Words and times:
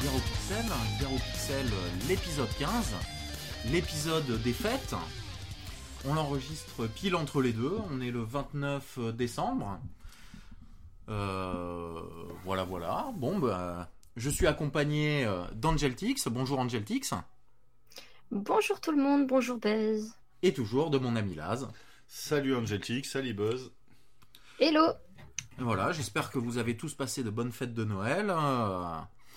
Sur 0.00 0.10
Garo 1.00 1.16
Pixel, 1.16 1.66
l'épisode 2.08 2.48
15, 2.58 2.94
l'épisode 3.72 4.42
des 4.42 4.52
fêtes. 4.52 4.94
On 6.04 6.14
l'enregistre 6.14 6.86
pile 6.86 7.16
entre 7.16 7.42
les 7.42 7.52
deux, 7.52 7.76
on 7.90 8.00
est 8.00 8.12
le 8.12 8.22
29 8.22 8.98
décembre. 9.14 9.80
Euh, 11.08 12.00
voilà, 12.44 12.62
voilà. 12.64 13.10
Bon, 13.16 13.38
bah, 13.38 13.90
je 14.16 14.30
suis 14.30 14.46
accompagné 14.46 15.24
euh, 15.24 15.42
d'Angeltix. 15.54 16.28
Bonjour 16.28 16.60
Angeltix. 16.60 17.14
Bonjour 18.30 18.80
tout 18.80 18.92
le 18.92 19.02
monde, 19.02 19.26
bonjour 19.26 19.58
Buzz. 19.58 20.12
Et 20.42 20.52
toujours 20.52 20.90
de 20.90 20.98
mon 20.98 21.16
ami 21.16 21.34
Laz. 21.34 21.68
Salut 22.06 22.54
Angelique, 22.54 23.06
salut 23.06 23.34
Buzz. 23.34 23.72
Hello 24.60 24.92
Voilà, 25.58 25.90
j'espère 25.90 26.30
que 26.30 26.38
vous 26.38 26.58
avez 26.58 26.76
tous 26.76 26.94
passé 26.94 27.24
de 27.24 27.30
bonnes 27.30 27.52
fêtes 27.52 27.74
de 27.74 27.84
Noël. 27.84 28.32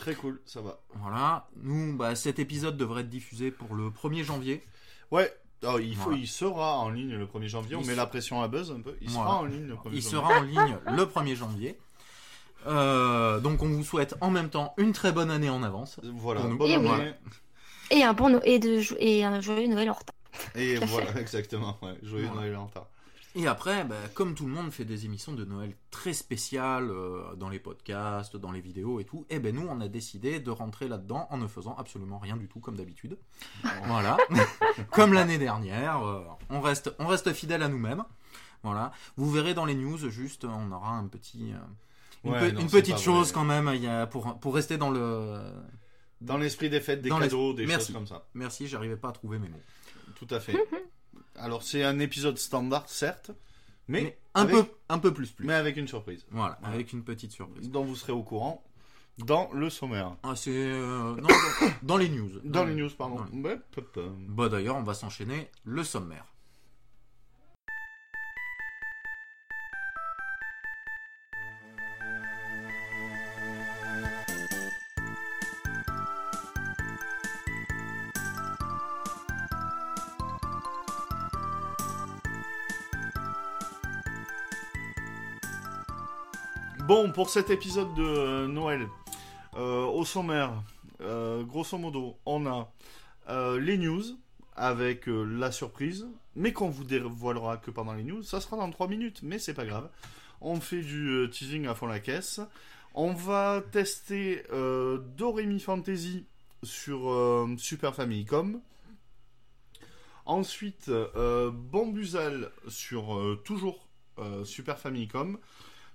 Très 0.01 0.15
cool, 0.15 0.41
ça 0.45 0.59
va. 0.61 0.79
voilà, 0.95 1.47
nous, 1.61 1.95
bah, 1.95 2.15
cet 2.15 2.39
épisode 2.39 2.75
devrait 2.75 3.01
être 3.01 3.09
diffusé 3.09 3.51
pour 3.51 3.73
le 3.75 3.89
1er 3.89 4.23
janvier. 4.23 4.61
Ouais, 5.11 5.31
alors, 5.63 5.79
il, 5.79 5.95
faut, 5.95 6.05
Voilà. 6.09 6.17
il 6.19 6.27
sera 6.27 6.77
en 6.79 6.89
ligne 6.89 7.13
le 7.15 7.25
1er 7.27 7.47
janvier. 7.47 7.75
On 7.75 7.81
Il 7.81 7.85
met 7.87 7.93
se- 7.93 7.97
la 7.97 8.07
pression 8.07 8.41
à 8.41 8.47
Buzz 8.47 8.71
un 8.71 8.81
peu. 8.81 8.95
Il 8.99 9.09
Voilà. 9.11 9.29
sera 9.29 9.37
en 9.39 9.45
ligne 9.45 9.67
le 9.67 9.75
1er 9.75 9.95
Il 9.95 10.01
janvier. 10.01 10.09
sera 10.09 10.39
en 10.39 10.41
ligne 10.41 10.77
le 10.91 11.05
1er 11.05 11.35
janvier. 11.35 11.77
Euh, 12.67 13.39
donc 13.39 13.63
on 13.63 13.67
vous 13.69 13.83
souhaite 13.83 14.15
en 14.21 14.29
même 14.29 14.49
temps 14.49 14.73
une 14.77 14.91
très 14.93 15.11
bonne 15.11 15.31
année 15.31 15.49
en 15.49 15.63
avance. 15.63 15.99
Voilà, 16.03 16.41
bonne 16.41 16.69
Et 16.69 16.77
oui. 16.77 16.87
année. 16.87 17.13
Et 17.89 18.03
un 18.03 18.13
bon 18.13 18.29
no- 18.29 18.39
et, 18.43 18.59
de 18.59 18.81
et 18.99 19.23
un 19.23 19.41
joyeux 19.41 19.67
Noël 19.67 19.89
en 19.89 19.93
retard. 19.93 20.15
Et 20.55 20.75
voilà, 20.77 21.15
exactement. 21.19 21.77
Ouais, 21.81 21.95
joyeux 22.03 22.25
Voilà. 22.27 22.41
Noël 22.41 22.55
en 22.57 22.65
retard. 22.67 22.87
Et 23.35 23.47
après, 23.47 23.85
bah, 23.85 23.95
comme 24.13 24.35
tout 24.35 24.45
le 24.45 24.51
monde 24.51 24.71
fait 24.71 24.83
des 24.83 25.05
émissions 25.05 25.31
de 25.31 25.45
Noël 25.45 25.73
très 25.89 26.11
spéciales 26.11 26.89
euh, 26.91 27.33
dans 27.35 27.47
les 27.47 27.59
podcasts, 27.59 28.35
dans 28.35 28.51
les 28.51 28.59
vidéos 28.59 28.99
et 28.99 29.05
tout, 29.05 29.25
et 29.29 29.39
ben 29.39 29.55
nous 29.55 29.65
on 29.69 29.79
a 29.79 29.87
décidé 29.87 30.39
de 30.41 30.51
rentrer 30.51 30.89
là-dedans 30.89 31.27
en 31.29 31.37
ne 31.37 31.47
faisant 31.47 31.75
absolument 31.77 32.19
rien 32.19 32.35
du 32.35 32.47
tout 32.49 32.59
comme 32.59 32.75
d'habitude. 32.75 33.17
Voilà, 33.85 34.17
comme 34.91 35.13
l'année 35.13 35.37
dernière, 35.37 36.05
euh, 36.05 36.23
on 36.49 36.59
reste 36.59 36.93
on 36.99 37.07
reste 37.07 37.31
fidèle 37.31 37.63
à 37.63 37.69
nous-mêmes. 37.69 38.03
Voilà, 38.63 38.91
vous 39.15 39.31
verrez 39.31 39.53
dans 39.53 39.65
les 39.65 39.75
news 39.75 39.97
juste 40.09 40.43
on 40.45 40.71
aura 40.71 40.91
un 40.91 41.07
petit 41.07 41.53
euh, 41.53 41.57
une, 42.25 42.31
Ouais, 42.33 42.49
pe- 42.49 42.55
non, 42.55 42.61
une 42.61 42.69
c'est 42.69 42.81
petite 42.81 42.99
chose 42.99 43.27
vrai. 43.29 43.33
quand 43.33 43.45
même 43.45 43.71
il 43.73 43.81
y 43.81 43.87
a 43.87 44.07
pour 44.07 44.39
pour 44.39 44.53
rester 44.53 44.77
dans 44.77 44.89
le 44.91 45.41
Dans 46.19 46.37
l'esprit 46.37 46.69
des 46.69 46.81
fêtes, 46.81 47.01
des 47.01 47.09
Dans 47.09 47.19
cadeaux, 47.19 47.53
des 47.53 47.65
Merci. 47.65 47.87
choses 47.87 47.95
comme 47.95 48.07
ça. 48.07 48.25
Merci, 48.33 48.67
j'arrivais 48.67 48.97
pas 48.97 49.09
à 49.09 49.13
trouver 49.13 49.39
mes 49.39 49.47
mots. 49.47 49.61
Tout 50.15 50.27
à 50.29 50.39
fait. 50.41 50.53
Alors, 51.35 51.63
c'est 51.63 51.83
un 51.83 51.99
épisode 51.99 52.37
standard, 52.37 52.87
certes, 52.89 53.31
mais, 53.87 54.01
Mais 54.03 54.17
un 54.35 54.41
avec, 54.43 54.55
peu 54.55 54.65
un 54.89 54.99
peu 54.99 55.13
plus 55.13 55.31
plus. 55.31 55.45
mais 55.45 55.53
avec 55.53 55.77
une 55.77 55.87
surprise. 55.87 56.25
Voilà, 56.31 56.57
Voilà. 56.61 56.73
avec 56.75 56.93
une 56.93 57.03
petite 57.03 57.31
surprise. 57.31 57.69
Dont 57.69 57.83
vous 57.83 57.95
serez 57.95 58.13
au 58.13 58.23
courant 58.23 58.63
dans 59.17 59.49
le 59.53 59.69
sommaire. 59.69 60.15
Ah, 60.23 60.35
c'est 60.35 60.51
euh, 60.51 61.15
non, 61.15 61.27
dans, 61.27 61.27
dans 61.83 61.97
les 61.97 62.09
news. 62.09 62.29
Dans 62.43 62.63
les 62.63 62.73
news, 62.75 62.89
pardon. 62.97 63.25
Les-. 63.33 63.57
Bah 64.29 64.49
d'ailleurs, 64.49 64.77
on 64.77 64.83
va 64.83 64.93
s'enchaîner 64.93 65.49
le 65.63 65.83
sommaire. 65.83 66.25
Bon, 86.93 87.09
pour 87.09 87.29
cet 87.29 87.49
épisode 87.49 87.93
de 87.93 88.03
euh, 88.03 88.47
Noël, 88.47 88.85
euh, 89.55 89.85
au 89.85 90.03
sommaire, 90.03 90.61
euh, 90.99 91.41
grosso 91.41 91.77
modo, 91.77 92.17
on 92.25 92.45
a 92.45 92.69
les 93.59 93.77
news 93.77 94.03
avec 94.57 95.05
la 95.07 95.53
surprise, 95.53 96.05
mais 96.35 96.51
qu'on 96.51 96.67
vous 96.67 96.83
dévoilera 96.83 97.55
que 97.55 97.71
pendant 97.71 97.93
les 97.93 98.03
news. 98.03 98.23
Ça 98.23 98.41
sera 98.41 98.57
dans 98.57 98.69
3 98.69 98.89
minutes, 98.89 99.21
mais 99.23 99.39
c'est 99.39 99.53
pas 99.53 99.63
grave. 99.63 99.89
On 100.41 100.59
fait 100.59 100.81
du 100.81 101.29
teasing 101.31 101.65
à 101.65 101.75
fond 101.75 101.87
la 101.87 102.01
caisse. 102.01 102.41
On 102.93 103.13
va 103.13 103.63
tester 103.71 104.43
Doremi 105.15 105.61
Fantasy 105.61 106.25
sur 106.61 107.47
Super 107.57 107.95
Famicom. 107.95 108.59
Ensuite, 110.25 110.89
euh, 110.89 111.51
Bambuzal 111.51 112.51
sur 112.67 113.17
toujours 113.45 113.87
Super 114.43 114.77
Famicom 114.77 115.37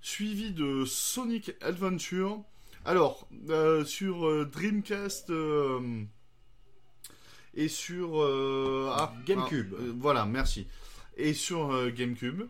suivi 0.01 0.53
de 0.53 0.85
Sonic 0.85 1.53
Adventure. 1.61 2.43
Alors, 2.85 3.29
euh, 3.49 3.85
sur 3.85 4.27
euh, 4.27 4.45
Dreamcast 4.45 5.31
euh, 5.31 6.05
et 7.55 7.69
sur 7.69 8.23
ah, 8.93 9.13
GameCube. 9.25 9.75
ah, 9.79 9.83
voilà, 9.99 10.25
merci. 10.27 10.67
Et 11.17 11.35
sur 11.35 11.91
GameCube. 11.93 12.43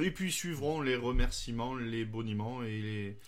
Et 0.00 0.10
puis 0.10 0.32
suivront 0.32 0.80
les 0.80 0.96
remerciements, 0.96 1.74
les 1.74 2.04
boniments 2.04 2.62
et 2.62 2.80
les, 2.80 3.18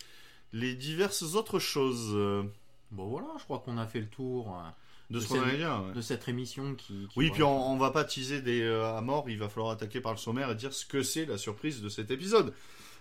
les 0.53 0.75
diverses 0.75 1.35
autres 1.35 1.59
choses 1.59 2.45
Bon 2.91 3.07
voilà, 3.07 3.27
je 3.37 3.43
crois 3.43 3.59
qu'on 3.59 3.77
a 3.77 3.85
fait 3.85 3.99
le 3.99 4.07
tour 4.07 4.55
euh, 4.55 4.69
de 5.09 5.19
ce 5.19 5.27
qu'on 5.27 5.35
cette- 5.43 5.55
dire. 5.57 5.83
ouais. 5.87 5.93
de 5.93 6.01
cette 6.01 6.27
émission 6.27 6.75
qui. 6.75 7.07
qui 7.07 7.19
Oui, 7.19 7.29
puis 7.31 7.43
on, 7.43 7.71
on 7.71 7.77
va 7.77 7.91
pas 7.91 8.03
teaser 8.03 8.41
des, 8.41 8.61
euh, 8.61 8.95
à 8.97 9.01
mort, 9.01 9.29
il 9.29 9.37
va 9.39 9.47
falloir 9.49 9.71
attaquer 9.71 10.01
par 10.01 10.11
le 10.11 10.17
sommaire 10.17 10.51
et 10.51 10.55
dire 10.55 10.73
ce 10.73 10.85
que 10.85 11.01
c'est 11.03 11.25
la 11.25 11.37
surprise 11.37 11.81
de 11.81 11.89
cet 11.89 12.11
épisode. 12.11 12.53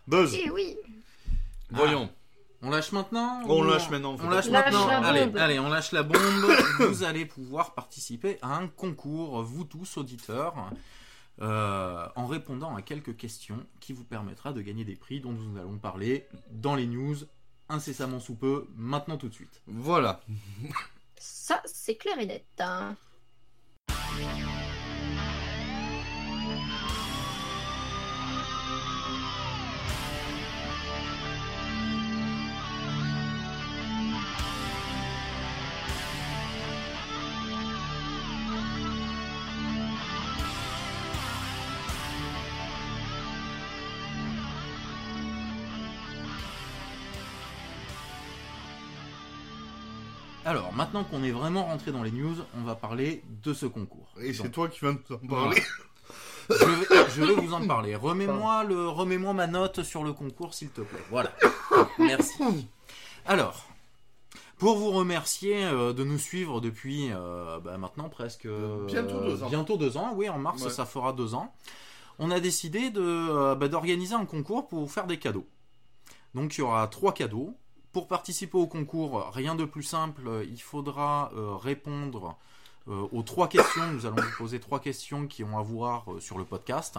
Buzz, 0.06 0.34
Et 0.34 0.50
oui 0.50 0.76
voyons. 1.70 2.08
On 2.62 2.70
lâche 2.70 2.92
maintenant 2.92 3.42
On 3.46 3.60
ou 3.60 3.64
lâche 3.68 3.90
maintenant, 3.90 4.16
On 4.18 4.30
lâche 4.30 4.48
maintenant. 4.48 4.88
allez, 4.88 5.30
allez, 5.36 5.58
on 5.58 5.68
lâche 5.68 5.92
la 5.92 6.02
bombe. 6.02 6.16
vous 6.88 7.02
allez 7.04 7.26
pouvoir 7.26 7.74
participer 7.74 8.38
à 8.40 8.56
un 8.56 8.66
concours, 8.68 9.42
vous 9.42 9.64
tous 9.64 9.98
auditeurs, 9.98 10.54
euh, 11.42 12.06
en 12.16 12.26
répondant 12.26 12.74
à 12.74 12.80
quelques 12.82 13.16
questions 13.16 13.58
qui 13.80 13.92
vous 13.92 14.04
permettra 14.04 14.52
de 14.54 14.62
gagner 14.62 14.84
des 14.84 14.96
prix 14.96 15.20
dont 15.20 15.32
nous 15.32 15.58
allons 15.58 15.76
parler 15.76 16.26
dans 16.50 16.74
les 16.76 16.86
news 16.86 17.16
incessamment 17.68 18.20
sous 18.20 18.36
peu, 18.36 18.68
maintenant 18.76 19.16
tout 19.18 19.28
de 19.28 19.34
suite. 19.34 19.60
Voilà. 19.66 20.20
Ça, 21.18 21.62
c'est 21.64 21.96
clair 21.96 22.18
et 22.18 22.26
net. 22.26 22.46
hein. 22.58 22.96
Maintenant 50.76 51.04
qu'on 51.04 51.22
est 51.24 51.30
vraiment 51.30 51.64
rentré 51.64 51.90
dans 51.92 52.02
les 52.02 52.10
news, 52.10 52.36
on 52.56 52.62
va 52.62 52.74
parler 52.74 53.22
de 53.42 53.52
ce 53.54 53.66
concours. 53.66 54.08
Et 54.20 54.32
c'est 54.32 54.50
toi 54.50 54.68
qui 54.68 54.80
viens 54.80 54.92
de 54.92 54.98
t'en 54.98 55.18
parler. 55.26 55.62
je, 56.50 56.54
vais, 56.64 57.10
je 57.16 57.22
vais 57.24 57.34
vous 57.34 57.52
en 57.54 57.66
parler. 57.66 57.96
Remets-moi 57.96 58.64
le, 58.64 58.88
remets-moi 58.88 59.32
ma 59.32 59.46
note 59.46 59.82
sur 59.82 60.04
le 60.04 60.12
concours, 60.12 60.54
s'il 60.54 60.68
te 60.70 60.82
plaît. 60.82 61.02
Voilà. 61.10 61.32
Merci. 61.98 62.68
Alors, 63.24 63.66
pour 64.58 64.76
vous 64.76 64.90
remercier 64.90 65.64
euh, 65.64 65.92
de 65.92 66.04
nous 66.04 66.18
suivre 66.18 66.60
depuis 66.60 67.10
euh, 67.12 67.58
bah, 67.60 67.76
maintenant 67.78 68.08
presque 68.08 68.46
euh, 68.46 68.84
Bientôt 68.86 69.20
deux 69.20 69.42
ans. 69.42 69.48
Bientôt 69.48 69.76
deux 69.76 69.96
ans. 69.96 70.12
Oui, 70.14 70.28
en 70.28 70.38
mars, 70.38 70.62
Ouais. 70.62 70.70
ça 70.70 70.86
fera 70.86 71.12
deux 71.12 71.34
ans. 71.34 71.52
On 72.18 72.30
a 72.30 72.40
décidé 72.40 72.90
de, 72.90 73.54
bah, 73.54 73.68
d'organiser 73.68 74.14
un 74.14 74.24
concours 74.24 74.68
pour 74.68 74.80
vous 74.80 74.88
faire 74.88 75.06
des 75.06 75.18
cadeaux. 75.18 75.46
Donc, 76.34 76.56
il 76.56 76.60
y 76.60 76.62
aura 76.62 76.86
trois 76.88 77.12
cadeaux. 77.12 77.54
Pour 77.96 78.08
participer 78.08 78.58
au 78.58 78.66
concours, 78.66 79.30
rien 79.32 79.54
de 79.54 79.64
plus 79.64 79.82
simple, 79.82 80.28
il 80.50 80.60
faudra 80.60 81.32
euh, 81.34 81.56
répondre 81.56 82.36
euh, 82.88 83.08
aux 83.10 83.22
trois 83.22 83.48
questions. 83.48 83.90
Nous 83.90 84.04
allons 84.04 84.16
vous 84.16 84.36
poser 84.36 84.60
trois 84.60 84.80
questions 84.80 85.26
qui 85.26 85.42
ont 85.44 85.58
à 85.58 85.62
voir 85.62 86.12
euh, 86.12 86.20
sur 86.20 86.36
le 86.36 86.44
podcast, 86.44 86.98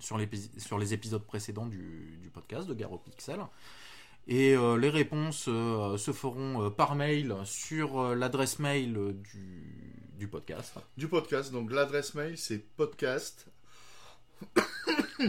sur, 0.00 0.18
les 0.18 0.92
épisodes 0.92 1.22
précédents 1.22 1.66
du, 1.66 2.18
du 2.20 2.30
podcast 2.30 2.66
de 2.66 2.74
Garo 2.74 2.98
Pixel. 2.98 3.38
Et 4.26 4.56
euh, 4.56 4.76
les 4.76 4.90
réponses 4.90 5.44
euh, 5.46 5.96
se 5.98 6.10
feront 6.10 6.64
euh, 6.64 6.68
par 6.68 6.96
mail 6.96 7.36
sur 7.44 8.00
euh, 8.00 8.16
l'adresse 8.16 8.58
mail 8.58 9.14
du, 9.22 10.10
du 10.18 10.26
podcast. 10.26 10.74
Du 10.96 11.06
podcast, 11.06 11.52
donc 11.52 11.70
l'adresse 11.70 12.12
mail 12.14 12.36
c'est 12.36 12.58
podcast. 12.58 13.46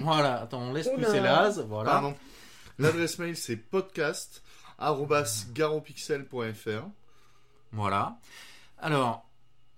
Voilà, 0.01 0.41
attends, 0.41 0.63
on 0.63 0.73
laisse 0.73 0.87
Oula. 0.87 1.05
pousser 1.05 1.19
l'az. 1.19 1.63
Voilà. 1.69 1.91
Pardon. 1.91 2.15
L'adresse 2.79 3.19
mail 3.19 3.37
c'est 3.37 3.55
podcast 3.55 4.41
garopixel.fr. 5.53 6.87
Voilà. 7.71 8.19
Alors, 8.77 9.27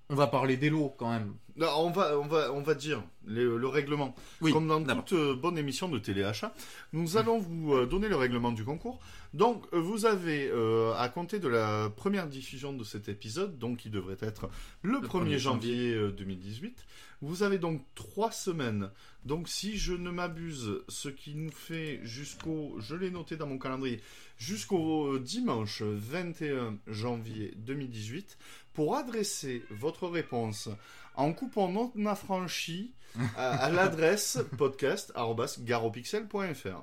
on 0.10 0.16
va 0.16 0.28
parler 0.28 0.58
des 0.58 0.70
lots 0.70 0.94
quand 0.98 1.12
même. 1.12 1.36
Non, 1.58 1.68
on 1.78 1.90
va, 1.90 2.20
on 2.20 2.28
va, 2.28 2.54
on 2.54 2.62
va 2.62 2.76
dire 2.76 3.04
le, 3.26 3.58
le 3.58 3.68
règlement. 3.68 4.14
Oui, 4.42 4.52
Comme 4.52 4.68
dans 4.68 4.84
toute 4.84 5.14
euh, 5.14 5.36
bonne 5.36 5.58
émission 5.58 5.90
de 5.90 5.98
téléachat, 5.98 6.54
nous 6.94 7.18
allons 7.18 7.40
vous 7.40 7.74
euh, 7.74 7.88
donner 7.88 8.08
le 8.08 8.16
règlement 8.16 8.52
du 8.52 8.64
concours. 8.64 9.00
Donc, 9.34 9.66
euh, 9.74 9.80
vous 9.80 10.06
avez, 10.06 10.50
euh, 10.50 10.94
à 10.96 11.10
compter 11.10 11.40
de 11.40 11.48
la 11.48 11.90
première 11.90 12.28
diffusion 12.28 12.74
de 12.74 12.84
cet 12.84 13.10
épisode, 13.10 13.58
donc 13.58 13.78
qui 13.78 13.90
devrait 13.90 14.18
être 14.22 14.50
le, 14.84 15.00
1er 15.00 15.08
1er 15.08 15.38
janvier 15.38 15.94
euh, 15.94 16.12
2018, 16.12 16.86
vous 17.22 17.44
avez 17.44 17.58
donc 17.58 17.84
trois 17.96 18.32
semaines. 18.32 18.90
Donc, 19.26 19.50
si 19.50 19.78
je 19.78 19.94
ne 19.94 20.10
m'abuse, 20.10 20.82
ce 20.88 21.10
qui 21.10 21.36
nous 21.36 21.52
fait 21.52 22.00
jusqu'au, 22.04 22.76
je 22.80 22.96
l'ai 22.96 23.10
noté 23.10 23.36
dans 23.36 23.48
mon 23.48 23.58
calendrier, 23.58 24.00
jusqu'au 24.38 25.18
dimanche 25.20 25.82
21 25.82 26.78
janvier 26.88 27.54
2018, 27.58 28.38
pour 28.74 28.96
adresser 28.96 29.64
votre 29.72 30.08
réponse 30.08 30.70
en 31.16 31.34
coupon 31.34 31.68
non 31.72 31.92
affranchi 32.06 32.94
à, 33.36 33.50
à 33.66 33.70
l'adresse 33.72 34.40
podcast.garopixel.fr. 34.58 36.54
C'est 36.54 36.80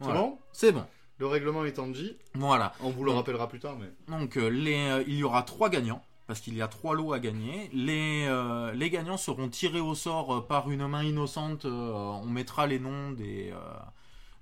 Voilà. 0.00 0.20
bon? 0.20 0.38
C'est 0.52 0.72
bon. 0.72 0.84
Le 1.18 1.26
règlement 1.26 1.64
étant 1.64 1.86
dit, 1.88 2.16
Voilà. 2.34 2.72
on 2.80 2.90
vous 2.90 3.04
le 3.04 3.10
Donc- 3.10 3.18
rappellera 3.18 3.48
plus 3.48 3.60
tard, 3.60 3.76
mais. 3.78 3.90
Donc 4.08 4.36
euh, 4.36 4.48
les, 4.48 4.88
euh, 4.88 5.04
il 5.06 5.14
y 5.16 5.22
aura 5.24 5.42
trois 5.42 5.68
gagnants 5.68 6.02
parce 6.26 6.40
qu'il 6.40 6.54
y 6.56 6.62
a 6.62 6.68
trois 6.68 6.94
lots 6.94 7.12
à 7.12 7.20
gagner. 7.20 7.68
Les, 7.72 8.24
euh, 8.26 8.72
les 8.72 8.90
gagnants 8.90 9.18
seront 9.18 9.48
tirés 9.48 9.80
au 9.80 9.94
sort 9.94 10.46
par 10.46 10.70
une 10.70 10.86
main 10.88 11.04
innocente. 11.04 11.64
on 11.66 12.24
mettra 12.26 12.66
les 12.66 12.78
noms 12.80 13.10
des 13.12 13.52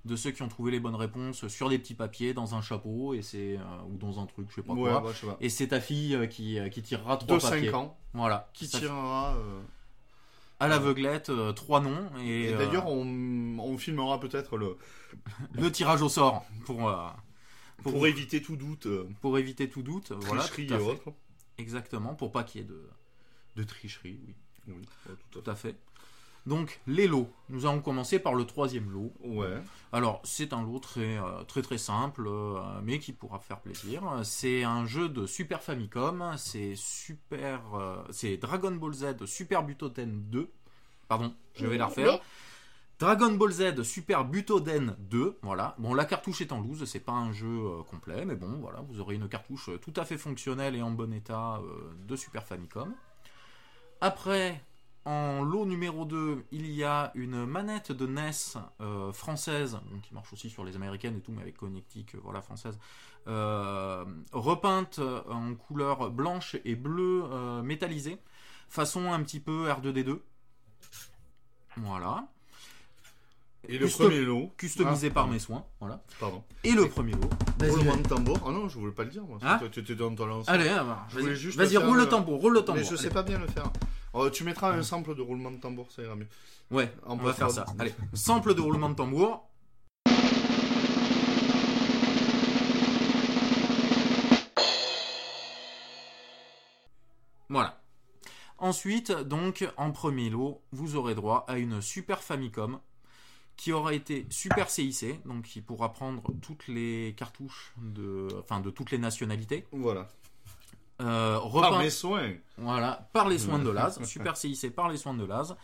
de 0.05 0.15
ceux 0.15 0.31
qui 0.31 0.41
ont 0.41 0.47
trouvé 0.47 0.71
les 0.71 0.79
bonnes 0.79 0.95
réponses 0.95 1.47
sur 1.47 1.69
des 1.69 1.77
petits 1.77 1.93
papiers 1.93 2.33
dans 2.33 2.55
un 2.55 2.61
chapeau 2.61 3.13
et 3.13 3.21
c'est 3.21 3.57
euh, 3.57 3.61
ou 3.87 3.97
dans 3.97 4.19
un 4.19 4.25
truc, 4.25 4.47
je 4.49 4.55
sais 4.55 4.63
pas 4.63 4.73
Ouais, 4.73 4.89
quoi. 4.89 5.01
bah, 5.01 5.13
sais 5.13 5.27
pas. 5.27 5.37
Et 5.41 5.49
c'est 5.49 5.67
ta 5.67 5.79
fille 5.79 6.15
euh, 6.15 6.25
qui, 6.27 6.57
euh, 6.59 6.69
qui 6.69 6.81
tirera 6.81 7.17
trois 7.17 7.37
De 7.37 7.41
papiers. 7.41 7.69
5 7.69 7.75
ans, 7.77 7.97
Voilà. 8.13 8.49
qui 8.53 8.67
tirera. 8.67 9.35
euh, 9.37 9.61
à 10.59 10.67
l'aveuglette 10.67 11.31
trois 11.55 11.81
noms 11.81 12.09
et, 12.19 12.45
Et, 12.49 12.53
d'ailleurs, 12.53 12.87
on, 12.87 13.57
on 13.59 13.77
filmera 13.79 14.19
peut-être 14.19 14.57
le. 14.57 14.77
le 15.53 15.71
tirage 15.71 16.01
au 16.03 16.09
sort 16.09 16.45
pour 16.65 16.77
Pour, 17.81 17.93
pour, 17.93 18.05
éviter 18.07 18.41
tout 18.43 18.55
doute, 18.57 18.87
pour 19.21 19.37
éviter 19.39 19.69
tout 19.69 19.81
doute. 19.81 20.11
Voilà. 20.11 20.43
tout 20.47 20.61
et 20.61 20.71
autres. 20.73 21.13
Exactement. 21.57 22.13
Pour 22.13 22.31
pas 22.31 22.43
qu'il 22.43 22.61
y 22.61 22.63
ait 22.63 22.67
de 22.67 22.87
de 23.55 23.63
tricherie. 23.63 24.19
Oui. 24.25 24.35
Oui, 24.67 24.73
ouais, 24.75 24.81
tout 24.81 25.09
à 25.09 25.15
fait. 25.15 25.23
Tout 25.33 25.51
à 25.51 25.55
fait. 25.55 25.75
Donc, 26.45 26.81
les 26.87 27.07
lots. 27.07 27.29
Nous 27.49 27.65
allons 27.65 27.81
commencer 27.81 28.17
par 28.17 28.33
le 28.33 28.45
troisième 28.45 28.89
lot. 28.89 29.13
Ouais. 29.23 29.61
Alors, 29.91 30.21
c'est 30.23 30.53
un 30.53 30.63
lot 30.63 30.79
très 30.79 31.17
euh, 31.17 31.43
très, 31.43 31.61
très 31.61 31.77
simple, 31.77 32.25
euh, 32.27 32.59
mais 32.83 32.99
qui 32.99 33.13
pourra 33.13 33.39
faire 33.39 33.59
plaisir. 33.59 34.03
C'est 34.23 34.63
un 34.63 34.85
jeu 34.85 35.07
de 35.07 35.25
Super 35.25 35.61
Famicom. 35.61 36.33
C'est 36.37 36.73
Super, 36.75 37.61
euh, 37.75 38.03
c'est 38.09 38.37
Dragon 38.37 38.71
Ball 38.71 38.93
Z 38.93 39.25
Super 39.25 39.63
Butoden 39.63 40.23
2. 40.29 40.49
Pardon, 41.07 41.33
je 41.53 41.67
vais 41.67 41.77
la 41.77 41.87
refaire. 41.87 42.13
Oui. 42.13 42.19
Dragon 43.01 43.31
Ball 43.31 43.51
Z 43.51 43.81
Super 43.81 44.25
Butoden 44.25 44.95
2, 44.99 45.39
voilà. 45.41 45.73
Bon, 45.79 45.95
la 45.95 46.05
cartouche 46.05 46.41
est 46.41 46.51
en 46.51 46.61
loose, 46.61 46.85
c'est 46.85 46.99
pas 46.99 47.13
un 47.13 47.33
jeu 47.33 47.47
euh, 47.47 47.81
complet, 47.81 48.25
mais 48.25 48.35
bon, 48.35 48.59
voilà, 48.61 48.81
vous 48.81 48.99
aurez 48.99 49.15
une 49.15 49.27
cartouche 49.27 49.71
tout 49.81 49.93
à 49.95 50.05
fait 50.05 50.19
fonctionnelle 50.19 50.75
et 50.75 50.83
en 50.83 50.91
bon 50.91 51.11
état 51.11 51.59
euh, 51.63 51.91
de 52.07 52.15
Super 52.15 52.45
Famicom. 52.45 52.93
Après, 54.01 54.63
en 55.05 55.41
lot 55.41 55.65
numéro 55.65 56.05
2, 56.05 56.45
il 56.51 56.69
y 56.71 56.83
a 56.83 57.11
une 57.15 57.45
manette 57.45 57.91
de 57.91 58.05
NES 58.05 58.31
euh, 58.81 59.11
française, 59.11 59.79
donc 59.91 60.01
qui 60.01 60.13
marche 60.13 60.31
aussi 60.33 60.49
sur 60.49 60.63
les 60.63 60.75
américaines 60.75 61.17
et 61.17 61.21
tout, 61.21 61.31
mais 61.31 61.41
avec 61.41 61.57
connectique, 61.57 62.15
euh, 62.15 62.19
voilà, 62.23 62.41
française, 62.41 62.77
euh, 63.27 64.05
repeinte 64.31 64.99
en 65.29 65.55
couleur 65.55 66.11
blanche 66.11 66.55
et 66.65 66.75
bleue 66.75 67.23
euh, 67.31 67.61
métallisée, 67.63 68.19
façon 68.69 69.11
un 69.11 69.21
petit 69.23 69.39
peu 69.39 69.67
R2D2. 69.69 70.19
Voilà. 71.77 72.27
Et 73.67 73.77
le 73.77 73.87
premier 73.87 74.21
lot. 74.21 74.51
Customisé 74.57 75.07
Ah, 75.11 75.13
par 75.13 75.27
mes 75.27 75.37
soins, 75.39 75.63
voilà. 75.79 76.01
Pardon. 76.19 76.43
Et 76.63 76.71
le 76.71 76.89
premier 76.89 77.13
lot. 77.13 77.29
Roulement 77.69 77.95
de 77.95 78.01
tambour. 78.07 78.39
Ah 78.45 78.51
non, 78.51 78.67
je 78.67 78.77
voulais 78.79 78.91
pas 78.91 79.03
le 79.03 79.09
dire, 79.11 79.23
moi. 79.23 79.37
Ah 79.43 79.57
Toi, 79.59 79.69
Tu 79.69 79.79
étais 79.81 79.93
dans 79.95 80.13
ton 80.15 80.25
lancement. 80.25 80.51
Allez, 80.51 80.67
alors, 80.67 80.97
Je 81.09 81.19
voulais 81.19 81.31
vas-y, 81.33 81.39
juste 81.39 81.57
vas-y, 81.57 81.69
faire 81.71 81.85
roule 81.85 81.97
le 81.97 82.03
le- 82.03 82.09
tambour, 82.09 82.41
roule 82.41 82.53
le 82.53 82.61
tambour. 82.61 82.81
Mais 82.83 82.89
je 82.89 82.95
sais 82.95 83.05
allez. 83.05 83.13
pas 83.13 83.23
bien 83.23 83.37
le 83.37 83.47
faire. 83.47 83.71
Oh, 84.13 84.29
tu 84.29 84.43
mettras 84.43 84.73
un 84.73 84.83
sample 84.83 85.15
de 85.15 85.21
roulement 85.21 85.51
de 85.51 85.57
tambour, 85.57 85.89
ça 85.91 86.01
ira 86.01 86.15
mieux. 86.15 86.27
Ouais, 86.69 86.91
On 87.05 87.13
on, 87.13 87.17
peut 87.17 87.25
va 87.27 87.33
faire 87.33 87.51
faire- 87.51 87.65
ça. 87.65 87.73
Allez, 87.79 87.93
sample 88.13 88.53
de 88.53 88.61
roulement 88.61 88.89
de 88.89 88.95
tambour. 88.95 89.47
Voilà. 97.49 97.81
Ensuite, 98.57 99.11
donc, 99.11 99.67
en 99.77 99.91
premier 99.91 100.29
lot, 100.29 100.61
vous 100.71 100.95
aurez 100.95 101.15
droit 101.15 101.45
à 101.47 101.57
une 101.57 101.81
Super 101.81 102.21
Famicom 102.21 102.79
qui 103.57 103.73
aura 103.73 103.93
été 103.93 104.25
Super 104.29 104.69
CIC, 104.69 105.21
donc 105.25 105.43
qui 105.43 105.61
pourra 105.61 105.91
prendre 105.91 106.23
toutes 106.41 106.67
les 106.67 107.13
cartouches 107.17 107.73
de, 107.77 108.27
enfin, 108.39 108.59
de 108.59 108.69
toutes 108.69 108.91
les 108.91 108.97
nationalités. 108.97 109.65
Voilà. 109.71 110.07
Euh, 111.01 111.39
Par 111.61 111.79
mes 111.79 111.89
soins. 111.89 112.31
voilà, 112.57 113.09
par 113.13 113.27
les 113.27 113.39
soins 113.39 113.59
de 113.59 113.69
Laz, 113.69 114.01
Super 114.05 114.37
CIC 114.37 114.73
par 114.75 114.89
les 114.89 114.97
soins 114.97 115.13
de 115.13 115.25
Laz. 115.25 115.55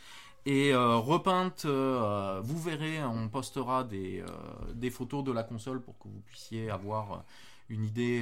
Et 0.45 0.73
euh, 0.73 0.95
repeinte, 0.95 1.65
euh, 1.65 2.39
vous 2.43 2.59
verrez, 2.59 3.03
on 3.03 3.27
postera 3.27 3.83
des, 3.83 4.23
des 4.73 4.89
photos 4.89 5.23
de 5.23 5.31
la 5.31 5.43
console 5.43 5.81
pour 5.81 5.97
que 5.97 6.07
vous 6.07 6.21
puissiez 6.25 6.69
avoir 6.69 7.23
une 7.69 7.83
idée 7.83 8.21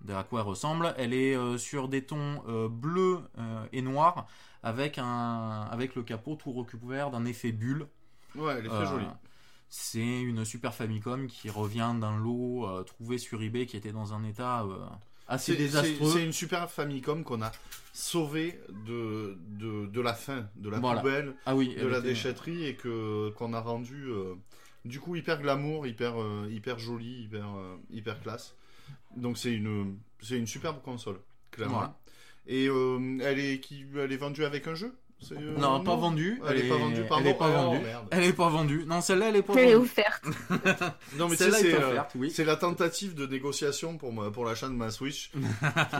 de 0.00 0.12
à 0.14 0.24
quoi 0.24 0.40
elle 0.40 0.46
ressemble. 0.46 0.94
Elle 0.96 1.12
est 1.14 1.36
sur 1.58 1.88
des 1.88 2.04
tons 2.04 2.42
bleus 2.70 3.20
et 3.72 3.82
noirs 3.82 4.26
avec, 4.62 4.98
un, 4.98 5.68
avec 5.70 5.94
le 5.94 6.02
capot 6.02 6.34
tout 6.34 6.52
recouvert 6.52 7.10
d'un 7.10 7.26
effet 7.26 7.52
bulle. 7.52 7.86
Ouais, 8.34 8.54
elle 8.58 8.66
est 8.66 8.70
très 8.70 8.86
jolie. 8.86 9.06
C'est 9.68 10.20
une 10.22 10.44
Super 10.46 10.74
Famicom 10.74 11.26
qui 11.26 11.50
revient 11.50 11.94
d'un 12.00 12.16
lot 12.16 12.82
trouvé 12.84 13.18
sur 13.18 13.42
eBay 13.42 13.66
qui 13.66 13.76
était 13.76 13.92
dans 13.92 14.14
un 14.14 14.24
état 14.24 14.64
assez 15.28 15.52
C'est- 15.52 15.58
C'est 15.58 15.64
désastreux. 15.64 16.10
c'est 16.12 16.24
une 16.24 16.32
super 16.32 16.70
Famicom 16.70 17.24
qu'on 17.24 17.42
a 17.42 17.52
sauvé 17.92 18.58
de, 18.86 19.36
de, 19.58 19.86
de 19.86 20.00
la 20.00 20.14
fin, 20.14 20.48
de 20.56 20.68
la 20.70 20.78
Voilà. 20.80 21.00
poubelle, 21.00 21.34
Ah 21.46 21.54
oui, 21.54 21.74
de 21.74 21.86
la 21.86 21.98
était- 21.98 22.08
déchetterie 22.08 22.64
et 22.66 22.74
que 22.74 23.30
qu'on 23.36 23.52
a 23.52 23.60
rendu 23.60 24.04
euh, 24.08 24.34
du 24.84 24.98
coup 25.00 25.14
hyper 25.16 25.40
glamour, 25.42 25.86
hyper 25.86 26.20
euh, 26.20 26.48
hyper 26.50 26.78
joli, 26.78 27.24
hyper 27.24 27.46
euh, 27.56 27.76
hyper 27.90 28.20
classe. 28.22 28.54
Donc 29.16 29.36
c'est 29.38 29.52
une 29.52 29.98
c'est 30.20 30.38
une 30.38 30.46
superbe 30.46 30.80
console, 30.82 31.18
clairement. 31.50 31.74
Voilà. 31.78 31.98
Et 32.46 32.66
euh, 32.68 33.18
elle 33.22 33.38
est 33.38 33.60
qui 33.60 33.84
elle 33.96 34.10
est 34.12 34.16
vendue 34.16 34.44
avec 34.44 34.66
un 34.66 34.74
jeu? 34.74 34.94
Euh, 35.32 35.56
Non, 35.58 35.82
pas 35.84 35.94
vendue. 35.96 36.40
Elle 36.48 36.58
est 36.58 36.68
pas 36.68 36.76
vendue, 36.76 37.04
pardon. 37.08 37.24
Elle 37.24 37.30
est 37.30 37.34
pas 37.38 37.48
Oh, 37.48 37.52
vendue. 37.70 37.78
merde. 37.84 38.08
Elle 38.10 38.24
est 38.24 38.32
pas 38.32 38.48
vendue. 38.48 38.84
Non, 38.86 39.00
celle-là, 39.00 39.28
elle 39.28 39.36
est 39.36 39.42
pas 39.42 39.52
Elle 39.54 39.68
est 39.68 39.74
vendue. 39.74 39.84
offerte. 39.86 40.24
Non 41.16 41.28
mais 41.28 41.36
Celle-là 41.36 41.58
c'est 41.58 41.68
est 41.70 41.74
euh, 41.74 41.90
offerte, 41.90 42.12
oui. 42.16 42.30
c'est 42.30 42.44
la 42.44 42.56
tentative 42.56 43.14
de 43.14 43.26
négociation 43.26 43.96
pour 43.98 44.12
ma, 44.12 44.30
pour 44.30 44.44
l'achat 44.44 44.68
de 44.68 44.72
ma 44.74 44.90
Switch. 44.90 45.30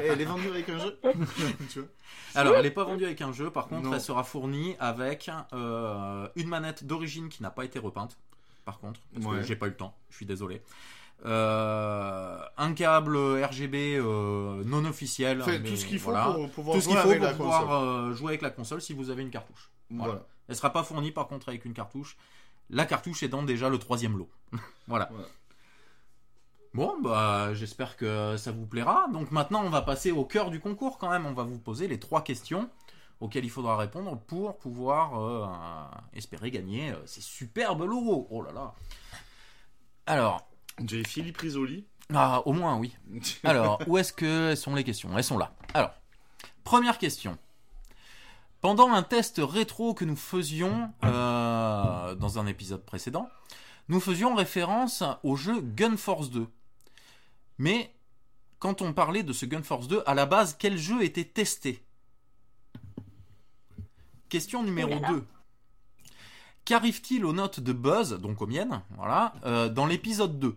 Et 0.02 0.06
elle 0.06 0.20
est 0.20 0.24
vendue 0.24 0.48
avec 0.48 0.68
un 0.68 0.78
jeu. 0.78 0.98
tu 1.70 1.80
vois 1.80 1.88
Alors, 2.34 2.56
elle 2.56 2.66
est 2.66 2.70
pas 2.70 2.84
vendue 2.84 3.04
avec 3.04 3.20
un 3.20 3.32
jeu. 3.32 3.50
Par 3.50 3.68
contre, 3.68 3.88
Non. 3.88 3.94
elle 3.94 4.00
sera 4.00 4.24
fournie 4.24 4.74
avec 4.80 5.30
euh, 5.52 6.28
une 6.36 6.48
manette 6.48 6.84
d'origine 6.84 7.28
qui 7.28 7.42
n'a 7.42 7.50
pas 7.50 7.64
été 7.64 7.78
repeinte. 7.78 8.16
Par 8.64 8.78
contre, 8.78 9.00
parce 9.14 9.26
Ouais. 9.26 9.40
que 9.40 9.46
j'ai 9.46 9.56
pas 9.56 9.66
eu 9.66 9.70
le 9.70 9.76
temps. 9.76 9.94
Je 10.10 10.16
suis 10.16 10.26
désolé. 10.26 10.62
Euh, 11.24 12.38
un 12.56 12.74
câble 12.74 13.16
RGB 13.16 13.96
euh, 13.96 14.62
non 14.64 14.84
officiel. 14.84 15.42
Fait 15.42 15.60
mais 15.60 15.68
tout 15.68 15.76
ce 15.76 15.86
qu'il 15.86 16.00
faut 16.00 16.10
voilà. 16.10 16.32
pour 16.32 16.50
pouvoir 16.50 16.76
Tout 16.76 16.80
ce 16.80 16.90
jouer 16.90 16.94
qu'il 16.94 17.02
faut 17.02 17.08
avec 17.10 17.18
pour 17.20 17.26
la 17.28 17.34
pouvoir 17.34 17.60
console. 17.60 17.88
euh, 17.88 18.14
jouer 18.14 18.28
avec 18.30 18.42
la 18.42 18.50
console 18.50 18.82
si 18.82 18.92
vous 18.92 19.10
avez 19.10 19.22
une 19.22 19.30
cartouche. 19.30 19.70
Voilà. 19.90 20.04
Voilà. 20.14 20.26
Elle 20.48 20.56
sera 20.56 20.70
pas 20.72 20.82
fournie 20.82 21.12
par 21.12 21.28
contre 21.28 21.48
avec 21.48 21.64
une 21.64 21.74
cartouche. 21.74 22.16
La 22.70 22.86
cartouche 22.86 23.22
étant 23.22 23.42
déjà 23.44 23.68
le 23.68 23.78
troisième 23.78 24.18
lot. 24.18 24.30
voilà. 24.88 25.10
Bon, 26.74 27.00
bah, 27.00 27.54
j'espère 27.54 27.96
que 27.96 28.36
ça 28.36 28.50
vous 28.50 28.66
plaira. 28.66 29.06
Donc 29.12 29.30
maintenant, 29.30 29.62
on 29.62 29.70
va 29.70 29.82
passer 29.82 30.10
au 30.10 30.24
cœur 30.24 30.50
du 30.50 30.58
concours 30.58 30.98
quand 30.98 31.10
même. 31.10 31.26
On 31.26 31.34
va 31.34 31.44
vous 31.44 31.58
poser 31.58 31.86
les 31.86 32.00
trois 32.00 32.24
questions 32.24 32.68
auxquelles 33.20 33.44
il 33.44 33.50
faudra 33.50 33.76
répondre 33.76 34.18
pour 34.18 34.58
pouvoir 34.58 35.92
espérer 36.14 36.50
gagner 36.50 36.92
ces 37.04 37.20
superbes 37.20 37.82
lots. 37.82 38.26
Oh 38.30 38.42
là 38.42 38.50
là. 38.52 38.74
Alors, 40.06 40.48
J'ai 40.86 41.04
Philippe 41.04 41.38
Risoli. 41.38 41.84
ah, 42.14 42.42
au 42.46 42.52
moins 42.52 42.76
oui. 42.76 42.96
Alors, 43.44 43.80
où 43.86 43.98
est-ce 43.98 44.12
que 44.12 44.54
sont 44.54 44.74
les 44.74 44.84
questions? 44.84 45.16
Elles 45.16 45.24
sont 45.24 45.38
là. 45.38 45.54
Alors, 45.74 45.92
première 46.64 46.98
question. 46.98 47.38
Pendant 48.60 48.92
un 48.92 49.02
test 49.02 49.40
rétro 49.42 49.92
que 49.94 50.04
nous 50.04 50.16
faisions 50.16 50.92
euh, 51.04 52.14
dans 52.14 52.38
un 52.38 52.46
épisode 52.46 52.84
précédent, 52.84 53.28
nous 53.88 53.98
faisions 54.00 54.34
référence 54.34 55.02
au 55.24 55.34
jeu 55.36 55.60
Gun 55.60 55.96
Force 55.96 56.30
2. 56.30 56.46
Mais 57.58 57.92
quand 58.60 58.80
on 58.80 58.92
parlait 58.92 59.24
de 59.24 59.32
ce 59.32 59.46
Gun 59.46 59.62
Force 59.64 59.88
2, 59.88 60.02
à 60.06 60.14
la 60.14 60.26
base, 60.26 60.54
quel 60.58 60.78
jeu 60.78 61.02
était 61.02 61.24
testé? 61.24 61.84
Question 64.28 64.62
numéro 64.62 64.92
Oh 64.92 65.00
là 65.02 65.08
là. 65.08 65.08
2. 65.14 65.24
Qu'arrive-t-il 66.64 67.24
aux 67.24 67.32
notes 67.32 67.60
de 67.60 67.72
Buzz, 67.72 68.18
donc 68.20 68.40
aux 68.40 68.46
miennes, 68.46 68.82
voilà, 68.96 69.34
euh, 69.44 69.68
dans 69.68 69.86
l'épisode 69.86 70.38
2 70.38 70.56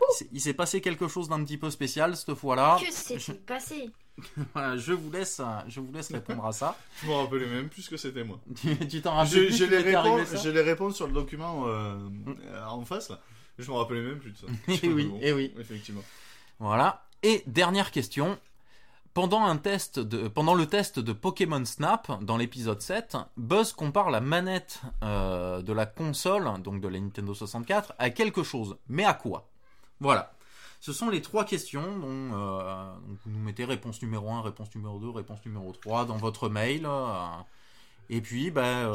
Il 0.00 0.14
s'est- 0.14 0.38
s'est 0.38 0.54
passé 0.54 0.80
quelque 0.80 1.08
chose 1.08 1.28
d'un 1.28 1.42
petit 1.44 1.58
peu 1.58 1.70
spécial 1.70 2.16
cette 2.16 2.34
fois-là. 2.34 2.78
Que 2.82 2.90
s'est-il 2.90 3.34
passé 3.46 3.90
Voilà, 4.54 4.76
je 4.78 4.92
vous 4.92 5.10
laisse, 5.10 5.40
je 5.68 5.80
vous 5.80 5.92
laisse 5.92 6.10
répondre 6.10 6.44
à 6.46 6.52
ça. 6.52 6.76
Je 7.02 7.06
me 7.08 7.12
rappelais 7.12 7.46
même 7.46 7.68
plus 7.68 7.88
que 7.88 7.96
c'était 7.96 8.24
moi. 8.24 8.40
tu 8.90 9.02
t'en 9.02 9.14
rappelles 9.14 9.52
j'ai 9.52 9.66
tu 9.66 9.70
les, 9.70 10.60
réponses 10.62 10.96
sur 10.96 11.06
le 11.06 11.12
document 11.12 11.66
euh, 11.66 11.98
euh, 12.46 12.64
en 12.66 12.84
face 12.84 13.10
là. 13.10 13.20
Je 13.58 13.70
me 13.70 13.76
rappelais 13.76 14.00
même 14.00 14.18
plus 14.18 14.30
de 14.32 14.38
ça. 14.38 14.46
Eh 14.82 14.88
oui, 14.88 15.04
Bon, 15.06 15.18
eh 15.22 15.32
oui. 15.32 15.52
Effectivement. 15.58 16.02
Voilà. 16.58 17.06
Et 17.22 17.42
dernière 17.46 17.90
question. 17.90 18.38
Pendant, 19.14 19.44
un 19.44 19.58
test 19.58 19.98
de, 19.98 20.26
pendant 20.26 20.54
le 20.54 20.64
test 20.64 20.98
de 20.98 21.12
Pokémon 21.12 21.62
Snap, 21.66 22.24
dans 22.24 22.38
l'épisode 22.38 22.80
7, 22.80 23.18
Buzz 23.36 23.74
compare 23.74 24.10
la 24.10 24.22
manette 24.22 24.80
euh, 25.02 25.60
de 25.60 25.74
la 25.74 25.84
console, 25.84 26.50
donc 26.62 26.80
de 26.80 26.88
la 26.88 26.98
Nintendo 26.98 27.34
64, 27.34 27.92
à 27.98 28.08
quelque 28.08 28.42
chose. 28.42 28.78
Mais 28.88 29.04
à 29.04 29.12
quoi? 29.12 29.50
Voilà. 30.00 30.32
Ce 30.80 30.94
sont 30.94 31.10
les 31.10 31.20
trois 31.20 31.44
questions 31.44 31.98
dont 31.98 32.30
euh, 32.32 32.90
vous 33.22 33.30
nous 33.30 33.38
mettez 33.38 33.66
réponse 33.66 34.00
numéro 34.00 34.30
1, 34.30 34.40
réponse 34.40 34.74
numéro 34.74 34.98
2, 34.98 35.10
réponse 35.10 35.44
numéro 35.44 35.72
3 35.72 36.06
dans 36.06 36.16
votre 36.16 36.48
mail. 36.48 36.86
euh, 36.86 37.26
et 38.08 38.22
puis, 38.22 38.50
ben, 38.50 38.90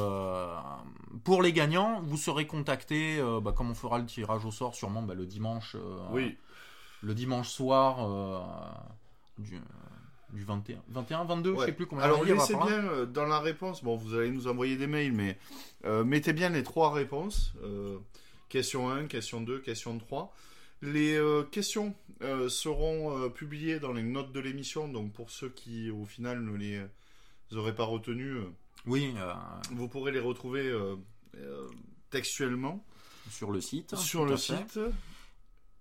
pour 1.24 1.44
les 1.44 1.54
gagnants, 1.54 2.02
vous 2.02 2.18
serez 2.18 2.48
contactés, 2.48 3.24
bah, 3.42 3.52
comme 3.52 3.70
on 3.70 3.76
fera 3.76 4.00
le 4.00 4.06
tirage 4.06 4.46
au 4.46 4.52
sort 4.52 4.74
sûrement 4.74 5.04
bah, 5.04 5.14
le 5.14 5.28
dimanche. 5.28 5.76
Oui. 6.12 6.38
le 7.02 7.14
dimanche 7.14 7.50
soir 7.50 7.98
du, 9.38 9.60
du 10.34 10.44
21, 10.44 10.82
21, 10.90 11.24
22, 11.26 11.52
je 11.54 11.56
Ouais. 11.60 11.66
sais 11.68 11.72
plus 11.72 11.86
combien 11.86 12.04
Alors 12.04 12.24
laissez 12.24 12.54
bien 12.56 12.84
euh, 12.86 13.06
dans 13.06 13.26
la 13.26 13.40
réponse, 13.40 13.84
bon 13.84 13.96
vous 13.96 14.14
allez 14.16 14.30
nous 14.30 14.48
envoyer 14.48 14.76
des 14.76 14.88
mails, 14.88 15.14
mais 15.14 15.38
euh, 15.86 16.04
mettez 16.04 16.34
bien 16.34 16.50
les 16.50 16.64
trois 16.64 16.92
réponses. 16.92 17.54
euh, 17.64 17.98
question 18.50 18.90
1, 18.90 19.08
question 19.08 19.42
2, 19.42 19.60
question 19.60 19.98
3. 19.98 20.34
Les 20.84 21.20
questions 21.52 21.96
seront 22.50 23.32
publiées 23.32 23.80
dans 23.80 23.94
les 23.94 24.04
notes 24.04 24.32
de 24.32 24.40
l'émission, 24.40 24.88
donc 24.88 25.12
pour 25.12 25.32
ceux 25.32 25.50
qui 25.50 25.90
au 25.90 26.06
final 26.06 26.44
ne 26.44 26.56
les 26.56 26.80
auraient 27.58 27.74
pas 27.74 27.84
retenues, 27.86 28.38
Oui, 28.86 29.12
vous 29.72 29.88
pourrez 29.88 30.12
les 30.12 30.20
retrouver 30.20 30.72
textuellement 32.12 32.86
sur 33.32 33.52
le 33.52 33.60
site. 33.60 33.96
sur 33.96 34.26
le 34.26 34.38
site. 34.38 34.80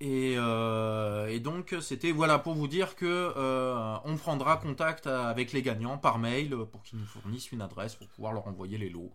Et, 0.01 0.35
euh, 0.37 1.27
et 1.29 1.41
donc 1.41 1.75
c'était 1.81 2.13
voilà 2.13 2.39
pour 2.39 2.55
vous 2.55 2.69
dire 2.69 2.97
que 2.97 3.33
euh, 3.35 3.97
on 4.05 4.17
prendra 4.19 4.59
contact 4.59 5.07
avec 5.07 5.53
les 5.55 5.63
gagnants 5.63 5.97
par 5.97 6.19
mail 6.19 6.55
pour 6.71 6.83
qu'ils 6.83 6.99
nous 6.99 7.07
fournissent 7.07 7.51
une 7.51 7.63
adresse 7.63 7.95
pour 7.95 8.07
pouvoir 8.09 8.35
leur 8.35 8.47
envoyer 8.47 8.77
les 8.77 8.91
lots. 8.91 9.11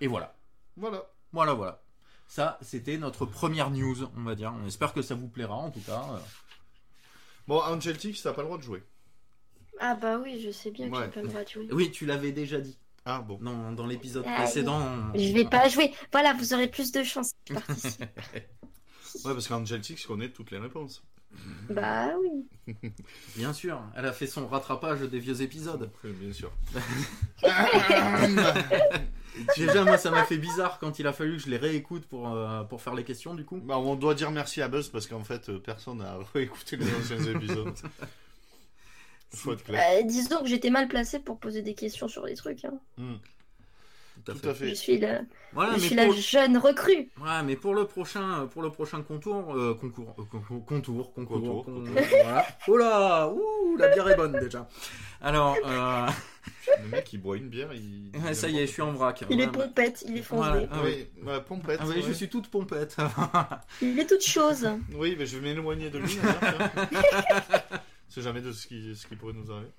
Et 0.00 0.06
voilà, 0.06 0.34
Voilà. 0.76 1.04
voilà, 1.32 1.52
voilà. 1.52 1.82
Ça, 2.28 2.56
c'était 2.62 2.96
notre 2.96 3.26
première 3.26 3.70
news, 3.70 4.08
on 4.16 4.22
va 4.22 4.34
dire. 4.34 4.54
On 4.58 4.66
espère 4.66 4.94
que 4.94 5.02
ça 5.02 5.14
vous 5.14 5.28
plaira 5.28 5.54
en 5.54 5.70
tout 5.70 5.80
cas. 5.80 6.02
Bon, 7.46 7.60
Angel 7.60 7.98
Tix, 7.98 8.22
t'as 8.22 8.32
pas 8.32 8.40
le 8.40 8.46
droit 8.46 8.56
de 8.58 8.62
jouer. 8.62 8.82
Ah 9.80 9.94
bah 9.96 10.18
oui, 10.18 10.40
je 10.40 10.50
sais 10.50 10.70
bien 10.70 10.88
que 10.88 10.96
Ouais. 10.96 11.04
j'ai 11.04 11.10
pas 11.10 11.20
le 11.22 11.28
droit 11.28 11.44
de 11.44 11.48
jouer. 11.48 11.68
Oui, 11.72 11.90
tu 11.90 12.06
l'avais 12.06 12.32
déjà 12.32 12.58
dit 12.58 12.78
Ah 13.04 13.20
bon. 13.20 13.38
dans, 13.42 13.72
dans 13.72 13.86
l'épisode 13.86 14.24
Ah, 14.26 14.36
précédent. 14.36 14.80
Je 15.14 15.32
vais 15.34 15.44
pas 15.44 15.68
jouer. 15.68 15.92
Voilà, 16.10 16.32
vous 16.32 16.54
aurez 16.54 16.68
plus 16.68 16.90
de 16.90 17.02
chance. 17.02 17.32
Ouais, 19.24 19.32
parce 19.32 19.48
qu'Angel 19.48 19.80
Tix 19.80 20.04
connaît 20.06 20.28
toutes 20.30 20.50
les 20.50 20.58
réponses. 20.58 21.02
bah 21.70 22.10
oui. 22.20 22.74
Bien 23.36 23.52
sûr, 23.52 23.80
elle 23.96 24.06
a 24.06 24.12
fait 24.12 24.26
son 24.26 24.46
rattrapage 24.46 25.00
des 25.00 25.18
vieux 25.18 25.40
épisodes. 25.42 25.90
Oui, 26.04 26.12
bien 26.12 26.32
sûr. 26.32 26.52
Déjà, 29.56 29.84
moi, 29.84 29.96
ça 29.96 30.10
m'a 30.10 30.24
fait 30.24 30.36
bizarre 30.36 30.78
quand 30.78 30.98
il 30.98 31.06
a 31.06 31.12
fallu 31.12 31.36
que 31.38 31.42
je 31.44 31.48
les 31.48 31.56
réécoute 31.56 32.04
pour, 32.06 32.28
euh, 32.30 32.62
pour 32.64 32.82
faire 32.82 32.94
les 32.94 33.04
questions, 33.04 33.34
du 33.34 33.44
coup. 33.44 33.60
Bah, 33.64 33.78
on 33.78 33.96
doit 33.96 34.14
dire 34.14 34.30
merci 34.30 34.60
à 34.60 34.68
Buzz 34.68 34.88
parce 34.90 35.06
qu'en 35.06 35.24
fait, 35.24 35.48
euh, 35.48 35.58
personne 35.58 35.98
n'a 35.98 36.18
réécouté 36.34 36.76
les 36.76 36.86
anciens 36.94 37.22
épisodes. 37.34 37.74
Faut 39.34 39.54
être 39.54 39.64
clair. 39.64 39.82
Euh, 39.98 40.02
disons 40.02 40.42
que 40.42 40.48
j'étais 40.48 40.68
mal 40.68 40.88
placée 40.88 41.18
pour 41.18 41.38
poser 41.38 41.62
des 41.62 41.74
questions 41.74 42.08
sur 42.08 42.26
les 42.26 42.34
trucs. 42.34 42.66
hein. 42.66 42.74
Hmm, 42.98 43.14
Tout 44.24 44.32
à 44.32 44.34
Tout 44.34 44.48
à 44.48 44.52
Je 44.52 44.54
fait. 44.54 44.74
suis 44.74 44.98
la, 44.98 45.20
Voilà, 45.52 45.70
je 45.72 45.80
mais 45.80 45.86
suis 45.86 45.96
pour, 45.96 46.14
la 46.14 46.20
jeune 46.20 46.56
recrue. 46.58 47.10
ouais, 47.20 47.42
mais 47.44 47.56
pour 47.56 47.74
le 47.74 47.84
prochain, 47.86 48.46
pour 48.52 48.62
le 48.62 48.70
prochain 48.70 49.02
contour, 49.02 49.54
euh, 49.56 49.74
concours, 49.74 50.14
euh, 50.18 50.22
concours, 50.30 50.64
contour, 50.66 51.12
concours, 51.14 51.40
Contour, 51.40 51.64
con- 51.64 51.72
contour. 51.84 51.94
voilà. 52.22 52.46
Oh 52.68 52.76
là, 52.76 53.28
ouh, 53.28 53.76
la 53.76 53.88
bière 53.88 54.08
est 54.08 54.16
bonne 54.16 54.38
déjà. 54.38 54.68
Alors, 55.20 55.56
euh, 55.64 56.06
Le 56.82 56.88
mec, 56.88 57.12
il 57.12 57.18
boit 57.20 57.36
une 57.36 57.48
bière, 57.48 57.70
il. 57.72 58.10
ouais, 58.24 58.34
ça 58.34 58.48
y 58.48 58.58
est, 58.58 58.66
je 58.66 58.72
suis 58.72 58.82
en 58.82 58.92
vrac. 58.92 59.24
Il 59.30 59.40
est 59.40 59.46
pompette, 59.48 60.04
il 60.08 60.16
est 60.18 60.22
foncé. 60.22 60.48
Voilà. 60.50 60.66
Ah 60.72 60.78
oui, 60.84 61.06
ouais, 61.24 61.40
pompette. 61.40 61.78
Ah 61.82 61.84
oui, 61.88 61.96
ouais. 61.96 62.02
je 62.06 62.12
suis 62.12 62.28
toute 62.28 62.48
pompette. 62.48 62.96
Il 63.80 63.98
est 63.98 64.06
toute 64.06 64.24
chose. 64.24 64.68
Oui, 64.94 65.14
mais 65.18 65.26
je 65.26 65.38
vais 65.38 65.42
m'éloigner 65.54 65.90
de 65.90 65.98
lui. 65.98 66.18
C'est 68.12 68.20
jamais 68.20 68.42
de 68.42 68.52
ce 68.52 68.66
qui, 68.66 68.94
ce 68.94 69.06
qui 69.06 69.16
pourrait 69.16 69.32
nous 69.32 69.50
arriver. 69.50 69.70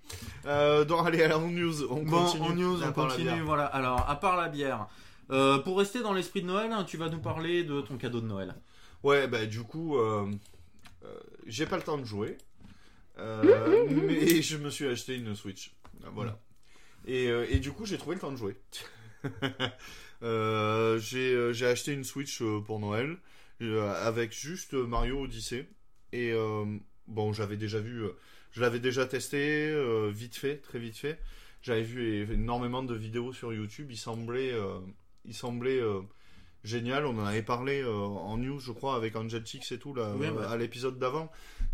Euh, 0.48 0.86
donc, 0.86 1.06
allez, 1.06 1.22
alors, 1.22 1.44
en 1.44 1.50
news, 1.50 1.84
on 1.84 2.02
Bon, 2.02 2.24
continue. 2.26 2.44
en 2.44 2.54
news, 2.56 2.84
on 2.84 2.92
continue. 2.92 3.42
Voilà. 3.42 3.66
Alors, 3.66 4.10
à 4.10 4.20
part 4.20 4.38
la 4.38 4.50
bière, 4.50 4.88
euh, 5.30 5.60
pour 5.60 5.78
rester 5.78 6.02
dans 6.02 6.14
l'esprit 6.14 6.42
de 6.42 6.48
Noël, 6.48 6.72
tu 6.88 6.98
vas 6.98 7.10
nous 7.10 7.20
parler 7.20 7.64
de 7.64 7.82
ton 7.82 7.96
cadeau 7.96 8.22
de 8.22 8.26
Noël. 8.26 8.56
Ouais, 9.04 9.28
bah, 9.28 9.46
du 9.46 9.62
coup, 9.62 10.00
euh, 10.00 10.26
euh, 11.06 11.20
j'ai 11.46 11.68
pas 11.68 11.78
le 11.78 11.84
temps 11.84 12.00
de 12.00 12.06
jouer. 12.06 12.40
Euh, 13.20 13.86
mais 14.08 14.42
je 14.42 14.58
me 14.58 14.72
suis 14.72 14.88
acheté 14.88 15.16
une 15.16 15.36
Switch. 15.36 15.72
Voilà. 16.14 16.40
Et, 17.06 17.28
euh, 17.28 17.46
et 17.52 17.60
du 17.60 17.72
coup, 17.72 17.86
j'ai 17.86 18.00
trouvé 18.00 18.16
le 18.16 18.22
temps 18.22 18.32
de 18.32 18.38
jouer. 18.38 18.58
Euh, 20.22 21.00
j'ai 21.00 21.54
j'ai 21.54 21.66
acheté 21.68 21.92
une 21.92 22.06
Switch 22.06 22.42
pour 22.66 22.80
Noël 22.80 23.18
euh, 23.62 23.94
avec 24.08 24.32
juste 24.32 24.74
Mario 24.74 25.20
Odyssey. 25.24 25.68
Et 26.14 26.32
euh, 26.32 26.64
bon, 27.08 27.34
j'avais 27.34 27.58
déjà 27.58 27.80
vu, 27.80 28.04
euh, 28.04 28.12
je 28.52 28.62
l'avais 28.62 28.80
déjà 28.80 29.06
testé 29.06 29.70
euh, 29.70 30.10
vite 30.14 30.36
fait, 30.36 30.58
très 30.58 30.80
vite 30.80 30.98
fait. 30.98 31.20
J'avais 31.62 31.84
vu 31.84 32.32
énormément 32.34 32.84
de 32.84 32.94
vidéos 32.96 33.32
sur 33.34 33.54
YouTube. 33.54 33.88
Il 33.90 33.98
semblait, 33.98 34.52
euh, 34.52 34.80
il 35.26 35.34
semblait 35.34 35.80
euh, 35.80 36.02
génial. 36.66 37.06
On 37.06 37.18
en 37.18 37.26
avait 37.26 37.42
parlé 37.42 37.82
euh, 37.82 37.94
en 37.94 38.38
news, 38.38 38.60
je 38.60 38.72
crois, 38.74 38.96
avec 38.96 39.16
Angel 39.16 39.46
Chicks 39.46 39.72
et 39.72 39.80
tout, 39.80 39.94
là, 39.96 40.14
Oui, 40.18 40.28
euh, 40.28 40.32
bah. 40.32 40.50
à 40.52 40.58
l'épisode 40.58 41.00
d'avant. 41.00 41.32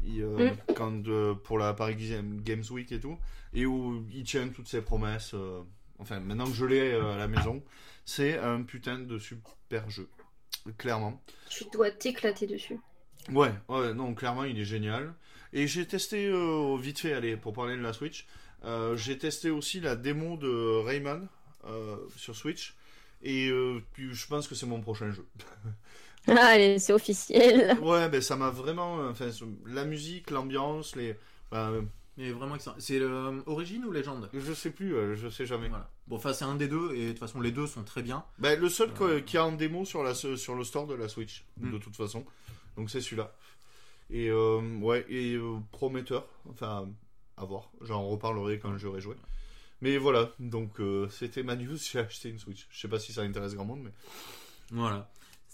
Euh, 0.07 0.51
Mm. 0.51 0.57
quand, 0.75 1.07
euh, 1.07 1.33
pour 1.33 1.57
la 1.57 1.73
Paris 1.73 1.95
Game- 1.95 2.39
Games 2.41 2.63
Week 2.71 2.91
et 2.91 2.99
tout. 2.99 3.17
Et 3.53 3.65
où 3.65 4.05
il 4.13 4.23
tient 4.23 4.47
toutes 4.49 4.67
ses 4.67 4.81
promesses. 4.81 5.33
euh, 5.33 5.61
enfin, 5.97 6.19
maintenant 6.19 6.45
que 6.45 6.53
je 6.53 6.65
l'ai 6.65 6.91
euh, 6.91 7.13
à 7.15 7.17
la 7.17 7.27
maison, 7.27 7.63
c'est 8.05 8.37
un 8.37 8.61
putain 8.61 8.99
de 8.99 9.17
super 9.17 9.89
jeu. 9.89 10.07
Clairement. 10.77 11.19
Tu 11.49 11.63
dois 11.73 11.89
t'éclater 11.89 12.45
dessus. 12.45 12.77
Ouais, 13.31 13.51
ouais, 13.67 13.93
non, 13.93 14.13
clairement, 14.13 14.43
il 14.43 14.59
est 14.59 14.65
génial. 14.65 15.13
Et 15.53 15.67
j'ai 15.67 15.85
testé 15.85 16.27
euh, 16.27 16.77
vite 16.79 16.99
fait, 16.99 17.13
allez, 17.13 17.35
pour 17.37 17.53
parler 17.53 17.75
de 17.75 17.81
la 17.81 17.93
Switch, 17.93 18.27
euh, 18.65 18.95
j'ai 18.97 19.17
testé 19.17 19.49
aussi 19.49 19.79
la 19.79 19.95
démo 19.95 20.37
de 20.37 20.83
Rayman 20.85 21.27
euh, 21.65 21.95
sur 22.15 22.35
Switch. 22.35 22.75
Et 23.23 23.49
euh, 23.49 23.81
puis 23.93 24.13
je 24.13 24.27
pense 24.27 24.47
que 24.47 24.55
c'est 24.55 24.65
mon 24.67 24.79
prochain 24.81 25.11
jeu. 25.11 25.25
Allez, 26.27 26.79
c'est 26.79 26.93
officiel. 26.93 27.77
Ouais, 27.81 28.07
ben 28.09 28.21
ça 28.21 28.35
m'a 28.35 28.49
vraiment. 28.49 28.97
Enfin, 29.09 29.29
la 29.65 29.85
musique, 29.85 30.29
l'ambiance, 30.31 30.95
les. 30.95 31.15
ben, 31.51 31.85
Mais 32.17 32.31
vraiment 32.31 32.55
excellent. 32.55 32.75
C'est 32.77 32.99
le 32.99 33.41
Origine 33.47 33.85
ou 33.85 33.91
Légende 33.91 34.29
je 34.33 34.53
sais 34.53 34.69
plus, 34.69 34.93
euh, 34.95 35.15
je 35.15 35.29
sais 35.29 35.45
jamais. 35.45 35.69
Voilà. 35.69 35.89
Bon, 36.07 36.17
enfin, 36.17 36.33
c'est 36.33 36.45
un 36.45 36.55
des 36.55 36.67
deux, 36.67 36.93
et 36.93 37.05
de 37.05 37.09
toute 37.11 37.19
façon, 37.19 37.41
les 37.41 37.51
deux 37.51 37.67
sont 37.67 37.83
très 37.83 38.01
bien. 38.03 38.23
Ben, 38.37 38.59
le 38.59 38.69
seul 38.69 38.89
Euh. 39.01 39.21
qui 39.21 39.37
a 39.37 39.45
en 39.45 39.51
démo 39.53 39.85
sur, 39.85 40.03
la, 40.03 40.13
sur 40.13 40.55
le 40.55 40.63
store 40.63 40.87
de 40.87 40.93
la 40.95 41.07
Switch, 41.07 41.45
Mm. 41.59 41.71
de 41.71 41.77
toute 41.77 41.95
façon. 41.95 42.25
Donc 42.79 42.89
c'est 42.89 43.01
celui-là. 43.01 43.33
Et 44.09 44.29
euh, 44.29 44.61
ouais, 44.79 45.05
et 45.09 45.35
euh, 45.35 45.57
prometteur. 45.71 46.25
Enfin, 46.49 46.89
à 47.35 47.43
voir. 47.43 47.71
J'en 47.81 48.07
reparlerai 48.07 48.57
quand 48.57 48.77
j'aurai 48.77 49.01
joué. 49.01 49.17
Mais 49.81 49.97
voilà, 49.97 50.31
donc 50.39 50.79
euh, 50.79 51.09
c'était 51.09 51.43
ma 51.43 51.57
news, 51.57 51.75
j'ai 51.91 51.99
acheté 51.99 52.29
une 52.29 52.39
Switch. 52.39 52.67
Je 52.71 52.79
sais 52.79 52.87
pas 52.87 52.97
si 52.99 53.11
ça 53.11 53.21
intéresse 53.21 53.53
grand 53.53 53.65
monde, 53.65 53.81
mais. 53.83 53.91
Voilà. 54.71 55.09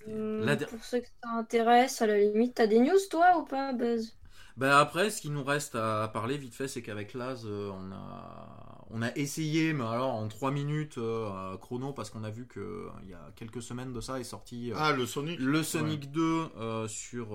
Hum, 0.07 0.45
La 0.45 0.55
Pour 0.55 0.83
ceux 0.83 0.99
que 0.99 1.07
ça 1.23 1.31
intéresse, 1.31 1.99
à 2.03 2.05
la 2.07 2.19
limite, 2.19 2.53
t'as 2.53 2.67
des 2.67 2.79
news 2.79 2.99
toi 3.09 3.39
ou 3.39 3.43
pas, 3.43 3.73
Buzz? 3.73 4.15
Bah 4.57 4.79
après, 4.79 5.09
ce 5.09 5.21
qui 5.21 5.29
nous 5.29 5.43
reste 5.43 5.75
à 5.75 6.09
parler 6.13 6.37
vite 6.37 6.55
fait, 6.55 6.69
c'est 6.69 6.81
qu'avec 6.81 7.13
Laz, 7.13 7.43
euh, 7.45 7.71
on 7.71 7.91
a, 7.91 8.85
on 8.89 9.01
a 9.01 9.13
essayé, 9.15 9.73
mais 9.73 9.83
alors 9.83 10.13
en 10.13 10.27
3 10.29 10.51
minutes 10.51 10.97
euh, 10.97 11.57
chrono, 11.57 11.91
parce 11.91 12.09
qu'on 12.09 12.23
a 12.23 12.29
vu 12.29 12.47
que 12.47 12.61
euh, 12.61 12.89
il 13.03 13.09
y 13.09 13.13
a 13.13 13.31
quelques 13.35 13.61
semaines 13.61 13.91
de 13.91 13.99
ça 13.99 14.19
est 14.19 14.23
sorti 14.23 14.71
euh, 14.71 14.75
Ah, 14.77 14.93
le 14.93 15.05
Sonic 15.05 15.39
le 15.39 15.61
Sonic 15.61 16.09
2 16.11 16.47
euh, 16.57 16.87
sur 16.87 17.33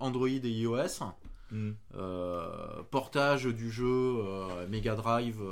Android 0.00 0.28
et 0.28 0.38
iOS. 0.38 1.04
Mm. 1.50 1.72
Portage 2.90 3.44
du 3.44 3.70
jeu 3.70 4.22
Mega 4.68 4.94
Drive 4.94 5.42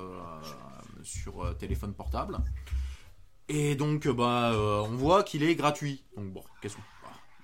sur 1.02 1.56
téléphone 1.58 1.92
portable. 1.92 2.38
Et 3.48 3.74
donc, 3.74 4.06
bah, 4.08 4.52
on 4.54 4.96
voit 4.96 5.24
qu'il 5.24 5.42
est 5.42 5.56
gratuit. 5.56 6.04
Donc 6.16 6.32
bon, 6.32 6.44
qu'est-ce 6.62 6.76
que 6.76 6.80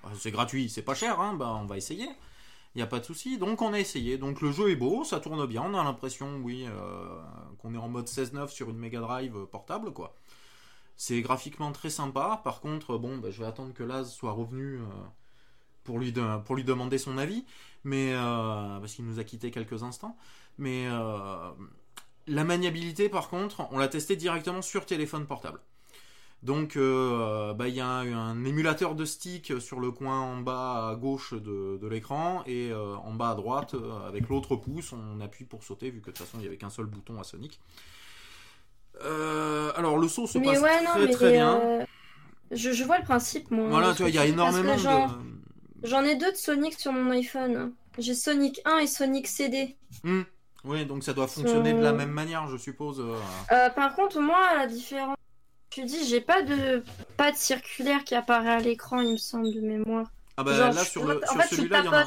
bah, 0.01 0.09
c'est 0.17 0.31
gratuit, 0.31 0.69
c'est 0.69 0.81
pas 0.81 0.95
cher, 0.95 1.19
hein, 1.19 1.35
bah, 1.35 1.53
on 1.61 1.65
va 1.65 1.77
essayer. 1.77 2.07
Il 2.77 2.81
n'y 2.81 2.83
a 2.83 2.87
pas 2.87 2.99
de 2.99 3.05
souci. 3.05 3.39
Donc 3.39 3.63
on 3.63 3.73
a 3.73 3.79
essayé. 3.79 4.19
Donc 4.19 4.39
le 4.39 4.51
jeu 4.51 4.69
est 4.69 4.75
beau, 4.75 5.03
ça 5.03 5.19
tourne 5.19 5.43
bien. 5.47 5.63
On 5.63 5.73
a 5.73 5.83
l'impression, 5.83 6.37
oui, 6.43 6.67
euh, 6.67 7.19
qu'on 7.57 7.73
est 7.73 7.77
en 7.77 7.87
mode 7.87 8.05
16.9 8.05 8.49
sur 8.49 8.69
une 8.69 8.77
Mega 8.77 8.99
Drive 8.99 9.47
portable, 9.47 9.91
quoi. 9.93 10.15
C'est 10.95 11.23
graphiquement 11.23 11.71
très 11.71 11.89
sympa. 11.89 12.39
Par 12.43 12.61
contre, 12.61 12.99
bon, 12.99 13.17
bah, 13.17 13.31
je 13.31 13.39
vais 13.39 13.47
attendre 13.47 13.73
que 13.73 13.81
Laz 13.81 14.13
soit 14.13 14.31
revenu 14.31 14.75
euh, 14.75 14.83
pour, 15.85 15.97
lui 15.97 16.13
pour 16.45 16.55
lui 16.55 16.63
demander 16.63 16.99
son 16.99 17.17
avis. 17.17 17.45
Mais 17.83 18.13
euh, 18.13 18.79
parce 18.79 18.93
qu'il 18.93 19.05
nous 19.05 19.19
a 19.19 19.23
quitté 19.23 19.49
quelques 19.49 19.81
instants. 19.81 20.15
Mais 20.59 20.87
la 22.27 22.43
maniabilité, 22.43 23.09
par 23.09 23.27
contre, 23.29 23.67
on 23.71 23.79
l'a 23.79 23.87
testé 23.87 24.15
directement 24.15 24.61
sur 24.61 24.85
téléphone 24.85 25.25
portable. 25.25 25.61
Donc, 26.43 26.75
euh, 26.77 27.53
bah, 27.55 27.67
il 27.67 27.73
y 27.75 27.81
a 27.81 27.87
un, 27.87 28.13
un 28.13 28.45
émulateur 28.45 28.93
de 28.95 29.05
stick 29.05 29.59
sur 29.59 29.79
le 29.79 29.91
coin 29.91 30.19
en 30.19 30.37
bas 30.37 30.89
à 30.89 30.95
gauche 30.95 31.33
de, 31.33 31.77
de 31.81 31.87
l'écran 31.87 32.43
et 32.45 32.69
euh, 32.71 32.95
en 32.97 33.13
bas 33.13 33.31
à 33.31 33.35
droite, 33.35 33.73
euh, 33.73 34.07
avec 34.07 34.29
l'autre 34.29 34.55
pouce, 34.55 34.93
on 34.93 35.19
appuie 35.19 35.45
pour 35.45 35.63
sauter, 35.63 35.89
vu 35.89 35.99
que 35.99 36.05
de 36.07 36.11
toute 36.11 36.19
façon, 36.25 36.37
il 36.37 36.41
n'y 36.41 36.47
avait 36.47 36.57
qu'un 36.57 36.69
seul 36.69 36.85
bouton 36.85 37.19
à 37.19 37.23
Sonic. 37.23 37.59
Euh, 39.03 39.71
alors, 39.75 39.97
le 39.97 40.07
saut 40.07 40.27
se 40.27 40.37
Mais 40.37 40.45
passe 40.45 40.61
ouais, 40.61 40.83
non, 40.83 40.91
très 40.91 41.07
très 41.09 41.31
bien. 41.33 41.85
je, 42.51 42.71
je 42.71 42.83
vois 42.83 42.99
le 42.99 43.03
principe, 43.03 43.51
moi. 43.51 43.67
Voilà, 43.69 43.93
tu 43.93 44.03
vois, 44.03 44.09
il 44.09 44.15
y 44.15 44.19
a 44.19 44.25
énormément 44.25 44.77
j'en- 44.77 45.07
de. 45.07 45.13
J'en 45.83 46.03
ai 46.03 46.15
deux 46.15 46.31
de 46.31 46.37
Sonic 46.37 46.79
sur 46.79 46.91
mon 46.91 47.11
iPhone. 47.11 47.73
J'ai 47.99 48.13
Sonic 48.15 48.61
1 48.65 48.77
et 48.79 48.87
Sonic 48.87 49.27
CD. 49.27 49.75
Hmm. 50.03 50.21
Oui, 50.63 50.85
donc 50.85 51.03
ça 51.03 51.13
doit 51.13 51.27
fonctionner 51.27 51.73
de 51.73 51.81
la 51.81 51.93
même 51.93 52.11
manière, 52.11 52.47
je 52.47 52.57
suppose. 52.57 53.03
par 53.75 53.95
contre, 53.95 54.19
moi, 54.19 54.55
la 54.57 54.67
différence, 54.67 55.15
tu 55.77 55.85
dis, 55.85 56.07
j'ai 56.07 56.21
pas 56.21 56.41
de 56.41 56.83
pas 57.17 57.31
de 57.31 57.37
circulaire 57.37 58.03
qui 58.03 58.15
apparaît 58.15 58.49
à 58.49 58.59
l'écran, 58.59 58.99
il 58.99 59.11
me 59.11 59.17
semble, 59.17 59.53
de 59.53 59.61
mémoire. 59.61 60.07
Ah 60.35 60.43
bah 60.43 60.53
Genre, 60.53 60.73
là, 60.73 60.83
sur, 60.83 61.05
le, 61.05 61.21
sur 61.23 61.41
fait, 61.41 61.55
celui-là, 61.55 61.79
il 61.81 61.85
y 61.85 61.87
en 61.87 61.93
a. 61.93 62.05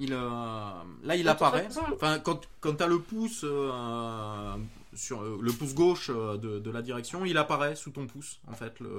Il, 0.00 0.12
euh, 0.12 0.70
là, 1.04 1.16
il 1.16 1.26
apparaît. 1.28 1.66
Enfin, 1.94 2.18
quand, 2.18 2.42
quand 2.60 2.74
tu 2.74 2.82
as 2.82 2.86
le 2.86 2.98
pouce 2.98 3.42
euh, 3.44 4.54
sur 4.94 5.22
euh, 5.22 5.38
le 5.40 5.52
pouce 5.52 5.74
gauche 5.74 6.10
de, 6.10 6.58
de 6.58 6.70
la 6.70 6.82
direction, 6.82 7.24
il 7.24 7.38
apparaît 7.38 7.74
sous 7.74 7.90
ton 7.90 8.06
pouce, 8.06 8.40
en 8.48 8.54
fait. 8.54 8.78
Le... 8.80 8.90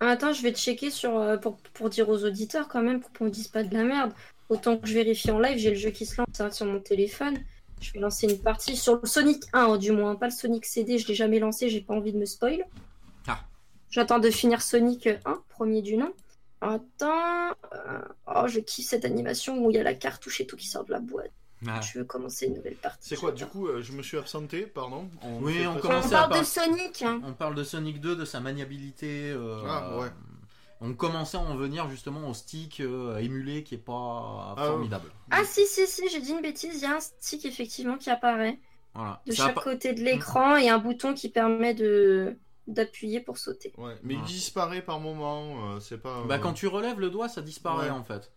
Ah, 0.00 0.08
Attends, 0.08 0.32
je 0.32 0.42
vais 0.42 0.52
checker 0.52 0.90
sur, 0.90 1.38
pour, 1.40 1.58
pour 1.72 1.90
dire 1.90 2.08
aux 2.08 2.24
auditeurs 2.24 2.66
quand 2.66 2.82
même, 2.82 3.00
pour 3.00 3.12
qu'on 3.12 3.26
ne 3.26 3.30
dise 3.30 3.48
pas 3.48 3.62
de 3.62 3.72
la 3.72 3.84
merde. 3.84 4.12
Autant 4.48 4.76
que 4.76 4.88
je 4.88 4.94
vérifie 4.94 5.30
en 5.30 5.38
live, 5.38 5.58
j'ai 5.58 5.70
le 5.70 5.76
jeu 5.76 5.90
qui 5.90 6.04
se 6.04 6.20
lance 6.20 6.40
hein, 6.40 6.50
sur 6.50 6.66
mon 6.66 6.80
téléphone. 6.80 7.38
Je 7.80 7.92
vais 7.92 8.00
lancer 8.00 8.26
une 8.28 8.38
partie 8.38 8.76
sur 8.76 8.98
le 9.00 9.06
Sonic 9.06 9.44
1, 9.52 9.60
hein, 9.60 9.78
du 9.78 9.92
moins, 9.92 10.16
pas 10.16 10.26
le 10.26 10.32
Sonic 10.32 10.64
CD, 10.64 10.98
je 10.98 11.06
l'ai 11.06 11.14
jamais 11.14 11.38
lancé, 11.38 11.68
j'ai 11.68 11.80
pas 11.80 11.94
envie 11.94 12.12
de 12.12 12.18
me 12.18 12.24
spoil. 12.24 12.64
Ah. 13.96 14.00
J'attends 14.00 14.18
de 14.18 14.30
finir 14.30 14.62
Sonic 14.62 15.06
1, 15.24 15.42
premier 15.48 15.82
du 15.82 15.96
nom. 15.96 16.12
Attends. 16.60 17.50
euh, 17.74 18.00
Oh, 18.26 18.46
je 18.48 18.60
kiffe 18.60 18.86
cette 18.88 19.04
animation 19.04 19.58
où 19.64 19.70
il 19.70 19.76
y 19.76 19.78
a 19.80 19.82
la 19.82 19.94
cartouche 19.94 20.40
et 20.40 20.46
tout 20.46 20.56
qui 20.56 20.66
sort 20.66 20.84
de 20.84 20.92
la 20.92 21.00
boîte. 21.00 21.30
Ah. 21.66 21.80
Je 21.80 21.98
veux 21.98 22.04
commencer 22.04 22.46
une 22.46 22.54
nouvelle 22.54 22.74
partie. 22.76 23.08
C'est 23.08 23.16
quoi 23.16 23.32
Du 23.32 23.46
coup, 23.46 23.68
euh, 23.68 23.80
je 23.82 23.92
me 23.92 24.02
suis 24.02 24.18
absenté, 24.18 24.62
pardon. 24.62 25.08
Oui, 25.40 25.54
fait 25.54 25.66
on 25.66 25.78
commence 25.78 26.06
On 26.06 26.16
à 26.16 26.28
parle 26.28 26.40
de 26.40 26.44
Sonic. 26.44 27.02
hein. 27.02 27.20
On 27.24 27.32
parle 27.32 27.54
de 27.54 27.64
Sonic 27.64 28.00
2, 28.00 28.16
de 28.16 28.24
sa 28.24 28.40
maniabilité. 28.40 29.30
euh, 29.30 29.62
Ah, 29.66 29.98
ouais. 29.98 30.08
On 30.80 30.92
commençait 30.92 31.38
à 31.38 31.40
en 31.40 31.54
venir 31.56 31.88
justement 31.88 32.28
au 32.28 32.34
stick 32.34 32.80
euh, 32.80 33.16
émulé 33.18 33.62
qui 33.62 33.76
est 33.76 33.78
pas 33.78 34.54
Ah, 34.58 34.64
formidable. 34.66 35.10
Ah 35.30 35.42
si, 35.44 35.66
si, 35.66 35.86
si, 35.86 36.08
j'ai 36.10 36.20
dit 36.20 36.32
une 36.32 36.42
bêtise, 36.42 36.74
il 36.74 36.82
y 36.82 36.86
a 36.86 36.96
un 36.96 37.00
stick 37.00 37.46
effectivement 37.46 37.96
qui 37.96 38.10
apparaît. 38.10 38.58
Voilà. 38.94 39.22
de 39.26 39.32
Ça 39.32 39.46
chaque 39.46 39.54
côté 39.62 39.92
de 39.94 40.02
l'écran 40.02 40.56
et 40.56 40.68
un 40.68 40.78
bouton 40.78 41.14
qui 41.14 41.28
permet 41.30 41.72
de 41.74 42.36
d'appuyer 42.66 43.20
pour 43.20 43.38
sauter. 43.38 43.72
Ouais, 43.76 43.94
mais 44.02 44.14
il 44.14 44.22
disparaît 44.22 44.82
par 44.82 45.00
moment, 45.00 45.74
euh, 45.74 45.80
c'est 45.80 45.98
pas. 45.98 46.22
Bah, 46.28 46.36
euh, 46.36 46.38
quand 46.38 46.52
tu 46.54 46.66
relèves 46.66 46.98
le 47.00 47.10
doigt, 47.10 47.28
ça 47.28 47.42
disparaît 47.42 47.86
Ouais. 47.86 47.90
en 47.90 48.04
fait. 48.04 48.30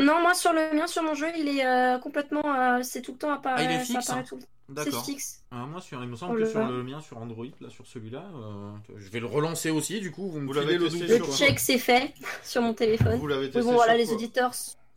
Non, 0.00 0.20
moi 0.20 0.34
sur 0.34 0.52
le 0.52 0.74
mien, 0.74 0.86
sur 0.88 1.02
mon 1.04 1.14
jeu, 1.14 1.28
il 1.38 1.48
est 1.48 1.64
euh, 1.64 1.98
complètement, 1.98 2.42
euh, 2.44 2.80
c'est 2.82 3.02
tout 3.02 3.12
le 3.12 3.18
temps 3.18 3.32
apparaît, 3.32 3.66
Ah, 3.68 3.72
il 3.72 3.80
est 3.80 3.84
fixe, 3.84 4.10
hein. 4.10 4.24
tout 4.28 4.36
le 4.36 4.42
C'est 4.68 4.74
D'accord. 4.86 5.04
fixe. 5.04 5.42
Ah, 5.52 5.64
moi, 5.64 5.80
sur, 5.80 6.02
il 6.02 6.08
me 6.08 6.16
semble 6.16 6.32
On 6.32 6.34
que 6.34 6.40
le 6.40 6.50
sur 6.50 6.66
le 6.66 6.82
mien, 6.82 7.00
sur 7.00 7.18
Android, 7.18 7.46
là, 7.60 7.70
sur 7.70 7.86
celui-là, 7.86 8.24
euh, 8.34 8.72
je 8.96 9.08
vais 9.10 9.20
le 9.20 9.26
relancer 9.26 9.70
aussi, 9.70 10.00
du 10.00 10.10
coup, 10.10 10.28
vous 10.28 10.40
me 10.40 10.46
Vous 10.48 10.52
l'avez 10.54 10.76
le 10.76 10.88
testé. 10.88 11.18
Le 11.18 11.24
check 11.26 11.60
c'est 11.60 11.78
fait 11.78 12.12
sur 12.42 12.62
mon 12.62 12.74
téléphone. 12.74 13.16
Vous 13.20 13.28
l'avez 13.28 13.46
Mais 13.46 13.52
testé 13.52 13.68
bon, 13.70 13.74
voilà 13.76 13.92
sur 13.96 13.98
les 14.06 14.12
auditeurs. 14.12 14.52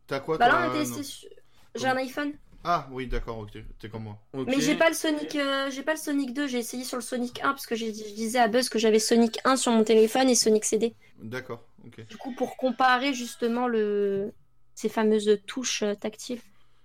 T'as 0.08 0.20
quoi 0.22 0.39
Bah 0.39 0.48
là, 0.48 0.54
toi, 0.54 0.60
on 0.62 0.63
a 0.72 0.76
euh, 0.76 0.80
testé. 0.84 1.04
sur- 1.04 1.30
J'ai 1.76 1.86
un 1.88 1.98
iPhone, 1.98 2.34
Ah 2.63 2.88
oui, 2.91 3.08
d'accord, 3.08 3.38
ok, 3.39 3.58
t'es 3.80 3.89
comme 3.89 4.04
moi. 4.04 4.19
Mais 4.34 4.60
j'ai 4.60 4.76
pas 4.76 4.89
le 4.89 4.95
Sonic, 4.95 5.36
euh, 5.36 5.69
j'ai 5.72 5.82
pas 5.82 5.93
le 5.93 6.00
Sonic 6.00 6.34
2. 6.34 6.48
J'ai 6.48 6.58
essayé 6.60 6.84
sur 6.84 6.98
le 6.98 7.02
Sonic 7.02 7.39
1 7.41 7.50
parce 7.52 7.65
que 7.65 7.76
je 7.76 7.86
disais 7.86 8.39
à 8.39 8.48
Buzz 8.50 8.67
que 8.69 8.78
j'avais 8.80 9.00
Sonic 9.00 9.39
1 9.45 9.56
sur 9.56 9.72
mon 9.72 9.84
téléphone 9.84 10.30
et 10.30 10.36
Sonic 10.36 10.65
CD. 10.65 10.93
D'accord, 11.22 11.63
ok. 11.86 12.06
Du 12.08 12.17
coup, 12.17 12.34
pour 12.36 12.58
comparer 12.58 13.13
justement 13.13 13.67
le 13.67 14.34
ces 14.76 14.89
fameuses 14.89 15.39
touches 15.45 15.84
euh, 15.84 15.93
tactiles. 15.95 16.39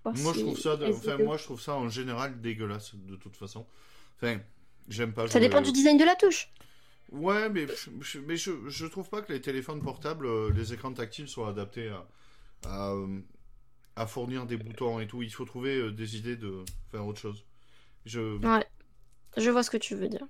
Moi, 0.05 0.33
je 0.35 0.41
trouve 0.41 0.59
ça, 0.59 0.77
de- 0.77 0.87
enfin, 0.87 1.15
étaient- 1.15 1.25
moi, 1.25 1.37
je 1.39 1.45
trouve 1.45 1.61
ça 1.61 1.75
en 1.75 1.89
général 1.89 2.41
dégueulasse 2.41 2.95
de 2.95 3.17
toute 3.17 3.37
façon. 3.37 3.67
Enfin, 4.17 4.39
j'aime 4.89 5.13
pas. 5.13 5.27
Ça 5.29 5.41
dépend 5.41 5.61
du 5.61 5.73
design 5.73 5.97
de 5.97 6.05
la 6.05 6.15
touche. 6.15 6.51
Ouais, 7.11 7.49
mais, 7.49 7.67
je- 8.01 8.19
mais 8.21 8.37
je, 8.37 8.53
je 8.69 8.87
trouve 8.87 9.09
pas 9.09 9.23
que 9.23 9.33
les 9.33 9.41
téléphones 9.41 9.81
portables, 9.83 10.27
euh, 10.27 10.51
les 10.55 10.73
écrans 10.73 10.93
tactiles 10.93 11.29
soient 11.29 11.49
adaptés 11.49 11.89
à, 11.89 12.07
à, 12.69 12.95
à 13.97 14.07
fournir 14.07 14.47
des 14.47 14.57
boutons 14.57 15.01
et 15.01 15.07
tout. 15.07 15.23
Il 15.23 15.31
faut 15.33 15.45
trouver 15.45 15.77
euh, 15.77 15.93
des 15.93 16.17
idées 16.17 16.37
de 16.37 16.65
faire 16.91 17.07
autre 17.07 17.21
chose. 17.21 17.45
Je, 18.07 18.39
Ouais, 18.43 18.67
je 19.39 19.51
vois 19.51 19.63
ce 19.65 19.71
que 19.71 19.77
tu 19.79 19.95
veux 19.97 20.09
dire. 20.09 20.27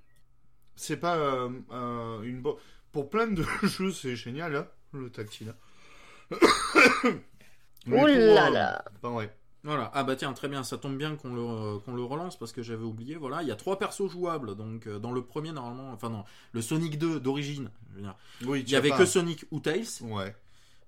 c'est 0.75 0.97
pas 0.97 1.17
euh, 1.17 1.49
un- 1.69 2.21
une 2.23 2.41
bonne. 2.41 2.55
Pour 2.91 3.09
plein 3.09 3.27
de 3.27 3.43
jeux, 3.63 3.91
c'est 3.91 4.15
génial, 4.15 4.55
hein, 4.55 4.67
le 4.93 5.09
tactile. 5.09 5.53
Oh 7.91 8.07
là 8.07 8.47
euh, 8.47 8.49
là. 8.49 8.83
ben 9.01 9.11
ouais. 9.11 9.29
Voilà. 9.63 9.89
Ah 9.95 10.03
bah 10.03 10.15
tiens, 10.15 10.33
très 10.33 10.47
bien, 10.47 10.63
ça 10.63 10.77
tombe 10.77 10.97
bien 10.97 11.15
qu'on 11.15 11.33
le, 11.33 11.41
euh, 11.41 11.79
qu'on 11.79 11.95
le 11.95 12.03
relance 12.03 12.37
parce 12.37 12.51
que 12.51 12.61
j'avais 12.61 12.83
oublié. 12.83 13.15
Voilà, 13.15 13.41
il 13.41 13.47
y 13.47 13.51
a 13.51 13.55
trois 13.55 13.79
persos 13.79 14.09
jouables. 14.11 14.55
Donc 14.55 14.87
euh, 14.87 14.99
dans 14.99 15.11
le 15.11 15.23
premier, 15.23 15.51
normalement, 15.51 15.91
enfin 15.91 16.09
non, 16.09 16.23
le 16.51 16.61
Sonic 16.61 16.97
2 16.99 17.19
d'origine, 17.19 17.71
je 17.91 17.95
veux 17.95 18.01
dire, 18.01 18.15
Oui, 18.45 18.61
il 18.61 18.69
y 18.69 18.75
avait 18.75 18.91
que 18.91 19.05
Sonic 19.05 19.45
ou 19.51 19.59
Tails. 19.59 19.87
Ouais. 20.01 20.35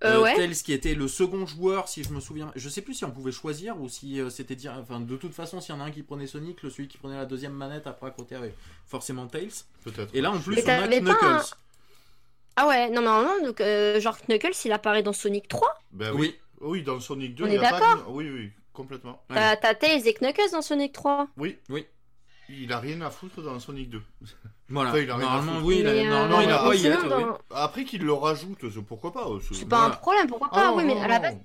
Euh, 0.04 0.22
ouais. 0.22 0.36
Tails 0.36 0.54
qui 0.56 0.74
était 0.74 0.94
le 0.94 1.08
second 1.08 1.46
joueur, 1.48 1.88
si 1.88 2.04
je 2.04 2.10
me 2.12 2.20
souviens. 2.20 2.52
Je 2.56 2.70
sais 2.70 2.82
plus 2.82 2.94
si 2.94 3.04
on 3.06 3.10
pouvait 3.12 3.32
choisir 3.32 3.82
ou 3.82 3.90
si 3.90 4.22
euh, 4.22 4.30
c'était 4.30 4.56
dire. 4.56 4.74
Enfin, 4.80 5.00
de 5.00 5.16
toute 5.18 5.34
façon, 5.34 5.60
s'il 5.60 5.74
y 5.74 5.78
en 5.78 5.82
a 5.82 5.86
un 5.86 5.92
qui 5.92 6.04
prenait 6.04 6.28
Sonic, 6.28 6.62
le 6.62 6.70
celui 6.70 6.88
qui 6.88 6.98
prenait 7.00 7.16
la 7.18 7.26
deuxième 7.26 7.54
manette 7.54 7.88
après 7.88 8.08
à 8.08 8.12
côté 8.12 8.36
avait 8.36 8.54
forcément 8.86 9.26
Tails. 9.28 9.50
Peut-être. 9.84 10.14
Et 10.14 10.22
là, 10.22 10.32
en 10.32 10.40
plus, 10.40 10.56
Mais 10.56 10.64
on 10.66 10.84
a 10.84 10.88
Knuckles. 10.88 11.26
un- 11.26 11.42
Ah 12.58 12.68
ouais, 12.68 12.90
non, 12.90 13.02
mais 13.02 13.08
normalement, 13.08 13.44
donc, 13.46 13.60
euh, 13.62 14.00
genre 14.00 14.18
Knuckles, 14.28 14.52
il 14.66 14.72
apparaît 14.72 15.04
dans 15.04 15.14
Sonic 15.14 15.48
3. 15.48 15.68
Ben 15.92 16.12
oui. 16.14 16.20
Oui. 16.20 16.70
Oui, 16.70 16.82
dans 16.84 17.00
Sonic 17.00 17.36
2, 17.36 17.44
On 17.44 17.48
il 17.48 17.54
est 17.56 17.60
pas 17.60 17.72
d'accord 17.80 18.06
Oui, 18.10 18.30
oui, 18.30 18.52
complètement. 18.74 19.22
T'as 19.30 19.56
Tails 19.76 20.08
et 20.08 20.14
Knuckles 20.16 20.52
dans 20.52 20.62
Sonic 20.64 20.92
3. 20.94 21.28
Oui. 21.38 21.58
Oui. 21.70 21.86
Il 22.50 22.72
a 22.72 22.80
rien 22.80 23.02
à 23.02 23.10
foutre 23.10 23.42
dans 23.42 23.60
Sonic 23.60 23.90
2. 23.90 24.02
Voilà. 24.70 24.90
Enfin, 24.92 25.00
il 25.00 25.12
a 25.12 25.16
rien 25.16 25.28
à 25.28 25.30
normalement, 25.30 25.54
foutre. 25.56 25.66
oui, 25.66 25.80
il 25.80 25.88
a- 25.88 25.92
euh, 25.92 26.10
normalement, 26.10 26.42
il 26.42 26.50
a 26.52 26.58
pas 26.60 26.76
y 26.76 26.88
oui. 26.88 27.24
Après 27.52 27.84
qu'il 27.84 28.04
le 28.04 28.14
rajoute, 28.14 28.66
pourquoi 28.88 29.12
pas 29.12 29.28
C'est 29.52 29.68
pas 29.68 29.78
Voilà. 29.80 29.94
un 29.94 29.98
problème, 29.98 30.28
pourquoi 30.28 30.50
Ah 30.52 30.56
pas 30.56 30.68
non, 30.68 30.78
Oui, 30.78 30.86
mais 30.86 30.96
non, 30.96 31.02
à 31.02 31.08
la 31.08 31.20
base, 31.20 31.38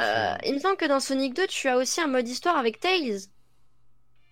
euh, 0.00 0.34
il 0.46 0.54
me 0.54 0.58
semble 0.58 0.76
que 0.76 0.86
dans 0.86 1.00
Sonic 1.00 1.34
2, 1.34 1.46
tu 1.46 1.68
as 1.68 1.76
aussi 1.76 2.00
un 2.00 2.06
mode 2.08 2.28
histoire 2.28 2.56
avec 2.56 2.80
Tails. 2.80 3.20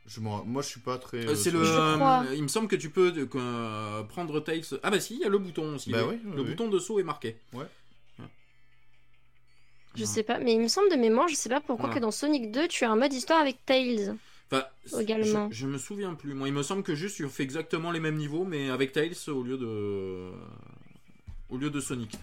Je 0.07 0.19
Moi, 0.21 0.45
je 0.63 0.67
suis 0.67 0.81
pas 0.81 0.99
très. 0.99 1.19
Euh, 1.19 1.35
c'est 1.37 1.51
euh, 1.51 1.59
le. 1.59 1.65
Je 1.65 1.73
euh, 1.73 1.95
crois. 1.97 2.25
il 2.35 2.43
me 2.43 2.49
semble 2.49 2.67
que 2.67 2.75
tu 2.77 2.91
peux 2.91 3.13
que, 3.13 4.03
prendre 4.03 4.41
Tails. 4.41 4.65
Ah 4.83 4.91
bah 4.91 4.99
si, 4.99 5.15
il 5.15 5.21
y 5.21 5.25
a 5.25 5.29
le 5.29 5.39
bouton 5.39 5.77
aussi. 5.77 5.93
Bah 5.93 6.01
oui. 6.09 6.15
oui, 6.15 6.21
oui, 6.25 6.33
le 6.37 6.43
oui. 6.43 6.49
bouton 6.51 6.69
de 6.69 6.79
saut 6.81 6.99
est 6.99 7.05
marqué. 7.05 7.37
Je 9.97 10.05
sais 10.05 10.23
pas, 10.23 10.39
mais 10.39 10.55
il 10.55 10.61
me 10.61 10.69
semble 10.69 10.89
de 10.91 10.97
mémoire, 10.97 11.27
je 11.29 11.35
sais 11.35 11.49
pas 11.49 11.61
pourquoi 11.61 11.87
Voilà. 11.87 11.95
que 11.95 12.01
dans 12.01 12.11
Sonic 12.13 12.53
2, 12.53 12.69
tu 12.69 12.85
as 12.85 12.91
un 12.91 12.97
mode 12.97 13.13
histoire 13.13 13.41
avec 13.41 13.65
Tails. 13.67 14.15
Enfin, 14.53 15.01
Également. 15.01 15.49
Je, 15.51 15.57
je 15.59 15.67
me 15.67 15.79
souviens 15.79 16.15
plus. 16.15 16.35
Moi, 16.35 16.49
il 16.49 16.55
me 16.55 16.63
semble 16.63 16.83
que 16.83 16.95
juste 16.95 17.17
tu 17.17 17.29
fais 17.29 17.43
exactement 17.43 17.91
les 17.93 18.01
mêmes 18.01 18.17
niveaux, 18.17 18.45
mais 18.45 18.71
avec 18.71 18.93
Tails 18.93 19.15
au 19.29 19.43
lieu 19.43 19.57
de 19.57 20.31
au 21.51 21.57
lieu 21.57 21.71
de 21.71 21.81
Sonic. 21.81 22.17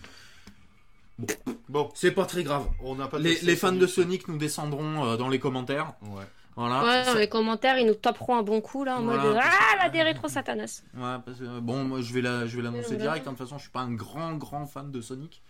Bon, 1.69 1.89
C'est 1.95 2.11
pas 2.11 2.25
très 2.25 2.43
grave. 2.43 2.67
on 2.83 2.95
pas. 2.95 3.17
Les, 3.19 3.55
fans 3.55 3.71
de 3.71 3.87
Sonic. 3.87 4.27
Nous 4.27 4.37
descendront 4.37 5.05
euh, 5.05 5.17
dans 5.17 5.29
les 5.29 5.39
commentaires. 5.39 5.93
Ouais. 6.03 6.23
Voilà. 6.55 6.83
ouais, 6.83 7.05
dans 7.05 7.13
les 7.19 7.29
commentaires, 7.29 7.77
ils 7.77 7.85
nous 7.85 7.93
taperont 7.93 8.35
un 8.35 8.41
bon 8.41 8.61
coup 8.61 8.83
là 8.83 8.97
en 8.97 9.03
Voilà, 9.03 9.23
mode 9.23 9.39
Ah, 9.39 9.83
la 9.83 9.89
des 9.89 10.01
rétro 10.01 10.27
satanas. 10.27 10.81
Ouais, 10.95 11.17
parce 11.23 11.37
que, 11.37 11.59
bon, 11.59 11.83
moi 11.83 12.01
je 12.01 12.11
vais 12.13 12.21
la, 12.21 12.47
je 12.47 12.57
vais 12.57 12.63
l'annoncer 12.63 12.95
direct. 12.97 13.27
hein. 13.27 13.31
De 13.33 13.37
toute 13.37 13.45
façon, 13.45 13.57
je 13.57 13.63
suis 13.63 13.71
pas 13.71 13.81
un 13.81 13.93
grand, 13.93 14.33
grand 14.33 14.65
fan 14.65 14.91
de 14.91 14.99
Sonic 14.99 15.43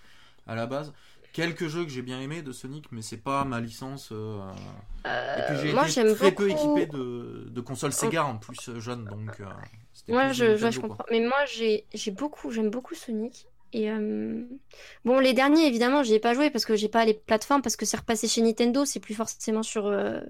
à 0.47 0.55
la 0.55 0.65
base. 0.65 0.93
Quelques 1.37 1.67
jeux 1.67 1.83
que 1.83 1.89
j'ai 1.91 2.01
bien 2.01 2.19
aimé 2.19 2.41
de 2.41 2.51
Sonic, 2.51 2.91
mais 2.91 3.03
c'est 3.03 3.17
pas 3.17 3.45
ma 3.45 3.61
licence. 3.61 4.09
euh, 4.11 4.41
Et 5.35 5.41
puis 5.43 5.55
j'ai 5.55 5.71
moi, 5.73 5.83
été 5.83 6.03
très 6.15 6.31
peu 6.31 6.49
équipé 6.49 6.87
de, 6.87 7.45
de 7.49 7.61
consoles 7.61 7.93
Sega 7.93 8.25
en 8.25 8.37
plus 8.37 8.69
euh, 8.69 8.79
jeune, 8.79 9.05
donc. 9.05 9.39
euh, 9.39 9.45
c'était 9.93 10.13
Ouais, 10.13 10.19
plus 10.29 10.33
je, 10.33 10.45
Nintendo, 10.45 10.65
ouais, 10.65 10.71
je 10.71 10.79
quoi. 10.79 10.89
comprends. 10.89 11.05
Mais 11.11 11.19
moi, 11.19 11.45
j'ai 11.45 11.85
j'ai 11.93 12.11
beaucoup, 12.11 12.49
j'aime 12.51 12.69
beaucoup 12.69 12.95
Sonic. 12.95 13.47
Et 13.73 13.91
euh, 13.91 14.45
bon, 15.03 15.19
les 15.19 15.33
derniers, 15.33 15.67
évidemment, 15.67 16.01
j'y 16.03 16.13
ai 16.13 16.19
pas 16.19 16.33
joué 16.33 16.49
parce 16.49 16.65
que 16.65 16.75
j'ai 16.77 16.87
pas 16.89 17.03
les 17.05 17.13
plateformes, 17.13 17.61
parce 17.61 17.75
que 17.75 17.85
c'est 17.85 17.97
repassé 17.97 18.27
chez 18.27 18.41
Nintendo, 18.41 18.85
c'est 18.85 19.01
plus 19.01 19.13
forcément 19.15 19.63
sur 19.63 19.85
euh, 19.87 20.21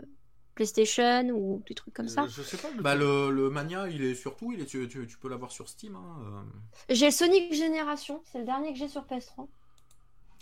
PlayStation 0.56 1.30
ou 1.30 1.63
des 1.67 1.76
trucs 1.76 1.93
comme 1.93 2.08
ça. 2.08 2.24
Euh, 2.24 2.28
Je 2.30 2.41
sais 2.41 2.58
pas. 2.58 2.70
le- 2.76 2.82
Bah 2.82 2.96
le, 2.96 3.30
le 3.32 3.50
Mania, 3.50 3.88
il 3.89 4.04
est 4.04 4.15
surtout, 4.15 4.52
il 4.52 4.62
est, 4.62 4.65
tu, 4.65 4.88
tu, 4.88 5.06
tu 5.08 5.17
peux 5.17 5.30
l'avoir 5.30 5.52
sur 5.52 5.70
Steam. 5.70 5.96
Hein, 5.96 6.20
euh. 6.24 6.41
J'ai 6.89 7.06
le 7.06 7.12
Sonic 7.12 7.54
Génération, 7.54 8.22
c'est 8.26 8.39
le 8.39 8.46
dernier 8.46 8.74
que 8.74 8.80
j'ai 8.80 8.89
sur 8.89 9.06
PS3. 9.06 9.48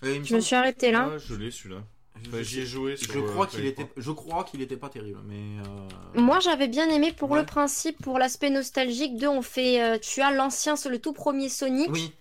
Je 0.04 0.36
me 0.36 0.40
suis 0.40 0.56
arrêtée 0.56 0.92
là. 0.92 1.18
Je 1.18 1.36
l'ai 1.36 1.52
celui-là. 1.52 1.82
je, 2.24 2.30
Enfin, 2.30 2.42
j'y 2.42 2.62
ai 2.62 2.66
joué. 2.66 2.96
je 2.96 3.04
sur, 3.06 3.24
euh, 3.24 3.28
crois 3.28 3.48
qu'il 3.48 3.66
était, 3.66 3.86
je 3.98 4.12
crois 4.12 4.44
qu'il 4.44 4.62
était 4.62 4.78
pas 4.78 4.90
terrible, 4.90 5.20
mais. 5.26 5.60
euh, 5.68 6.22
Moi, 6.22 6.40
j'avais 6.40 6.68
bien 6.68 6.90
aimé 6.90 7.12
pour 7.12 7.32
Ouais. 7.32 7.40
le 7.40 7.46
principe, 7.46 7.98
pour 8.02 8.18
l'aspect 8.20 8.50
nostalgique 8.50 9.18
de 9.18 9.28
on 9.28 9.42
fait, 9.42 9.82
euh, 9.82 9.98
tu 10.00 10.22
as 10.22 10.32
l'ancien, 10.32 10.76
le 10.90 11.00
tout 11.00 11.14
premier 11.14 11.50
Sonic 11.50 11.90
Oui. 11.92 12.14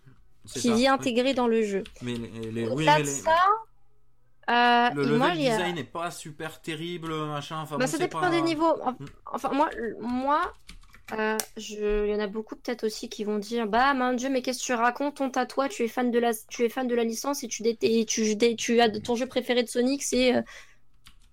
qui 0.53 0.61
ça, 0.61 0.69
est 0.71 0.73
oui. 0.75 0.87
intégré 0.89 1.33
dans 1.35 1.47
le 1.47 1.63
jeu. 1.63 1.85
Mais 2.03 2.15
les, 2.15 2.51
les- 2.51 2.65
oui, 2.67 2.73
Au-delà 2.73 2.97
mais 2.97 3.03
de 3.03 3.07
les- 3.09 3.13
ça, 3.13 3.37
Euh, 4.51 4.91
Le 4.91 5.03
level 5.05 5.17
moi, 5.17 5.29
a- 5.29 5.35
design 5.37 5.75
n'est 5.77 5.85
pas 5.85 6.11
super 6.11 6.61
terrible, 6.61 7.15
machin. 7.29 7.61
Enfin, 7.63 7.79
Bah, 7.79 7.87
bon, 7.87 7.91
ça 7.91 7.97
dépend 7.97 8.21
pas- 8.21 8.29
des 8.29 8.43
niveaux. 8.43 8.75
En- 8.83 8.93
Mm. 8.93 9.07
Enfin, 9.33 9.51
moi, 9.55 9.71
moi 10.01 10.53
euh, 11.13 11.37
je... 11.57 12.07
il 12.07 12.11
y 12.11 12.15
en 12.15 12.21
a 12.21 12.27
beaucoup 12.27 12.57
peut-être 12.57 12.85
aussi 12.85 13.09
qui 13.09 13.25
vont 13.25 13.39
dire 13.39 13.67
Bah, 13.67 13.93
mon 13.95 14.15
Dieu, 14.15 14.31
mais 14.31 14.41
qu'est-ce 14.43 14.61
que 14.61 14.65
tu 14.65 14.73
racontes? 14.73 15.21
Honte 15.21 15.37
à 15.37 15.47
toi, 15.47 15.69
tu 15.69 15.83
es 15.85 15.89
fan 15.89 16.11
de 16.11 16.19
la, 16.19 16.33
tu 16.49 16.65
es 16.65 16.69
fan 16.69 16.87
de 16.89 16.95
la 16.95 17.05
licence 17.05 17.43
et 17.45 17.49
tu, 17.49 17.63
dé- 17.63 17.77
et 17.83 18.05
tu... 18.07 18.35
dé- 18.37 18.57
tu 18.57 18.81
as 18.81 18.89
ton 19.01 19.15
jeu 19.15 19.27
préféré 19.27 19.63
de 19.63 19.69
Sonic, 19.69 20.03
c'est 20.03 20.35
euh, 20.37 20.43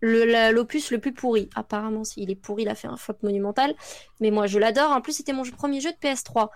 le- 0.02 0.52
l'opus 0.52 0.92
le 0.92 1.00
plus 1.00 1.14
pourri. 1.14 1.50
Apparemment, 1.56 2.04
il 2.18 2.32
est 2.32 2.36
pourri, 2.36 2.64
il 2.64 2.70
a 2.70 2.76
fait 2.76 2.88
un 2.88 2.98
flop 2.98 3.16
monumental. 3.24 3.74
Mais 4.20 4.32
moi, 4.32 4.48
je 4.48 4.60
l'adore. 4.60 4.92
En 4.92 5.02
plus, 5.02 5.14
c'était 5.14 5.34
mon 5.34 5.44
jeu- 5.44 5.52
premier 5.54 5.80
jeu 5.80 5.92
de 5.92 5.98
PS3. 5.98 6.50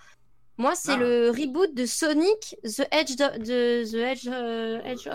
Moi, 0.58 0.74
c'est 0.74 0.94
Ah. 0.94 0.98
le 0.98 1.30
reboot 1.32 1.74
de 1.74 1.86
Sonic 1.86 2.56
The 2.64 2.88
Edge 2.92 3.16
de, 3.18 3.40
de- 3.40 3.92
The 3.92 3.96
Edge 3.96 4.28
euh, 4.32 4.80
Hedgehog 4.84 4.98
sur 4.98 5.14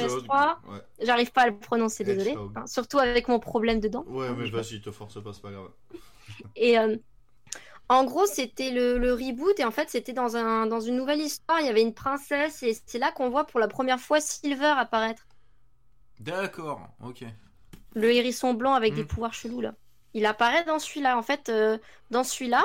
Hedgehog, 0.00 0.24
PS3. 0.26 0.58
Ouais, 0.68 0.78
J'arrive 1.00 1.30
pas 1.30 1.42
à 1.42 1.46
le 1.46 1.56
prononcer, 1.58 2.02
désolé. 2.04 2.36
Enfin, 2.36 2.66
surtout 2.66 2.98
avec 2.98 3.28
mon 3.28 3.38
problème 3.38 3.78
dedans. 3.80 4.04
ouais 4.08 4.30
mais 4.36 4.46
Je- 4.46 4.52
vas-y, 4.52 4.80
te 4.80 4.90
force 4.90 5.22
pas, 5.22 5.32
c'est 5.32 5.42
pas 5.42 5.52
grave. 5.52 5.70
et 6.56 6.76
euh, 6.78 6.96
en 7.90 8.04
gros, 8.04 8.26
c'était 8.26 8.70
le, 8.70 8.98
le 8.98 9.12
reboot 9.14 9.58
et 9.60 9.64
en 9.64 9.70
fait, 9.72 9.90
c'était 9.90 10.12
dans, 10.14 10.36
un, 10.36 10.66
dans 10.66 10.80
une 10.80 10.96
nouvelle 10.96 11.20
histoire. 11.20 11.60
Il 11.60 11.66
y 11.66 11.68
avait 11.68 11.82
une 11.82 11.94
princesse 11.94 12.62
et 12.62 12.78
c'est 12.86 12.98
là 12.98 13.12
qu'on 13.12 13.30
voit 13.30 13.44
pour 13.46 13.60
la 13.60 13.68
première 13.68 14.00
fois 14.00 14.20
Silver 14.20 14.74
apparaître. 14.78 15.26
D'accord, 16.20 16.88
ok. 17.04 17.24
Le 17.94 18.12
hérisson 18.12 18.54
blanc 18.54 18.74
avec 18.74 18.94
des 18.94 19.04
pouvoirs 19.04 19.34
chelous 19.34 19.60
là. 19.60 19.74
Il 20.14 20.26
apparaît 20.26 20.64
dans 20.64 20.78
celui-là. 20.78 21.16
En 21.18 21.22
fait, 21.22 21.48
euh, 21.48 21.78
dans 22.10 22.24
celui-là, 22.24 22.62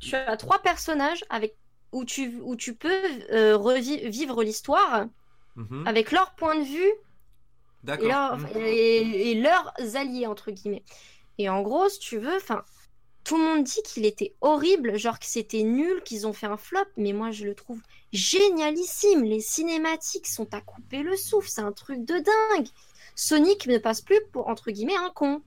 tu 0.00 0.14
as 0.16 0.36
trois 0.36 0.60
personnages 0.60 1.24
avec 1.30 1.56
où 1.92 2.04
tu, 2.04 2.40
où 2.42 2.56
tu 2.56 2.74
peux 2.74 3.02
euh, 3.32 3.56
revivre 3.56 4.42
l'histoire 4.42 5.06
Mhm. 5.56 5.86
avec 5.86 6.10
leur 6.12 6.34
point 6.34 6.56
de 6.56 6.64
vue 6.64 6.82
et, 6.82 6.94
D'accord. 7.84 8.08
leur- 8.08 8.38
Mhm. 8.38 8.48
et- 8.56 9.30
et 9.30 9.34
leurs 9.40 9.72
alliés 9.94 10.26
entre 10.26 10.50
guillemets. 10.50 10.84
Et 11.38 11.48
en 11.48 11.62
gros, 11.62 11.88
si 11.88 12.00
tu 12.00 12.18
veux, 12.18 12.36
enfin, 12.36 12.64
tout 13.24 13.36
le 13.38 13.42
monde 13.42 13.64
dit 13.64 13.82
qu'il 13.82 14.04
était 14.04 14.34
horrible, 14.42 14.98
genre 14.98 15.18
que 15.18 15.26
c'était 15.26 15.62
nul, 15.62 16.02
qu'ils 16.04 16.26
ont 16.26 16.32
fait 16.32 16.46
un 16.46 16.56
flop, 16.58 16.84
mais 16.96 17.12
moi 17.12 17.30
je 17.30 17.44
le 17.44 17.54
trouve 17.54 17.80
génialissime. 18.12 19.24
Les 19.24 19.40
cinématiques 19.40 20.26
sont 20.26 20.52
à 20.54 20.60
couper 20.60 21.02
le 21.02 21.16
souffle, 21.16 21.48
c'est 21.48 21.62
un 21.62 21.72
truc 21.72 22.04
de 22.04 22.14
dingue. 22.14 22.68
Sonic 23.16 23.66
ne 23.66 23.78
passe 23.78 24.00
plus 24.02 24.20
pour 24.32 24.48
entre 24.48 24.70
guillemets 24.70 24.96
un 24.96 25.10
con. 25.10 25.42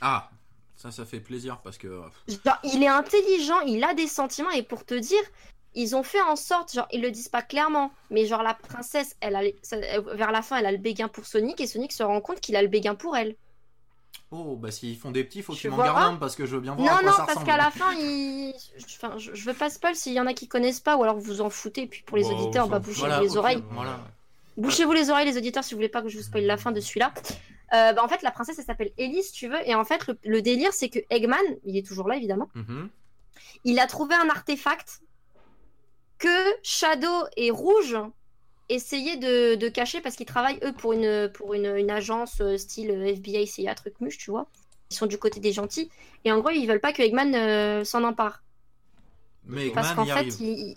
Ah, 0.00 0.30
ça, 0.76 0.90
ça 0.90 1.04
fait 1.04 1.20
plaisir 1.20 1.60
parce 1.62 1.78
que. 1.78 2.02
Genre, 2.28 2.58
il 2.62 2.82
est 2.82 2.88
intelligent, 2.88 3.60
il 3.60 3.82
a 3.82 3.94
des 3.94 4.06
sentiments, 4.06 4.50
et 4.50 4.62
pour 4.62 4.84
te 4.84 4.94
dire, 4.94 5.22
ils 5.74 5.96
ont 5.96 6.02
fait 6.02 6.20
en 6.20 6.36
sorte, 6.36 6.72
genre, 6.74 6.88
ils 6.92 7.00
le 7.02 7.10
disent 7.10 7.28
pas 7.28 7.42
clairement, 7.42 7.90
mais 8.10 8.26
genre, 8.26 8.42
la 8.42 8.54
princesse, 8.54 9.16
elle 9.20 9.36
a, 9.36 9.42
les- 9.42 9.56
ça- 9.62 9.76
elle- 9.78 10.04
vers 10.14 10.30
la 10.32 10.42
fin, 10.42 10.58
elle 10.58 10.66
a 10.66 10.72
le 10.72 10.78
béguin 10.78 11.08
pour 11.08 11.26
Sonic, 11.26 11.60
et 11.60 11.66
Sonic 11.66 11.92
se 11.92 12.02
rend 12.02 12.20
compte 12.20 12.40
qu'il 12.40 12.56
a 12.56 12.62
le 12.62 12.68
béguin 12.68 12.94
pour 12.94 13.16
elle. 13.16 13.36
Oh, 14.32 14.56
bah 14.56 14.70
s'ils 14.72 14.96
font 14.98 15.12
des 15.12 15.22
petits, 15.22 15.40
faut 15.42 15.54
Tu 15.54 15.60
qu'ils 15.62 15.70
m'en 15.70 15.76
gardent 15.78 16.14
un 16.14 16.16
parce 16.16 16.34
que 16.34 16.46
je 16.46 16.56
veux 16.56 16.60
bien 16.60 16.74
voir 16.74 16.86
Non, 16.86 16.92
à 16.96 17.00
quoi 17.00 17.10
non, 17.10 17.16
ça 17.16 17.26
parce 17.32 17.44
qu'à 17.44 17.56
la 17.56 17.70
fin, 17.70 17.92
il... 17.94 18.52
enfin, 18.96 19.16
je, 19.18 19.34
je 19.34 19.44
veux 19.44 19.54
pas 19.54 19.70
spoil 19.70 19.94
s'il 19.94 20.12
y 20.14 20.20
en 20.20 20.26
a 20.26 20.34
qui 20.34 20.48
connaissent 20.48 20.80
pas, 20.80 20.96
ou 20.96 21.02
alors 21.04 21.16
vous 21.16 21.22
vous 21.22 21.40
en 21.40 21.50
foutez, 21.50 21.82
et 21.82 21.86
puis 21.86 22.02
pour 22.02 22.16
les 22.16 22.24
Bon, 22.24 22.30
auditeurs, 22.36 22.66
on 22.66 22.68
bah, 22.68 22.78
s'en 22.78 22.82
fout. 22.82 22.88
bouchez 22.94 23.00
Voilà, 23.06 23.20
les 23.20 23.36
oreilles. 23.36 23.62
Voilà. 23.70 24.00
Bouchez-vous 24.56 24.92
les 24.92 25.10
oreilles, 25.10 25.26
les 25.26 25.36
auditeurs, 25.36 25.62
si 25.62 25.74
vous 25.74 25.78
voulez 25.78 25.88
pas 25.88 26.02
que 26.02 26.08
je 26.08 26.16
vous 26.16 26.24
spoil 26.24 26.44
la 26.44 26.56
fin 26.56 26.72
de 26.72 26.80
celui-là. 26.80 27.12
Euh, 27.74 27.92
bah, 27.92 28.02
en 28.02 28.08
fait, 28.08 28.22
la 28.22 28.30
princesse, 28.32 28.58
elle 28.58 28.64
s'appelle 28.64 28.90
Ellie, 28.98 29.22
si 29.22 29.32
tu 29.32 29.48
veux, 29.48 29.68
et 29.68 29.74
en 29.74 29.84
fait, 29.84 30.06
le, 30.08 30.18
le 30.24 30.42
délire, 30.42 30.72
c'est 30.72 30.88
que 30.88 30.98
Eggman, 31.10 31.36
il 31.64 31.76
est 31.76 31.86
toujours 31.86 32.08
là, 32.08 32.16
évidemment, 32.16 32.48
Mhm. 32.54 32.88
il 33.64 33.78
a 33.78 33.86
trouvé 33.86 34.14
un 34.16 34.28
artefact 34.28 35.02
que 36.18 36.28
Shadow 36.62 37.26
et 37.36 37.50
Rouge 37.50 37.96
essayaient 38.68 39.16
de, 39.16 39.54
de 39.54 39.68
cacher 39.68 40.00
parce 40.00 40.16
qu'ils 40.16 40.26
travaillent 40.26 40.58
eux 40.64 40.72
pour 40.72 40.92
une, 40.92 41.28
pour 41.32 41.54
une, 41.54 41.66
une 41.76 41.90
agence 41.90 42.40
euh, 42.40 42.56
style 42.56 42.90
FBI, 42.90 43.46
CIA, 43.46 43.74
truc 43.74 44.00
muche, 44.00 44.18
tu 44.18 44.30
vois. 44.30 44.46
Ils 44.90 44.94
sont 44.96 45.06
du 45.06 45.18
côté 45.18 45.40
des 45.40 45.52
gentils. 45.52 45.90
Et 46.24 46.32
en 46.32 46.40
gros, 46.40 46.50
ils 46.50 46.66
veulent 46.66 46.80
pas 46.80 46.92
que 46.92 47.02
Eggman 47.02 47.34
euh, 47.34 47.84
s'en 47.84 48.04
empare. 48.04 48.42
Mais 49.44 49.70
Parce 49.70 49.90
Eggman 49.90 49.96
qu'en 49.96 50.12
fait, 50.12 50.18
arrive. 50.18 50.40
il... 50.40 50.76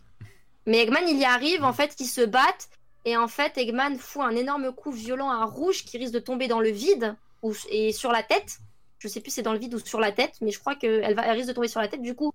Mais 0.65 0.79
Eggman, 0.79 1.07
il 1.07 1.17
y 1.17 1.25
arrive, 1.25 1.63
en 1.63 1.73
fait, 1.73 1.95
ils 1.99 2.07
se 2.07 2.21
battent. 2.21 2.69
Et 3.05 3.17
en 3.17 3.27
fait, 3.27 3.57
Eggman 3.57 3.97
fout 3.97 4.21
un 4.23 4.35
énorme 4.35 4.71
coup 4.71 4.91
violent 4.91 5.29
à 5.29 5.45
Rouge 5.45 5.85
qui 5.85 5.97
risque 5.97 6.13
de 6.13 6.19
tomber 6.19 6.47
dans 6.47 6.59
le 6.59 6.69
vide 6.69 7.15
ou... 7.41 7.53
et 7.69 7.91
sur 7.91 8.11
la 8.11 8.23
tête. 8.23 8.59
Je 8.99 9.07
sais 9.07 9.21
plus 9.21 9.29
si 9.31 9.35
c'est 9.35 9.41
dans 9.41 9.53
le 9.53 9.59
vide 9.59 9.73
ou 9.73 9.79
sur 9.79 9.99
la 9.99 10.11
tête, 10.11 10.33
mais 10.41 10.51
je 10.51 10.59
crois 10.59 10.75
qu'elle 10.75 11.15
va... 11.15 11.25
elle 11.25 11.37
risque 11.37 11.47
de 11.47 11.53
tomber 11.53 11.69
sur 11.69 11.79
la 11.79 11.87
tête. 11.87 12.01
Du 12.01 12.13
coup, 12.15 12.33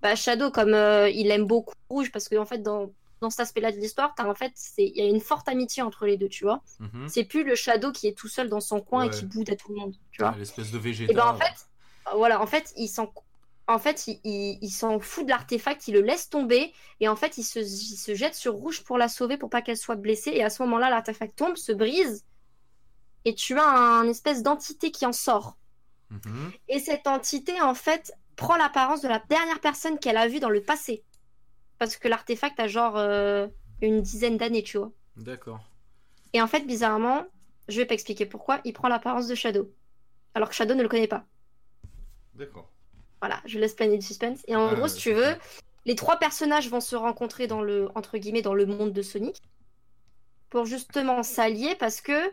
bah, 0.00 0.14
Shadow, 0.14 0.50
comme 0.50 0.74
euh, 0.74 1.08
il 1.08 1.30
aime 1.30 1.44
beaucoup 1.44 1.74
Rouge, 1.88 2.12
parce 2.12 2.28
qu'en 2.28 2.42
en 2.42 2.46
fait, 2.46 2.58
dans, 2.58 2.90
dans 3.24 3.30
cet 3.30 3.40
aspect-là 3.40 3.72
de 3.72 3.76
l'histoire, 3.78 4.14
en 4.18 4.34
fait, 4.34 4.52
il 4.78 4.96
y 4.96 5.00
a 5.02 5.06
une 5.06 5.20
forte 5.20 5.48
amitié 5.48 5.82
entre 5.82 6.06
les 6.06 6.16
deux, 6.16 6.28
tu 6.28 6.44
vois. 6.44 6.62
Mhm. 6.78 7.08
C'est 7.08 7.24
plus 7.24 7.42
le 7.44 7.54
Shadow 7.54 7.90
qui 7.92 8.06
est 8.06 8.16
tout 8.16 8.28
seul 8.28 8.48
dans 8.48 8.60
son 8.60 8.80
coin 8.80 9.04
et 9.04 9.10
qui 9.10 9.24
boude 9.26 9.50
à 9.50 9.56
tout 9.56 9.72
le 9.72 9.78
monde, 9.80 9.94
tu 10.12 10.22
vois. 10.22 10.34
L'espèce 10.38 10.70
de 10.70 10.78
Vegeta. 10.78 11.12
Et 11.12 11.16
ben 11.16 11.26
en 11.26 11.36
fait, 11.36 11.54
voilà, 12.16 12.40
en 12.40 12.46
fait, 12.46 12.72
il 12.76 12.88
s'en, 12.88 13.12
en 13.66 13.78
fait, 13.78 14.06
il, 14.06 14.20
il- 14.24 14.58
il 14.62 14.70
s'en 14.70 15.00
fout 15.00 15.24
de 15.24 15.30
l'artefact, 15.30 15.88
il 15.88 15.94
le 15.94 16.00
laisse 16.02 16.28
tomber 16.30 16.72
et 17.00 17.08
en 17.08 17.16
fait, 17.16 17.38
il 17.38 17.44
se, 17.44 17.58
il 17.60 17.96
se 17.96 18.14
jette 18.14 18.34
sur 18.34 18.52
Rouge 18.54 18.84
pour 18.84 18.98
la 18.98 19.08
sauver, 19.08 19.36
pour 19.38 19.50
pas 19.50 19.62
qu'elle 19.62 19.76
soit 19.78 19.96
blessée. 19.96 20.30
Et 20.32 20.44
à 20.44 20.50
ce 20.50 20.62
moment-là, 20.62 20.90
l'artefact 20.90 21.34
tombe, 21.36 21.56
se 21.56 21.72
brise 21.72 22.24
et 23.24 23.34
tu 23.34 23.58
as 23.58 23.66
un 23.66 24.06
espèce 24.08 24.42
d'entité 24.42 24.90
qui 24.90 25.06
en 25.06 25.12
sort. 25.12 25.56
Mhm. 26.10 26.52
Et 26.68 26.78
cette 26.78 27.06
entité, 27.06 27.60
en 27.62 27.74
fait, 27.74 28.12
prend 28.36 28.56
l'apparence 28.56 29.00
de 29.00 29.08
la 29.08 29.22
dernière 29.30 29.60
personne 29.60 29.98
qu'elle 29.98 30.16
a 30.18 30.28
vue 30.28 30.40
dans 30.40 30.50
le 30.50 30.60
passé, 30.60 31.02
parce 31.78 31.96
que 31.96 32.08
l'artefact 32.08 32.58
a 32.60 32.66
genre 32.68 32.96
euh, 32.96 33.46
une 33.80 34.02
dizaine 34.02 34.36
d'années, 34.36 34.62
tu 34.62 34.78
vois. 34.78 34.92
D'accord. 35.16 35.60
Et 36.32 36.42
en 36.42 36.46
fait, 36.46 36.66
bizarrement, 36.66 37.24
je 37.68 37.78
vais 37.80 37.86
pas 37.86 37.94
expliquer 37.94 38.26
pourquoi, 38.26 38.60
il 38.64 38.72
prend 38.72 38.88
l'apparence 38.88 39.26
de 39.26 39.34
Shadow, 39.34 39.72
alors 40.34 40.48
que 40.48 40.54
Shadow 40.54 40.74
ne 40.74 40.82
le 40.82 40.88
connaît 40.88 41.08
pas. 41.08 41.24
D'accord. 42.34 42.70
Voilà, 43.20 43.40
je 43.46 43.58
laisse 43.58 43.74
planer 43.74 43.96
le 43.96 44.02
suspense. 44.02 44.40
Et 44.48 44.56
en 44.56 44.68
Ah, 44.68 44.74
gros, 44.74 44.88
si 44.88 44.98
tu 44.98 45.12
veux, 45.12 45.36
les 45.84 45.94
trois 45.94 46.18
personnages 46.18 46.68
vont 46.68 46.80
se 46.80 46.96
rencontrer 46.96 47.46
dans 47.46 47.62
le 47.62 47.88
entre 47.94 48.18
guillemets 48.18 48.42
dans 48.42 48.54
le 48.54 48.66
monde 48.66 48.92
de 48.92 49.02
Sonic 49.02 49.40
pour 50.50 50.66
justement 50.66 51.22
s'allier 51.22 51.74
parce 51.76 52.00
que 52.00 52.32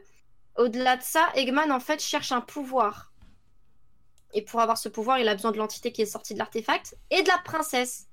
au-delà 0.58 0.98
de 0.98 1.02
ça, 1.02 1.30
Eggman 1.36 1.72
en 1.72 1.80
fait 1.80 2.02
cherche 2.02 2.32
un 2.32 2.42
pouvoir. 2.42 3.12
Et 4.34 4.42
pour 4.42 4.60
avoir 4.62 4.78
ce 4.78 4.90
pouvoir, 4.90 5.20
il 5.20 5.28
a 5.28 5.36
besoin 5.36 5.52
de 5.52 5.58
l'entité 5.58 5.92
qui 5.92 6.02
est 6.02 6.06
sortie 6.06 6.34
de 6.34 6.40
l'artefact 6.40 6.98
et 7.10 7.22
de 7.22 7.28
la 7.28 7.38
princesse. 7.44 8.08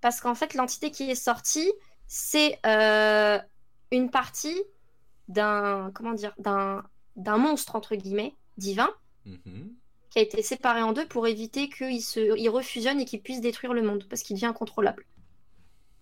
Parce 0.00 0.20
qu'en 0.20 0.34
fait, 0.34 0.54
l'entité 0.54 0.90
qui 0.90 1.10
est 1.10 1.14
sortie, 1.14 1.72
c'est 2.06 2.58
euh, 2.66 3.38
une 3.90 4.10
partie 4.10 4.56
d'un 5.28 5.90
comment 5.94 6.12
dire 6.12 6.34
d'un 6.38 6.84
d'un 7.16 7.36
monstre 7.36 7.76
entre 7.76 7.96
guillemets 7.96 8.34
divin 8.56 8.90
Mhm. 9.28 9.74
qui 10.10 10.18
a 10.18 10.22
été 10.22 10.42
séparé 10.42 10.82
en 10.82 10.92
deux 10.92 11.06
pour 11.06 11.26
éviter 11.26 11.68
qu'il 11.68 12.02
se... 12.02 12.38
il 12.38 12.48
refusionne 12.48 13.00
et 13.00 13.04
qu'il 13.04 13.20
puisse 13.20 13.40
détruire 13.40 13.74
le 13.74 13.82
monde 13.82 14.06
parce 14.08 14.22
qu'il 14.22 14.36
devient 14.36 14.46
incontrôlable. 14.46 15.04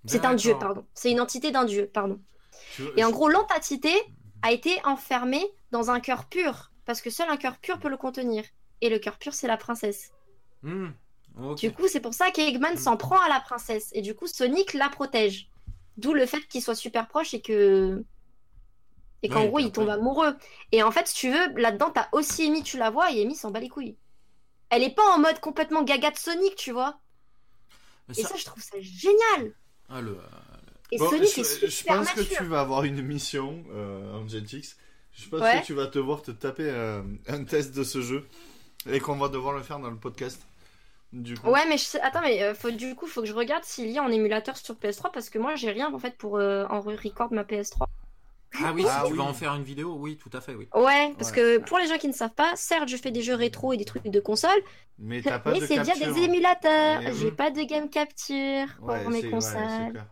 C'est 0.06 0.24
un 0.24 0.34
dieu, 0.34 0.56
pardon. 0.58 0.86
C'est 0.94 1.10
une 1.10 1.20
entité 1.20 1.50
d'un 1.50 1.64
dieu, 1.64 1.90
pardon. 1.92 2.20
Et 2.96 3.02
en 3.02 3.10
gros, 3.10 3.28
l'entité 3.28 3.92
a 4.42 4.52
été 4.52 4.78
enfermée 4.84 5.44
dans 5.72 5.90
un 5.90 5.98
cœur 5.98 6.26
pur 6.26 6.70
parce 6.84 7.00
que 7.02 7.10
seul 7.10 7.28
un 7.28 7.36
cœur 7.36 7.58
pur 7.58 7.80
peut 7.80 7.88
le 7.88 7.96
contenir. 7.96 8.44
Et 8.80 8.88
le 8.88 9.00
cœur 9.00 9.18
pur, 9.18 9.34
c'est 9.34 9.48
la 9.48 9.56
princesse. 9.56 10.12
Hmm, 10.62 10.90
Du 11.58 11.72
coup, 11.72 11.86
c'est 11.88 12.00
pour 12.00 12.14
ça 12.14 12.30
qu'Eggman 12.30 12.76
s'en 12.76 12.96
prend 12.96 13.20
à 13.20 13.28
la 13.28 13.40
princesse. 13.40 13.90
Et 13.92 14.00
du 14.02 14.14
coup, 14.14 14.26
Sonic 14.26 14.72
la 14.74 14.88
protège. 14.88 15.48
D'où 15.98 16.12
le 16.14 16.26
fait 16.26 16.40
qu'il 16.48 16.62
soit 16.62 16.74
super 16.74 17.08
proche 17.08 17.34
et 17.34 17.40
que. 17.40 18.04
Et 19.22 19.28
qu'en 19.28 19.46
gros, 19.46 19.58
il 19.58 19.72
tombe 19.72 19.88
amoureux. 19.88 20.36
Et 20.72 20.82
en 20.82 20.90
fait, 20.90 21.08
si 21.08 21.14
tu 21.14 21.30
veux, 21.30 21.48
là-dedans, 21.60 21.90
t'as 21.90 22.08
aussi 22.12 22.46
Amy, 22.46 22.62
tu 22.62 22.76
la 22.78 22.90
vois, 22.90 23.10
et 23.12 23.22
Amy 23.22 23.34
s'en 23.34 23.50
bat 23.50 23.60
les 23.60 23.68
couilles. 23.68 23.96
Elle 24.70 24.82
est 24.82 24.94
pas 24.94 25.08
en 25.14 25.18
mode 25.18 25.40
complètement 25.40 25.82
gaga 25.82 26.10
de 26.10 26.18
Sonic, 26.18 26.54
tu 26.56 26.70
vois. 26.72 27.00
Mais 28.08 28.14
Et 28.18 28.22
ça- 28.22 28.28
ça, 28.30 28.36
je 28.36 28.44
trouve 28.44 28.62
ça 28.62 28.76
génial. 28.80 29.52
Ah, 29.88 30.00
le- 30.00 30.18
Et 30.92 30.98
Bon, 30.98 31.08
Sonic 31.10 31.30
je, 31.34 31.40
est 31.40 31.60
je 31.62 31.66
super 31.66 31.96
pense 31.98 32.10
que 32.12 32.20
tu 32.20 32.44
vas 32.44 32.60
avoir 32.60 32.84
une 32.84 33.02
mission 33.02 33.64
euh, 33.72 34.14
en 34.20 34.28
Jetix. 34.28 34.76
Je 35.12 35.28
pense 35.28 35.40
Ouais. 35.40 35.60
que 35.60 35.66
tu 35.66 35.72
vas 35.74 35.86
devoir 35.86 36.22
te 36.22 36.30
taper 36.30 36.68
euh, 36.68 37.02
un 37.26 37.44
test 37.44 37.74
de 37.74 37.82
ce 37.82 38.02
jeu 38.02 38.28
et 38.88 39.00
qu'on 39.00 39.16
va 39.16 39.28
devoir 39.28 39.54
le 39.54 39.62
faire 39.62 39.80
dans 39.80 39.90
le 39.90 39.96
podcast. 39.96 40.40
Du 41.12 41.36
coup. 41.38 41.48
Ouais, 41.50 41.66
mais 41.68 41.78
je 41.78 41.84
sais- 41.84 42.00
attends, 42.00 42.20
mais 42.20 42.42
euh, 42.42 42.54
faut, 42.54 42.70
du 42.70 42.94
coup, 42.94 43.06
faut 43.06 43.20
que 43.22 43.26
je 43.26 43.32
regarde 43.32 43.64
s'il 43.64 43.88
y 43.90 43.98
a 43.98 44.02
en 44.02 44.10
émulateur 44.10 44.56
sur 44.56 44.74
PS3 44.74 45.10
parce 45.12 45.30
que 45.30 45.38
moi, 45.38 45.54
j'ai 45.54 45.70
rien 45.70 45.92
en 45.92 45.98
fait 45.98 46.16
pour 46.16 46.36
euh, 46.36 46.66
en 46.68 46.80
record 46.80 47.32
ma 47.32 47.44
PS3. 47.44 47.86
Ah 48.62 48.72
oui, 48.72 48.84
Ah 48.88 49.00
si 49.00 49.06
tu 49.06 49.12
oui. 49.12 49.18
vas 49.18 49.24
en 49.24 49.34
faire 49.34 49.54
une 49.54 49.64
vidéo, 49.64 49.96
oui, 49.98 50.16
tout 50.16 50.30
à 50.32 50.40
fait, 50.40 50.54
oui. 50.54 50.68
Ouais, 50.74 51.12
parce 51.18 51.30
Ouais. 51.30 51.36
que 51.36 51.58
pour 51.58 51.78
les 51.78 51.86
gens 51.88 51.98
qui 51.98 52.08
ne 52.08 52.12
savent 52.12 52.34
pas, 52.34 52.52
certes, 52.56 52.88
je 52.88 52.96
fais 52.96 53.10
des 53.10 53.22
jeux 53.22 53.34
rétro 53.34 53.72
et 53.72 53.76
des 53.76 53.84
trucs 53.84 54.04
de 54.04 54.20
console, 54.20 54.58
Mais 54.98 55.20
t'as 55.20 55.38
pas 55.38 55.52
mais 55.52 55.60
de 55.60 55.66
c'est 55.66 55.82
via 55.82 55.94
des 55.94 56.22
émulateurs. 56.22 57.00
J'ai 57.14 57.30
pas 57.30 57.50
de 57.50 57.62
game 57.62 57.90
capture 57.90 58.66
pour 58.78 58.88
Ouais, 58.88 59.04
mes 59.08 59.22
ouais, 59.24 59.30
consoles. 59.30 60.04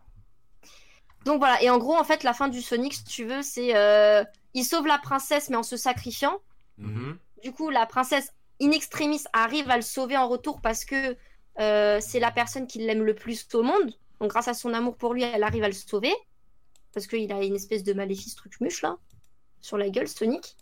Donc 1.25 1.39
voilà, 1.39 1.63
et 1.63 1.71
en 1.71 1.79
gros, 1.79 1.97
en 1.97 2.05
fait, 2.05 2.23
la 2.23 2.35
fin 2.35 2.49
du 2.49 2.61
Sonic, 2.61 2.93
si 2.95 3.05
tu 3.05 3.25
veux, 3.25 3.43
c'est 3.43 3.75
euh, 3.75 4.23
il 4.53 4.65
sauve 4.65 4.87
la 4.87 4.99
princesse 4.99 5.49
mais 5.49 5.57
en 5.57 5.63
se 5.63 5.77
sacrifiant. 5.77 6.39
Mhm. 6.79 7.17
Du 7.43 7.53
coup, 7.53 7.71
la 7.71 7.87
princesse 7.87 8.33
in 8.61 8.71
extremis 8.71 9.23
arrive 9.33 9.71
à 9.71 9.77
le 9.77 9.83
sauver 9.83 10.17
en 10.17 10.29
retour 10.29 10.61
parce 10.61 10.85
que 10.85 11.17
euh, 11.61 11.99
c'est 12.01 12.21
la 12.21 12.31
personne 12.31 12.67
qui 12.67 12.79
l'aime 12.79 13.03
le 13.03 13.15
plus 13.15 13.47
au 13.55 13.63
monde. 13.63 13.93
Donc 14.21 14.31
grâce 14.31 14.49
à 14.49 14.55
son 14.55 14.75
amour 14.75 14.97
pour 14.97 15.15
lui, 15.15 15.23
elle 15.23 15.43
arrive 15.43 15.65
à 15.65 15.69
le 15.69 15.75
sauver 15.75 16.15
parce 16.93 17.07
qu'il 17.07 17.33
a 17.33 17.43
une 17.43 17.57
espèce 17.57 17.83
de 17.83 17.93
maléfice 17.93 18.35
truc 18.37 18.61
muche 18.61 18.83
là. 18.83 18.97
sur 19.61 19.77
la 19.77 19.89
gueule, 19.91 20.09
Sonic. 20.09 20.57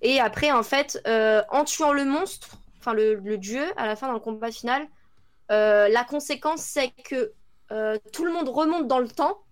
Et 0.00 0.20
après, 0.20 0.50
en 0.52 0.62
fait, 0.62 1.00
euh, 1.06 1.42
en 1.50 1.64
tuant 1.64 1.92
le 1.92 2.04
monstre, 2.04 2.58
enfin 2.78 2.94
le, 2.94 3.36
dieu, 3.38 3.64
à 3.76 3.86
la 3.86 3.96
fin 3.96 4.08
dans 4.08 4.14
le 4.14 4.20
combat 4.20 4.50
final, 4.50 4.86
euh, 5.50 5.88
la 5.88 6.04
conséquence 6.04 6.62
c'est 6.62 6.90
que 7.04 7.32
tout 8.12 8.24
le 8.24 8.32
monde 8.32 8.48
remonte 8.48 8.88
dans 8.88 8.98
le 8.98 9.08
temps 9.08 9.42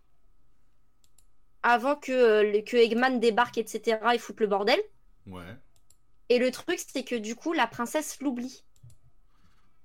avant 1.62 1.96
que, 1.96 2.61
que 2.62 2.77
Eggman 2.77 3.18
débarque, 3.18 3.59
etc. 3.59 3.99
et 4.14 4.18
foute 4.18 4.40
le 4.40 4.46
bordel. 4.46 4.81
Ouais. 5.27 5.57
Et 6.29 6.39
le 6.39 6.51
truc, 6.51 6.81
c'est 6.93 7.05
que 7.05 7.15
du 7.15 7.35
coup, 7.37 7.53
la 7.53 7.67
princesse 7.67 8.19
l'oublie. 8.21 8.65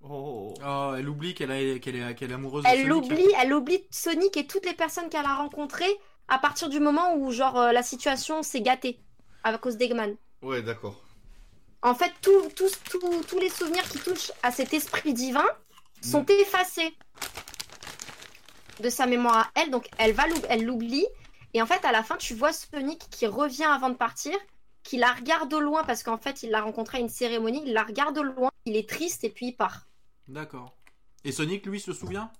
Oh. 0.04 0.54
Oh, 0.66 0.94
elle 0.98 1.08
oublie 1.08 1.36
qu'elle 1.36 1.52
a- 1.52 1.80
qu'elle 1.80 1.96
est, 1.96 2.34
amoureuse 2.34 2.64
de 2.64 2.70
Elle 2.70 2.88
Sonic. 2.88 2.90
l'oublie, 2.90 3.28
elle 3.40 3.54
oublie 3.54 3.84
Sonic 3.92 4.36
et 4.38 4.48
toutes 4.48 4.66
les 4.66 4.74
personnes 4.74 5.10
qu'elle 5.10 5.26
a 5.26 5.36
rencontrées 5.36 5.96
à 6.28 6.40
partir 6.40 6.70
du 6.70 6.80
moment 6.80 7.16
où 7.16 7.32
genre 7.32 7.58
euh, 7.60 7.72
la 7.72 7.84
situation 7.84 8.42
s'est 8.42 8.62
gâtée 8.62 9.00
à 9.44 9.56
cause 9.60 9.78
d'Eggman. 9.78 10.16
Ouais, 10.42 10.64
d'accord. 10.64 11.04
En 11.84 11.94
fait, 11.94 12.12
tous 12.22 12.50
tous- 12.56 12.80
tous- 12.90 13.24
tous 13.28 13.40
les 13.40 13.50
souvenirs 13.50 13.88
qui 13.90 14.00
touchent 14.00 14.32
à 14.42 14.52
cet 14.52 14.74
esprit 14.74 15.14
divin 15.14 15.46
sont 16.02 16.26
effacés 16.26 16.96
de 18.80 18.90
sa 18.90 19.06
mémoire 19.06 19.38
à 19.38 19.62
elle, 19.62 19.70
donc 19.70 19.88
elle 20.00 20.14
va 20.14 20.24
elle 20.50 20.64
l'oublie. 20.66 21.06
Et 21.54 21.62
en 21.62 21.66
fait, 21.68 21.84
à 21.86 21.92
la 21.92 22.02
fin, 22.02 22.18
tu 22.18 22.34
vois 22.34 22.54
Sonic 22.54 23.08
qui 23.12 23.28
revient 23.28 23.66
avant 23.66 23.90
de 23.90 23.96
partir, 23.96 24.36
qui 24.84 24.98
la 24.98 25.12
regarde 25.14 25.54
au 25.54 25.60
loin 25.60 25.84
parce 25.84 26.04
qu'en 26.04 26.18
fait, 26.18 26.44
il 26.44 26.50
l'a 26.50 26.62
rencontrée 26.62 26.98
à 26.98 27.02
une 27.02 27.10
cérémonie, 27.10 27.62
il 27.66 27.74
la 27.74 27.84
regarde 27.84 28.18
au 28.18 28.24
loin, 28.24 28.50
il 28.66 28.76
est 28.76 28.88
triste 28.90 29.24
et 29.24 29.30
puis 29.30 29.48
il 29.48 29.54
part. 29.54 29.88
D'accord. 30.28 30.76
Et 31.24 31.32
Sonic, 31.32 31.66
lui, 31.66 31.80
se 31.80 31.94
souvient? 31.94 32.32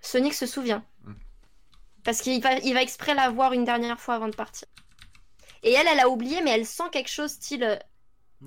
Sonic 0.00 0.34
se 0.34 0.46
souvient. 0.46 0.84
Hmm. 1.04 1.14
Parce 2.04 2.20
qu'il 2.22 2.42
va, 2.42 2.54
il 2.58 2.74
va 2.74 2.82
exprès 2.82 3.14
la 3.14 3.30
voir 3.30 3.52
une 3.52 3.64
dernière 3.64 4.00
fois 4.00 4.14
avant 4.14 4.28
de 4.28 4.36
partir. 4.36 4.66
Et 5.62 5.72
elle, 5.72 5.86
elle 5.86 6.00
a 6.00 6.08
oublié, 6.08 6.40
mais 6.42 6.50
elle 6.50 6.66
sent 6.66 6.84
quelque 6.92 7.10
chose 7.10 7.30
style. 7.32 7.64
euh, 7.64 7.76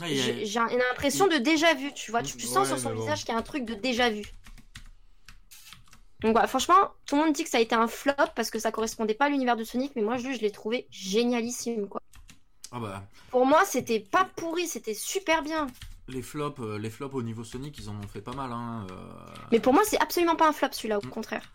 Ah, 0.01 0.05
J'ai 0.07 0.45
j'ai 0.45 0.59
un- 0.59 0.69
une 0.69 0.81
impression 0.91 1.27
de 1.27 1.37
déjà 1.37 1.73
vu, 1.75 1.93
tu 1.93 2.09
vois. 2.11 2.23
Tu, 2.23 2.35
tu 2.37 2.47
sens 2.47 2.57
Ouais, 2.69 2.77
sur 2.77 2.79
son 2.79 2.95
visage 2.95 3.19
qu'il 3.25 3.29
y 3.29 3.35
a 3.35 3.39
un 3.39 3.43
truc 3.43 3.65
de 3.65 3.75
déjà 3.75 4.09
vu. 4.09 4.23
Donc 6.21 6.31
voilà, 6.31 6.47
franchement, 6.47 6.89
tout 7.05 7.15
le 7.17 7.23
monde 7.25 7.33
dit 7.33 7.43
que 7.43 7.49
ça 7.49 7.57
a 7.57 7.61
été 7.61 7.75
un 7.75 7.87
flop 7.87 8.13
parce 8.35 8.49
que 8.49 8.57
ça 8.57 8.71
correspondait 8.71 9.13
pas 9.13 9.25
à 9.25 9.29
l'univers 9.29 9.57
de 9.57 9.63
Sonic, 9.63 9.91
mais 9.95 10.01
moi 10.01 10.17
je, 10.17 10.31
je 10.31 10.39
l'ai 10.39 10.51
trouvé 10.51 10.87
génialissime 10.89 11.87
quoi. 11.89 12.01
Ah 12.73 12.79
bah, 12.79 13.03
Pour 13.29 13.45
moi, 13.45 13.63
c'était 13.65 13.99
pas 13.99 14.27
pourri, 14.35 14.67
c'était 14.67 14.95
super 14.95 15.43
bien. 15.43 15.67
les 16.07 16.21
flops, 16.23 16.59
euh, 16.59 16.77
les 16.79 16.89
flops 16.89 17.13
au 17.15 17.21
niveau 17.23 17.43
Sonic, 17.43 17.77
ils 17.77 17.87
en 17.89 17.93
ont 17.95 18.07
fait 18.07 18.21
pas 18.21 18.33
mal. 18.33 18.51
Hein. 18.51 18.87
euh, 18.91 18.95
Mais 19.51 19.59
pour 19.59 19.73
moi, 19.73 19.83
c'est 19.85 20.01
absolument 20.01 20.35
pas 20.35 20.47
un 20.49 20.51
flop 20.53 20.69
celui-là, 20.71 20.97
au 20.99 21.05
Mm. 21.05 21.09
contraire. 21.09 21.51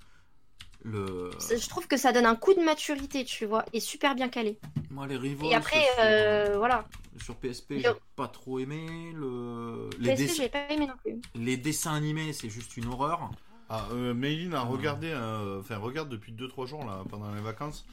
le... 0.85 1.31
Je 1.40 1.68
trouve 1.68 1.88
que 1.88 1.96
ça 1.96 2.12
donne 2.12 2.24
un 2.24 2.37
coup 2.37 2.54
de 2.54 2.61
maturité, 2.61 3.24
tu 3.24 3.46
vois, 3.46 3.64
et 3.72 3.81
super 3.81 4.14
bien 4.14 4.28
calé. 4.28 4.59
Moi, 4.90 5.09
les 5.09 5.16
rivaux 5.16 5.50
Et 5.50 5.54
après, 5.54 5.81
sur, 5.83 5.94
euh, 5.98 6.54
voilà. 6.57 6.87
sur 7.20 7.35
PSP, 7.35 7.70
Le- 7.72 7.78
j'ai 7.81 7.88
pas 8.14 8.28
trop 8.28 8.61
aimé. 8.61 8.87
Le... 9.12 9.90
Les, 9.98 10.14
PSP, 10.14 10.22
dess- 10.22 10.37
j'ai 10.37 10.48
pas 10.48 10.70
aimé 10.70 10.87
non 10.87 10.94
plus. 11.02 11.20
les 11.35 11.57
dessins 11.57 11.94
animés, 11.94 12.33
c'est 12.33 12.48
juste 12.48 12.76
une 12.76 12.87
horreur. 12.87 13.28
Ah, 13.68 13.88
euh, 13.92 14.14
a 14.54 14.57
Ah. 14.57 14.61
regardé, 14.62 15.11
euh, 15.11 15.59
enfin 15.61 15.76
regarde 15.78 16.09
depuis 16.09 16.33
2-3 16.33 16.64
jours 16.66 16.85
là, 16.87 17.02
pendant 17.11 17.35
les 17.35 17.42
vacances, 17.42 17.85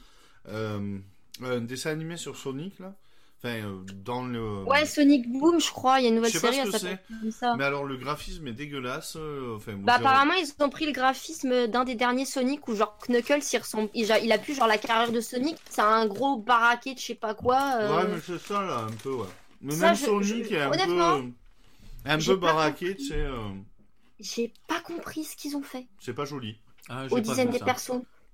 euh, 0.48 0.96
un 1.42 1.60
dessin 1.60 1.90
animé 1.90 2.16
sur 2.16 2.36
Sonic 2.36 2.78
là. 2.78 2.94
Enfin, 3.38 3.54
euh, 3.56 3.84
dans 4.04 4.24
le. 4.24 4.64
Ouais, 4.64 4.86
Sonic 4.86 5.30
Boom, 5.30 5.60
je 5.60 5.70
crois, 5.70 6.00
il 6.00 6.04
y 6.04 6.06
a 6.06 6.08
une 6.08 6.16
nouvelle 6.16 6.30
Je 6.32 6.38
sais 6.38 6.46
pas 6.46 6.52
série, 6.54 6.72
ce 6.72 6.78
que 6.78 7.20
comme 7.20 7.30
ça. 7.30 7.54
Mais 7.56 7.64
alors 7.64 7.84
le 7.84 7.96
graphisme 7.98 8.46
est 8.48 8.52
dégueulasse. 8.54 9.16
euh, 9.16 9.56
Enfin, 9.56 9.74
Bah 9.76 9.94
apparemment 9.96 10.32
ils 10.34 10.48
ont 10.64 10.70
pris 10.70 10.86
le 10.86 10.92
graphisme 10.92 11.66
d'un 11.66 11.84
des 11.84 11.94
derniers 11.94 12.24
Sonic 12.24 12.66
où 12.66 12.74
genre 12.74 12.96
Knuckles 13.08 13.40
il 13.52 13.58
ressemble 13.58 13.90
il 13.94 14.10
a, 14.10 14.18
il 14.20 14.32
a 14.32 14.38
plus 14.38 14.54
genre 14.54 14.66
la 14.66 14.78
carrière 14.78 15.12
de 15.12 15.20
Sonic 15.20 15.56
c'est 15.68 15.82
un 15.82 16.06
gros 16.06 16.36
baraquet 16.38 16.94
de 16.94 16.98
je 16.98 17.04
sais 17.04 17.14
pas 17.14 17.34
quoi 17.34 17.60
euh, 17.80 17.96
Ouais, 17.96 18.08
mais 18.08 18.20
c'est 18.26 18.38
ça 18.38 18.62
là, 18.62 18.78
un 18.88 18.92
peu, 19.02 19.12
ouais. 19.12 19.26
Mais 19.60 19.74
Ça, 19.74 19.86
même 19.88 19.96
je- 19.96 20.04
Sonic 20.06 20.44
je- 20.48 20.54
est 20.54 20.62
un 20.62 20.72
honnêtement, 20.72 21.20
peu. 21.20 21.28
Un 22.06 22.18
j'ai 22.18 22.32
peu 22.32 22.40
pas 22.40 22.46
baraqué, 22.54 22.86
compris. 22.90 23.02
tu 23.02 23.08
sais. 23.08 23.20
euh, 23.20 23.38
j'ai 24.18 24.52
pas 24.66 24.80
compris 24.80 25.24
ce 25.24 25.36
qu'ils 25.36 25.56
ont 25.56 25.62
fait 25.62 25.86
c'est 25.98 26.14
pas 26.14 26.24
joli. 26.24 26.58
Ah, 26.88 27.06
j'ai 27.06 27.12
au 27.12 27.16
pas 27.16 27.20
dizaine 27.22 27.48
vu 27.48 27.52
des 27.52 27.58
ça. 27.58 27.64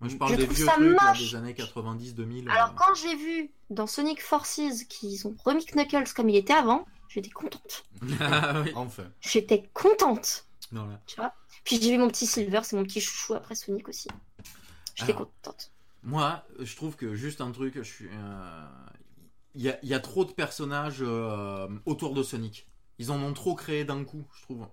Moi, 0.03 0.11
je 0.11 0.17
parle 0.17 0.33
Je 0.33 0.37
des 0.37 0.47
vieux 0.47 0.67
ça 0.67 0.73
trucs 0.73 1.01
là, 1.01 1.15
des 1.19 1.35
années 1.37 1.55
90-2000. 1.55 2.51
alors 2.51 2.71
euh. 2.71 2.73
quand 2.77 2.95
j'ai 2.95 3.17
vu 3.17 3.51
dans 3.71 3.87
Sonic 3.87 4.23
Forces 4.23 4.85
qu'ils 4.89 5.27
ont 5.27 5.35
remis 5.45 5.65
Knuckles 5.65 6.13
comme 6.15 6.29
il 6.29 6.37
était 6.37 6.53
avant 6.53 6.87
j'étais 7.09 7.31
contente 7.31 7.85
Ah, 8.21 8.63
oui. 8.65 8.73
Enfin. 8.75 9.05
j'étais 9.21 9.71
contente 9.73 10.47
Non, 10.73 10.87
là. 10.87 11.01
tu 11.07 11.17
vois? 11.17 11.33
Puis 11.65 11.81
j'ai 11.81 11.93
vu 11.93 11.99
mon 11.99 12.09
petit 12.09 12.27
Silver 12.27 12.61
c'est 12.65 12.77
mon 12.77 12.83
petit 12.85 13.01
chouchou 13.01 13.35
après 13.35 13.55
Sonic 13.55 13.89
aussi 13.89 14.09
j'étais 14.97 15.15
contente 15.15 15.73
Moi, 16.03 16.45
je 16.59 16.77
trouve 16.77 16.97
que 16.97 17.15
juste 17.15 17.41
un 17.41 17.53
truc, 17.53 17.75
je 17.77 17.83
suis. 17.83 18.09
euh, 18.13 18.67
Il 19.55 19.63
y, 19.63 19.71
a, 19.71 19.79
il 19.83 19.89
y 19.89 19.95
a 19.95 20.01
trop 20.01 20.25
de 20.25 20.33
personnages 20.33 20.99
euh, 21.01 21.69
autour 21.87 22.15
de 22.15 22.23
Sonic. 22.23 22.67
Ils 22.99 23.11
en 23.13 23.21
ont 23.23 23.33
trop 23.35 23.55
créé 23.55 23.85
d'un 23.85 24.05
coup, 24.05 24.25
je 24.37 24.43
trouve. 24.43 24.67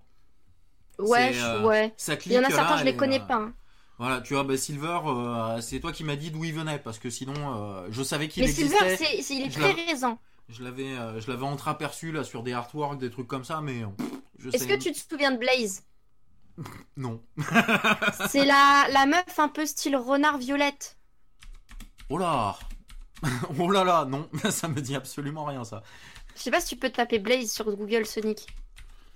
ouais 0.98 1.32
euh, 1.36 1.66
ouais 1.66 1.94
Ça 1.96 2.14
il 2.26 2.32
y 2.32 2.38
en 2.38 2.42
a 2.44 2.50
certains 2.50 2.74
là, 2.74 2.76
je 2.78 2.84
les 2.84 2.96
connais 2.96 3.20
euh, 3.20 3.26
pas 3.26 3.36
hein. 3.36 3.54
Voilà, 4.00 4.22
tu 4.22 4.32
vois, 4.32 4.44
bah, 4.44 4.56
Silver, 4.56 4.98
euh, 5.04 5.60
c'est 5.60 5.78
toi 5.78 5.92
qui 5.92 6.04
m'as 6.04 6.16
dit 6.16 6.30
d'où 6.30 6.42
il 6.42 6.54
venait, 6.54 6.78
parce 6.78 6.98
que 6.98 7.10
sinon, 7.10 7.34
euh, 7.36 7.86
je 7.90 8.02
savais 8.02 8.28
qu'il 8.28 8.42
mais 8.42 8.48
existait. 8.48 8.96
Silver 8.96 8.96
c'est 8.96 9.22
c'est- 9.22 9.34
il 9.36 9.42
est 9.46 9.50
très 9.50 9.72
récent 9.72 10.18
Je 10.48 10.64
l'avais, 10.64 10.96
euh, 10.98 11.20
je 11.20 11.30
l'avais 11.30 11.44
entreaperçu 11.44 12.10
là 12.10 12.24
sur 12.24 12.42
des 12.42 12.54
artworks, 12.54 12.98
des 12.98 13.10
trucs 13.10 13.28
comme 13.28 13.44
ça, 13.44 13.60
mais 13.60 13.82
euh, 13.82 13.88
pff, 13.88 14.08
je 14.38 14.48
est-ce 14.48 14.64
sais. 14.64 14.66
que 14.78 14.82
tu 14.82 14.90
te 14.92 14.98
souviens 15.08 15.30
de 15.32 15.36
Blaze? 15.38 15.82
Non. 16.96 17.22
C'est 18.30 18.44
la, 18.46 18.86
la 18.90 19.04
meuf 19.06 19.38
un 19.38 19.48
peu 19.48 19.66
style 19.66 19.96
renard 19.96 20.38
violette. 20.38 20.96
Oh 22.08 22.16
là 22.18 22.58
Oh 23.58 23.70
là 23.70 23.84
là, 23.84 24.04
non, 24.06 24.28
ça 24.50 24.66
me 24.68 24.80
dit 24.80 24.96
absolument 24.96 25.44
rien 25.44 25.62
ça. 25.64 25.82
Je 26.36 26.40
sais 26.42 26.50
pas 26.50 26.60
si 26.60 26.68
tu 26.68 26.76
peux 26.76 26.88
te 26.88 26.96
taper 26.96 27.18
Blaze 27.18 27.52
sur 27.52 27.66
Google 27.76 28.06
Sonic. 28.06 28.46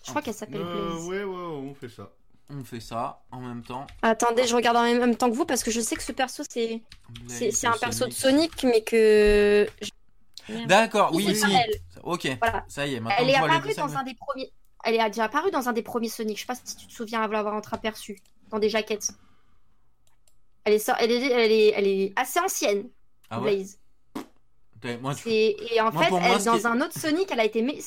Je 0.04 0.10
crois 0.10 0.20
qu'elle 0.20 0.34
s'appelle 0.34 0.60
Euh, 0.60 0.90
Blaze. 0.92 1.04
ouais, 1.06 1.24
ouais, 1.24 1.42
on 1.42 1.74
fait 1.74 1.88
ça. 1.88 2.10
On 2.50 2.62
fait 2.62 2.80
ça 2.80 3.22
en 3.30 3.40
même 3.40 3.62
temps. 3.62 3.86
Attendez, 4.02 4.46
je 4.46 4.54
regarde 4.54 4.76
en 4.76 4.82
même 4.82 5.16
temps 5.16 5.30
que 5.30 5.34
vous 5.34 5.46
parce 5.46 5.62
que 5.64 5.70
je 5.70 5.80
sais 5.80 5.96
que 5.96 6.02
ce 6.02 6.12
perso 6.12 6.42
c'est 6.48 6.82
c'est 7.26 7.66
un 7.66 7.76
perso 7.78 8.06
de 8.06 8.12
Sonic. 8.12 8.62
Mais 8.64 8.82
que. 8.82 9.66
D'accord, 10.66 11.10
oui, 11.14 11.26
elle. 11.28 11.80
Ok, 12.02 12.28
Voilà. 12.38 12.64
ça 12.68 12.86
y 12.86 12.94
est, 12.94 13.00
maintenant 13.00 13.16
Elle 13.18 13.30
est 13.30 13.34
apparue 13.36 13.74
dans 13.74 13.96
un 13.96 14.02
des 14.02 14.14
premiers. 14.14 14.52
Elle 14.84 14.94
est 14.96 15.06
déjà 15.08 15.24
apparue 15.24 15.50
dans 15.50 15.68
un 15.68 15.72
des 15.72 15.82
premiers 15.82 16.10
Sonic. 16.10 16.36
Je 16.36 16.42
sais 16.42 16.46
pas 16.46 16.54
si 16.54 16.76
tu 16.76 16.86
te 16.86 16.92
souviens 16.92 17.26
l'avoir 17.26 17.54
entreaperçu 17.54 18.18
dans 18.50 18.58
des 18.58 18.68
jaquettes. 18.68 19.08
Elle 20.64 20.74
est, 20.74 20.88
elle 20.98 21.10
est, 21.10 21.26
elle 21.30 21.52
est, 21.52 21.68
elle 21.76 21.86
est 21.86 22.12
assez 22.16 22.40
ancienne, 22.40 22.88
Ah 23.30 23.40
ouais 23.40 23.54
Blaze. 23.56 23.78
Putain, 24.72 24.98
moi, 24.98 25.14
tu- 25.14 25.28
Et, 25.30 25.80
en 25.80 25.90
Moi, 25.92 26.04
fait, 26.04 26.10
moi, 26.10 26.20
elle, 26.24 26.44
dans 26.44 26.66
un 26.66 26.80
autre 26.82 26.98
Sonic, 26.98 27.30
elle 27.30 27.40
a 27.40 27.44
été. 27.44 27.82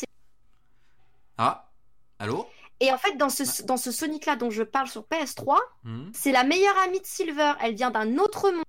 Ah 1.38 1.70
Allô? 2.20 2.48
Et 2.80 2.92
en 2.92 2.98
fait, 2.98 3.18
dans 3.18 3.30
ce, 3.30 3.64
dans 3.64 3.78
ce 3.78 3.92
Sonic-là 3.92 4.36
dont 4.36 4.50
je 4.52 4.64
parle 4.64 4.88
sur 4.88 5.04
PS3, 5.04 5.58
Hmm. 5.84 6.10
c'est 6.14 6.32
la 6.32 6.44
meilleure 6.44 6.78
amie 6.80 7.00
de 7.00 7.06
Silver. 7.06 7.54
Elle 7.62 7.76
vient 7.76 7.90
d'un 7.92 8.18
autre 8.18 8.52
monde. 8.52 8.64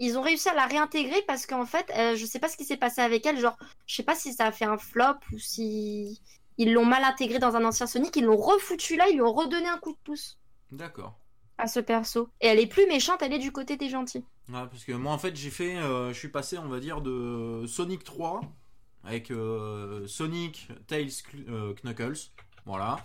Ils 0.00 0.18
ont 0.18 0.22
réussi 0.22 0.48
à 0.48 0.54
la 0.54 0.66
réintégrer 0.66 1.22
parce 1.26 1.46
qu'en 1.46 1.64
fait, 1.66 1.90
euh, 1.96 2.16
je 2.16 2.26
sais 2.26 2.38
pas 2.40 2.48
ce 2.48 2.56
qui 2.56 2.64
s'est 2.64 2.76
passé 2.76 3.00
avec 3.00 3.24
elle. 3.24 3.38
Genre, 3.38 3.56
je 3.86 3.94
sais 3.94 4.02
pas 4.02 4.14
si 4.14 4.32
ça 4.32 4.46
a 4.46 4.52
fait 4.52 4.64
un 4.64 4.76
flop 4.76 5.14
ou 5.32 5.38
si 5.38 6.20
ils 6.58 6.72
l'ont 6.72 6.84
mal 6.84 7.04
intégrée 7.04 7.38
dans 7.38 7.56
un 7.56 7.64
ancien 7.64 7.86
Sonic. 7.86 8.14
Ils 8.16 8.24
l'ont 8.24 8.36
refoutu 8.36 8.96
là, 8.96 9.08
ils 9.08 9.14
lui 9.14 9.22
ont 9.22 9.32
redonné 9.32 9.68
un 9.68 9.78
coup 9.78 9.92
de 9.92 9.98
pouce 10.04 10.36
D'accord. 10.72 11.16
à 11.58 11.66
ce 11.68 11.80
perso. 11.80 12.28
Et 12.40 12.48
elle 12.48 12.58
est 12.60 12.66
plus 12.66 12.86
méchante, 12.88 13.22
elle 13.22 13.32
est 13.32 13.38
du 13.38 13.52
côté 13.52 13.76
des 13.76 13.88
gentils. 13.88 14.24
Ouais, 14.50 14.66
parce 14.70 14.84
que 14.84 14.92
moi, 14.92 15.12
en 15.12 15.18
fait, 15.18 15.34
j'ai 15.36 15.50
fait. 15.50 15.76
euh, 15.76 16.12
je 16.12 16.18
suis 16.18 16.28
passé, 16.28 16.58
on 16.58 16.68
va 16.68 16.80
dire, 16.80 17.00
de 17.00 17.64
Sonic 17.66 18.04
3 18.04 18.40
avec 19.04 19.30
euh, 19.30 20.06
Sonic, 20.08 20.68
Tails, 20.88 21.12
euh, 21.48 21.72
Knuckles. 21.84 22.30
Voilà. 22.66 22.96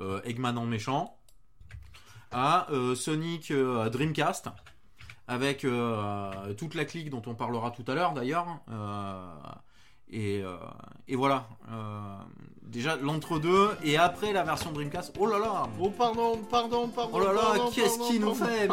Euh, 0.00 0.20
Eggman 0.24 0.56
en 0.56 0.66
méchant. 0.66 1.16
À 2.32 2.70
euh, 2.70 2.94
Sonic 2.94 3.50
euh, 3.50 3.88
Dreamcast. 3.90 4.48
Avec 5.28 5.64
euh, 5.64 6.54
toute 6.54 6.74
la 6.74 6.84
clique 6.84 7.10
dont 7.10 7.22
on 7.26 7.34
parlera 7.34 7.70
tout 7.70 7.84
à 7.86 7.94
l'heure 7.94 8.12
d'ailleurs. 8.12 8.46
Euh, 8.70 9.32
et, 10.08 10.42
euh, 10.42 10.56
et 11.06 11.14
voilà. 11.14 11.48
Euh, 11.70 12.16
déjà 12.62 12.96
l'entre-deux. 12.96 13.70
Et 13.84 13.96
après 13.96 14.32
la 14.32 14.42
version 14.42 14.72
Dreamcast. 14.72 15.14
Oh 15.18 15.26
là 15.26 15.38
là 15.38 15.68
Oh, 15.78 15.90
pardon, 15.90 16.38
pardon, 16.50 16.88
pardon. 16.88 17.10
Oh 17.14 17.20
là 17.20 17.32
là, 17.32 17.40
pardon, 17.42 17.70
qu'est-ce 17.70 17.98
qu'il 18.08 18.20
nous 18.20 18.34
fait, 18.34 18.68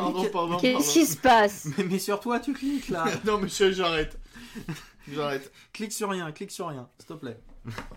Qu'est-ce 0.59 0.93
qui 0.93 1.05
se 1.05 1.17
passe? 1.17 1.67
Mais, 1.77 1.83
mais 1.83 1.99
sur 1.99 2.19
toi, 2.19 2.39
tu 2.39 2.53
cliques 2.53 2.89
là 2.89 3.05
Non, 3.25 3.37
monsieur, 3.37 3.71
j'arrête. 3.71 4.19
J'arrête. 5.09 5.53
Clique 5.71 5.93
sur 5.93 6.09
rien, 6.09 6.31
clique 6.33 6.51
sur 6.51 6.67
rien, 6.67 6.89
s'il 6.97 7.07
te 7.07 7.13
plaît. 7.13 7.39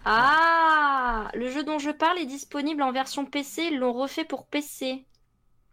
Ah 0.04 1.30
Le 1.34 1.48
jeu 1.50 1.62
dont 1.62 1.78
je 1.78 1.90
parle 1.90 2.18
est 2.18 2.26
disponible 2.26 2.82
en 2.82 2.92
version 2.92 3.24
PC. 3.24 3.68
Ils 3.72 3.78
l'ont 3.78 3.92
refait 3.92 4.24
pour 4.24 4.46
PC. 4.46 5.04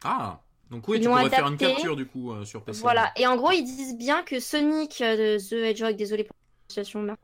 Ah 0.04 0.42
Donc 0.70 0.88
oui, 0.88 0.98
Ils 0.98 1.04
tu 1.04 1.08
pourrais 1.10 1.30
faire 1.30 1.48
une 1.48 1.58
capture 1.58 1.96
du 1.96 2.06
coup 2.06 2.32
euh, 2.32 2.46
sur 2.46 2.64
PC. 2.64 2.82
Voilà. 2.82 3.12
Et 3.16 3.26
en 3.28 3.36
gros, 3.36 3.52
ils 3.52 3.64
disent 3.64 3.98
bien 3.98 4.24
que 4.24 4.40
Sonic 4.40 5.02
euh, 5.02 5.38
The 5.40 5.54
Hedgehog, 5.54 5.96
désolé 5.96 6.24
pour 6.24 6.36
la 6.36 6.70
situation, 6.70 7.18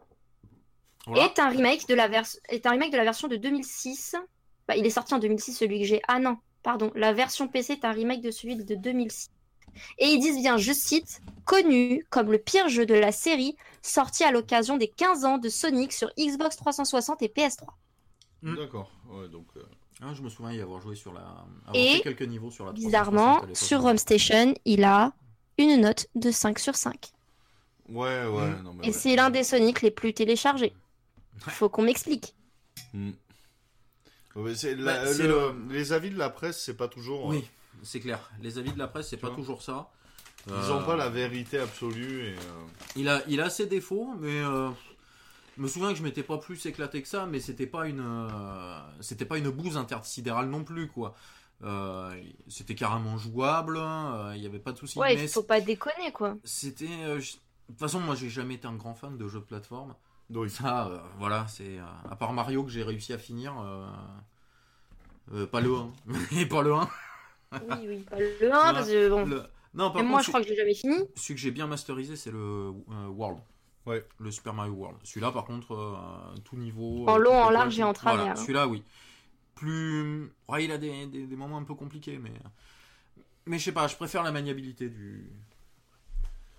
Voilà. 1.06 1.26
est 1.26 1.40
un 1.40 1.50
remake 1.50 1.88
de 1.88 1.96
la 1.96 2.10
est 2.50 2.66
un 2.66 2.72
remake 2.72 2.92
de 2.92 2.98
la 2.98 3.04
version 3.04 3.28
de 3.28 3.36
2006. 3.36 4.16
Bah, 4.68 4.76
il 4.78 4.86
est 4.86 4.90
sorti 4.92 5.14
en 5.14 5.20
2006 5.20 5.54
celui 5.54 5.82
que 5.82 5.86
j'ai. 5.86 6.02
Ah 6.08 6.20
non, 6.20 6.38
pardon, 6.64 6.92
la 6.96 7.14
version 7.14 7.48
PC 7.48 7.74
est 7.74 7.86
un 7.86 7.92
remake 7.92 8.22
de 8.22 8.32
celui 8.32 8.56
de 8.56 8.76
2006. 8.76 9.30
Et 9.98 10.06
ils 10.08 10.20
disent 10.20 10.38
bien, 10.42 10.58
je 10.58 10.72
cite, 10.74 11.22
connu 11.46 12.06
comme 12.10 12.32
le 12.32 12.38
pire 12.38 12.70
jeu 12.70 12.86
de 12.86 12.94
la 12.94 13.12
série, 13.12 13.56
sorti 13.82 14.24
à 14.24 14.32
l'occasion 14.32 14.78
des 14.78 14.88
15 14.88 15.26
ans 15.26 15.38
de 15.38 15.50
Sonic 15.50 15.92
sur 15.94 16.10
Xbox 16.18 16.56
360 16.58 17.22
et 17.22 17.28
PS3. 17.28 17.66
Mm. 18.42 18.56
D'accord. 18.56 18.92
Ouais, 19.10 19.28
donc. 19.30 19.48
euh, 19.58 19.64
Ah, 20.02 20.14
je 20.14 20.22
me 20.22 20.30
souviens 20.30 20.52
y 20.54 20.62
avoir 20.62 20.82
joué 20.82 20.96
sur 20.96 21.14
la. 21.14 21.22
avoir 21.22 21.76
Et, 21.76 21.96
fait 21.98 22.02
quelques 22.02 22.22
niveaux 22.24 22.52
sur 22.52 22.66
la. 22.66 22.72
360 22.74 22.86
Bizarrement, 22.86 23.42
sur 23.56 23.82
RomStation, 23.82 24.54
il 24.66 24.84
a 24.84 25.14
une 25.58 25.82
note 25.82 26.08
de 26.16 26.32
5 26.32 26.60
sur 26.60 26.76
5. 26.76 27.12
Ouais, 27.90 28.26
ouais. 28.26 28.48
Mm. 28.50 28.62
Non, 28.64 28.74
mais 28.74 28.86
Et 28.86 28.88
ouais. 28.88 28.94
c'est 28.94 29.16
l'un 29.16 29.30
des 29.30 29.44
Sonic 29.44 29.82
les 29.82 29.92
plus 29.92 30.14
téléchargés. 30.14 30.74
Faut 31.38 31.70
qu'on 31.70 31.84
m'explique. 31.84 32.34
Mm. 32.94 33.12
Ouais, 34.36 34.56
c'est 34.56 34.76
Bah, 34.76 35.04
le- 35.04 35.56
Les 35.70 35.94
avis 35.94 36.10
de 36.10 36.18
la 36.18 36.30
presse, 36.30 36.62
c'est 36.64 36.76
pas 36.76 36.88
toujours. 36.88 37.26
Oui, 37.26 37.44
c'est 37.84 38.00
clair. 38.00 38.32
Les 38.41 38.58
avis 38.58 38.72
de 38.74 38.80
la 38.80 38.88
presse, 38.88 39.10
c'est 39.10 39.17
pas 39.17 39.28
vois. 39.28 39.36
toujours 39.36 39.62
ça. 39.62 39.89
Ils 40.48 40.54
Euh, 40.54 40.74
ont 40.74 40.84
pas 40.84 40.96
la 40.98 41.10
vérité 41.10 41.58
absolue. 41.60 42.26
Et, 42.28 42.34
euh, 42.34 42.65
Il 42.96 43.08
a, 43.10 43.22
il 43.28 43.39
a 43.41 43.50
ses 43.50 43.65
défauts, 43.65 44.13
mais 44.19 44.41
euh, 44.41 44.69
je 45.58 45.62
me 45.62 45.67
souviens 45.67 45.89
que 45.91 45.96
je 45.98 46.04
m'étais 46.04 46.24
pas 46.24 46.38
plus 46.38 46.65
éclaté 46.65 47.02
que 47.02 47.08
ça, 47.08 47.26
mais 47.26 47.39
c'était 47.39 47.67
pas 47.67 47.88
une, 47.88 48.02
euh, 48.02 48.80
c'était 49.00 49.26
pas 49.26 49.38
une 49.38 49.50
bouse 49.50 49.78
intersidérale 49.78 50.50
non 50.50 50.63
plus 50.63 50.88
quoi. 50.89 51.15
Euh, 51.63 52.13
c'était 52.50 52.76
carrément 52.76 53.17
jouable, 53.17 53.78
euh, 53.78 54.34
il 54.36 54.41
y 54.43 54.46
avait 54.46 54.60
pas 54.60 54.74
de 54.74 54.78
souci. 54.80 55.00
Ouais, 55.00 55.15
mais 55.15 55.24
il 55.24 55.30
faut 55.30 55.43
pas 55.43 55.62
déconner, 55.62 56.12
quoi. 56.12 56.36
c'était, 56.43 56.89
euh, 57.04 57.19
de 57.19 57.22
toute 57.67 57.80
façon, 57.80 58.02
moi 58.02 58.15
j'ai 58.15 58.30
jamais 58.30 58.56
été 58.56 58.67
un 58.67 58.76
grand 58.76 58.96
fan 58.96 59.17
de 59.17 59.28
jeux 59.30 59.39
de 59.39 59.46
plateforme. 59.46 59.96
oui. 60.30 60.50
Ça, 60.50 60.88
euh, 60.88 60.98
voilà, 61.19 61.48
c'est 61.48 61.78
euh, 61.80 61.84
à 62.12 62.15
part 62.17 62.34
Mario 62.34 62.63
que 62.65 62.69
j'ai 62.72 62.84
réussi 62.84 63.13
à 63.13 63.17
finir. 63.17 63.54
euh, 63.62 63.88
euh, 65.34 65.48
pas 65.48 65.62
le 65.62 65.74
1, 65.74 65.91
mais 66.34 66.46
pas 66.48 66.62
le 66.63 66.74
1. 66.74 66.89
Oui, 67.70 67.86
oui, 67.88 67.98
pas 68.10 68.18
le 68.20 68.52
1, 68.54 68.74
parce 68.74 68.88
que 68.89 69.10
bon. 69.10 69.26
Le- 69.26 69.44
Non, 69.74 69.86
par 69.92 69.94
contre, 69.94 70.06
moi, 70.06 70.22
je 70.22 70.28
crois 70.28 70.42
que 70.42 70.48
j'ai 70.48 70.56
jamais 70.56 70.74
fini. 70.76 70.96
celui 71.16 71.36
que 71.36 71.42
j'ai 71.42 71.52
bien 71.52 71.68
masterisé, 71.68 72.16
c'est 72.16 72.32
le 72.32 72.38
euh, 72.39 73.08
World. 73.10 73.39
Ouais. 73.86 74.06
Le 74.20 74.32
Super 74.32 74.54
Mario 74.54 74.74
World. 74.74 74.98
Celui-là, 75.04 75.32
par 75.32 75.46
contre, 75.46 75.74
euh, 75.74 76.36
tout 76.46 76.56
niveau. 76.56 77.06
En 77.08 77.16
euh, 77.16 77.20
long, 77.20 77.32
tout 77.32 77.36
en 77.48 77.50
large 77.50 77.80
et 77.80 77.84
en 77.84 77.92
travers, 77.94 78.18
Voilà, 78.20 78.32
hein. 78.32 78.36
celui-là, 78.36 78.68
oui. 78.68 78.84
Plus. 79.56 80.32
Ouais, 80.48 80.63
il 80.66 80.72
a 80.72 80.78
des, 80.78 81.06
des, 81.08 81.26
des 81.28 81.36
moments 81.36 81.58
un 81.58 81.63
peu 81.63 81.76
compliqués, 81.76 82.18
mais. 82.18 82.32
Mais 83.46 83.60
je 83.60 83.66
sais 83.66 83.72
pas, 83.74 83.88
je 83.88 83.96
préfère 83.98 84.24
la 84.24 84.32
maniabilité 84.32 84.88
du, 84.89 85.30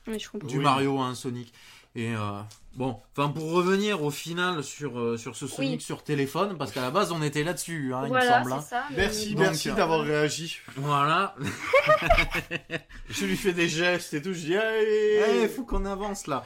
Oui, 0.06 0.18
je 0.18 0.28
comprends. 0.28 0.46
du 0.48 0.58
Oui. 0.58 0.64
Mario 0.64 0.98
à 0.98 1.06
un 1.06 1.14
Sonic. 1.14 1.52
Et 1.96 2.12
euh, 2.12 2.40
bon, 2.74 2.98
enfin 3.16 3.28
pour 3.30 3.52
revenir 3.52 4.02
au 4.02 4.10
final 4.10 4.64
sur, 4.64 4.98
euh, 4.98 5.16
sur 5.16 5.36
ce 5.36 5.46
Sonic 5.46 5.78
Oui. 5.78 5.80
sur 5.80 6.02
téléphone, 6.02 6.56
parce 6.58 6.72
qu'à 6.72 6.80
la 6.82 6.90
base 6.90 7.12
on 7.12 7.22
était 7.22 7.44
là-dessus, 7.44 7.92
hein, 7.94 8.06
voilà, 8.08 8.24
il 8.24 8.44
me 8.44 8.50
semble. 8.50 8.52
hein. 8.52 8.60
ça. 8.68 8.84
mais- 8.90 8.96
Merci, 8.96 9.30
Donc, 9.34 9.40
merci 9.44 9.70
euh, 9.70 9.74
d'avoir 9.74 10.00
réagi. 10.02 10.58
Voilà. 10.76 11.36
Je 13.08 13.26
lui 13.26 13.36
fais 13.36 13.52
des 13.52 13.68
gestes 13.68 14.14
et 14.14 14.22
tout. 14.22 14.32
Je 14.32 14.40
dis, 14.40 14.50
Il 14.52 14.56
allez. 14.58 15.48
faut 15.48 15.64
qu'on 15.64 15.84
avance 15.84 16.26
là. 16.26 16.44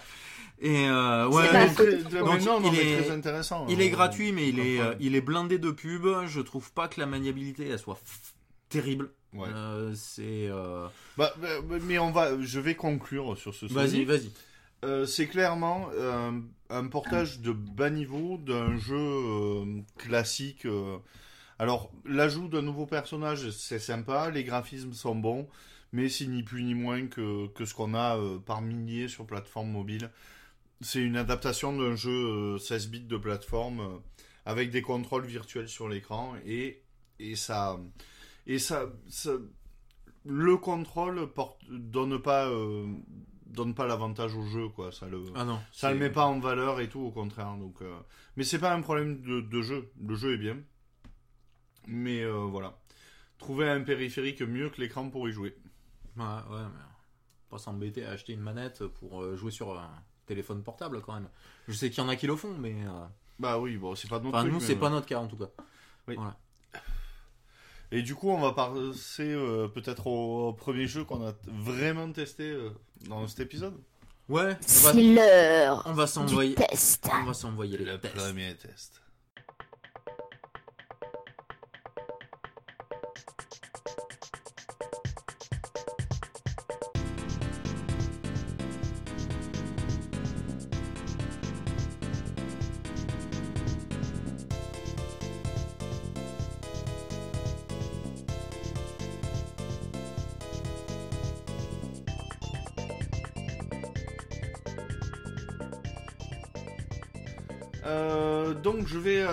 Et 0.61 0.87
euh, 0.89 1.29
ouais, 1.29 1.45
il 1.49 1.57
est- 2.79 3.03
très 3.03 3.11
intéressant. 3.13 3.67
Il 3.69 3.81
est 3.81 3.87
hein. 3.87 3.91
gratuit, 3.93 4.33
mais 4.33 4.49
il 4.49 4.59
est, 4.59 4.81
euh, 4.81 4.95
il 5.01 5.15
est 5.15 5.21
blindé 5.21 5.59
de 5.59 5.71
pubs. 5.71 6.27
Je 6.27 6.41
trouve 6.41 6.73
pas 6.73 6.89
que 6.89 6.99
la 7.01 7.07
maniabilité 7.07 7.69
elle 7.69 7.79
soit 7.79 7.99
terrible. 8.69 9.11
ouais. 9.35 9.49
Euh, 9.55 9.93
c'est. 9.95 10.49
euh, 10.51 10.87
Bah, 11.17 11.33
bah, 11.41 11.49
mais 11.83 11.99
on 11.99 12.11
va, 12.11 12.31
je 12.41 12.59
vais 12.61 12.75
conclure 12.75 13.39
sur 13.39 13.55
ce 13.55 13.67
Vas-y, 13.67 14.05
vas-y. 14.05 14.31
Euh, 14.85 15.07
c'est 15.07 15.27
clairement 15.27 15.89
euh, 15.95 16.31
un 16.71 16.87
portage 16.87 17.41
de 17.41 17.53
bas 17.53 17.91
niveau 17.91 18.39
d'un 18.39 18.77
jeu 18.77 18.97
euh, 18.97 19.81
classique. 19.97 20.67
Alors, 21.59 21.91
l'ajout 22.05 22.49
d'un 22.49 22.63
nouveau 22.63 22.87
personnage, 22.87 23.51
c'est 23.51 23.81
sympa, 23.81 24.31
les 24.31 24.45
graphismes 24.45 24.93
sont 24.93 25.17
bons, 25.17 25.49
mais 25.93 26.09
c'est 26.09 26.27
ni 26.27 26.45
plus 26.45 26.63
ni 26.63 26.75
moins 26.75 27.07
que, 27.09 27.51
ce 27.65 27.75
qu'on 27.75 27.95
a 27.95 28.17
par 28.47 28.63
milliers 28.63 29.09
sur 29.09 29.27
plateforme 29.27 29.71
mobile. 29.71 30.11
C'est 30.81 31.01
une 31.01 31.17
adaptation 31.17 31.77
d'un 31.77 31.97
jeu 31.97 32.55
euh, 32.55 32.59
16 32.59 32.89
bits 32.89 33.01
de 33.01 33.17
plateforme 33.17 34.01
avec 34.47 34.71
des 34.71 34.83
contrôles 34.83 35.27
virtuels 35.27 35.69
sur 35.69 35.89
l'écran 35.89 36.35
et, 36.47 36.83
ça. 37.35 37.81
Le 40.25 40.57
contrôle 40.57 41.33
porte, 41.33 41.65
donne 41.69 42.21
pas 42.21 42.51
donne 43.49 43.75
pas 43.75 43.87
l'avantage 43.87 44.35
au 44.37 44.43
jeu 44.47 44.69
quoi 44.69 44.93
ça 44.93 45.07
le 45.09 45.23
Ah 45.35 45.45
non. 45.45 45.61
ça 45.73 45.91
le 45.93 45.99
met 45.99 46.11
pas 46.11 46.27
en 46.27 46.39
valeur 46.39 46.81
et 46.81 46.89
tout 46.89 47.01
au 47.01 47.11
contraire 47.11 47.57
donc 47.57 47.81
euh, 47.83 47.99
mais 48.37 48.45
c'est 48.45 48.59
pas 48.59 48.73
un 48.75 48.81
problème 48.83 49.21
de, 49.23 49.41
de 49.41 49.63
jeu 49.63 49.91
le 50.01 50.15
jeu 50.15 50.35
est 50.35 50.39
bien 50.39 50.59
mais 51.87 52.23
euh, 52.23 52.45
voilà 52.45 52.79
trouver 53.39 53.69
un 53.69 53.81
périphérique 53.83 54.43
mieux 54.43 54.69
que 54.71 54.81
l'écran 54.81 55.09
pour 55.11 55.29
y 55.29 55.33
jouer 55.33 55.57
Ouais, 56.17 56.25
ouais, 56.25 56.63
mais 56.65 56.81
pas 57.49 57.59
s'embêter 57.59 58.05
à 58.05 58.11
acheter 58.11 58.33
une 58.33 58.41
manette 58.41 58.85
pour 58.87 59.23
euh, 59.23 59.37
jouer 59.37 59.53
sur 59.53 59.79
un 59.79 59.89
téléphone 60.27 60.63
portable 60.65 61.01
quand 61.01 61.15
même. 61.15 61.29
Je 61.69 61.73
sais 61.75 61.91
qu'il 61.91 62.03
y 62.03 62.07
en 62.07 62.09
a 62.09 62.17
qui 62.17 62.27
le 62.27 62.35
font, 62.37 62.53
mais. 62.59 62.77
bah 63.39 63.59
oui 63.61 63.77
bon 63.77 63.95
c'est 63.95 64.09
pas 64.09 64.17
notre 64.19 64.31
Enfin, 64.31 64.41
truc, 64.41 64.53
nous, 64.53 64.59
mais 64.61 64.67
c'est 64.67 64.77
pas 64.77 64.91
notre 64.91 65.07
cas 65.07 65.21
en 65.21 65.29
tout 65.29 65.37
cas. 65.39 65.49
Et 67.91 68.03
du 68.03 68.15
coup 68.15 68.31
on 68.31 68.41
va 68.41 68.53
passer 68.53 69.33
euh, 69.33 69.69
peut-être 69.69 70.07
au, 70.07 70.49
au 70.49 70.53
premier 70.53 70.87
jeu 70.87 71.05
qu'on 71.05 71.27
a 71.27 71.33
vraiment 71.47 72.11
testé 72.13 72.45
euh, 72.51 72.71
dans 73.09 73.27
cet 73.29 73.41
épisode 73.41 73.75
Ouais, 74.29 74.43
on 74.43 74.83
va, 74.83 74.93
C'est 74.93 75.03
l'heure 75.03 75.83
on 75.87 75.93
va 75.95 76.05
du 76.05 76.11
s'envoyer. 76.13 76.55
test. 76.55 77.09
On 77.11 77.25
va 77.25 77.33
s'envoyer 77.33 77.79
le 77.79 77.99
premier 77.99 78.55
test 78.57 79.01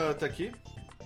vais 0.05 0.11
attaquer. 0.11 0.51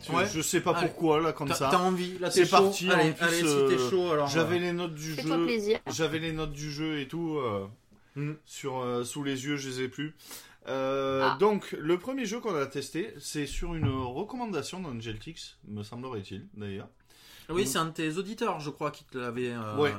Je, 0.02 0.14
Ouais. 0.14 0.26
je 0.34 0.42
sais 0.42 0.62
pas 0.62 0.72
Allez. 0.78 0.88
pourquoi 0.88 1.20
là 1.20 1.34
comme 1.34 1.52
ça. 1.54 1.68
t'as 1.72 1.78
envie 1.80 2.18
Là, 2.20 2.32
C'est 2.32 2.50
parti, 2.50 2.90
Allez, 2.90 3.10
en 3.10 3.14
plus, 3.14 3.26
allez, 3.26 3.38
si 3.40 3.46
euh, 3.48 3.68
t'es 3.68 3.78
chaud, 3.90 4.12
alors. 4.12 4.28
J'avais 4.30 4.56
euh, 4.56 4.60
les 4.60 4.72
notes 4.74 4.94
du 4.96 5.14
Fais-toi 5.14 5.38
jeu. 5.38 5.46
plaisir. 5.46 5.80
J'avais 5.88 6.20
les 6.20 6.32
notes 6.32 6.54
du 6.54 6.72
jeu 6.72 7.00
et 7.02 7.08
tout 7.08 7.38
euh, 7.38 7.68
Mm. 8.16 8.34
sur 8.46 8.80
euh, 8.80 9.04
sous 9.04 9.24
les 9.24 9.46
yeux, 9.46 9.56
je 9.58 9.70
les 9.70 9.82
ai 9.84 9.88
plus. 9.90 10.16
Euh, 10.68 11.28
Ah. 11.32 11.38
Donc 11.40 11.76
le 11.78 11.98
premier 12.00 12.26
jeu 12.26 12.40
qu'on 12.40 12.56
a 12.56 12.66
testé, 12.66 13.14
c'est 13.20 13.46
sur 13.46 13.76
une 13.76 13.90
recommandation 13.90 14.80
d'Angeltix, 14.80 15.58
me 15.68 15.84
semblerait-il 15.84 16.46
d'ailleurs. 16.56 16.88
Oui, 17.50 17.66
c'est 17.68 17.80
un 17.80 17.86
de 17.86 17.92
tes 17.92 18.18
auditeurs, 18.18 18.60
je 18.60 18.70
crois, 18.70 18.92
qui 18.92 19.04
te 19.06 19.18
l'avait. 19.18 19.52
euh, 19.52 19.76
Ouais. 19.78 19.92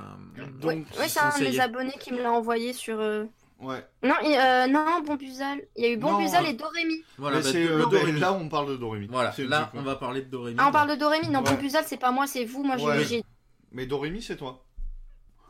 Donc, 0.61 0.87
Ouais, 0.99 1.09
c'est 1.09 1.19
un 1.21 1.37
de 1.39 1.45
mes 1.45 1.59
abonnés 1.61 1.95
qui 2.01 2.13
me 2.13 2.23
l'a 2.23 2.31
envoyé 2.33 2.73
sur. 2.73 2.99
euh, 3.01 3.25
Ouais. 3.61 3.85
Non, 4.03 4.15
euh, 4.25 4.67
non, 4.69 5.03
Bombuzal. 5.05 5.61
Il 5.77 5.85
y 5.85 5.87
a 5.87 5.91
eu 5.93 5.97
Bombuzal 5.99 6.47
et 6.47 6.55
Dorémy. 6.55 7.05
Voilà, 7.19 7.41
bah, 7.41 7.49
euh, 7.55 7.87
Dorémy. 7.87 8.19
là 8.21 8.33
on 8.33 8.49
parle 8.49 8.69
de 8.71 8.77
Doremi. 8.77 9.07
Voilà, 9.09 9.35
là, 9.39 9.71
on 9.75 9.83
va 9.83 9.97
parler 9.97 10.23
de 10.23 10.29
Dorémy. 10.31 10.57
Ah, 10.59 10.69
on 10.69 10.73
parle 10.73 10.91
de 10.91 10.95
Dorémy 10.97 11.29
Non, 11.29 11.41
Ouais. 11.43 11.51
Bombuzal, 11.55 11.85
c'est 11.87 11.99
pas 11.99 12.11
moi, 12.11 12.27
c'est 12.27 12.45
vous. 12.47 12.63
Moi, 12.65 12.77
j'ai 12.79 12.85
Ouais. 12.87 13.05
j'ai- 13.05 13.25
Mais 13.73 13.85
Doremi 13.87 14.23
c'est 14.23 14.37
toi. 14.37 14.65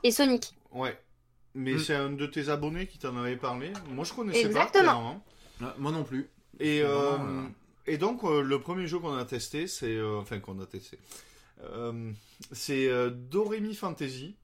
Et 0.02 0.10
Sonic. 0.10 0.54
Ouais. 0.72 0.98
Mais 1.54 1.74
Mm. 1.74 1.78
c'est 1.78 1.94
un 1.94 2.10
de 2.10 2.26
tes 2.26 2.48
abonnés 2.48 2.86
qui 2.86 2.98
t'en 2.98 3.16
avait 3.16 3.36
parlé. 3.36 3.72
Moi 3.88 4.04
je 4.04 4.12
connaissais 4.12 4.42
Exactement. 4.46 4.84
pas. 4.84 4.90
clairement. 4.92 5.24
Ah, 5.62 5.74
moi 5.78 5.92
non 5.92 6.04
plus. 6.04 6.28
Et, 6.58 6.82
euh, 6.82 6.88
Vraiment, 7.16 7.42
euh, 7.42 7.48
et 7.86 7.96
donc, 7.98 8.24
euh, 8.24 8.42
le 8.42 8.60
premier 8.60 8.86
jeu 8.86 8.98
qu'on 8.98 9.14
a 9.16 9.24
testé, 9.24 9.66
c'est. 9.66 9.94
euh, 9.96 10.18
enfin, 10.18 10.38
qu'on 10.40 10.58
a 10.60 10.66
testé. 10.66 10.98
euh, 11.62 12.10
c'est 12.52 12.88
euh, 12.88 13.10
Doremi 13.10 13.74
Fantasy. 13.74 14.36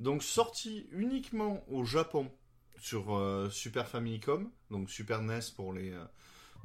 Donc, 0.00 0.22
sorti 0.24 0.88
uniquement 0.92 1.62
au 1.70 1.84
Japon 1.84 2.28
sur 2.78 3.16
euh, 3.16 3.48
Super 3.50 3.88
Famicom. 3.88 4.50
Donc, 4.70 4.90
Super 4.90 5.22
NES 5.22 5.40
pour 5.56 5.72
les, 5.72 5.92
euh, 5.92 6.04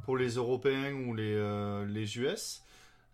pour 0.06 0.18
les 0.18 0.32
Européens 0.36 0.94
ou 0.94 1.14
les, 1.14 1.36
euh, 1.36 1.86
les 1.86 2.18
US. 2.18 2.64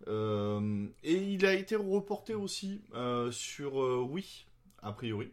Euh, 0.08 0.86
et 1.02 1.14
il 1.14 1.46
a 1.46 1.54
été 1.54 1.76
reporté 1.76 2.34
aussi 2.34 2.82
euh, 2.94 3.30
sur 3.30 3.82
euh, 3.82 4.06
Wii, 4.08 4.46
a 4.82 4.92
priori. 4.92 5.32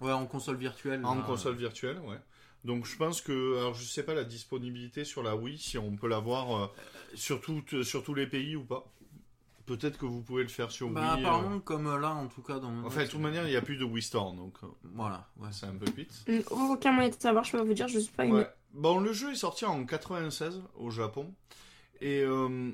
Ouais, 0.00 0.12
en 0.12 0.26
console 0.26 0.56
virtuelle. 0.56 1.04
En 1.04 1.16
là. 1.16 1.22
console 1.22 1.56
virtuelle, 1.56 1.98
ouais. 2.00 2.18
Donc 2.64 2.86
je 2.86 2.96
pense 2.96 3.20
que, 3.20 3.58
alors 3.58 3.74
je 3.74 3.84
sais 3.84 4.02
pas 4.02 4.14
la 4.14 4.24
disponibilité 4.24 5.04
sur 5.04 5.22
la 5.22 5.36
Wii, 5.36 5.58
si 5.58 5.76
on 5.76 5.96
peut 5.96 6.08
l'avoir 6.08 6.56
euh, 6.56 6.66
sur, 7.14 7.40
sur 7.82 8.02
tous 8.02 8.14
les 8.14 8.26
pays 8.26 8.56
ou 8.56 8.64
pas. 8.64 8.90
Peut-être 9.66 9.96
que 9.98 10.04
vous 10.06 10.20
pouvez 10.22 10.42
le 10.42 10.48
faire 10.48 10.70
sur 10.70 10.90
Bah, 10.90 11.14
Wii. 11.14 11.24
euh. 11.24 11.26
apparemment, 11.28 11.60
comme 11.60 11.98
là, 12.00 12.10
en 12.14 12.26
tout 12.28 12.42
cas, 12.42 12.58
dans. 12.58 12.70
mon 12.70 12.86
Enfin, 12.86 13.04
de 13.04 13.08
toute 13.08 13.20
manière, 13.20 13.46
il 13.46 13.50
n'y 13.50 13.56
a 13.56 13.62
plus 13.62 13.76
de 13.78 13.84
Wii 13.84 14.02
Store, 14.02 14.32
donc 14.34 14.54
euh, 14.62 14.66
Voilà, 14.94 15.26
ouais. 15.38 15.48
c'est 15.52 15.66
un 15.66 15.74
peu 15.76 15.90
vite. 15.90 16.24
Aucun 16.50 16.92
moyen 16.92 17.08
de 17.10 17.14
savoir, 17.14 17.44
je 17.44 17.52
peux 17.52 17.58
pas 17.58 17.64
vous 17.64 17.72
dire, 17.74 17.88
je 17.88 17.98
suis 17.98 18.12
pas 18.12 18.24
une. 18.26 18.34
Ouais. 18.34 18.48
Bon, 18.74 18.98
le 19.00 19.12
jeu 19.12 19.32
est 19.32 19.36
sorti 19.36 19.64
en 19.64 19.84
96 19.86 20.62
au 20.74 20.90
Japon. 20.90 21.32
Et 22.00 22.22
euh, 22.22 22.72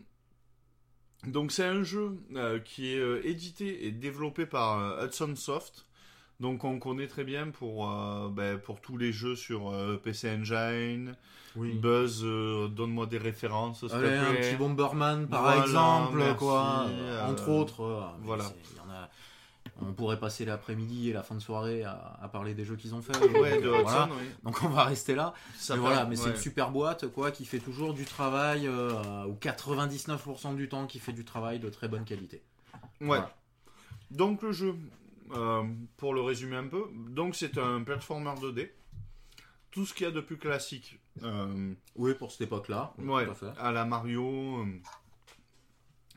donc 1.27 1.53
c'est 1.53 1.65
un 1.67 1.83
jeu 1.83 2.19
euh, 2.35 2.59
qui 2.59 2.95
est 2.95 2.99
euh, 2.99 3.21
édité 3.27 3.87
et 3.87 3.93
développé 3.93 4.47
par 4.47 4.79
euh, 4.79 5.07
Hudson 5.07 5.37
Soft. 5.37 5.87
Donc 6.41 6.65
on 6.65 6.79
connaît 6.79 7.07
très 7.07 7.25
bien 7.25 7.49
pour, 7.49 7.91
euh, 7.91 8.29
ben, 8.31 8.59
pour 8.59 8.81
tous 8.81 8.97
les 8.97 9.13
jeux 9.13 9.37
sur 9.37 9.71
euh, 9.71 10.01
PC 10.03 10.31
Engine. 10.31 11.15
Oui. 11.57 11.73
Buzz, 11.75 12.23
euh, 12.25 12.69
donne-moi 12.69 13.07
des 13.07 13.19
références. 13.19 13.85
Allez, 13.93 14.09
un 14.17 14.35
petit 14.35 14.57
Bomberman 14.57 15.27
par 15.29 15.43
Voilà, 15.43 15.63
exemple, 15.63 16.17
merci, 16.19 16.37
quoi. 16.39 16.87
entre 17.29 17.49
autres. 17.49 18.13
voilà. 18.23 18.45
c'est- 18.45 18.55
il 18.73 18.77
y 18.77 18.81
en 18.81 18.91
a- 18.95 19.09
On 19.83 19.93
pourrait 19.93 20.19
passer 20.19 20.45
l'après-midi 20.45 21.09
et 21.11 21.13
la 21.15 21.23
fin 21.23 21.35
de 21.35 21.41
soirée 21.41 21.85
à, 21.85 22.19
à 22.21 22.29
parler 22.29 22.53
des 22.55 22.65
jeux 22.65 22.77
qu'ils 22.77 22.95
ont 22.95 23.01
fait. 23.03 23.17
Ouais, 23.39 23.61
de 23.63 23.69
Voilà. 23.69 23.81
Hudson, 24.05 24.09
oui. 24.19 24.27
Donc 24.45 24.63
on 24.63 24.69
va 24.69 24.85
rester 24.85 25.15
là. 25.15 25.33
Ça 25.57 25.75
mais 25.75 25.81
fait- 25.81 25.87
voilà, 25.87 26.05
mais 26.07 26.17
c'est 26.17 26.31
une 26.31 26.37
super 26.37 26.71
boîte 26.71 27.07
quoi 27.09 27.31
qui 27.31 27.45
fait 27.47 27.59
toujours 27.61 27.95
du 27.95 28.05
travail 28.05 28.69
ou 28.69 29.35
99% 29.41 30.55
du 30.55 30.69
temps 30.69 30.87
qui 30.87 30.99
fait 30.99 31.13
du 31.13 31.25
travail 31.25 31.59
de 31.61 31.69
très 31.71 31.89
bonne 31.89 32.05
qualité. 32.05 32.43
Ouais. 33.01 33.07
Voilà. 33.07 33.35
Donc 34.11 34.43
le 34.43 34.53
jeu, 34.53 34.75
euh, 35.33 35.63
pour 35.97 36.15
le 36.15 36.21
résumer 36.23 36.57
un 36.57 36.67
peu, 36.69 36.85
donc 37.09 37.37
c'est 37.37 37.59
un 37.59 37.83
platformer 37.83 38.31
2D. 38.41 38.71
Tout 39.71 39.87
ce 39.87 39.95
qu'il 39.95 40.05
y 40.05 40.09
a 40.09 40.11
de 40.13 40.21
plus 40.21 40.37
classique. 40.39 40.99
euh, 41.23 41.75
Oui, 41.95 42.15
pour 42.15 42.33
cette 42.33 42.41
époque-là. 42.43 42.93
ouais, 42.99 43.27
à 43.57 43.69
à 43.69 43.73
la 43.73 43.85
Mario. 43.85 44.59
euh, 44.65 44.65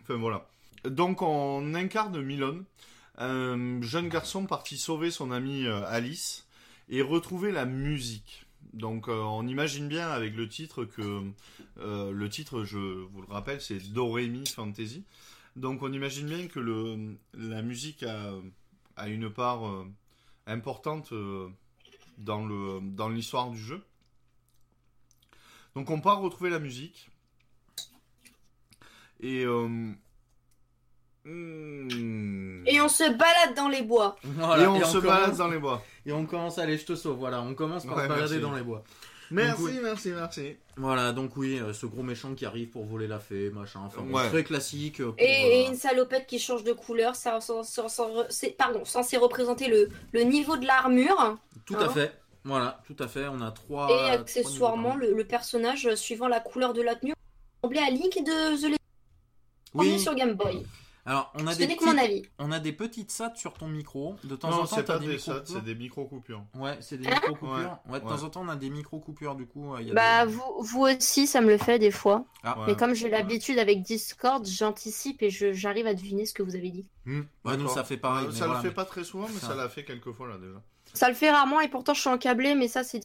Enfin 0.01 0.15
voilà. 0.15 0.49
Donc 0.85 1.21
on 1.21 1.73
incarne 1.75 2.21
Milon, 2.21 2.65
un 3.17 3.81
jeune 3.81 4.09
garçon 4.09 4.45
parti 4.47 4.77
sauver 4.77 5.11
son 5.11 5.31
amie 5.31 5.65
euh, 5.65 5.85
Alice 5.87 6.47
et 6.89 7.01
retrouver 7.01 7.51
la 7.51 7.65
musique. 7.65 8.45
Donc 8.73 9.07
euh, 9.07 9.13
on 9.21 9.47
imagine 9.47 9.87
bien 9.87 10.09
avec 10.09 10.35
le 10.35 10.49
titre 10.49 10.83
que 10.85 11.21
euh, 11.79 12.11
le 12.11 12.29
titre, 12.29 12.63
je 12.65 12.77
vous 12.77 13.21
le 13.21 13.27
rappelle, 13.31 13.61
c'est 13.61 13.93
Doremi 13.93 14.45
Fantasy. 14.47 15.03
Donc 15.55 15.83
on 15.83 15.93
imagine 15.93 16.25
bien 16.27 16.47
que 16.47 16.59
le, 16.59 17.15
la 17.35 17.61
musique 17.61 18.01
a, 18.03 18.33
a 18.95 19.07
une 19.07 19.31
part 19.31 19.65
euh, 19.67 19.85
importante 20.47 21.11
euh, 21.13 21.49
dans 22.17 22.45
le 22.45 22.79
dans 22.81 23.09
l'histoire 23.09 23.49
du 23.49 23.57
jeu. 23.59 23.83
Donc 25.75 25.89
on 25.89 25.99
part 26.01 26.19
retrouver 26.19 26.49
la 26.49 26.59
musique. 26.59 27.09
Et 29.19 29.43
euh, 29.45 29.67
hmm, 31.25 32.67
Et 32.67 32.81
on 32.81 32.89
se 32.89 33.03
balade 33.17 33.55
dans 33.55 33.69
les 33.69 33.81
bois. 33.81 34.15
Voilà, 34.23 34.63
et 34.63 34.67
on 34.67 34.79
se 34.83 34.97
commence- 34.97 35.03
balade 35.03 35.37
dans 35.37 35.47
les 35.49 35.59
bois. 35.59 35.81
Et 36.05 36.11
on 36.11 36.25
commence, 36.25 36.57
allez, 36.59 36.77
je 36.77 36.85
te 36.85 36.95
sauve. 36.95 37.17
Voilà, 37.17 37.41
on 37.41 37.55
commence 37.55 37.85
par 37.85 37.95
Ouais, 37.95 38.03
se 38.03 38.07
balader 38.09 38.29
merci. 38.35 38.41
dans 38.41 38.53
les 38.53 38.63
bois. 38.63 38.83
Merci, 39.33 39.61
oui. 39.63 39.79
merci, 39.81 40.09
merci. 40.09 40.55
Voilà, 40.77 41.11
donc 41.11 41.35
oui, 41.37 41.59
euh, 41.59 41.73
ce 41.73 41.85
gros 41.85 42.03
méchant 42.03 42.33
qui 42.35 42.45
arrive 42.45 42.69
pour 42.69 42.85
voler 42.85 43.07
la 43.07 43.19
fée, 43.19 43.49
machin. 43.49 43.81
Enfin, 43.85 44.01
Ouais. 44.03 44.29
très 44.29 44.43
classique. 44.43 44.99
euh, 45.01 45.07
pour, 45.11 45.15
Et, 45.19 45.25
et 45.61 45.65
euh, 45.65 45.69
une 45.69 45.75
salopette 45.75 46.27
qui 46.27 46.39
change 46.39 46.63
de 46.63 46.73
couleur, 46.73 47.15
ça, 47.15 47.39
ça- 47.41 47.63
ça- 47.63 47.89
ça- 47.89 48.07
c'est 48.29 48.51
pardon, 48.51 48.85
censé 48.85 49.17
représenter 49.17 49.67
le, 49.67 49.89
le 50.11 50.21
niveau 50.21 50.55
de 50.57 50.65
l'armure 50.65 51.37
Tout 51.65 51.75
hein. 51.77 51.85
à 51.85 51.89
fait. 51.89 52.19
Voilà, 52.45 52.81
tout 52.85 52.95
à 52.99 53.07
fait. 53.07 53.27
On 53.27 53.41
a 53.41 53.51
trois. 53.51 53.89
et 53.89 54.09
accessoirement 54.11 54.95
le, 54.95 55.13
le 55.13 55.23
personnage 55.25 55.95
suivant 55.95 56.27
la 56.27 56.39
couleur 56.39 56.73
de 56.73 56.81
la 56.81 56.95
tenue 56.95 57.13
ressemblait 57.61 57.81
à 57.87 57.89
Link 57.89 58.15
de 58.17 58.57
The 58.57 58.63
Legend 58.65 58.77
Oui. 59.73 59.99
sur 59.99 60.13
Game 60.15 60.33
Boy. 60.33 60.65
Alors, 61.05 61.33
on 61.35 61.45
a 61.47 61.53
des 61.55 61.67
que 61.67 61.83
mon 61.83 61.91
petites- 61.91 61.99
avis. 62.11 62.21
on 62.39 62.51
a 62.53 62.59
des 62.59 62.71
petites 62.71 63.11
SAT 63.11 63.33
sur 63.35 63.53
ton 63.55 63.67
micro. 63.67 64.15
De 64.23 64.37
temps 64.37 64.49
Non, 64.49 64.55
en 64.55 64.59
temps, 64.65 64.75
c'est 64.77 64.83
pas 64.83 64.99
des 64.99 65.07
des 65.07 65.17
c'est 65.19 65.61
des 65.63 65.75
micro-coupures. 65.75 66.43
Ouais, 66.55 66.77
c'est 66.79 66.97
des 66.97 67.07
Hein 67.09 67.15
micro 67.15 67.35
coupures. 67.35 67.77
Ouais, 67.89 67.99
de 67.99 68.05
ouais. 68.05 68.09
temps 68.11 68.23
en 68.23 68.29
temps, 68.29 68.41
on 68.43 68.47
a 68.49 68.55
des 68.55 68.69
micro 68.69 68.99
coupures. 68.99 69.35
Du 69.35 69.45
coup, 69.45 69.73
euh, 69.73 69.81
il 69.81 69.87
y 69.89 69.91
a 69.91 69.93
Bah 69.93 70.25
des- 70.25 70.31
vous, 70.31 70.43
vous 70.59 70.81
aussi, 70.83 71.27
ça 71.27 71.41
me 71.41 71.49
le 71.49 71.57
fait 71.57 71.77
des 71.77 71.91
fois. 71.91 72.23
Ah, 72.43 72.57
Ouais. 72.59 72.65
Mais 72.67 72.75
comme 72.77 72.93
j'ai 72.93 73.05
Ouais. 73.05 73.11
l'habitude 73.11 73.59
avec 73.59 73.81
Discord, 73.81 74.45
j'anticipe 74.47 75.21
et 75.23 75.29
je- 75.29 75.51
j'arrive 75.51 75.87
à 75.87 75.93
deviner 75.93 76.25
ce 76.25 76.33
que 76.33 76.41
vous 76.43 76.55
avez 76.55 76.69
dit. 76.69 76.87
hmm. 77.05 77.21
Ouais, 77.43 77.57
nous, 77.57 77.67
ça 77.67 77.83
fait 77.83 77.97
pareil. 77.97 78.27
Euh, 78.27 78.31
ça 78.31 78.45
voilà, 78.45 78.53
le 78.53 78.61
fait 78.61 78.67
mais- 78.69 78.73
pas 78.73 78.85
très 78.85 79.03
souvent, 79.03 79.27
mais 79.27 79.39
Ça- 79.41 79.47
ça 79.47 79.55
l'a 79.55 79.67
fait 79.67 79.83
quelques 79.83 80.13
fois 80.13 80.27
là 80.29 80.37
déjà. 80.37 80.61
Ça 80.93 81.09
le 81.09 81.15
fait 81.15 81.31
rarement 81.31 81.59
et 81.59 81.67
pourtant 81.67 81.93
je 81.93 81.99
suis 81.99 82.09
en 82.09 82.17
câblé, 82.17 82.55
mais 82.55 82.67
ça 82.69 82.83
c'est 82.85 83.01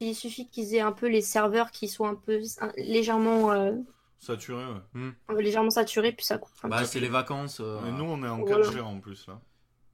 il 0.00 0.14
suffit 0.14 0.48
qu'ils 0.48 0.74
aient 0.74 0.80
un 0.80 0.92
peu 0.92 1.08
les 1.08 1.22
serveurs 1.22 1.70
qui 1.70 1.88
soient 1.88 2.08
un 2.08 2.14
peu 2.14 2.40
légèrement 2.76 3.52
euh, 3.52 3.72
Saturé, 4.18 4.64
ouais. 4.94 5.42
légèrement 5.42 5.70
saturés 5.70 6.12
puis 6.12 6.24
ça 6.26 6.38
coupe. 6.38 6.52
un 6.64 6.68
Bah, 6.68 6.78
peu. 6.80 6.84
c'est 6.86 7.00
les 7.00 7.08
vacances. 7.08 7.60
euh, 7.60 7.80
Mais 7.84 7.92
nous, 7.92 8.04
on 8.04 8.22
est 8.24 8.28
en 8.28 8.38
Voilà. 8.44 8.66
4G 8.68 8.80
en 8.80 8.98
plus 9.00 9.26
là. 9.28 9.40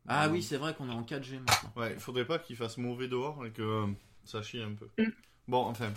Ah 0.09 0.29
oui, 0.29 0.43
c'est 0.43 0.57
vrai 0.57 0.75
qu'on 0.75 0.89
est 0.91 0.95
en 0.95 1.03
4G 1.03 1.39
maintenant. 1.39 1.73
Ouais, 1.77 1.93
il 1.95 2.01
faudrait 2.01 2.25
pas 2.27 2.39
qu'il 2.39 2.57
fasse 2.57 2.77
mauvais 2.79 3.09
dehors 3.09 3.45
et 3.47 3.51
que 3.51 3.63
euh, 3.63 3.87
ça 4.25 4.43
chie 4.43 4.61
un 4.63 4.73
peu. 4.75 4.89
Mm. 5.03 5.11
Bon, 5.49 5.65
enfin. 5.67 5.93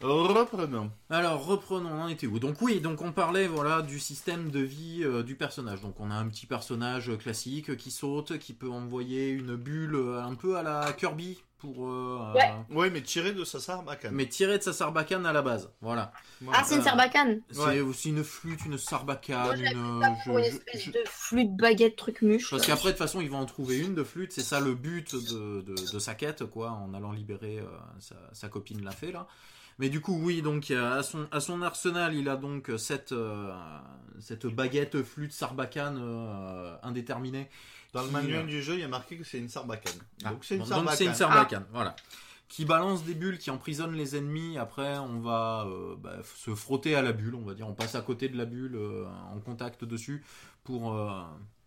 Reprenons. 0.00 0.90
Alors 1.08 1.46
reprenons, 1.46 1.88
on 1.90 2.02
en 2.02 2.08
était 2.08 2.26
où? 2.26 2.38
Donc 2.38 2.60
oui, 2.60 2.80
donc 2.80 3.00
on 3.00 3.12
parlait 3.12 3.46
voilà 3.46 3.80
du 3.80 3.98
système 3.98 4.50
de 4.50 4.60
vie 4.60 5.00
euh, 5.02 5.22
du 5.22 5.34
personnage. 5.34 5.80
Donc 5.80 5.98
on 5.98 6.10
a 6.10 6.14
un 6.14 6.28
petit 6.28 6.46
personnage 6.46 7.08
euh, 7.08 7.16
classique 7.16 7.70
euh, 7.70 7.74
qui 7.76 7.90
saute, 7.90 8.38
qui 8.38 8.52
peut 8.52 8.68
envoyer 8.68 9.30
une 9.30 9.56
bulle 9.56 9.94
euh, 9.94 10.22
un 10.22 10.34
peu 10.34 10.56
à 10.58 10.62
la 10.62 10.92
Kirby 10.92 11.42
pour 11.64 11.88
euh, 11.88 12.32
Ouais. 12.34 12.52
euh, 12.70 12.74
Ouais, 12.74 12.90
mais 12.90 13.00
tiré 13.02 13.32
de 13.32 13.42
sa 13.44 13.58
sarbacane. 13.60 14.14
mais 14.14 14.26
tirer 14.26 14.58
de 14.58 14.62
sa 14.62 14.72
sarbacane 14.72 15.24
à 15.24 15.32
la 15.32 15.40
base. 15.42 15.70
Voilà. 15.80 16.12
Voilà. 16.42 16.58
Ah 16.60 16.64
c'est 16.66 16.74
une 16.74 16.80
euh, 16.80 16.84
sarbacane. 16.84 17.40
C'est 17.50 17.60
Ouais. 17.60 17.80
aussi 17.80 18.10
une 18.10 18.22
flûte, 18.22 18.60
une 18.66 18.76
sarbacane, 18.78 19.58
une. 19.60 20.02
je- 20.26 20.32
je- 20.32 20.38
espèce 20.40 20.82
je- 20.84 20.90
de 20.90 20.98
flûte 21.06 21.56
baguette 21.56 21.96
truc 21.96 22.20
muche. 22.22 22.50
Parce 22.50 22.66
qu'après, 22.66 22.88
de 22.88 22.92
toute 22.92 22.98
façon, 22.98 23.20
ils 23.20 23.30
vont 23.30 23.38
en 23.38 23.46
trouver 23.46 23.78
une 23.78 23.94
de 23.94 24.04
flûte. 24.04 24.32
C'est 24.32 24.42
ça 24.42 24.60
le 24.60 24.74
but 24.74 25.14
de, 25.14 25.62
de, 25.62 25.74
de 25.74 25.98
sa 25.98 26.14
quête, 26.14 26.44
quoi, 26.44 26.70
en 26.72 26.92
allant 26.94 27.12
libérer 27.12 27.58
euh, 27.58 27.66
sa, 27.98 28.16
sa 28.32 28.48
copine 28.48 28.84
la 28.84 28.90
fée, 28.92 29.10
là. 29.12 29.26
Mais 29.80 29.88
du 29.88 30.00
coup, 30.00 30.16
oui, 30.22 30.40
donc 30.40 30.70
à 30.70 31.02
son, 31.02 31.26
à 31.32 31.40
son 31.40 31.60
arsenal, 31.62 32.14
il 32.14 32.28
a 32.28 32.36
donc 32.36 32.70
cette, 32.78 33.10
euh, 33.10 33.52
cette 34.20 34.46
baguette 34.46 35.02
flûte 35.02 35.32
sarbacane 35.32 35.98
euh, 36.00 36.76
indéterminée. 36.84 37.48
Dans 37.94 38.02
le 38.02 38.10
manuel 38.10 38.40
euh, 38.44 38.48
du 38.48 38.62
jeu, 38.62 38.74
il 38.74 38.80
y 38.80 38.84
a 38.84 38.88
marqué 38.88 39.16
que 39.16 39.24
c'est 39.24 39.38
une 39.38 39.48
sarbacane. 39.48 39.92
Ah, 40.24 40.30
Donc 40.30 40.44
c'est 40.44 40.54
une 40.56 40.60
donc 40.60 40.68
sarbacane. 40.68 40.96
c'est 40.98 41.04
une 41.06 41.14
sarbacane, 41.14 41.64
voilà. 41.72 41.96
Qui 42.48 42.64
balance 42.66 43.04
des 43.04 43.14
bulles, 43.14 43.38
qui 43.38 43.50
emprisonnent 43.50 43.94
les 43.96 44.16
ennemis. 44.16 44.58
Après, 44.58 44.98
on 44.98 45.20
va 45.20 45.64
euh, 45.66 45.94
bah, 45.98 46.16
se 46.36 46.54
frotter 46.54 46.94
à 46.94 47.02
la 47.02 47.12
bulle, 47.12 47.34
on 47.34 47.42
va 47.44 47.54
dire. 47.54 47.66
On 47.68 47.72
passe 47.74 47.94
à 47.94 48.00
côté 48.02 48.28
de 48.28 48.36
la 48.36 48.44
bulle, 48.44 48.76
euh, 48.76 49.04
en 49.32 49.38
contact 49.40 49.84
dessus, 49.84 50.22
pour 50.62 50.92
euh, 50.94 51.22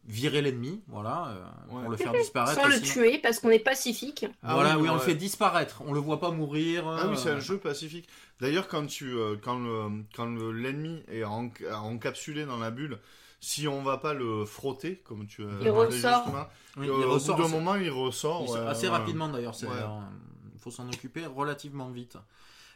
virer 0.05 0.41
l'ennemi, 0.41 0.81
voilà, 0.87 1.29
euh, 1.29 1.73
Ouais. 1.75 1.81
pour 1.81 1.89
le 1.91 1.97
faire 1.97 2.13
disparaître. 2.13 2.61
Sans 2.61 2.67
le 2.67 2.75
Sinon- 2.75 2.85
tuer 2.93 3.19
parce 3.19 3.39
qu'on 3.39 3.49
est 3.49 3.59
pacifique. 3.59 4.25
Ah 4.43 4.53
voilà, 4.53 4.77
oui, 4.77 4.87
on 4.87 4.93
ouais. 4.93 4.99
le 4.99 5.03
fait 5.03 5.15
disparaître. 5.15 5.81
On 5.85 5.93
le 5.93 5.99
voit 5.99 6.19
pas 6.19 6.31
mourir. 6.31 6.87
Ah 6.87 7.07
oui, 7.09 7.17
c'est 7.17 7.31
un 7.31 7.39
jeu 7.39 7.57
pacifique. 7.57 8.07
D'ailleurs, 8.39 8.67
quand 8.67 8.85
tu, 8.85 9.05
euh, 9.13 9.35
quand 9.41 9.57
le, 9.59 10.03
quand 10.15 10.25
le- 10.27 10.51
l'ennemi 10.51 11.03
est 11.09 11.23
en- 11.23 11.51
encapsulé 11.73 12.45
dans 12.45 12.57
la 12.57 12.69
bulle, 12.71 12.99
si 13.39 13.67
on 13.67 13.83
va 13.83 13.97
pas 13.97 14.13
le 14.13 14.45
frotter, 14.45 14.97
comme 15.05 15.27
tu 15.27 15.43
as 15.43 15.49
Il 15.51 15.59
dit 15.59 15.69
ressort. 15.69 16.23
justement, 16.23 16.45
oui, 16.77 16.89
euh, 16.89 16.95
il 16.99 17.05
au 17.05 17.13
ressort 17.13 17.35
bout 17.37 17.43
d'un 17.43 17.49
moment, 17.49 17.75
il 17.75 17.89
ressort. 17.89 18.43
il- 18.47 18.51
ouais, 18.51 18.59
assez 18.67 18.83
ouais. 18.87 18.89
rapidement 18.93 19.27
d'ailleurs. 19.29 19.55
c'est, 19.55 19.67
Ouais. 19.67 19.73
euh, 19.75 19.99
Il 20.55 20.59
faut 20.59 20.71
s'en 20.71 20.87
occuper 20.89 21.25
relativement 21.25 21.89
vite. 21.89 22.17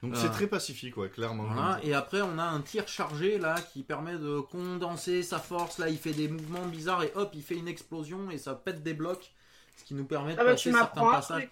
Donc 0.04 0.14
Euh, 0.14 0.18
c'est 0.20 0.30
très 0.32 0.48
pacifique, 0.48 0.96
ouais, 0.98 1.10
clairement. 1.10 1.44
Voilà, 1.44 1.80
et 1.84 1.94
après 1.94 2.22
on 2.22 2.38
a 2.40 2.44
un 2.44 2.62
tir 2.62 2.88
chargé 2.88 3.38
là 3.38 3.56
qui 3.74 3.84
permet 3.84 4.18
de 4.18 4.40
condenser 4.40 5.22
sa 5.24 5.40
force. 5.40 5.78
Là, 5.78 5.90
il 5.90 5.98
fait 5.98 6.14
des 6.14 6.28
mouvements 6.28 6.66
bizarres 6.66 7.04
et 7.04 7.12
hop, 7.16 7.32
il 7.34 7.44
fait 7.44 7.56
une 7.58 7.68
explosion 7.68 8.32
et 8.32 8.38
ça 8.38 8.56
pète 8.56 8.82
des 8.82 8.94
blocs, 8.94 9.32
ce 9.78 9.84
qui 9.84 9.94
nous 9.94 10.06
permet 10.06 10.34
de 10.36 10.40
Ah 10.40 10.44
bah 10.46 10.52
passer 10.52 10.72
certains 10.72 11.02
passages. 11.12 11.50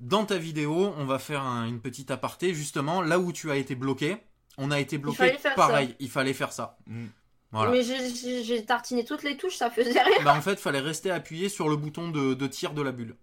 Dans 0.00 0.24
ta 0.24 0.38
vidéo, 0.38 0.94
on 0.96 1.04
va 1.04 1.18
faire 1.18 1.42
un- 1.42 1.66
une 1.66 1.80
petite 1.80 2.10
aparté 2.10 2.54
justement 2.54 3.02
là 3.02 3.18
où 3.18 3.32
tu 3.32 3.50
as 3.50 3.56
été 3.56 3.74
bloqué. 3.74 4.16
On 4.56 4.70
a 4.70 4.80
été 4.80 4.96
bloqué 4.98 5.36
pareil. 5.56 5.94
Il 5.98 6.08
fallait 6.10 6.32
faire 6.34 6.52
ça. 6.52 6.78
Mm. 6.86 7.06
Voilà. 7.52 7.70
Mais 7.72 7.82
j'ai- 7.82 8.64
tartiné 8.64 9.04
toutes 9.04 9.22
les 9.24 9.36
touches, 9.36 9.56
ça 9.56 9.70
faisait 9.70 10.00
rien. 10.02 10.24
Bah, 10.24 10.34
en 10.36 10.40
fait, 10.40 10.58
fallait 10.60 10.80
rester 10.80 11.10
appuyé 11.10 11.48
sur 11.48 11.68
le 11.68 11.76
bouton 11.76 12.10
de, 12.10 12.34
de 12.34 12.46
tir 12.46 12.72
de 12.74 12.82
la 12.82 12.92
bulle. 12.92 13.16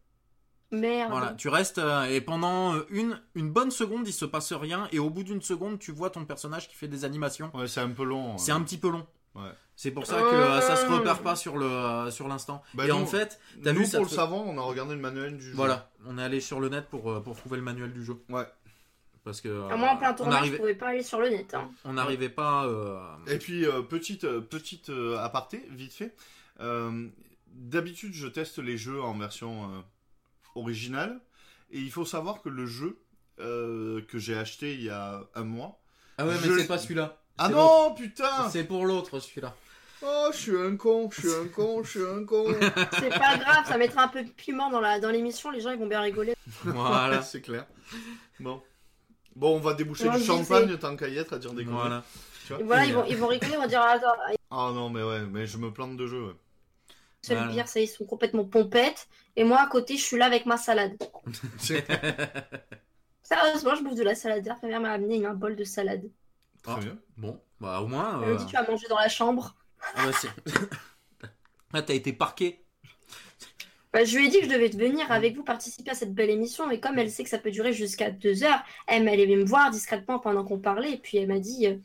Merde. 0.71 1.11
Voilà, 1.11 1.33
tu 1.33 1.47
restes 1.47 1.77
euh, 1.77 2.03
et 2.03 2.19
pendant 2.19 2.75
euh, 2.75 2.85
une, 2.89 3.21
une 3.35 3.49
bonne 3.49 3.71
seconde, 3.71 4.05
il 4.05 4.11
se 4.11 4.25
passe 4.25 4.51
rien 4.51 4.89
et 4.91 4.99
au 4.99 5.09
bout 5.09 5.23
d'une 5.23 5.41
seconde, 5.41 5.79
tu 5.79 5.93
vois 5.93 6.09
ton 6.09 6.25
personnage 6.25 6.67
qui 6.67 6.75
fait 6.75 6.89
des 6.89 7.05
animations. 7.05 7.51
Ouais, 7.53 7.67
c'est 7.69 7.79
un 7.79 7.89
peu 7.89 8.03
long. 8.03 8.37
C'est 8.37 8.51
ouais. 8.51 8.57
un 8.57 8.61
petit 8.63 8.77
peu 8.77 8.89
long. 8.89 9.07
Ouais. 9.35 9.49
C'est 9.77 9.91
pour 9.91 10.05
ça 10.05 10.15
que 10.15 10.25
euh, 10.35 10.59
ça 10.59 10.75
se 10.75 10.85
repère 10.87 11.19
pas 11.21 11.35
sur 11.37 11.55
le 11.57 11.65
euh, 11.67 12.11
sur 12.11 12.27
l'instant. 12.27 12.63
Bah, 12.73 12.85
et 12.85 12.91
en 12.91 13.05
fait, 13.05 13.39
t'as 13.63 13.71
Nous, 13.71 13.85
vu 13.85 13.89
pour 13.91 14.01
le 14.03 14.09
fait- 14.09 14.15
savant, 14.15 14.43
on 14.45 14.57
a 14.57 14.61
regardé 14.61 14.93
le 14.95 14.99
manuel 14.99 15.37
du 15.37 15.43
jeu. 15.45 15.53
voilà, 15.55 15.89
on 16.05 16.17
est 16.17 16.23
allé 16.23 16.41
sur 16.41 16.59
le 16.59 16.67
net 16.67 16.87
pour 16.89 17.23
pour 17.23 17.37
trouver 17.37 17.55
le 17.55 17.63
manuel 17.63 17.93
du 17.93 18.03
jeu 18.03 18.17
Ouais. 18.27 18.45
Parce 19.27 19.41
que 19.41 19.49
euh, 19.49 19.67
Ah, 19.69 19.75
moi 19.77 19.89
en 19.91 19.97
plein 19.97 20.11
on 20.11 20.15
tournage, 20.15 20.33
je 20.35 20.39
arrivait 20.39 20.57
pouvais 20.57 20.75
pas 20.75 20.87
aller 20.87 21.03
sur 21.03 21.19
le 21.19 21.29
net. 21.29 21.53
hein. 21.53 21.69
on 21.85 21.93
n'arrivait 21.93 22.29
pas 22.29 22.65
euh, 22.65 22.97
Et 23.27 23.37
puis, 23.37 23.65
euh, 23.65 23.81
petite, 23.81 24.23
euh, 24.23 24.41
petite 24.41 24.89
euh, 24.89 25.17
aparté, 25.19 25.65
vite 25.69 25.93
fait. 25.93 26.15
Euh, 26.61 27.07
D'habitude, 27.51 28.13
je 28.13 28.27
teste 28.27 28.59
les 28.59 28.77
jeux 28.77 29.01
en 29.01 29.17
version 29.17 29.65
euh, 29.65 29.79
originale. 30.55 31.19
Et 31.71 31.79
il 31.79 31.91
faut 31.91 32.05
savoir 32.05 32.41
que 32.41 32.49
le 32.49 32.65
jeu 32.65 32.97
euh, 33.39 34.01
que 34.07 34.17
j'ai 34.19 34.37
acheté 34.37 34.73
il 34.73 34.83
y 34.83 34.89
a 34.89 35.21
un 35.35 35.43
mois. 35.43 35.79
Ah 36.17 36.25
ouais, 36.25 36.33
Je- 36.41 36.49
mais 36.51 36.59
c'est 36.61 36.67
pas 36.67 36.77
celui-là. 36.77 37.17
Ah 37.37 37.49
non, 37.49 37.93
putain. 37.95 38.49
C'est 38.49 38.63
pour 38.63 38.85
l'autre 38.85 39.19
celui-là. 39.19 39.55
Oh, 40.03 40.27
je 40.31 40.37
suis 40.37 40.55
un 40.57 40.75
con, 40.77 41.09
je 41.11 41.21
suis 41.21 41.29
un 41.33 41.47
con, 41.47 41.83
je 41.83 41.89
suis 41.89 42.01
un 42.05 42.23
con. 42.23 42.45
C'est 42.99 43.09
pas 43.09 43.35
grave, 43.37 43.65
ça 43.67 43.77
mettra 43.79 44.03
un 44.03 44.07
peu 44.07 44.23
de 44.23 44.29
piment 44.29 44.69
dans 44.69 44.79
la 44.79 44.99
dans 44.99 45.09
l'émission, 45.09 45.49
les 45.49 45.59
gens 45.59 45.71
ils 45.71 45.79
vont 45.79 45.87
bien 45.87 46.01
rigoler. 46.01 46.35
Voilà. 46.63 47.21
c'est 47.23 47.41
clair. 47.41 47.65
Bon. 48.39 48.61
Bon, 49.37 49.55
on 49.55 49.59
va 49.59 49.75
déboucher 49.75 50.05
Non, 50.05 50.13
du 50.13 50.19
je 50.21 50.25
champagne 50.25 50.75
tant 50.77 50.95
qu'à 50.95 51.07
y 51.07 51.17
être 51.17 51.33
à 51.33 51.37
dire 51.37 51.53
des 51.53 51.63
conneries. 51.63 51.79
Voilà. 51.79 52.03
Tu 52.47 52.53
vois 52.53 52.59
Et 52.61 52.63
voilà, 52.65 52.85
Et, 52.85 52.87
ils 52.89 52.93
vont, 52.95 53.01
euh, 53.03 53.07
ils 53.09 53.17
vont 53.17 53.27
rigoler, 53.35 53.51
ils 53.53 53.57
vont 53.59 53.67
dire 53.67 53.81
attends, 53.81 54.07
Ah 54.49 54.71
non, 54.73 54.89
mais 54.89 55.03
ouais, 55.03 55.21
mais 55.27 55.45
je 55.45 55.57
me 55.59 55.71
plante 55.71 55.95
de 55.95 56.07
jeu. 56.07 56.27
ouais. 56.27 56.33
C'est 57.21 57.33
Voilà. 57.35 57.49
le 57.49 57.53
pire, 57.55 57.67
ça, 57.67 57.79
ils 57.79 57.87
sont 57.87 58.05
complètement 58.05 58.45
pompettes. 58.45 59.07
Et 59.35 59.43
moi, 59.43 59.59
à 59.61 59.67
côté, 59.67 59.95
je 59.95 60.03
suis 60.03 60.17
là 60.17 60.25
avec 60.25 60.45
ma 60.47 60.57
salade. 60.57 60.97
Sérieusement, 63.23 63.75
je 63.75 63.83
bouffe 63.83 63.95
de 63.95 64.03
la 64.03 64.15
salade. 64.15 64.43
Hier, 64.45 64.55
Ma 64.63 64.67
mère 64.69 64.81
m'a 64.81 64.91
amené 64.91 65.23
un 65.25 65.33
bol 65.33 65.55
de 65.55 65.63
salade. 65.63 66.09
Très 66.63 66.73
Ah. 66.73 66.79
bien. 66.79 66.97
Bon, 67.17 67.39
bah 67.59 67.81
au 67.81 67.87
moins. 67.87 68.21
Elle 68.23 68.29
me 68.29 68.33
euh, 68.33 68.37
dit, 68.37 68.45
tu 68.47 68.53
vas 68.53 68.63
manger 68.67 68.87
dans 68.87 68.97
la 68.97 69.09
chambre. 69.09 69.55
ah 69.95 70.05
bah, 70.05 70.11
c'est- 70.13 70.29
Là, 71.73 71.81
t'as 71.83 71.93
été 71.93 72.13
parqué. 72.13 72.63
Bah, 73.93 74.03
je 74.03 74.17
lui 74.17 74.27
ai 74.27 74.29
dit 74.29 74.39
que 74.39 74.45
je 74.45 74.49
devais 74.51 74.67
venir 74.67 75.11
avec 75.11 75.35
vous 75.35 75.43
participer 75.43 75.91
à 75.91 75.95
cette 75.95 76.13
belle 76.13 76.29
émission. 76.29 76.69
Et 76.69 76.79
comme 76.79 76.99
elle 76.99 77.09
sait 77.09 77.23
que 77.23 77.29
ça 77.29 77.37
peut 77.39 77.51
durer 77.51 77.73
jusqu'à 77.73 78.11
deux 78.11 78.43
heures, 78.43 78.61
elle 78.85 79.03
m'allait 79.05 79.25
me 79.27 79.43
voir 79.45 79.71
discrètement 79.71 80.19
pendant 80.19 80.43
qu'on 80.43 80.59
parlait. 80.59 80.91
Et 80.93 80.97
puis 80.97 81.17
elle 81.17 81.27
m'a 81.27 81.39
dit, 81.39 81.67
euh, 81.67 81.75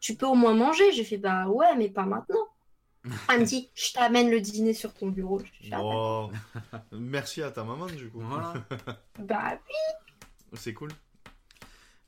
tu 0.00 0.14
peux 0.14 0.26
au 0.26 0.34
moins 0.34 0.54
manger. 0.54 0.92
J'ai 0.92 1.04
fait, 1.04 1.18
bah 1.18 1.48
ouais, 1.48 1.76
mais 1.76 1.88
pas 1.88 2.04
maintenant. 2.04 2.46
Elle 3.30 3.40
me 3.40 3.44
dit, 3.44 3.70
je 3.74 3.92
t'amène 3.92 4.30
le 4.30 4.40
dîner 4.40 4.74
sur 4.74 4.92
ton 4.94 5.08
bureau. 5.08 5.40
Ah. 5.72 6.26
Merci 6.92 7.42
à 7.42 7.50
ta 7.50 7.64
maman, 7.64 7.86
du 7.86 8.08
coup. 8.10 8.20
Voilà. 8.20 8.54
bah 9.18 9.58
C'est 10.54 10.74
cool. 10.74 10.90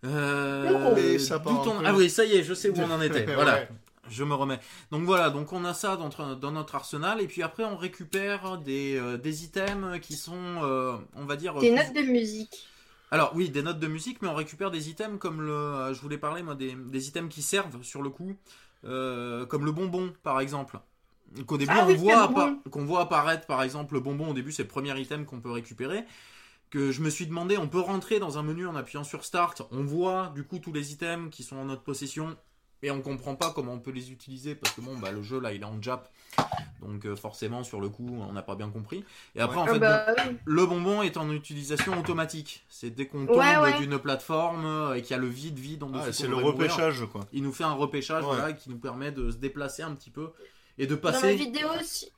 Euh, 0.05 0.95
Mais 0.95 1.19
ça 1.19 1.39
part 1.39 1.53
d'où 1.53 1.61
un 1.61 1.65
ton- 1.75 1.79
peu. 1.81 1.85
Ah 1.87 1.95
oui, 1.95 2.09
ça 2.11 2.25
y 2.25 2.37
est, 2.37 2.43
je 2.43 2.55
sais 2.55 2.71
où 2.71 2.75
on 2.79 2.91
en 2.91 3.01
était. 3.03 3.25
Voilà. 3.35 3.67
Je 4.11 4.25
me 4.25 4.35
remets. 4.35 4.61
Donc 4.91 5.05
voilà, 5.05 5.31
donc 5.31 5.53
on 5.53 5.65
a 5.65 5.73
ça 5.73 5.97
dans, 5.97 6.05
notre- 6.05 6.35
dans 6.35 6.51
notre 6.53 6.75
arsenal 6.75 7.21
et 7.21 7.27
puis 7.27 7.43
après 7.43 7.65
on 7.65 7.77
récupère 7.77 8.59
des, 8.59 8.97
euh, 8.97 9.17
des 9.17 9.45
items 9.45 10.01
qui 10.01 10.15
sont, 10.17 10.35
euh, 10.63 10.97
on 11.15 11.25
va 11.25 11.37
dire. 11.37 11.55
des 11.55 11.71
plus- 11.73 11.77
notes 11.77 11.95
de 11.95 12.03
musique. 12.11 12.67
Alors 13.13 13.33
oui, 13.35 13.49
des 13.51 13.63
notes 13.63 13.79
de 13.81 13.87
musique, 13.89 14.21
mais 14.23 14.29
on 14.29 14.35
récupère 14.35 14.71
des 14.71 14.89
items 14.91 15.19
comme 15.19 15.41
le, 15.43 15.53
euh, 15.53 15.95
je 15.95 16.01
voulais 16.01 16.19
parler 16.19 16.43
moi 16.43 16.55
des, 16.55 16.75
des 16.75 17.09
items 17.09 17.33
qui 17.33 17.43
servent 17.43 17.83
sur 17.83 18.03
le 18.03 18.11
coup, 18.11 18.35
euh, 18.85 19.47
comme 19.47 19.65
le 19.65 19.73
bonbon 19.73 20.13
par 20.23 20.41
exemple. 20.41 20.79
Qu'au 21.47 21.59
début 21.59 21.73
Ah 21.75 21.85
on 21.85 21.89
oui, 21.89 21.95
voit 21.97 22.29
qu'on 22.71 22.85
voit 22.85 23.03
apparaître 23.03 23.47
par 23.47 23.63
exemple 23.63 23.95
le 23.95 24.01
bonbon 24.01 24.31
au 24.31 24.35
début 24.35 24.51
c'est 24.51 24.63
le 24.63 24.69
premier 24.69 24.99
item 25.01 25.25
qu'on 25.25 25.41
peut 25.41 25.51
récupérer. 25.53 26.05
Que 26.71 26.93
je 26.93 27.01
me 27.03 27.11
suis 27.11 27.27
demandé, 27.27 27.59
on 27.59 27.67
peut 27.67 27.81
rentrer 27.81 28.21
dans 28.21 28.39
un 28.39 28.45
menu 28.45 28.65
en 28.69 28.77
appuyant 28.77 29.03
sur 29.03 29.25
Start, 29.25 29.63
on 29.73 29.83
voit 29.83 30.31
du 30.37 30.45
coup 30.45 30.61
tous 30.61 30.73
les 30.73 30.93
items 30.93 31.29
qui 31.31 31.43
sont 31.43 31.57
en 31.57 31.65
notre 31.65 31.83
possession 31.83 32.37
et 32.83 32.91
on 32.91 33.01
comprend 33.03 33.35
pas 33.37 33.51
comment 33.55 33.73
on 33.75 33.79
peut 33.81 33.91
les 33.91 34.11
utiliser 34.13 34.55
parce 34.55 34.75
que 34.75 34.81
bon 34.81 34.97
bah 34.99 35.11
le 35.11 35.23
jeu 35.23 35.39
là 35.41 35.53
il 35.53 35.63
est 35.63 35.65
en 35.67 35.81
Jap 35.83 36.09
donc 36.81 37.05
euh, 37.05 37.15
forcément 37.17 37.63
sur 37.63 37.81
le 37.81 37.89
coup 37.89 38.09
on 38.29 38.33
n'a 38.33 38.43
pas 38.43 38.55
bien 38.55 38.71
compris. 38.71 39.05
Et 39.35 39.41
après 39.41 39.59
en 39.59 39.65
Ah 39.67 39.73
fait 39.73 39.79
bah 39.79 40.07
oui. 40.27 40.37
le 40.45 40.67
bonbon 40.67 41.03
est 41.03 41.17
en 41.17 41.31
utilisation 41.31 41.99
automatique. 41.99 42.65
C'est 42.69 42.91
dès 42.91 43.07
qu'on 43.07 43.27
tombe 43.27 43.37
Ouais, 43.37 43.57
ouais. 43.59 43.79
d'une 43.79 43.99
plateforme 43.99 44.65
euh, 44.65 44.95
et 44.95 45.03
qu'il 45.03 45.11
y 45.11 45.15
a 45.15 45.19
le 45.19 45.27
vide 45.29 45.59
vide 45.59 45.83
en 45.83 45.91
dessous. 45.91 46.05
Ah, 46.07 46.13
c'est 46.13 46.27
le 46.27 46.37
mourir, 46.37 46.47
repêchage, 46.55 47.05
quoi. 47.13 47.21
Il 47.33 47.43
nous 47.43 47.53
fait 47.53 47.65
un 47.65 47.73
repêchage 47.75 48.25
Ouais. 48.25 48.35
voilà, 48.35 48.53
qui 48.55 48.71
nous 48.71 48.79
permet 48.79 49.13
de 49.13 49.31
se 49.31 49.37
déplacer 49.37 49.83
un 49.83 49.95
petit 49.95 50.11
peu 50.11 50.31
et 50.79 50.87
de 50.87 50.95
Dans 50.95 51.09
la 51.09 51.13
passer. 51.13 51.35
vidéo 51.35 51.69
aussi. 51.79 52.11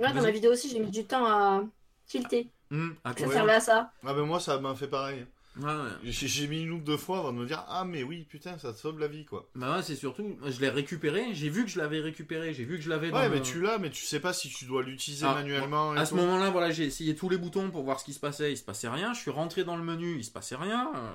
Dans 0.00 0.12
la 0.12 0.30
vidéo 0.30 0.52
aussi, 0.52 0.68
j'ai 0.70 0.78
mis 0.78 0.90
du 0.90 1.04
temps 1.04 1.26
à 1.26 1.62
tilter. 2.06 2.48
Hum, 2.70 2.94
à 3.04 3.12
Ça 3.16 3.28
servait 3.28 3.52
à 3.54 3.60
ça. 3.60 3.90
Ah, 4.06 4.14
ben 4.14 4.22
moi, 4.24 4.38
ça 4.40 4.58
m'a 4.58 4.74
fait 4.74 4.86
pareil. 4.88 5.26
Ouais, 5.60 5.64
ouais. 5.66 5.90
J'ai 6.04 6.46
mis 6.46 6.62
une 6.62 6.70
ou 6.72 6.78
deux 6.80 6.96
fois 6.96 7.18
avant 7.18 7.32
de 7.32 7.38
me 7.38 7.46
dire 7.46 7.62
Ah, 7.68 7.84
mais 7.84 8.02
oui, 8.02 8.24
putain, 8.28 8.56
ça 8.58 8.72
te 8.72 8.78
sauve 8.78 8.98
la 8.98 9.06
vie, 9.06 9.26
quoi. 9.26 9.46
Bah 9.54 9.76
ouais, 9.76 9.82
c'est 9.82 9.96
surtout, 9.96 10.36
je 10.46 10.60
l'ai 10.60 10.70
récupéré. 10.70 11.34
J'ai 11.34 11.50
vu 11.50 11.64
que 11.64 11.70
je 11.70 11.78
l'avais 11.78 12.00
récupéré. 12.00 12.54
J'ai 12.54 12.64
vu 12.64 12.76
que 12.78 12.82
je 12.82 12.88
l'avais. 12.88 13.10
dans 13.10 13.18
Ouais, 13.18 13.28
le- 13.28 13.34
mais 13.34 13.42
tu 13.42 13.60
l'as, 13.60 13.76
mais 13.78 13.90
tu 13.90 14.04
sais 14.04 14.18
pas 14.20 14.32
si 14.32 14.48
tu 14.48 14.64
dois 14.64 14.82
l'utiliser 14.82 15.26
Ah, 15.28 15.34
manuellement. 15.34 15.94
et 15.94 15.98
À 15.98 16.06
ce 16.06 16.14
moment-là, 16.14 16.48
voilà, 16.50 16.70
j'ai 16.70 16.84
essayé 16.84 17.14
tous 17.14 17.28
les 17.28 17.36
boutons 17.36 17.70
pour 17.70 17.82
voir 17.82 18.00
ce 18.00 18.04
qui 18.06 18.14
se 18.14 18.20
passait. 18.20 18.50
Il 18.52 18.56
se 18.56 18.62
passait 18.64 18.88
rien. 18.88 19.12
Je 19.12 19.20
suis 19.20 19.30
rentré 19.30 19.62
dans 19.64 19.76
le 19.76 19.82
menu. 19.82 20.16
Il 20.16 20.24
se 20.24 20.30
passait 20.30 20.56
rien. 20.56 20.90
Euh, 20.94 21.10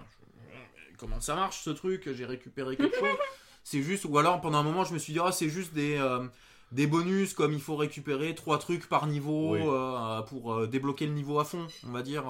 Comment 0.97 1.19
ça 1.19 1.35
marche 1.35 1.61
ce 1.63 1.69
truc 1.71 2.07
J'ai 2.13 2.25
récupéré 2.25 2.75
quelque 2.77 2.95
chose. 2.97 3.17
C'est 3.63 3.81
juste, 3.81 4.05
ou 4.05 4.17
alors 4.17 4.39
pendant 4.41 4.59
un 4.59 4.63
moment, 4.63 4.83
je 4.85 4.93
me 4.93 4.99
suis 4.99 5.13
dit, 5.13 5.19
ah, 5.21 5.31
c'est 5.31 5.49
juste 5.49 5.73
des, 5.73 5.97
euh, 5.97 6.25
des 6.71 6.87
bonus 6.87 7.33
comme 7.33 7.53
il 7.53 7.59
faut 7.61 7.75
récupérer 7.75 8.33
trois 8.35 8.57
trucs 8.59 8.87
par 8.87 9.05
niveau 9.07 9.53
Oui. 9.53 9.61
euh, 9.63 10.21
pour 10.21 10.53
euh, 10.53 10.67
débloquer 10.67 11.05
le 11.05 11.13
niveau 11.13 11.39
à 11.39 11.45
fond, 11.45 11.67
on 11.87 11.91
va 11.91 12.01
dire. 12.01 12.23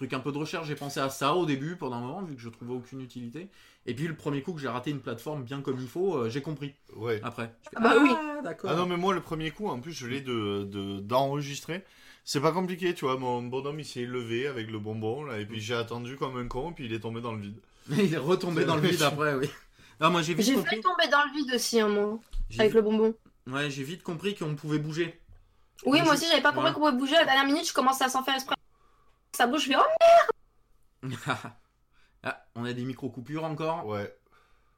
Un 0.00 0.06
truc 0.06 0.14
un 0.14 0.20
peu 0.20 0.32
de 0.32 0.38
recherche. 0.38 0.66
J'ai 0.66 0.74
pensé 0.76 0.98
à 0.98 1.10
ça 1.10 1.34
au 1.34 1.44
début 1.44 1.76
pendant 1.76 1.96
un 1.96 2.00
moment, 2.00 2.22
vu 2.22 2.34
que 2.34 2.40
je 2.40 2.48
trouvais 2.48 2.72
aucune 2.72 3.02
utilité. 3.02 3.48
Et 3.84 3.94
puis 3.94 4.06
le 4.08 4.16
premier 4.16 4.40
coup 4.40 4.54
que 4.54 4.60
j'ai 4.60 4.68
raté 4.68 4.90
une 4.90 5.00
plateforme 5.00 5.42
bien 5.44 5.60
comme 5.60 5.78
il 5.78 5.88
faut, 5.88 6.14
euh, 6.16 6.30
j'ai 6.30 6.40
compris 6.40 6.74
Ouais. 6.96 7.20
après. 7.22 7.54
Fais, 7.64 7.76
Ah 7.76 7.80
bah 7.80 7.94
oui. 8.02 8.10
d'accord. 8.42 8.70
Ah 8.72 8.76
non, 8.76 8.86
mais 8.86 8.96
moi, 8.96 9.12
le 9.12 9.20
premier 9.20 9.50
coup, 9.50 9.68
en 9.68 9.78
plus, 9.80 9.92
je 9.92 10.06
l'ai 10.06 10.22
de, 10.22 10.64
de, 10.64 11.00
d'enregistrer. 11.00 11.84
C'est 12.24 12.40
pas 12.40 12.52
compliqué, 12.52 12.94
tu 12.94 13.04
vois. 13.04 13.18
Mon 13.18 13.42
bonhomme, 13.42 13.78
il 13.78 13.84
s'est 13.84 14.06
levé 14.06 14.46
avec 14.46 14.70
le 14.70 14.78
bonbon, 14.78 15.24
là, 15.24 15.38
et 15.38 15.44
puis 15.44 15.60
j'ai 15.60 15.74
attendu 15.74 16.16
comme 16.16 16.36
un 16.38 16.46
con, 16.48 16.72
puis 16.72 16.86
il 16.86 16.94
est 16.94 17.00
tombé 17.00 17.20
dans 17.20 17.32
le 17.32 17.40
vide. 17.42 17.58
il 17.90 18.14
est 18.14 18.16
retombé 18.18 18.64
dans 18.64 18.76
le 18.76 18.82
vide 18.88 19.02
après, 19.02 19.34
oui. 19.34 19.50
Non, 20.00 20.10
moi 20.10 20.22
j'ai 20.22 20.32
vite 20.32 20.46
J'ai 20.46 20.54
compris. 20.54 20.76
fait 20.76 20.80
tomber 20.82 21.08
dans 21.10 21.22
le 21.24 21.32
vide 21.36 21.54
aussi 21.54 21.78
un 21.78 21.88
moment, 21.88 22.22
avec 22.58 22.72
le 22.72 22.80
bonbon. 22.80 23.14
Ouais, 23.46 23.68
j'ai 23.70 23.82
vite 23.82 24.02
compris 24.02 24.34
qu'on 24.34 24.54
pouvait 24.54 24.78
bouger. 24.78 25.20
Oui, 25.84 25.98
moi 26.02 26.08
je- 26.14 26.18
aussi, 26.18 26.26
j'avais 26.28 26.40
pas 26.42 26.52
compris 26.52 26.70
Voilà. 26.72 26.74
qu'on 26.74 26.80
pouvait 26.80 26.98
bouger. 26.98 27.16
À 27.16 27.20
la 27.20 27.24
dernière 27.26 27.44
minute, 27.46 27.66
je 27.68 27.72
commençais 27.74 28.04
à 28.04 28.08
s'en 28.08 28.22
faire 28.22 28.34
exprès. 28.34 28.54
Ça 29.40 29.46
bouge, 29.46 29.62
je 29.62 29.68
fais 29.68 29.76
oh 31.02 31.08
ah, 32.22 32.44
on 32.54 32.66
a 32.66 32.74
des 32.74 32.84
micro-coupures 32.84 33.44
encore 33.44 33.86
Ouais. 33.86 34.14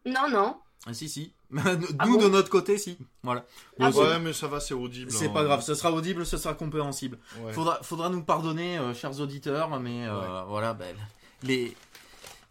non, 0.07 0.31
non. 0.31 0.57
Ah 0.87 0.95
si, 0.95 1.09
si. 1.09 1.35
Ah 1.99 2.07
Nous, 2.07 2.17
bon 2.17 2.23
de 2.23 2.29
notre 2.29 2.49
côté, 2.49 2.79
si. 2.79 2.97
Voilà. 3.25 3.45
Ah 3.81 3.87
Ouais, 3.87 3.91
bon 3.93 4.01
Ouais, 4.03 4.19
mais 4.21 4.33
ça 4.33 4.47
va, 4.47 4.61
c'est 4.61 4.73
audible. 4.75 5.11
C'est 5.11 5.27
hein. 5.27 5.33
pas 5.33 5.43
grave, 5.43 5.63
ce 5.63 5.75
sera 5.75 5.91
audible, 5.91 6.25
ce 6.25 6.37
sera 6.37 6.55
compréhensible. 6.55 7.19
Ouais. 7.41 7.53
Faudra, 7.53 7.83
faudra 7.83 8.09
nous 8.09 8.23
pardonner, 8.23 8.79
euh, 8.79 8.95
chers 8.95 9.19
auditeurs, 9.19 9.81
mais 9.81 10.07
euh, 10.07 10.21
Ouais. 10.21 10.45
voilà, 10.47 10.75
ben, 10.75 10.95
les, 11.43 11.77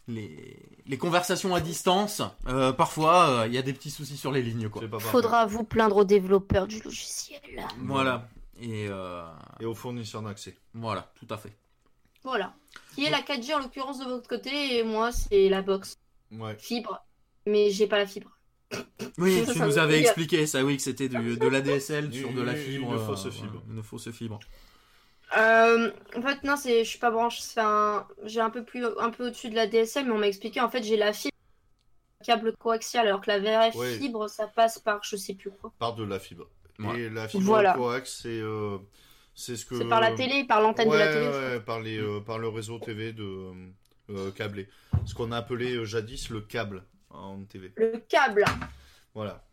les, 0.06 0.58
les 0.84 0.98
conversations 0.98 1.54
à 1.54 1.62
distance, 1.62 2.20
euh, 2.46 2.74
parfois, 2.74 3.26
euh, 3.30 3.46
il 3.46 3.54
y 3.54 3.58
a 3.58 3.62
des 3.62 3.72
petits 3.72 3.90
soucis 3.90 4.18
sur 4.18 4.32
les 4.32 4.42
lignes, 4.42 4.68
quoi. 4.68 4.86
Pas. 4.86 4.98
Faudra 4.98 5.46
vous 5.46 5.64
plaindre 5.64 5.96
aux 5.96 6.04
développeurs 6.04 6.66
du 6.66 6.78
logiciel. 6.82 7.40
Voilà. 7.78 8.28
Et 8.60 8.86
euh, 8.90 9.24
Et 9.60 9.64
au 9.64 9.74
fournisseur 9.74 10.20
d'accès. 10.20 10.58
voilà, 10.74 11.10
tout 11.18 11.26
à 11.30 11.38
fait. 11.38 11.56
Voilà. 12.24 12.54
Qui 12.94 13.04
est 13.04 13.10
la 13.10 13.20
4G 13.22 13.54
en 13.54 13.58
l'occurrence 13.60 13.98
de 13.98 14.04
votre 14.04 14.28
côté 14.28 14.78
et 14.78 14.82
moi, 14.82 15.10
c'est 15.12 15.48
la 15.48 15.62
box 15.62 15.96
Ouais. 16.30 16.56
fibre. 16.58 17.04
Mais 17.46 17.70
j'ai 17.70 17.86
pas 17.86 17.98
la 17.98 18.06
fibre. 18.06 18.30
Oui, 19.18 19.44
Ça, 19.44 19.52
tu 19.52 19.58
ça 19.58 19.66
nous 19.66 19.76
avais 19.78 20.00
expliqué 20.00 20.46
ça, 20.46 20.64
oui, 20.64 20.76
que 20.76 20.82
c'était 20.82 21.08
de 21.08 21.48
l'ADSL 21.48 22.06
Une- 22.06 22.12
sur 22.12 22.32
de 22.32 22.40
la 22.42 22.52
une 22.52 22.58
fibre. 22.58 22.98
fausse 23.04 23.26
euh, 23.26 23.30
fibre. 23.30 23.62
Une 23.68 23.82
fausse 23.82 24.10
fibre. 24.12 24.40
Euh, 25.36 25.90
en 26.16 26.22
fait, 26.22 26.42
non, 26.44 26.56
c'est, 26.56 26.84
je 26.84 26.88
suis 26.90 26.98
pas 26.98 27.10
branché. 27.10 27.42
un- 27.56 28.06
j'ai 28.24 28.40
un 28.40 28.50
peu 28.50 28.64
plus, 28.64 28.86
un 28.98 29.10
peu 29.10 29.26
au-dessus 29.26 29.50
de 29.50 29.54
la 29.56 29.66
DSL, 29.66 30.06
mais 30.06 30.12
on 30.12 30.18
m'a 30.18 30.28
expliqué. 30.28 30.60
En 30.60 30.68
fait, 30.70 30.82
j'ai 30.82 30.96
la 30.96 31.12
fibre 31.12 31.32
câble 32.24 32.54
coaxial, 32.56 33.06
alors 33.08 33.20
que 33.20 33.30
la 33.30 33.40
vraie 33.40 33.76
Ouais. 33.76 33.98
fibre, 33.98 34.28
ça 34.28 34.46
passe 34.46 34.78
par 34.78 35.02
je 35.02 35.16
sais 35.16 35.34
plus 35.34 35.50
quoi. 35.50 35.72
Par 35.78 35.94
de 35.94 36.04
la 36.04 36.18
fibre. 36.18 36.46
Ouais. 36.78 37.00
Et 37.00 37.10
la 37.10 37.28
fibre 37.28 37.44
Voilà. 37.44 37.72
coax, 37.74 38.20
c'est 38.22 38.28
euh, 38.40 38.78
c'est 39.42 39.56
ce 39.56 39.66
que. 39.66 39.76
C'est 39.76 39.88
par 39.88 40.00
la 40.00 40.12
télé, 40.12 40.44
par 40.44 40.60
l'antenne 40.60 40.88
ouais, 40.88 40.98
de 40.98 41.04
la 41.04 41.12
télé. 41.12 41.26
ouais, 41.26 41.60
par, 41.60 41.80
les, 41.80 41.98
euh, 41.98 42.20
par 42.20 42.38
le 42.38 42.48
réseau 42.48 42.78
TV 42.78 43.12
de 43.12 43.52
euh, 44.10 44.30
câblé. 44.30 44.68
Ce 45.04 45.14
qu'on 45.14 45.32
a 45.32 45.38
appelé 45.38 45.74
euh, 45.74 45.84
jadis 45.84 46.30
le 46.30 46.40
câble 46.40 46.84
en 47.10 47.42
TV. 47.44 47.72
Le 47.76 47.98
câble. 48.08 48.44
Voilà. 49.14 49.44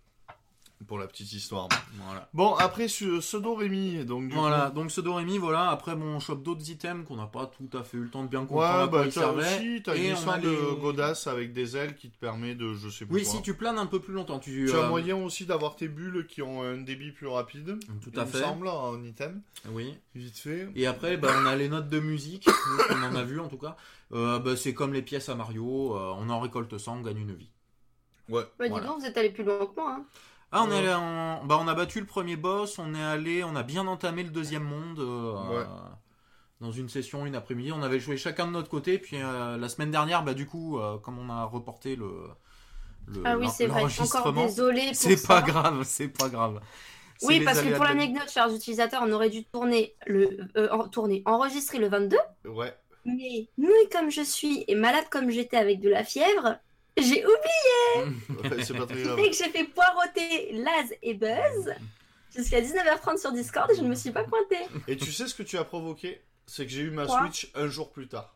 Pour 0.87 0.97
la 0.97 1.07
petite 1.07 1.33
histoire. 1.33 1.67
Voilà. 2.05 2.29
Bon, 2.33 2.55
après, 2.55 2.87
ce 2.87 3.19
pseudo 3.19 3.53
Rémi, 3.53 4.05
donc 4.05 4.29
du 4.29 4.33
Voilà, 4.35 4.69
coup- 4.69 4.75
donc 4.75 4.91
ce 4.91 5.01
Doremi, 5.01 5.37
voilà. 5.37 5.69
Après, 5.71 5.93
bon, 5.93 6.05
on 6.15 6.19
chope 6.21 6.41
d'autres 6.41 6.69
items 6.69 7.05
qu'on 7.05 7.17
n'a 7.17 7.25
pas 7.27 7.47
tout 7.47 7.69
à 7.77 7.83
fait 7.83 7.97
eu 7.97 8.03
le 8.03 8.09
temps 8.09 8.23
de 8.23 8.29
bien 8.29 8.45
comprendre 8.45 8.85
Ouais, 8.85 8.89
bah, 9.05 9.11
t'as 9.13 9.31
aussi, 9.33 9.83
t'as 9.83 9.97
une 9.97 10.13
histoire 10.13 10.35
a 10.37 10.39
de 10.39 10.49
les- 10.49 10.79
godasse 10.79 11.27
avec 11.27 11.51
des 11.51 11.75
ailes 11.75 11.95
qui 11.97 12.09
te 12.09 12.17
permet 12.17 12.55
de, 12.55 12.73
je 12.75 12.87
sais 12.87 13.05
plus 13.05 13.13
Oui, 13.13 13.23
quoi. 13.23 13.31
si 13.33 13.41
tu 13.41 13.55
planes 13.55 13.77
un 13.77 13.87
peu 13.87 13.99
plus 13.99 14.13
longtemps, 14.13 14.39
tu. 14.39 14.67
Tu 14.69 14.73
euh, 14.73 14.85
as 14.85 14.87
moyen 14.87 15.17
aussi 15.17 15.45
d'avoir 15.45 15.75
tes 15.75 15.89
bulles 15.89 16.25
qui 16.27 16.41
ont 16.41 16.63
un 16.63 16.77
débit 16.77 17.11
plus 17.11 17.27
rapide. 17.27 17.77
Tout 18.01 18.11
il 18.13 18.17
à 18.19 18.23
me 18.25 18.31
fait. 18.31 18.39
semble, 18.41 18.69
en 18.69 19.03
item. 19.03 19.41
Oui. 19.71 19.97
Vite 20.15 20.37
fait. 20.37 20.69
Et 20.75 20.87
après, 20.87 21.17
bah, 21.17 21.33
on 21.41 21.45
a 21.45 21.57
les 21.57 21.67
notes 21.67 21.89
de 21.89 21.99
musique, 21.99 22.47
nous, 22.89 22.95
on 22.95 23.03
en 23.03 23.15
a 23.15 23.23
vu 23.23 23.41
en 23.41 23.49
tout 23.49 23.57
cas. 23.57 23.75
Euh, 24.13 24.39
bah, 24.39 24.55
c'est 24.55 24.73
comme 24.73 24.93
les 24.93 25.01
pièces 25.01 25.27
à 25.27 25.35
Mario, 25.35 25.93
euh, 25.97 26.13
on 26.17 26.29
en 26.29 26.39
récolte 26.39 26.77
100, 26.77 26.99
on 26.99 27.01
gagne 27.01 27.17
une 27.17 27.35
vie. 27.35 27.49
Ouais. 28.29 28.43
Bah, 28.57 28.63
dis 28.65 28.71
Voilà. 28.71 28.87
donc, 28.87 28.99
vous 29.01 29.05
êtes 29.05 29.17
allé 29.17 29.29
plus 29.29 29.43
loin 29.43 29.59
que 29.65 29.75
moi. 29.75 29.97
Hein. 29.99 30.05
Ah, 30.51 30.63
on, 30.67 30.71
est 30.71 30.77
allé 30.79 30.93
en- 30.93 31.45
bah, 31.45 31.59
on 31.61 31.67
a 31.67 31.75
battu 31.75 31.99
le 31.99 32.05
premier 32.07 32.35
boss, 32.35 32.79
on 32.79 32.93
est 32.95 33.03
allé, 33.03 33.43
on 33.43 33.55
a 33.55 33.63
bien 33.63 33.85
entamé 33.87 34.23
le 34.23 34.31
deuxième 34.31 34.63
monde. 34.63 34.99
euh, 34.99 35.59
Ouais. 35.59 35.65
Dans 36.61 36.71
une 36.71 36.89
session, 36.89 37.25
une 37.25 37.35
après-midi, 37.35 37.71
on 37.71 37.81
avait 37.83 37.99
joué 38.01 38.17
chacun 38.17 38.45
de 38.45 38.51
notre 38.51 38.69
côté. 38.69 38.99
Puis 38.99 39.17
euh, 39.21 39.57
la 39.57 39.69
semaine 39.69 39.91
dernière, 39.91 40.23
bah, 40.23 40.33
du 40.33 40.45
coup, 40.45 40.77
euh, 40.79 40.97
comme 40.97 41.17
on 41.17 41.29
a 41.29 41.45
reporté 41.45 41.95
le, 41.95 42.11
le 43.07 43.21
Ah 43.25 43.37
oui, 43.37 43.47
c'est 43.49 43.67
vrai. 43.67 43.83
Encore 43.83 44.33
désolé 44.33 44.93
c'est 44.93 45.25
pas 45.25 45.41
grave, 45.41 45.83
c'est 45.85 46.09
pas 46.09 46.29
grave. 46.29 46.59
Oui, 47.23 47.41
parce 47.43 47.61
que 47.61 47.75
pour 47.75 47.83
l'anecdote, 47.85 48.29
chers 48.29 48.53
utilisateurs, 48.53 49.01
on 49.05 49.11
aurait 49.11 49.29
dû 49.29 49.43
tourner 49.45 49.95
le, 50.07 50.37
euh, 50.57 50.69
en- 50.71 50.87
tourner, 50.87 51.21
enregistrer 51.25 51.77
le 51.77 51.87
22. 51.89 52.17
Ouais. 52.45 52.73
Mais 53.05 53.47
nouille 53.57 53.89
comme 53.91 54.09
je 54.11 54.21
suis 54.21 54.65
et 54.67 54.75
malade 54.75 55.05
comme 55.09 55.29
j'étais 55.29 55.57
avec 55.57 55.79
de 55.79 55.89
la 55.89 56.03
fièvre, 56.03 56.57
j'ai 57.01 57.25
oublié 57.25 58.17
Ouais, 58.57 58.63
c'est 58.63 58.73
pas 58.77 58.85
très 58.85 59.01
grave. 59.01 59.15
que 59.17 59.35
j'ai 59.35 59.49
fait 59.49 59.65
poireauter 59.65 60.51
Laz 60.53 60.93
et 61.01 61.13
Buzz 61.13 61.73
jusqu'à 62.35 62.61
19h30 62.61 63.17
sur 63.19 63.31
Discord 63.31 63.69
et 63.71 63.75
je 63.75 63.81
ne 63.81 63.87
me 63.89 63.95
suis 63.95 64.11
pas 64.11 64.23
pointée. 64.23 64.57
Et 64.87 64.97
tu 64.97 65.11
sais 65.11 65.27
ce 65.27 65.33
que 65.35 65.43
tu 65.43 65.57
as 65.57 65.63
provoqué? 65.63 66.21
C'est 66.45 66.65
que 66.65 66.71
j'ai 66.71 66.81
eu 66.81 66.89
ma 66.91 67.05
Quoi? 67.05 67.19
Switch 67.21 67.51
un 67.55 67.67
jour 67.67 67.91
plus 67.91 68.07
tard. 68.07 68.35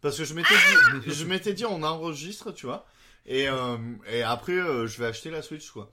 Parce 0.00 0.16
que 0.18 0.24
je 0.24 0.34
m'étais 0.34 0.48
Ah 0.54 0.98
dit, 1.04 1.12
je 1.14 1.24
m'étais 1.24 1.52
dit, 1.52 1.64
on 1.64 1.82
enregistre, 1.82 2.50
tu 2.52 2.66
vois. 2.66 2.84
Et, 3.26 3.48
euh, 3.48 3.76
et 4.10 4.22
après, 4.22 4.52
euh, 4.54 4.86
je 4.88 4.98
vais 4.98 5.06
acheter 5.06 5.30
la 5.30 5.42
Switch, 5.42 5.70
quoi. 5.70 5.92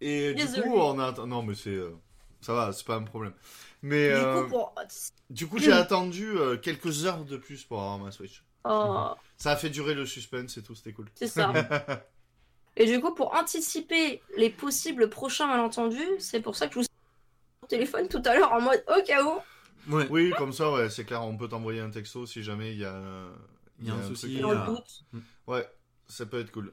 Et 0.00 0.34
du 0.34 0.46
coup, 0.62 0.74
on 0.76 0.98
a. 0.98 1.12
Non, 1.26 1.42
mais 1.42 1.54
c'est. 1.54 1.70
euh, 1.70 1.96
Ça 2.42 2.52
va, 2.54 2.72
c'est 2.72 2.84
pas 2.86 2.96
un 2.96 3.02
problème. 3.02 3.32
Mais 3.82 4.10
Du 4.12 4.42
coup, 4.42 4.48
pour. 4.48 4.74
coup, 5.48 5.58
j'ai 5.58 5.72
attendu 5.72 6.34
quelques 6.62 7.06
heures 7.06 7.24
de 7.24 7.36
plus 7.38 7.64
pour 7.64 7.78
avoir 7.80 7.98
ma 7.98 8.10
Switch. 8.10 8.42
Oh, 8.64 9.10
Ça 9.40 9.52
a 9.52 9.56
fait 9.56 9.70
durer 9.70 9.94
le 9.94 10.04
suspense 10.04 10.58
et 10.58 10.62
tout, 10.62 10.74
c'était 10.74 10.92
cool. 10.92 11.06
c'est 11.14 11.26
ça. 11.26 11.50
Et 12.76 12.86
du 12.86 13.00
coup, 13.00 13.14
pour 13.14 13.34
anticiper 13.34 14.22
les 14.36 14.50
possibles 14.50 15.08
prochains 15.08 15.46
malentendus, 15.46 16.18
c'est 16.18 16.40
pour 16.40 16.54
ça 16.56 16.68
que 16.68 16.74
je 16.74 16.78
vous 16.80 16.84
ai 16.84 17.64
au 17.64 17.66
téléphone 17.66 18.06
tout 18.08 18.22
à 18.26 18.36
l'heure 18.36 18.52
en 18.52 18.60
mode 18.60 18.84
au 18.86 19.02
cas 19.02 19.24
où. 19.24 19.40
Ouais. 19.92 20.06
Oui, 20.10 20.32
comme 20.36 20.52
ça, 20.52 20.70
ouais, 20.70 20.90
c'est 20.90 21.04
clair, 21.04 21.24
on 21.24 21.36
peut 21.36 21.48
t'envoyer 21.48 21.80
un 21.80 21.90
texto 21.90 22.26
si 22.26 22.42
jamais 22.42 22.72
il 22.72 22.80
y 22.80 22.84
a, 22.84 23.02
y 23.82 23.90
a 23.90 23.94
un 23.94 24.02
souci, 24.06 24.28
truc. 24.28 24.42
Dans 24.42 24.52
le 24.52 24.66
doute. 24.66 25.04
Ouais, 25.46 25.66
ça 26.06 26.26
peut 26.26 26.38
être 26.38 26.52
cool. 26.52 26.72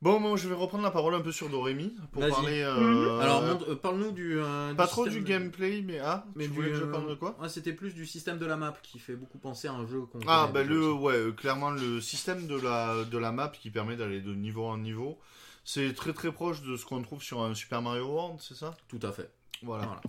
Bon, 0.00 0.20
moi, 0.20 0.36
je 0.36 0.48
vais 0.48 0.54
reprendre 0.54 0.84
la 0.84 0.92
parole 0.92 1.14
un 1.16 1.20
peu 1.20 1.32
sur 1.32 1.48
Doremi 1.48 1.92
pour 2.12 2.22
Vas-y. 2.22 2.30
parler. 2.30 2.62
euh, 2.62 2.76
Mhm. 3.16 3.20
Alors, 3.20 3.42
montre- 3.42 3.70
euh, 3.70 3.74
parle-nous 3.74 4.12
du. 4.12 4.38
euh, 4.38 4.72
pas 4.74 4.84
du 4.84 4.90
trop 4.90 5.04
système 5.04 5.22
du 5.24 5.28
de- 5.28 5.28
gameplay, 5.32 5.82
mais 5.84 5.98
ah, 5.98 6.24
Mais 6.36 6.44
tu 6.44 6.50
du, 6.50 6.56
voulais 6.56 6.70
que 6.70 6.76
je 6.76 6.84
euh, 6.84 6.92
parle 6.92 7.08
de 7.08 7.14
quoi 7.16 7.36
Ouais, 7.40 7.48
c'était 7.48 7.72
plus 7.72 7.94
du 7.94 8.06
système 8.06 8.38
de 8.38 8.46
la 8.46 8.56
map 8.56 8.74
qui 8.82 9.00
fait 9.00 9.16
beaucoup 9.16 9.38
penser 9.38 9.66
à 9.66 9.72
un 9.72 9.86
jeu 9.88 10.02
qu'on. 10.02 10.20
Ah, 10.28 10.42
connaît 10.46 10.52
bah 10.52 10.62
déjà 10.62 10.72
le, 10.74 10.86
aussi. 10.92 11.02
ouais, 11.02 11.14
euh, 11.16 11.32
clairement 11.32 11.70
le 11.70 12.00
système 12.00 12.46
de 12.46 12.54
la, 12.60 13.04
de 13.10 13.18
la 13.18 13.32
map 13.32 13.48
qui 13.48 13.70
permet 13.70 13.96
d'aller 13.96 14.20
de 14.20 14.32
niveau 14.34 14.66
en 14.66 14.78
niveau, 14.78 15.18
c'est 15.64 15.92
très 15.94 16.12
très 16.12 16.30
proche 16.30 16.62
de 16.62 16.76
ce 16.76 16.84
qu'on 16.86 17.02
trouve 17.02 17.20
sur 17.22 17.42
un 17.42 17.54
Super 17.54 17.82
Mario 17.82 18.06
World, 18.06 18.38
c'est 18.40 18.54
ça? 18.54 18.76
Tout 18.86 19.00
à 19.02 19.10
fait. 19.10 19.32
Voilà. 19.64 19.84
Voilà. 19.84 20.00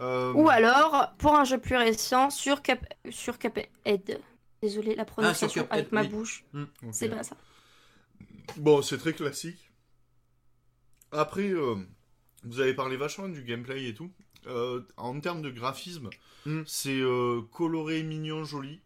Euh, 0.00 0.32
Ou 0.32 0.48
alors, 0.48 1.12
pour 1.18 1.34
un 1.36 1.44
jeu 1.44 1.58
plus 1.58 1.76
récent, 1.76 2.30
sur, 2.30 2.62
Cap... 2.62 2.80
sur 3.10 3.38
Cuphead. 3.38 3.68
Désolé, 4.62 4.94
la 4.94 5.04
prononciation 5.04 5.64
Cuphead, 5.64 5.78
avec 5.80 5.92
ma 5.92 6.00
oui. 6.00 6.08
bouche. 6.08 6.44
ok. 6.54 6.68
C'est 6.92 7.10
pas 7.10 7.22
ça. 7.22 7.36
Bon, 8.56 8.82
c'est 8.82 8.98
très 8.98 9.12
classique. 9.12 9.70
Après, 11.12 11.48
euh, 11.50 11.76
vous 12.44 12.60
avez 12.60 12.74
parlé 12.74 12.96
vachement 12.96 13.28
du 13.28 13.42
gameplay 13.42 13.88
et 13.88 13.94
tout. 13.94 14.10
Euh, 14.46 14.82
en 14.96 15.18
termes 15.20 15.42
de 15.42 15.50
graphisme, 15.50 16.10
Hmm. 16.46 16.62
c'est 16.66 17.00
euh, 17.00 17.40
coloré, 17.52 18.02
mignon, 18.02 18.44
joli. 18.44 18.80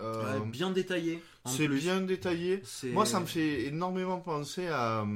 Euh, 0.00 0.40
Ouais, 0.40 0.46
bien 0.46 0.70
détaillé. 0.70 1.22
c'est 1.46 1.68
bien 1.68 2.00
détaillé. 2.00 2.60
Moi, 2.86 3.06
ça 3.06 3.20
me 3.20 3.26
fait 3.26 3.66
énormément 3.66 4.18
penser 4.20 4.66
à, 4.66 5.06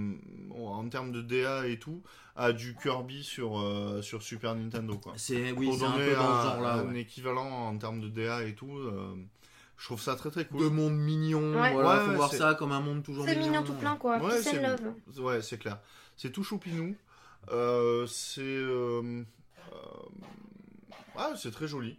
en 0.54 0.88
termes 0.88 1.10
de 1.12 1.20
DA 1.20 1.66
et 1.66 1.78
tout, 1.80 2.02
à 2.36 2.52
du 2.52 2.76
Kirby 2.76 3.24
sur, 3.24 3.58
euh, 3.60 4.00
sur 4.02 4.22
Super 4.22 4.54
Nintendo. 4.54 4.98
C'est 5.16 5.50
oui, 5.52 5.68
un 5.82 5.90
peu 5.92 6.14
dans 6.14 6.64
un, 6.64 6.86
ouais. 6.92 7.00
équivalent 7.00 7.50
en 7.68 7.76
termes 7.76 8.00
de 8.00 8.08
DA 8.08 8.44
et 8.46 8.54
tout, 8.54 8.78
euh, 8.78 9.14
je 9.80 9.86
trouve 9.86 10.00
ça 10.00 10.14
très 10.14 10.30
très 10.30 10.44
De 10.44 10.48
cool. 10.50 10.70
monde 10.70 10.94
mignon. 10.96 11.54
Ouais. 11.58 11.72
Voilà, 11.72 12.00
Ouais, 12.04 12.10
faut 12.10 12.16
voir 12.16 12.32
ça 12.32 12.54
comme 12.54 12.70
un 12.72 12.80
monde 12.80 13.02
toujours 13.02 13.24
C'est 13.24 13.34
mignon. 13.34 13.46
mignon 13.50 13.62
tout 13.64 13.72
plein, 13.72 13.96
quoi. 13.96 14.18
Ouais, 14.18 14.40
c'est- 14.42 14.60
love. 14.62 14.92
Ouais, 15.18 15.40
c'est 15.40 15.56
clair. 15.58 15.78
C'est 16.16 16.30
tout 16.30 16.44
choupinou. 16.44 16.94
Euh, 17.50 18.06
c'est. 18.06 18.42
euh, 18.42 19.22
euh, 19.72 19.76
ah, 21.16 21.32
c'est 21.36 21.50
très 21.50 21.66
joli. 21.66 21.98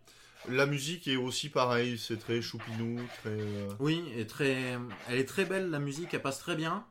La 0.50 0.66
musique 0.68 1.08
est 1.08 1.16
aussi 1.18 1.50
pareil, 1.50 1.98
c'est 2.00 2.18
très 2.18 2.42
choupinou, 2.42 3.00
très. 3.20 3.30
euh, 3.32 3.68
Oui, 3.80 4.04
et 4.16 4.26
très, 4.26 4.78
elle 5.08 5.18
est 5.20 5.26
très 5.26 5.46
belle 5.46 5.70
la 5.70 5.80
musique, 5.80 6.14
elle 6.14 6.22
passe 6.22 6.40
très 6.40 6.56
bien. 6.56 6.86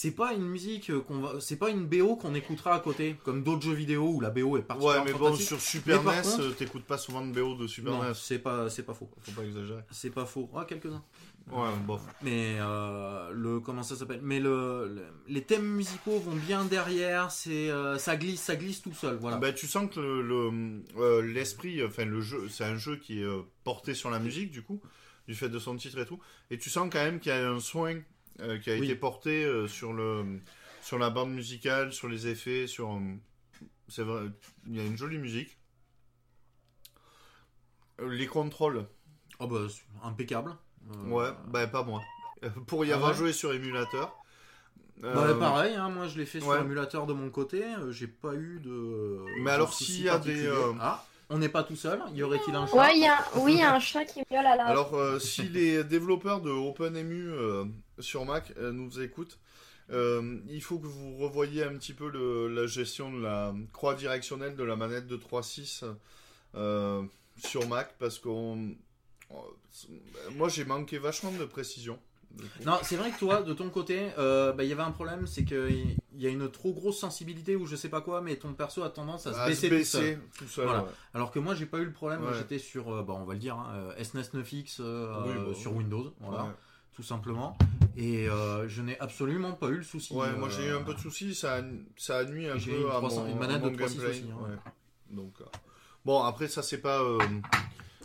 C'est 0.00 0.12
pas 0.12 0.32
une 0.32 0.46
musique 0.46 0.90
euh, 0.90 1.00
qu'on 1.00 1.18
va, 1.18 1.40
c'est 1.40 1.56
pas 1.56 1.70
une 1.70 1.84
BO 1.84 2.14
qu'on 2.14 2.32
écoutera 2.36 2.72
à 2.76 2.78
côté, 2.78 3.16
comme 3.24 3.42
d'autres 3.42 3.62
jeux 3.64 3.72
vidéo 3.72 4.04
où 4.14 4.20
la 4.20 4.30
BO 4.30 4.56
est 4.56 4.60
Ouais, 4.60 4.62
particulièrement 4.62 5.04
mais 5.04 5.12
bon, 5.12 5.34
sur 5.34 5.60
Super 5.60 6.04
NES, 6.04 6.22
contre- 6.22 6.54
t'écoutes 6.54 6.84
pas 6.84 6.98
souvent 6.98 7.26
de 7.26 7.32
BO 7.32 7.56
de 7.56 7.66
Super 7.66 7.92
non, 7.94 8.04
NES. 8.04 8.14
c'est 8.14 8.38
pas, 8.38 8.70
c'est 8.70 8.84
pas 8.84 8.94
faux. 8.94 9.10
Faut 9.22 9.32
pas 9.32 9.42
exagérer. 9.44 9.80
C'est 9.90 10.10
pas 10.10 10.24
faux. 10.24 10.48
Ah, 10.54 10.64
quelques-uns. 10.68 11.02
Ouais, 11.50 11.68
bof. 11.84 12.00
Mais 12.22 12.58
euh, 12.60 13.32
le 13.32 13.58
comment 13.58 13.82
ça 13.82 13.96
s'appelle? 13.96 14.20
Mais 14.22 14.38
le, 14.38 14.86
le- 14.86 15.06
les 15.26 15.42
thèmes 15.42 15.66
musicaux 15.66 16.20
vont 16.20 16.36
bien 16.36 16.64
derrière. 16.64 17.32
C'est 17.32 17.68
euh, 17.68 17.98
ça 17.98 18.16
glisse, 18.16 18.40
ça 18.42 18.54
glisse 18.54 18.80
tout 18.82 18.94
seul. 18.94 19.16
Voilà. 19.16 19.38
Bah, 19.38 19.52
tu 19.52 19.66
sens 19.66 19.92
que 19.92 19.98
le- 19.98 20.22
le, 20.22 20.82
euh, 20.98 21.22
l'esprit, 21.22 21.82
enfin 21.84 22.04
le 22.04 22.20
jeu, 22.20 22.46
c'est 22.48 22.62
un 22.62 22.76
jeu 22.76 22.94
qui 22.98 23.20
est 23.22 23.26
porté 23.64 23.94
sur 23.94 24.10
la 24.10 24.20
musique 24.20 24.52
du 24.52 24.62
coup, 24.62 24.80
du 25.26 25.34
fait 25.34 25.48
de 25.48 25.58
son 25.58 25.74
titre 25.74 25.98
et 25.98 26.06
tout. 26.06 26.20
Et 26.52 26.58
tu 26.58 26.70
sens 26.70 26.88
quand 26.92 27.02
même 27.02 27.18
qu'il 27.18 27.32
y 27.32 27.34
a 27.34 27.50
un 27.50 27.58
soin 27.58 27.96
euh, 28.40 28.58
qui 28.58 28.70
a 28.70 28.76
Oui. 28.76 28.86
été 28.86 28.94
porté 28.94 29.44
euh, 29.44 29.66
sur 29.68 29.92
le, 29.92 30.40
sur 30.82 30.98
la 30.98 31.10
bande 31.10 31.32
musicale, 31.32 31.92
sur 31.92 32.08
les 32.08 32.26
effets, 32.28 32.66
sur. 32.66 32.92
euh, 32.92 33.00
c'est 33.88 34.02
vrai, 34.02 34.26
il 34.66 34.76
y 34.76 34.80
a 34.80 34.84
une 34.84 34.96
jolie 34.96 35.18
musique. 35.18 35.58
Les 38.00 38.26
contrôles, 38.26 38.88
Oh 39.40 39.46
bah 39.46 39.66
impeccable. 40.02 40.56
Ouais, 41.06 41.30
bah 41.48 41.66
pas 41.66 41.82
moi. 41.82 42.02
Pour 42.66 42.84
y 42.84 42.92
Ah 42.92 42.96
avoir 42.96 43.10
ouais 43.10 43.16
joué 43.16 43.32
sur 43.32 43.52
émulateur. 43.52 44.16
Bah, 45.00 45.34
pareil, 45.38 45.74
hein, 45.74 45.88
moi 45.90 46.08
je 46.08 46.18
l'ai 46.18 46.26
fait 46.26 46.40
sur 46.40 46.56
émulateur 46.56 47.06
de 47.06 47.12
mon 47.12 47.30
côté, 47.30 47.64
j'ai 47.90 48.08
pas 48.08 48.34
eu 48.34 48.60
de. 48.60 49.18
Mais 49.42 49.50
alors, 49.50 49.72
s'il 49.72 50.04
y 50.04 50.08
a 50.08 50.18
des, 50.18 50.50
Ah, 50.80 51.04
on 51.30 51.38
n'est 51.38 51.48
pas 51.48 51.62
tout 51.62 51.76
seul, 51.76 52.00
y 52.14 52.22
aurait-il 52.22 52.54
un 52.54 52.66
chat 52.66 52.76
Ouais, 52.76 52.96
il 52.96 53.02
y 53.02 53.06
a... 53.06 53.18
oui, 53.36 53.52
il 53.54 53.58
y 53.58 53.62
a 53.62 53.74
un 53.74 53.80
chat 53.80 54.04
qui 54.04 54.20
miaule 54.30 54.46
à 54.46 54.56
la. 54.56 54.66
Alors, 54.66 54.94
euh, 54.94 55.18
si 55.18 55.42
les 55.48 55.84
développeurs 55.84 56.40
de 56.40 56.50
OpenEMU 56.50 57.28
euh, 57.30 57.64
sur 57.98 58.24
Mac 58.24 58.52
euh, 58.58 58.72
nous 58.72 59.00
écoutent, 59.00 59.38
euh, 59.90 60.38
il 60.48 60.62
faut 60.62 60.78
que 60.78 60.86
vous 60.86 61.16
revoyiez 61.16 61.64
un 61.64 61.74
petit 61.76 61.94
peu 61.94 62.08
le- 62.10 62.48
la 62.48 62.66
gestion 62.66 63.10
de 63.12 63.22
la 63.22 63.54
croix 63.72 63.94
directionnelle 63.94 64.54
de 64.56 64.62
la 64.64 64.76
manette 64.76 65.06
de 65.06 65.16
3.6 65.16 65.84
euh, 66.54 67.02
sur 67.42 67.66
Mac 67.68 67.94
parce 67.98 68.18
qu'on. 68.18 68.74
Moi, 70.32 70.48
j'ai 70.48 70.64
manqué 70.64 70.98
vachement 70.98 71.30
de 71.32 71.44
précision. 71.44 71.98
Non, 72.64 72.78
c'est 72.82 72.96
vrai 72.96 73.10
que 73.10 73.18
toi, 73.18 73.42
de 73.42 73.52
ton 73.52 73.68
côté, 73.70 74.08
euh, 74.18 74.52
bah, 74.52 74.62
il 74.64 74.68
y 74.70 74.72
avait 74.72 74.82
un 74.82 74.90
problème, 74.90 75.26
c'est 75.26 75.44
qu'il 76.18 76.26
y 76.26 76.30
a 76.30 76.34
une 76.34 76.50
trop 76.50 76.72
grosse 76.72 76.98
sensibilité 76.98 77.54
ou 77.54 77.64
je 77.64 77.76
sais 77.76 77.88
pas 77.88 78.00
quoi, 78.00 78.20
mais 78.20 78.34
ton 78.36 78.52
perso 78.52 78.82
a 78.82 78.90
tendance 78.90 79.26
à 79.28 79.32
se 79.32 79.38
À 79.38 79.46
baisser, 79.46 79.68
se 79.68 79.74
tout 79.74 79.84
seul. 79.84 80.02
baisser 80.02 80.18
tout 80.36 80.48
seul. 80.48 80.64
Voilà. 80.66 80.82
ouais. 80.82 80.88
Alors 81.14 81.30
que 81.30 81.38
moi, 81.38 81.54
j'ai 81.54 81.66
pas 81.66 81.78
eu 81.78 81.84
le 81.84 81.92
problème, 81.92 82.24
Ouais. 82.24 82.32
j'étais 82.36 82.58
sur, 82.58 82.92
euh, 82.92 83.02
bah, 83.04 83.14
on 83.16 83.24
va 83.24 83.34
le 83.34 83.38
dire, 83.38 83.54
hein, 83.54 83.68
euh, 83.96 84.02
SNES 84.04 84.22
9X 84.34 84.78
euh, 84.80 85.14
Oui, 85.24 85.32
bah, 85.46 85.54
sur 85.54 85.70
ouais. 85.72 85.78
Windows, 85.78 86.12
voilà, 86.18 86.44
Ouais. 86.44 86.50
tout 86.96 87.04
simplement. 87.04 87.56
Et 87.96 88.28
euh, 88.28 88.68
je 88.68 88.82
n'ai 88.82 88.98
absolument 88.98 89.52
pas 89.52 89.68
eu 89.68 89.76
le 89.76 89.82
souci. 89.84 90.12
Ouais, 90.12 90.32
moi 90.36 90.48
j'ai 90.48 90.66
eu 90.66 90.72
un 90.72 90.82
peu 90.82 90.94
de 90.94 90.98
soucis, 90.98 91.34
ça 91.36 91.58
a, 91.58 91.62
ça 91.96 92.18
a 92.18 92.24
nuit 92.24 92.48
un 92.48 92.58
peu 92.58 92.70
une 92.80 92.86
à 92.88 92.94
300 92.94 93.22
mon, 93.22 93.28
une 93.30 93.38
manette 93.38 93.56
à 93.56 93.60
mon 93.60 93.70
de 93.70 93.76
3.6 93.76 93.78
gameplay. 93.78 94.08
aussi, 94.10 94.24
hein. 94.32 94.58
Donc, 95.10 95.34
bon, 96.04 96.22
après 96.24 96.48
ça 96.48 96.62
c'est 96.62 96.78
pas. 96.78 97.00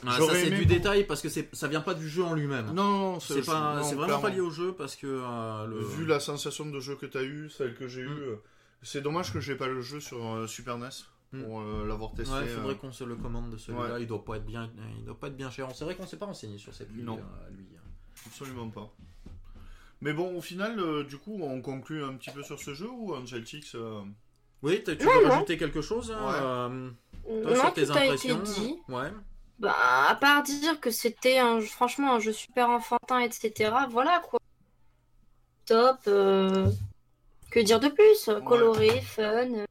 Ah, 0.08 0.12
ça 0.12 0.18
j'aurais 0.18 0.44
c'est 0.44 0.50
du 0.52 0.58
pour- 0.60 0.66
détail 0.68 1.04
parce 1.06 1.22
que 1.22 1.30
ça 1.30 1.68
vient 1.68 1.82
pas 1.82 1.94
du 1.94 2.08
jeu 2.10 2.24
en 2.24 2.34
lui-même. 2.34 2.72
Non, 2.74 3.20
c'est 3.20 3.46
pas, 3.46 3.76
non, 3.76 3.84
c'est 3.84 3.96
vraiment 3.96 4.20
pas 4.20 4.30
lié 4.30 4.40
au 4.42 4.50
jeu 4.52 4.74
parce 4.74 4.96
que 4.96 5.08
euh, 5.08 5.66
le... 5.68 5.80
Vu 5.84 6.06
la 6.06 6.20
sensation 6.20 6.66
de 6.70 6.80
jeu 6.80 6.96
que 6.96 7.06
tu 7.06 7.18
as 7.18 7.24
eu, 7.24 7.50
celle 7.50 7.76
que 7.76 7.88
j'ai 7.88 8.04
Mm. 8.04 8.08
eue, 8.18 8.22
euh, 8.22 8.36
c'est 8.82 9.02
dommage 9.02 9.32
que 9.34 9.40
j'ai 9.40 9.56
pas 9.56 9.68
le 9.68 9.82
jeu 9.82 10.00
sur 10.00 10.24
euh, 10.26 10.48
Super 10.48 10.78
NES 10.78 10.90
Mm. 11.32 11.44
pour 11.44 11.62
euh, 11.62 11.88
l'avoir 11.88 12.14
testé. 12.14 12.34
Ouais, 12.36 12.42
il 12.44 12.50
faudrait 12.50 12.74
euh. 12.74 12.78
qu'on 12.78 12.92
se 12.92 13.04
le 13.04 13.16
commande 13.16 13.50
de 13.50 13.58
celui-là. 13.58 13.94
Ouais. 13.96 14.02
Il 14.02 14.08
doit 14.08 14.24
pas 14.24 14.38
être 14.38 14.46
bien, 14.46 14.70
il 15.00 15.04
doit 15.06 15.20
pas 15.20 15.28
être 15.28 15.36
bien 15.38 15.50
cher. 15.50 15.68
C'est 15.74 15.84
vrai 15.84 15.96
qu'on 15.96 16.06
s'est 16.06 16.18
pas 16.18 16.28
renseigné 16.28 16.58
sur 16.60 16.74
ces 16.76 16.86
prix. 16.86 17.02
Non. 17.02 17.18
euh, 17.18 17.50
lui. 17.56 17.66
Absolument 18.28 18.70
pas. 18.70 18.94
Mais 20.02 20.14
bon, 20.14 20.36
au 20.38 20.42
final, 20.42 20.80
euh, 20.80 21.04
du 21.04 21.18
coup, 21.18 21.40
on 21.42 21.62
conclut 21.62 22.04
un 22.04 22.14
petit 22.16 22.30
peu 22.30 22.44
sur 22.44 22.60
ce 22.60 22.74
jeu 22.74 22.90
ou 22.90 23.16
Angel 23.16 23.46
Chicks 23.48 23.74
euh, 23.76 24.02
Oui, 24.62 24.82
t'as- 24.84 24.96
tu 24.96 25.06
veux 25.06 25.24
non. 25.24 25.30
rajouter 25.30 25.58
quelque 25.58 25.82
chose 25.82 26.12
hein, 26.12 26.28
Ouais. 26.28 26.34
euh, 26.42 27.42
toi, 27.44 27.52
non, 27.52 27.60
sur 27.62 27.74
tes 27.74 27.82
été 27.84 27.92
impressions? 27.92 28.40
dit. 28.44 28.76
Ouais. 28.90 29.12
Bah, 29.60 29.76
à 30.10 30.16
part 30.16 30.44
dire 30.44 30.80
que 30.82 30.90
c'était 30.92 31.38
un, 31.40 31.62
franchement 31.62 32.16
un 32.16 32.20
jeu 32.20 32.34
super 32.34 32.70
enfantin, 32.70 33.20
etc. 33.20 33.72
Voilà 33.90 34.20
quoi. 34.20 34.40
Top. 35.66 35.98
euh, 36.08 36.70
Que 37.52 37.60
dire 37.60 37.80
de 37.80 37.88
plus? 37.88 38.30
Coloré, 38.46 39.00
fun. 39.02 39.66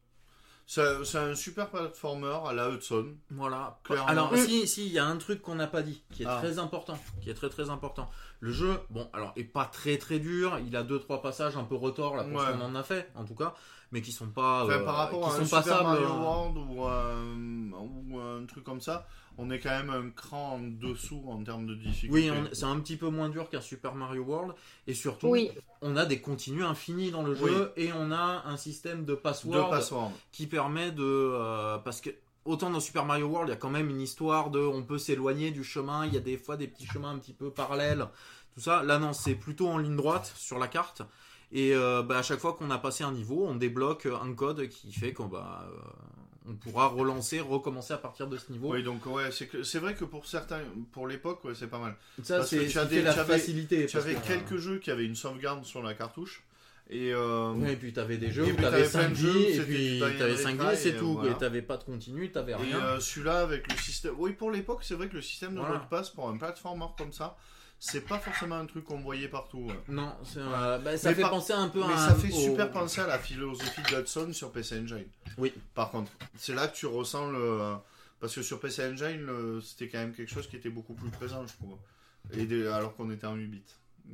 C'est 0.66 1.04
c'est 1.04 1.18
un 1.18 1.34
super 1.34 1.68
platformer 1.68 2.38
à 2.46 2.52
la 2.54 2.70
Hudson. 2.70 3.14
Voilà. 3.30 3.78
Clairement. 3.84 4.06
Alors, 4.06 4.32
Mm. 4.32 4.36
si, 4.38 4.66
si, 4.68 4.86
il 4.86 4.92
y 4.92 4.98
a 4.98 5.04
un 5.04 5.16
truc 5.18 5.42
qu'on 5.42 5.56
n'a 5.56 5.66
pas 5.66 5.82
dit, 5.82 6.02
qui 6.14 6.22
est 6.22 6.26
Ah. 6.26 6.38
très 6.38 6.58
important, 6.58 6.96
qui 7.20 7.28
est 7.28 7.34
très 7.34 7.50
très 7.50 7.68
important. 7.68 8.08
Le 8.40 8.52
jeu, 8.52 8.78
bon, 8.88 9.10
alors, 9.12 9.32
est 9.36 9.44
pas 9.44 9.66
très 9.66 9.98
très 9.98 10.18
dur. 10.20 10.58
Il 10.64 10.74
a 10.76 10.82
deux 10.84 10.98
trois 11.00 11.20
passages 11.20 11.56
un 11.56 11.64
peu 11.64 11.74
retors 11.74 12.16
là 12.16 12.22
pour 12.24 12.38
Ouais. 12.40 12.46
ce 12.46 12.52
qu'on 12.52 12.62
en 12.64 12.74
a 12.76 12.82
fait, 12.84 13.10
en 13.16 13.24
tout 13.24 13.34
cas, 13.34 13.52
mais 13.90 14.00
qui 14.00 14.12
sont 14.12 14.28
pas, 14.28 14.64
Enfin, 14.64 14.72
euh, 14.74 14.84
par 14.84 14.94
rapport 14.96 15.20
qui 15.20 15.26
à 15.26 15.36
sont 15.36 15.42
un 15.42 15.44
Super 15.44 15.62
passables. 15.64 15.82
Mario 15.88 16.06
euh, 16.06 16.20
World 16.22 16.56
ou 16.56 16.84
un, 16.84 17.72
ou 18.12 18.18
un 18.20 18.46
truc 18.46 18.64
comme 18.64 18.80
ça, 18.80 19.06
on 19.38 19.50
est 19.50 19.58
quand 19.58 19.70
même 19.70 19.90
un 19.90 20.10
cran 20.10 20.54
en 20.54 20.58
dessous 20.60 21.22
en 21.28 21.42
termes 21.42 21.66
de 21.66 21.74
difficulté. 21.74 22.12
Oui, 22.12 22.30
on- 22.30 22.48
c'est 22.54 22.64
un 22.64 22.78
petit 22.80 22.96
peu 22.96 23.08
moins 23.08 23.28
dur 23.28 23.48
qu'un 23.50 23.60
Super 23.60 23.94
Mario 23.94 24.22
World, 24.22 24.54
et 24.86 24.94
surtout, 24.94 25.28
Oui. 25.28 25.50
on 25.80 25.96
a 25.96 26.04
des 26.04 26.20
continues 26.20 26.64
infinis 26.64 27.10
dans 27.10 27.22
le 27.22 27.34
jeu, 27.34 27.72
et 27.76 27.92
on 27.92 28.10
a 28.12 28.42
un 28.46 28.56
système 28.56 29.04
de 29.04 29.14
password 29.14 29.70
passwords. 29.70 30.12
qui 30.32 30.46
permet 30.46 30.90
de 30.92 31.02
euh, 31.02 31.78
parce 31.78 32.00
que 32.00 32.10
autant 32.44 32.70
dans 32.70 32.80
Super 32.80 33.04
Mario 33.04 33.26
World 33.28 33.48
il 33.48 33.52
y 33.52 33.54
a 33.54 33.58
quand 33.58 33.70
même 33.70 33.88
une 33.88 34.00
histoire 34.00 34.50
de 34.50 34.58
on 34.58 34.82
peut 34.82 34.98
s'éloigner 34.98 35.50
du 35.52 35.62
chemin 35.62 36.04
il 36.06 36.12
y 36.12 36.16
a 36.16 36.20
des 36.20 36.36
fois 36.36 36.56
des 36.56 36.66
petits 36.66 36.86
chemins 36.86 37.10
un 37.10 37.18
petit 37.18 37.32
peu 37.32 37.50
parallèles 37.50 38.06
tout 38.54 38.60
ça 38.60 38.82
là 38.82 38.98
non 38.98 39.12
c'est 39.12 39.36
plutôt 39.36 39.68
en 39.68 39.78
ligne 39.78 39.94
droite 39.94 40.32
sur 40.36 40.58
la 40.58 40.66
carte 40.66 41.02
et 41.52 41.72
euh, 41.72 42.02
bah, 42.02 42.18
à 42.18 42.22
chaque 42.24 42.40
fois 42.40 42.54
qu'on 42.54 42.70
a 42.72 42.78
passé 42.78 43.04
un 43.04 43.12
niveau 43.12 43.46
on 43.46 43.54
débloque 43.54 44.06
un 44.06 44.34
code 44.34 44.68
qui 44.68 44.92
fait 44.92 45.12
qu'on 45.12 45.28
va 45.28 45.68
euh, 45.70 45.76
on 46.48 46.54
pourra 46.54 46.88
relancer 46.88 47.40
recommencer 47.40 47.92
à 47.94 47.98
partir 47.98 48.26
de 48.26 48.36
ce 48.36 48.50
niveau 48.52 48.72
Oui, 48.72 48.82
donc 48.82 49.04
ouais, 49.06 49.30
c'est 49.30 49.46
que- 49.46 49.62
c'est 49.62 49.78
vrai 49.78 49.94
que 49.94 50.04
pour 50.04 50.26
certains, 50.26 50.60
pour 50.92 51.06
l'époque, 51.06 51.44
ouais, 51.44 51.52
c'est 51.54 51.68
pas 51.68 51.78
mal. 51.78 51.94
ça 52.22 52.42
c'est 52.44 52.66
tu 52.66 52.74
la 52.76 52.82
avais- 53.12 53.24
facilité 53.24 53.86
Tu 53.86 53.92
parce 53.92 54.04
avais 54.04 54.14
que, 54.14 54.20
euh, 54.20 54.22
quelques 54.26 54.56
jeux 54.58 54.78
qui 54.78 54.90
avaient 54.90 55.06
une 55.06 55.14
sauvegarde 55.16 55.64
sur 55.64 55.82
la 55.82 55.94
cartouche. 55.94 56.42
Et 56.90 57.12
euh, 57.14 57.54
et 57.68 57.76
puis 57.76 57.92
t'avais 57.92 58.18
des 58.18 58.30
jeux 58.32 58.44
Et 58.44 58.50
où 58.52 58.54
puis 58.54 58.64
t'avais 58.64 58.82
t'avais 58.82 58.90
plein 58.90 59.02
5 59.02 59.08
de 59.10 59.14
vies, 59.14 59.54
jeux, 59.54 59.62
et 59.62 59.64
puis 59.64 59.98
t'avais 60.00 60.34
Dynamic 60.34 60.38
5 60.38 60.50
High, 60.54 60.70
vies, 60.72 60.76
c'est 60.76 60.88
et 60.90 60.96
tout. 60.96 61.12
voilà. 61.14 61.30
Et 61.30 61.34
t'avais 61.38 61.62
pas 61.62 61.76
de 61.78 61.84
continu, 61.84 62.30
t'avais 62.32 62.52
Et 62.52 62.56
rien. 62.56 62.76
euh, 62.80 63.00
celui-là, 63.00 63.40
avec 63.40 63.70
le 63.72 63.78
système. 63.78 64.14
Oui, 64.18 64.32
pour 64.32 64.50
l'époque, 64.50 64.80
c'est 64.82 64.94
vrai 64.94 65.08
que 65.08 65.14
le 65.14 65.22
système 65.22 65.54
de 65.54 65.60
Voilà. 65.60 65.78
Road 65.78 65.88
Pass 65.88 66.10
pour 66.10 66.28
un 66.28 66.36
platformer 66.36 66.84
comme 66.98 67.12
ça, 67.12 67.36
c'est 67.84 68.02
pas 68.02 68.18
forcément 68.20 68.54
un 68.54 68.66
truc 68.66 68.84
qu'on 68.84 69.00
voyait 69.00 69.26
partout. 69.26 69.58
ouais. 69.66 69.80
Non, 69.88 70.14
c'est, 70.24 70.38
euh, 70.38 70.78
bah, 70.78 70.96
ça 70.96 71.08
Mais 71.10 71.16
fait 71.16 71.22
par- 71.22 71.30
penser 71.32 71.52
un 71.52 71.68
peu 71.68 71.80
Mais 71.80 71.92
à 71.92 71.96
ça 71.96 72.10
un- 72.12 72.14
fait 72.14 72.32
au- 72.32 72.36
super 72.40 72.70
penser 72.70 73.00
à 73.00 73.08
la 73.08 73.18
philosophie 73.18 73.82
d'Hudson 73.82 74.32
sur 74.32 74.52
PC 74.52 74.78
Engine. 74.78 75.04
Oui. 75.36 75.52
Par 75.74 75.90
contre, 75.90 76.12
c'est 76.36 76.54
là 76.54 76.68
que 76.68 76.76
tu 76.76 76.86
ressens 76.86 77.30
le. 77.32 77.74
Parce 78.20 78.36
que 78.36 78.42
sur 78.42 78.60
PC 78.60 78.84
Engine, 78.86 79.26
le- 79.26 79.60
c'était 79.60 79.88
quand 79.88 79.98
même 79.98 80.14
quelque 80.14 80.30
chose 80.32 80.46
qui 80.48 80.54
était 80.54 80.70
beaucoup 80.70 80.94
plus 80.94 81.10
présent, 81.10 81.44
je 81.44 81.54
trouve. 81.54 81.76
Et 82.32 82.46
des- 82.46 82.68
alors 82.68 82.94
qu'on 82.94 83.10
était 83.10 83.26
en 83.26 83.34
8 83.34 83.48
bits. 83.48 83.62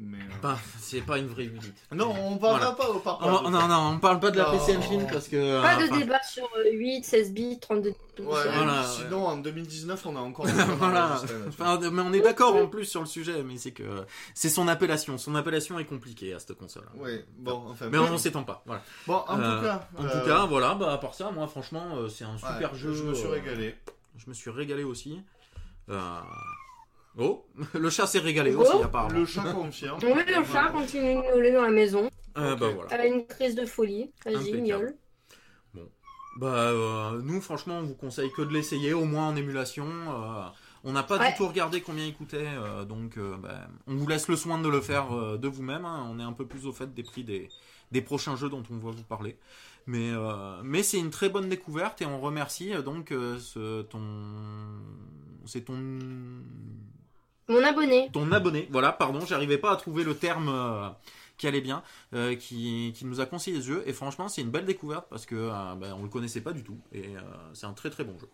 Mais, 0.01 0.19
euh, 0.45 0.55
c'est 0.79 1.01
pas 1.01 1.19
une 1.19 1.27
vraie 1.27 1.45
8 1.45 1.59
bits. 1.59 1.73
Non, 1.93 2.11
on 2.11 2.39
parlera 2.39 2.59
Voilà. 2.71 2.73
pas 2.77 2.89
au 2.91 3.01
parc. 3.01 3.21
Oh, 3.25 3.51
non, 3.51 3.67
non, 3.67 3.91
on 3.95 3.99
parle 3.99 4.21
pas 4.21 4.31
de 4.31 4.37
la 4.39 4.45
Non. 4.45 4.59
PC 4.59 4.77
Engine 4.77 5.07
parce 5.11 5.27
que. 5.27 5.61
Pas 5.61 5.75
euh, 5.75 5.79
de 5.87 5.91
enfin, 5.91 5.99
débat 5.99 6.23
sur 6.23 6.49
euh, 6.57 6.71
8, 6.71 7.05
16 7.05 7.33
bits, 7.33 7.59
32 7.61 7.91
bits. 7.91 7.97
Ouais, 8.23 8.25
Voilà, 8.27 8.85
sinon 8.85 9.27
en 9.27 9.37
2019, 9.39 10.07
on 10.07 10.17
a 10.17 10.21
encore. 10.21 10.47
Voilà. 10.79 11.21
Enfin, 11.49 11.81
mais 11.91 12.03
on 12.03 12.13
est 12.13 12.21
d'accord 12.21 12.55
en 12.55 12.69
plus 12.69 12.85
sur 12.85 13.01
le 13.01 13.07
sujet, 13.07 13.43
mais 13.43 13.59
c'est 13.59 13.73
que 13.73 14.05
c'est 14.35 14.49
son 14.49 14.69
appellation. 14.69 15.19
Son 15.19 15.35
appellation 15.35 15.79
est 15.81 15.85
compliquée 15.85 16.33
à 16.33 16.39
cette 16.39 16.57
console. 16.57 16.87
Ouais, 16.97 17.25
bon, 17.37 17.65
enfin. 17.69 17.89
Mais 17.91 17.99
on 17.99 18.11
ne 18.13 18.17
s'étend 18.17 18.45
pas. 18.45 18.63
Voilà. 18.67 18.83
Bon, 19.09 19.25
en 19.27 19.41
Euh, 19.41 19.57
tout 19.59 19.65
cas. 19.65 19.89
En 19.99 20.05
euh, 20.05 20.21
tout 20.21 20.27
cas, 20.29 20.47
voilà. 20.47 20.75
Bah 20.77 20.93
à 20.93 20.99
part 20.99 21.15
ça, 21.15 21.33
moi 21.33 21.49
franchement, 21.49 21.97
euh, 21.97 22.09
c'est 22.09 22.25
un 22.25 22.35
ouais, 22.35 22.39
super 22.55 22.75
jeu. 22.77 22.93
Je 22.93 23.03
me 23.03 23.15
suis 23.15 23.27
euh, 23.27 23.31
régalé. 23.31 23.75
Je 24.17 24.29
me 24.29 24.35
suis 24.35 24.51
régalé 24.51 24.85
aussi. 24.85 25.21
Euh, 25.91 25.99
Oh, 27.17 27.47
le 27.75 27.91
chat 27.91 28.07
s'est 28.07 28.19
régalé 28.19 28.55
Oh, 28.57 28.61
aussi 28.63 28.83
apparemment. 28.83 29.19
Le 29.19 29.25
chat 29.27 29.53
confirme. 29.53 29.99
Oui, 30.03 30.23
le 30.27 30.45
chat 30.45 30.69
continue 30.73 31.15
de 31.15 31.21
miauler 31.21 31.53
dans 31.53 31.63
la 31.63 31.71
maison. 31.71 32.09
Euh. 32.37 32.55
Bah 32.57 32.69
voilà. 32.75 32.89
Elle 32.93 33.01
a 33.01 33.07
une 33.07 33.27
crise 33.27 33.55
de 33.55 33.65
folie. 33.67 34.11
Vas-y, 34.25 34.61
miaule. 34.61 34.95
Bah 36.37 36.47
euh, 36.55 37.21
nous 37.25 37.41
franchement 37.41 37.79
on 37.79 37.83
vous 37.83 37.97
conseille 37.97 38.31
que 38.31 38.43
de 38.43 38.53
l'essayer 38.53 38.93
au 38.95 39.05
moins 39.05 39.29
en 39.31 39.35
émulation. 39.35 39.87
euh, 39.87 40.45
on 40.85 40.93
n'a 40.93 41.03
pas 41.03 41.19
Ouais. 41.19 41.33
du 41.33 41.37
tout 41.37 41.49
regardé 41.49 41.81
combien 41.81 42.05
il 42.05 42.15
coûtait 42.15 42.47
euh, 42.47 42.85
donc 42.85 43.17
euh, 43.19 43.37
bah, 43.37 43.67
on 43.89 43.97
vous 43.97 44.07
laisse 44.07 44.29
le 44.29 44.37
soin 44.37 44.61
de 44.61 44.69
le 44.69 44.81
faire 44.81 45.13
euh, 45.13 45.37
de 45.37 45.49
vous-même. 45.49 45.85
hein. 45.85 46.07
On 46.09 46.21
est 46.21 46.23
un 46.23 46.33
peu 46.33 46.47
plus 46.47 46.67
au 46.67 46.73
fait 46.73 46.95
des 46.95 47.03
prix 47.03 47.25
des, 47.25 47.49
des 47.91 48.03
prochains 48.03 48.37
jeux 48.37 48.49
dont 48.49 48.63
on 48.71 48.77
va 48.77 48.93
vous 48.93 49.03
parler. 49.03 49.37
Mais, 49.87 50.11
euh, 50.13 50.61
mais 50.63 50.85
c'est 50.85 51.01
une 51.01 51.11
très 51.11 51.29
bonne 51.29 51.49
découverte 51.49 52.03
et 52.03 52.07
on 52.07 52.21
remercie 52.21 52.73
euh, 52.73 52.83
donc 52.83 53.11
euh, 53.11 53.41
ce, 53.41 53.83
ton 53.83 54.01
c'est 55.45 55.63
ton 55.63 55.99
Mon 57.49 57.63
abonné. 57.65 58.11
ton 58.13 58.31
abonné. 58.33 58.69
Voilà 58.71 58.93
pardon 58.93 59.21
j'arrivais 59.27 59.59
pas 59.59 59.73
à 59.73 59.77
trouver 59.77 60.05
le 60.05 60.15
terme 60.15 60.49
euh, 60.49 60.89
qui 61.39 61.47
allait 61.47 61.61
bien 61.63 61.83
euh, 62.15 62.35
qui, 62.37 62.93
qui 62.95 63.07
nous 63.07 63.21
a 63.21 63.27
conseillé 63.27 63.61
ce 63.61 63.67
jeu 63.67 63.83
et 63.87 63.93
franchement 63.93 64.29
c'est 64.29 64.43
une 64.43 64.51
belle 64.51 64.67
découverte 64.67 65.07
parce 65.09 65.25
que 65.25 65.37
euh, 65.37 65.75
bah, 65.77 65.95
on 65.99 66.03
le 66.03 66.09
connaissait 66.09 66.43
pas 66.43 66.53
du 66.53 66.63
tout 66.63 66.79
et 66.93 67.17
euh, 67.17 67.21
c'est 67.55 67.67
un 67.67 67.73
très 67.73 67.89
très 67.91 68.05
bon 68.05 68.19
jeu. 68.19 68.29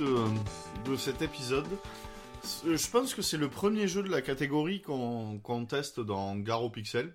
De, 0.00 0.90
de 0.90 0.96
cet 0.96 1.22
épisode, 1.22 1.66
c'est- 2.42 2.76
je 2.76 2.90
pense 2.90 3.14
que 3.14 3.22
c'est 3.22 3.36
le 3.36 3.48
premier 3.48 3.86
jeu 3.88 4.02
de 4.02 4.08
la 4.08 4.22
catégorie 4.22 4.80
qu'on 4.82 5.66
teste 5.68 6.00
dans 6.00 6.36
Garo 6.36 6.70
Pixel. 6.70 7.14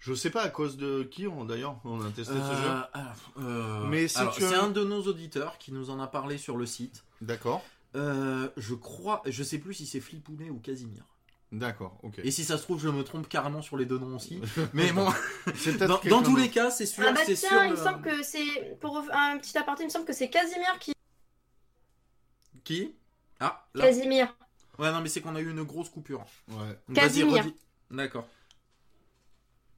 Je 0.00 0.12
sais 0.12 0.28
pas 0.30 0.42
à 0.42 0.50
cause 0.50 0.76
de 0.76 1.02
qui 1.04 1.26
on 1.26 1.46
d'ailleurs 1.46 1.76
on 1.84 2.00
a 2.02 2.10
testé 2.10 2.34
ce 2.34 2.38
jeu. 2.38 2.68
Euh, 2.68 2.80
alors, 2.92 3.12
euh, 3.40 3.86
Mais 3.86 4.06
c'est 4.08 4.28
que- 4.36 4.54
un 4.62 4.68
de 4.68 4.84
nos 4.84 5.02
auditeurs 5.04 5.56
qui 5.58 5.72
nous 5.72 5.88
en 5.88 5.98
a 6.00 6.06
parlé 6.06 6.36
sur 6.36 6.56
le 6.58 6.66
site. 6.66 7.04
D'accord, 7.22 7.62
Euh, 7.96 8.48
je 8.56 8.74
crois, 8.74 9.22
je 9.24 9.42
sais 9.44 9.58
plus 9.58 9.72
si 9.74 9.86
c'est 9.86 10.00
Flipounet 10.00 10.50
ou 10.50 10.58
Casimir. 10.58 11.04
d'accord, 11.52 11.96
ok. 12.02 12.18
Et 12.24 12.32
si 12.32 12.42
ça 12.44 12.58
se 12.58 12.64
trouve, 12.64 12.80
je 12.80 12.88
me 12.88 13.04
trompe 13.04 13.28
carrément 13.28 13.62
sur 13.62 13.76
les 13.76 13.86
deux 13.86 13.98
noms 13.98 14.16
aussi. 14.16 14.40
Mais 14.74 14.90
bon, 14.92 15.08
dans, 16.08 16.22
tous 16.22 16.34
les 16.36 16.50
cas, 16.50 16.70
c'est 16.70 16.86
sûr, 16.86 17.04
Ah 17.08 17.12
bah 17.12 17.20
tiens, 17.24 17.36
sûr. 17.36 17.62
il 17.64 17.70
me 17.70 17.76
le- 17.76 17.82
semble 17.82 18.02
que 18.02 18.22
c'est. 18.24 18.76
Pour 18.80 18.98
un 19.12 19.38
petit 19.38 19.56
aparté, 19.56 19.84
il 19.84 19.86
me 19.86 19.90
semble 19.92 20.04
que 20.06 20.12
c'est 20.12 20.28
Casimir 20.28 20.76
qui. 20.80 20.92
Qui? 22.64 22.94
Ah, 23.40 23.66
là. 23.74 23.84
Casimir. 23.86 24.34
Ouais, 24.78 24.90
non, 24.90 25.00
mais 25.00 25.08
c'est 25.08 25.20
qu'on 25.20 25.36
a 25.36 25.40
eu 25.40 25.50
une 25.50 25.62
grosse 25.62 25.88
coupure. 25.90 26.24
Ouais, 26.50 26.78
Donc, 26.88 26.96
Casimir. 26.96 27.44
redis. 27.44 27.54
D'accord. 27.90 28.26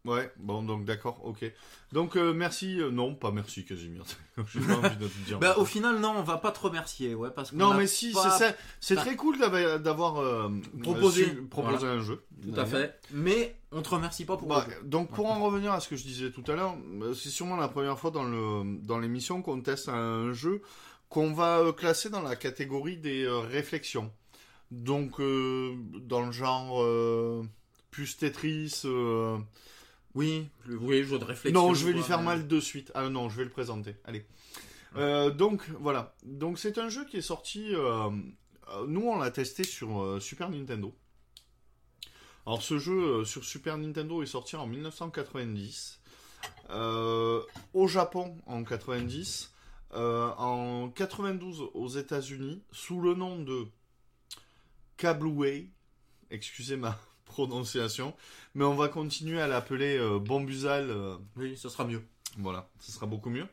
ouais, 0.06 0.32
bon 0.38 0.62
donc 0.62 0.84
d'accord, 0.84 1.20
ok. 1.24 1.44
Donc 1.92 2.16
euh, 2.16 2.32
merci, 2.32 2.80
euh, 2.80 2.90
non 2.90 3.14
pas 3.14 3.30
merci 3.32 3.64
Casimir. 3.64 4.04
J'ai 4.52 4.60
pas 4.60 4.74
envie 4.76 4.96
de 4.96 5.08
te 5.08 5.18
dire. 5.26 5.38
Bah, 5.40 5.58
au 5.58 5.64
final, 5.64 5.98
non, 5.98 6.14
on 6.16 6.22
va 6.22 6.36
pas 6.38 6.52
te 6.52 6.60
remercier, 6.60 7.14
ouais, 7.14 7.30
parce 7.34 7.50
que. 7.50 7.56
Non 7.56 7.74
mais 7.74 7.86
si, 7.88 8.12
c'est 8.14 8.30
ça- 8.30 8.54
c'est 8.80 8.94
très 8.96 9.16
cool 9.16 9.38
d'avoir- 9.38 10.18
euh, 10.18 10.48
Proposé. 10.82 11.24
su- 11.24 11.42
proposé 11.46 11.86
un 11.88 12.00
jeu. 12.00 12.24
Tout 12.42 12.58
à 12.58 12.64
fait. 12.64 12.98
Mais 13.10 13.56
on 13.72 13.82
te 13.82 13.88
remercie 13.88 14.24
pas 14.24 14.36
pour. 14.36 14.48
Bah, 14.48 14.64
donc 14.84 15.10
pour 15.12 15.26
en 15.30 15.40
revenir 15.42 15.72
à 15.72 15.80
ce 15.80 15.88
que 15.88 15.96
je 15.96 16.04
disais 16.04 16.30
tout 16.30 16.44
à 16.50 16.54
l'heure, 16.54 16.76
c'est 17.14 17.28
sûrement 17.30 17.56
la 17.56 17.68
première 17.68 17.98
fois 17.98 18.10
dans 18.12 18.24
le 18.24 18.78
dans 18.82 18.98
l'émission 18.98 19.42
qu'on 19.42 19.60
teste 19.60 19.88
un 19.88 20.32
jeu 20.32 20.62
qu'on 21.08 21.32
va 21.32 21.58
euh, 21.60 21.72
classer 21.72 22.10
dans 22.10 22.22
la 22.22 22.36
catégorie 22.36 22.96
des 22.96 23.22
euh, 23.24 23.38
réflexions. 23.38 24.12
Donc 24.70 25.20
euh, 25.20 25.74
dans 26.00 26.22
le 26.26 26.32
genre 26.32 26.84
plus 27.90 28.16
Tetris. 28.16 28.82
Oui, 30.14 30.48
plus- 30.60 30.76
oui, 30.76 31.04
jeu 31.04 31.18
de 31.18 31.24
réflexion. 31.24 31.60
Non, 31.68 31.74
je 31.74 31.84
vais 31.86 31.92
lui 31.92 32.02
faire 32.02 32.18
mais- 32.20 32.24
mal 32.26 32.48
de 32.48 32.60
suite. 32.60 32.90
Ah 32.94 33.08
non, 33.10 33.28
je 33.28 33.36
vais 33.36 33.44
le 33.44 33.50
présenter. 33.50 33.96
Allez. 34.04 34.24
Euh, 34.96 35.30
donc 35.30 35.68
voilà. 35.80 36.14
Donc 36.24 36.58
c'est 36.58 36.78
un 36.78 36.88
jeu 36.88 37.04
qui 37.04 37.18
est 37.18 37.22
sorti. 37.22 37.68
euh, 37.74 38.08
nous, 38.88 39.02
on 39.06 39.18
l'a 39.18 39.30
testé 39.30 39.62
sur 39.62 40.00
euh, 40.02 40.18
Super 40.20 40.48
Nintendo. 40.48 40.94
Alors 42.46 42.62
ce 42.62 42.78
jeu 42.78 43.24
sur 43.24 43.44
Super 43.44 43.76
Nintendo 43.76 44.22
est 44.22 44.26
sorti 44.26 44.56
en 44.56 44.66
1990. 44.66 46.00
Euh, 46.70 47.42
au 47.74 47.86
Japon 47.88 48.36
en 48.46 48.64
90. 48.64 49.52
Euh, 49.96 50.28
en 50.38 50.88
92 50.90 51.64
aux 51.74 51.88
États-Unis 51.88 52.62
sous 52.72 53.00
le 53.00 53.14
nom 53.14 53.38
de 53.42 53.66
Kablooey. 54.96 55.68
Excusez 56.30 56.76
ma 56.76 56.98
prononciation, 57.24 58.14
mais 58.54 58.64
on 58.64 58.74
va 58.74 58.88
continuer 58.88 59.40
à 59.40 59.46
l'appeler 59.46 59.96
euh, 59.98 60.18
Bombusal. 60.18 60.90
euh, 60.90 61.16
Oui, 61.36 61.56
ce 61.56 61.68
sera 61.68 61.84
mieux. 61.84 62.02
voilà, 62.38 62.68
ce 62.80 62.92
sera 62.92 63.06
beaucoup 63.06 63.30
mieux. 63.30 63.46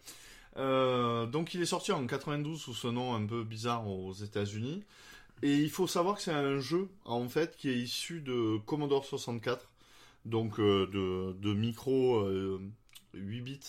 Euh, 0.58 1.26
donc 1.26 1.54
il 1.56 1.62
est 1.62 1.66
sorti 1.66 1.92
en 1.92 2.06
92 2.06 2.60
sous 2.62 2.76
ce 2.76 2.88
nom 2.88 3.16
un 3.16 3.26
peu 3.26 3.44
bizarre 3.44 3.88
aux 3.88 4.14
États-Unis. 4.14 4.84
Et 5.42 5.56
il 5.58 5.70
faut 5.70 5.88
savoir 5.88 6.16
que 6.16 6.22
c'est 6.22 6.32
un 6.32 6.60
jeu 6.60 6.90
en 7.06 7.28
fait 7.28 7.58
qui 7.58 7.70
est 7.70 7.78
issu 7.78 8.22
de 8.22 8.58
Commodore 8.66 9.04
64, 9.06 9.70
donc 10.26 10.60
de, 10.60 11.34
de 11.34 11.54
micro 11.54 12.20
euh, 12.20 12.62
8 13.16 13.42
bits 13.42 13.60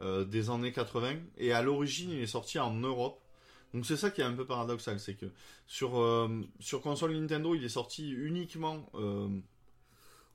euh, 0.00 0.24
des 0.24 0.50
années 0.50 0.72
80. 0.72 1.16
Et 1.38 1.52
à 1.52 1.62
l'origine 1.62 2.10
il 2.10 2.20
est 2.20 2.26
sorti 2.26 2.58
en 2.58 2.74
Europe. 2.74 3.20
Donc 3.72 3.86
c'est 3.86 3.96
ça 3.96 4.10
qui 4.10 4.20
est 4.20 4.24
un 4.24 4.32
peu 4.32 4.46
paradoxal, 4.46 5.00
c'est 5.00 5.14
que 5.14 5.26
sur, 5.66 5.98
euh, 5.98 6.28
sur 6.60 6.80
console 6.80 7.16
Nintendo 7.16 7.54
il 7.54 7.64
est 7.64 7.68
sorti 7.68 8.10
uniquement 8.12 8.88
euh, 8.94 9.28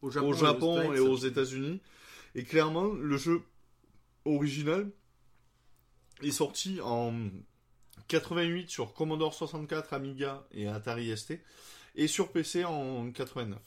Au 0.01 0.07
au 0.07 0.34
Japon 0.34 0.78
States. 0.78 0.95
et 0.95 0.99
aux 0.99 1.18
États-Unis. 1.18 1.82
Et 2.36 2.43
clairement, 2.43 2.93
le 2.93 3.18
jeu 3.18 3.41
original 4.26 4.91
est 6.22 6.32
sorti 6.32 6.80
en 6.84 7.14
88 8.07 8.70
sur 8.70 8.93
Commodore 8.93 9.34
64, 9.34 9.93
Amiga 9.93 10.45
et 10.51 10.68
Atari 10.68 11.16
ST, 11.16 11.39
et 11.95 12.07
sur 12.07 12.32
PC 12.32 12.66
en 12.66 13.12
89. 13.12 13.57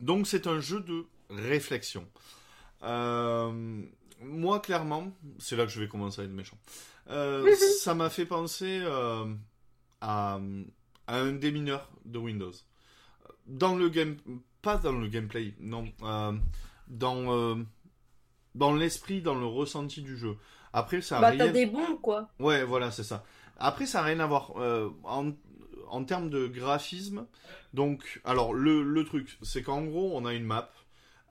Donc 0.00 0.26
c'est 0.26 0.46
un 0.46 0.60
jeu 0.60 0.80
de 0.80 1.06
réflexion. 1.30 2.06
Euh, 2.82 3.82
moi, 4.22 4.60
clairement, 4.60 5.12
c'est 5.38 5.56
là 5.56 5.64
que 5.66 5.72
je 5.72 5.80
vais 5.80 5.88
commencer 5.88 6.20
à 6.20 6.24
être 6.24 6.30
méchant. 6.30 6.58
Euh, 7.10 7.54
ça 7.82 7.94
m'a 7.94 8.10
fait 8.10 8.26
penser 8.26 8.80
euh, 8.82 9.26
à, 10.00 10.38
à 11.06 11.18
un 11.18 11.32
démineur 11.32 11.90
de 12.04 12.18
Windows. 12.18 12.52
Dans 13.46 13.74
le 13.74 13.88
game, 13.88 14.16
pas 14.62 14.76
dans 14.76 14.92
le 14.92 15.08
gameplay, 15.08 15.54
non, 15.60 15.84
euh, 16.02 16.32
dans 16.88 17.56
dans 18.54 18.74
l'esprit, 18.74 19.22
dans 19.22 19.34
le 19.34 19.46
ressenti 19.46 20.02
du 20.02 20.16
jeu. 20.16 20.36
Après, 20.72 21.00
ça 21.00 21.18
a 21.18 21.20
Bah, 21.20 21.28
rien. 21.30 21.46
t'as 21.46 21.52
des 21.52 21.66
bombes, 21.66 22.00
quoi. 22.00 22.28
Ouais, 22.38 22.64
voilà, 22.64 22.90
c'est 22.90 23.02
ça. 23.04 23.24
Après, 23.58 23.86
ça 23.86 24.00
n'a 24.00 24.06
rien 24.06 24.20
à 24.20 24.26
voir. 24.26 24.52
En, 25.04 25.32
en 25.88 26.04
termes 26.04 26.30
de 26.30 26.46
graphisme, 26.46 27.26
donc, 27.74 28.20
alors, 28.24 28.52
le, 28.54 28.82
le 28.82 29.04
truc, 29.04 29.38
c'est 29.42 29.62
qu'en 29.62 29.82
gros, 29.84 30.12
on 30.14 30.24
a 30.26 30.34
une 30.34 30.44
map 30.44 30.70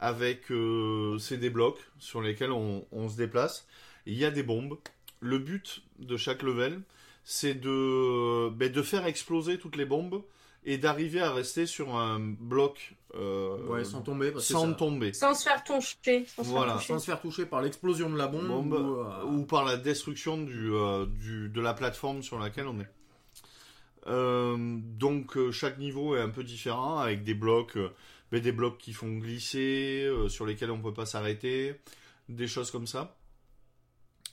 avec 0.02 0.52
euh, 0.52 1.18
c'est 1.20 1.38
des 1.38 1.50
blocs 1.50 1.80
sur 2.00 2.22
lesquels 2.22 2.52
on, 2.52 2.86
on 2.92 3.08
se 3.08 3.16
déplace. 3.16 3.68
Il 4.06 4.16
y 4.18 4.26
a 4.26 4.32
des 4.32 4.44
bombes. 4.44 4.78
le 5.22 5.38
but 5.38 5.84
de 6.00 6.18
chaque 6.18 6.42
level, 6.42 6.82
c'est 7.24 7.54
de, 7.54 8.50
ben, 8.50 8.72
de 8.72 8.82
faire 8.82 9.06
exploser 9.06 9.60
toutes 9.60 9.76
les 9.78 9.86
bombes 9.86 10.24
et 10.66 10.78
d'arriver 10.80 11.22
à 11.22 11.32
rester 11.32 11.66
sur 11.68 11.96
un 11.96 12.20
bloc 12.20 12.96
euh, 13.16 13.58
Ouais, 13.68 13.84
sans 13.84 14.02
tomber. 14.02 14.32
parce 14.32 14.48
que 14.48 14.54
sans 14.54 14.70
ça- 14.70 14.74
tomber. 14.74 15.14
Sans 15.14 15.34
se 15.36 15.44
faire 15.44 15.64
toucher. 15.64 16.26
Sans 16.26 16.44
se 16.44 16.48
faire 16.50 16.58
Voilà. 16.58 16.74
toucher. 16.74 16.88
sans 16.88 17.00
se 17.00 17.06
faire 17.06 17.22
toucher 17.22 17.46
par 17.46 17.62
l'explosion 17.62 18.10
de 18.10 18.18
la 18.18 18.28
bombe. 18.28 18.48
Bombe, 18.48 18.74
ou, 18.74 19.00
euh, 19.02 19.24
ou 19.26 19.46
par 19.46 19.64
la 19.66 19.78
destruction 19.78 20.38
du, 20.42 20.72
euh, 20.74 21.06
du, 21.06 21.50
de 21.50 21.62
la 21.62 21.74
plateforme 21.76 22.24
sur 22.24 22.40
laquelle 22.40 22.68
on 22.68 22.80
est. 22.80 22.90
Euh, 24.08 24.58
donc 24.98 25.38
chaque 25.52 25.78
niveau 25.78 26.16
est 26.16 26.22
un 26.22 26.30
peu 26.30 26.44
différent 26.44 26.98
avec 26.98 27.24
des 27.24 27.36
blocs, 27.36 27.78
ben, 28.32 28.42
des 28.42 28.52
blocs 28.52 28.78
qui 28.78 28.94
font 28.94 29.18
glisser, 29.18 30.06
euh, 30.06 30.30
sur 30.30 30.46
lesquels 30.46 30.72
on 30.72 30.82
peut 30.82 30.94
pas 30.94 31.06
s'arrêter, 31.06 31.80
des 32.30 32.48
choses 32.48 32.72
comme 32.72 32.88
ça. 32.88 33.18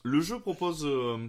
Le 0.05 0.21
jeu 0.21 0.39
propose 0.39 0.85
euh, 0.85 1.29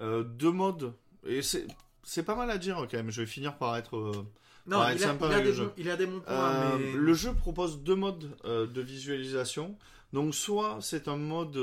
euh, 0.00 0.24
deux 0.24 0.50
modes 0.50 0.94
et 1.26 1.42
c'est 1.42 1.66
c'est 2.02 2.24
pas 2.24 2.34
mal 2.34 2.50
à 2.50 2.58
dire 2.58 2.76
quand 2.76 2.94
même. 2.94 3.10
Je 3.10 3.20
vais 3.20 3.26
finir 3.26 3.56
par 3.58 3.76
être 3.76 4.26
Non, 4.66 4.82
il, 4.88 4.98
c'est 4.98 5.04
a, 5.04 5.08
sympa 5.08 5.26
il, 5.26 5.32
a 5.32 5.34
avec 5.34 5.44
des 5.44 5.50
le 5.50 5.56
jeu. 5.56 5.64
bons, 5.66 5.72
il 5.76 5.90
a 5.90 5.96
des 5.96 6.06
bons 6.06 6.20
points, 6.20 6.78
mais... 6.78 6.92
Le 6.92 7.14
jeu 7.14 7.34
propose 7.34 7.82
deux 7.82 7.94
modes 7.94 8.36
de 8.44 8.80
visualisation. 8.80 9.76
Donc 10.12 10.34
soit 10.34 10.78
c'est 10.80 11.08
un 11.08 11.18
mode 11.18 11.56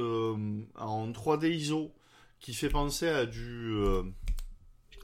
en 0.75 1.11
3D 1.11 1.51
ISO 1.51 1.91
qui 2.39 2.53
fait 2.53 2.69
penser 2.69 3.09
à 3.09 3.25
du... 3.25 3.75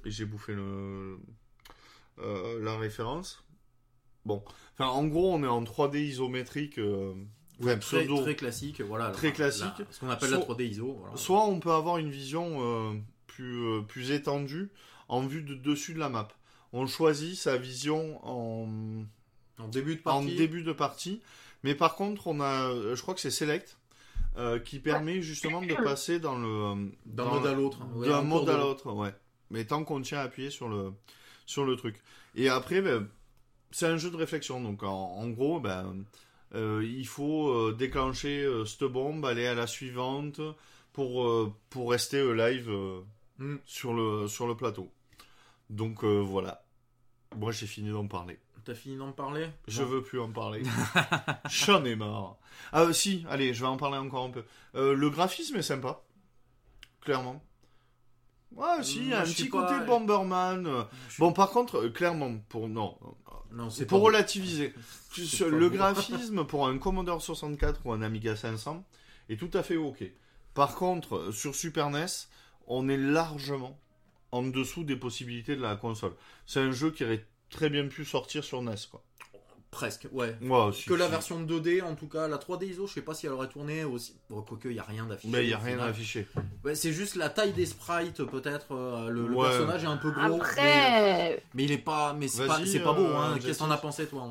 et 0.05 0.11
j'ai 0.11 0.25
bouffé 0.25 0.53
le, 0.53 1.17
euh, 2.19 2.63
la 2.63 2.77
référence. 2.77 3.43
Bon, 4.25 4.43
enfin 4.77 4.89
en 4.89 5.05
gros 5.05 5.33
on 5.33 5.43
est 5.43 5.47
en 5.47 5.63
3D 5.63 5.99
isométrique. 5.99 6.77
euh, 6.79 7.13
ouais, 7.61 7.77
très, 7.79 8.05
très 8.07 8.35
classique, 8.35 8.81
voilà. 8.81 9.09
Très 9.11 9.27
la- 9.27 9.33
classique. 9.33 9.65
la- 9.79 9.85
ce 9.91 9.99
qu'on 9.99 10.09
appelle 10.09 10.29
Soit- 10.29 10.37
la 10.39 10.43
3D 10.45 10.65
ISO. 10.67 10.97
voilà. 10.99 11.15
Soit 11.17 11.45
on 11.45 11.59
peut 11.59 11.71
avoir 11.71 11.97
une 11.97 12.09
vision 12.09 12.57
euh, 12.61 12.93
plus, 13.27 13.65
euh, 13.65 13.81
plus 13.81 14.11
étendue 14.11 14.69
en 15.09 15.21
vue 15.21 15.41
de 15.43 15.55
dessus 15.55 15.93
de 15.93 15.99
la 15.99 16.09
map. 16.09 16.27
On 16.71 16.87
choisit 16.87 17.35
sa 17.37 17.57
vision 17.57 18.19
en, 18.27 18.67
En 19.59 19.67
début 19.67 19.95
de 19.95 20.01
en 20.01 20.21
partie. 20.21 20.35
début 20.35 20.63
de 20.63 20.73
partie. 20.73 21.21
Mais 21.63 21.75
par 21.75 21.95
contre, 21.95 22.27
on 22.27 22.39
a, 22.41 22.69
euh, 22.69 22.95
je 22.95 23.01
crois 23.01 23.13
que 23.13 23.21
c'est 23.21 23.29
Select 23.31 23.77
euh, 24.37 24.57
qui 24.59 24.79
permet 24.79 25.21
justement 25.21 25.61
de 25.61 25.73
passer 25.75 26.19
dans 26.19 26.37
le 26.37 26.91
D'un 27.05 27.25
mode 27.25 27.45
à 27.45 27.53
l'autre. 27.53 27.77
ouais, 27.95 28.07
d'un 28.09 28.21
mode 28.23 28.49
à 28.49 28.57
l'autre, 28.57 28.91
ouais. 28.91 29.13
Mais 29.51 29.63
tant 29.65 29.83
qu'on 29.83 30.01
tient 30.01 30.19
appuyé 30.19 30.49
sur 30.49 30.67
le 30.67 30.91
sur 31.45 31.63
le 31.65 31.75
truc. 31.75 32.01
Et 32.35 32.49
après, 32.49 32.81
ben, 32.81 33.07
c'est 33.73 33.87
un 33.87 33.97
jeu 33.97 34.09
de 34.09 34.15
réflexion. 34.15 34.61
Donc 34.61 34.83
en, 34.83 34.89
en 35.17 35.27
gros, 35.29 35.59
ben, 35.59 36.05
euh, 36.55 36.81
il 36.85 37.07
faut 37.07 37.49
euh, 37.49 37.75
déclencher 37.77 38.43
euh, 38.43 38.63
cette 38.65 38.83
bombe, 38.85 39.25
aller 39.25 39.45
à 39.47 39.53
la 39.55 39.67
suivante 39.67 40.39
pour 40.93 41.51
pour 41.69 41.91
rester 41.91 42.33
live 42.33 42.69
Mm. 43.39 43.55
sur 43.65 43.93
le 43.95 44.27
sur 44.27 44.45
le 44.47 44.55
plateau. 44.55 44.91
Donc 45.71 46.03
voilà. 46.03 46.63
Moi, 47.35 47.51
j'ai 47.51 47.65
fini 47.65 47.89
d'en 47.89 48.05
parler. 48.07 48.37
T'as 48.63 48.75
fini 48.75 48.95
d'en 48.95 49.11
parler? 49.11 49.47
Je 49.67 49.81
Non. 49.81 49.89
veux 49.89 50.03
plus 50.03 50.19
en 50.21 50.31
parler. 50.31 50.61
J'en 51.49 51.83
ai 51.83 51.95
marre. 51.95 52.37
Ah 52.71 52.83
euh, 52.83 52.93
si, 52.93 53.25
allez, 53.27 53.53
je 53.55 53.61
vais 53.61 53.67
en 53.67 53.75
parler 53.75 53.97
encore 53.97 54.25
un 54.25 54.29
peu. 54.29 54.43
Euh, 54.75 54.93
le 54.93 55.09
graphisme 55.09 55.55
est 55.57 55.63
sympa, 55.63 55.99
clairement. 57.01 57.43
Ouais, 58.55 58.83
si, 58.83 59.11
un 59.13 59.23
petit 59.23 59.49
côté 59.49 59.73
pas- 59.79 59.83
Bomberman. 59.85 60.85
suis- 61.09 61.19
Bon, 61.19 61.33
par 61.33 61.49
contre, 61.49 61.87
clairement, 61.87 62.37
pour 62.49 62.69
non, 62.69 62.97
Non, 63.53 63.69
c'est 63.69 63.85
pour 63.85 64.01
relativiser, 64.01 64.69
pas 65.39 65.47
le 65.47 65.69
bon. 65.69 65.75
graphisme 65.75 66.43
pour 66.47 66.67
un 66.67 66.77
Commodore 66.79 67.21
64 67.21 67.81
ou 67.85 67.91
un 67.91 68.01
Amiga 68.01 68.35
500 68.35 68.83
est 69.29 69.37
tout 69.37 69.51
à 69.53 69.63
fait 69.63 69.77
ok. 69.77 70.03
Par 70.53 70.75
contre, 70.75 71.15
euh, 71.15 71.31
sur 71.31 71.55
Super 71.55 71.89
NES, 71.89 72.05
on 72.67 72.89
est 72.89 72.97
largement 72.97 73.79
en 74.31 74.43
dessous 74.43 74.83
des 74.83 74.95
possibilités 74.95 75.55
de 75.55 75.61
la 75.61 75.75
console. 75.75 76.13
C'est 76.47 76.59
un 76.59 76.71
jeu 76.71 76.91
qui 76.91 77.03
aurait 77.03 77.25
très 77.49 77.69
bien 77.69 77.87
pu 77.87 78.05
sortir 78.05 78.43
sur 78.43 78.61
NES, 78.61 78.75
quoi. 78.89 79.03
Presque, 79.73 80.07
ouais. 80.11 80.35
Ouais, 80.41 80.71
si, 80.71 80.85
que 80.85 80.93
la 80.93 81.05
si. 81.05 81.11
version 81.11 81.41
2D, 81.43 81.81
en 81.83 81.95
tout 81.95 82.07
cas, 82.07 82.27
la 82.27 82.37
3D 82.37 82.65
ISO, 82.69 82.85
je 82.85 82.93
sais 82.93 83.01
pas 83.01 83.13
si 83.15 83.25
elle 83.25 83.31
aurait 83.33 83.47
tourné 83.49 83.83
aussi. 83.83 84.15
Bon, 84.29 84.41
quoique, 84.43 84.67
il 84.67 84.75
y 84.75 84.79
a 84.79 84.83
rien 84.83 85.05
d'affiché. 85.05 85.29
Mais 85.31 85.43
il 85.43 85.47
n'y 85.47 85.53
a 85.53 85.57
rien 85.57 85.79
à 85.79 85.85
afficher. 85.85 86.27
Ouais, 86.63 86.75
c'est 86.75 86.91
juste 86.93 87.15
la 87.15 87.29
taille 87.29 87.53
des 87.53 87.65
sprites, 87.65 88.23
peut-être. 88.23 88.67
euh, 88.75 89.09
le, 89.09 89.27
le 89.27 89.35
Ouais. 89.35 89.49
personnage 89.49 89.83
est 89.83 89.87
un 89.87 89.97
peu 89.97 90.11
gros. 90.11 90.21
Mais, 90.21 90.35
Après, 90.35 91.43
mais 91.55 91.63
il 91.63 91.71
est 91.71 91.77
pas. 91.79 92.13
Mais 92.13 92.27
c'est 92.27 92.45
pas, 92.45 92.59
c'est 92.65 92.79
pas 92.81 92.93
beau, 92.93 93.05
euh, 93.05 93.15
hein. 93.17 93.33
Qu'est-ce 93.41 93.57
que 93.59 93.63
t'en 93.63 93.71
as 93.71 93.77
pensé, 93.77 94.05
toi 94.05 94.21
euh, 94.21 94.27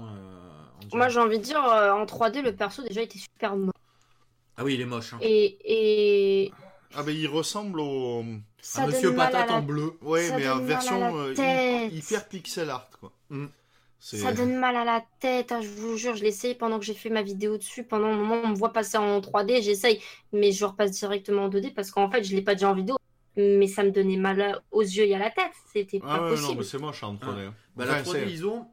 Angela 0.85 0.97
moi 0.97 1.09
j'ai 1.09 1.19
envie 1.21 1.39
de 1.39 1.45
dire, 1.45 1.65
euh, 1.65 1.91
en 1.91 2.05
3D, 2.07 2.41
le 2.43 2.55
perso 2.55 2.83
déjà 2.83 3.03
était 3.03 3.19
super 3.19 3.57
moche. 3.57 3.75
Ah 4.57 4.63
oui, 4.65 4.75
il 4.75 4.81
est 4.81 4.85
moche. 4.87 5.13
Hein. 5.15 5.19
Et, 5.23 5.59
et 6.45 6.53
Ah 6.95 7.03
ben 7.03 7.17
il 7.17 7.27
ressemble 7.27 7.81
au... 7.81 8.25
ça 8.61 8.83
donne 8.83 8.95
monsieur 8.95 9.11
mal 9.13 9.29
à 9.29 9.31
patate 9.31 9.49
la 9.51 9.57
en 9.57 9.63
bleu. 9.63 9.93
Ouais, 10.03 10.29
Ça 10.29 10.37
mais 10.39 10.49
en 10.49 10.55
mal 10.57 10.65
à 10.65 10.67
version 10.67 11.01
la 11.01 11.15
euh, 11.15 11.33
hy- 11.33 11.37
tête. 11.37 11.93
hyper 11.95 12.29
pixel 12.29 12.71
art, 12.71 12.89
quoi. 13.01 13.13
Ça 14.05 14.33
donne 14.33 14.57
mal 14.57 14.75
à 14.77 14.85
la 14.85 15.05
tête, 15.21 15.53
hein, 15.53 15.61
je 15.63 15.69
vous 15.69 15.97
jure, 15.97 16.17
je 16.17 16.23
l'ai 16.23 16.31
essayé 16.31 16.57
pendant 16.57 16.81
que 16.81 16.85
j'ai 16.85 16.93
fait 16.95 17.09
ma 17.09 17.23
vidéo 17.23 17.57
dessus. 17.57 17.85
Pendant 17.85 18.09
un 18.09 18.17
moment, 18.17 18.41
on 18.45 18.49
me 18.49 18.55
voit 18.57 18.73
passer 18.73 18.99
en 18.99 19.21
3D, 19.21 19.63
j'essaye, 19.63 20.01
mais 20.33 20.51
je 20.51 20.65
repasse 20.65 20.91
directement 20.91 21.45
en 21.45 21.49
2D 21.49 21.73
parce 21.73 21.93
qu'en 21.93 22.11
fait, 22.11 22.25
je 22.25 22.35
l'ai 22.35 22.43
pas 22.43 22.55
déjà 22.55 22.69
en 22.71 22.75
vidéo. 22.75 22.97
Mais 23.37 23.67
ça 23.69 23.83
me 23.85 23.91
donnait 23.93 24.17
mal 24.17 24.61
aux 24.73 24.83
yeux 24.83 25.05
et 25.07 25.15
à 25.15 25.19
la 25.19 25.31
tête, 25.31 25.53
c'était 25.73 26.01
Ah 26.03 26.17
pas 26.19 26.25
ouais, 26.25 26.31
non, 26.31 26.37
possible. 26.37 26.59
mais 26.59 26.65
c'est 26.65 26.79
moche 26.79 27.03
en 27.05 27.15
3D. 27.15 27.47
hein. 27.47 27.55
Bah, 27.77 27.85
Enfin, 27.87 27.95
la 27.97 28.03
3D 28.03 28.25
c'est- 28.27 28.31
ISO, 28.33 28.65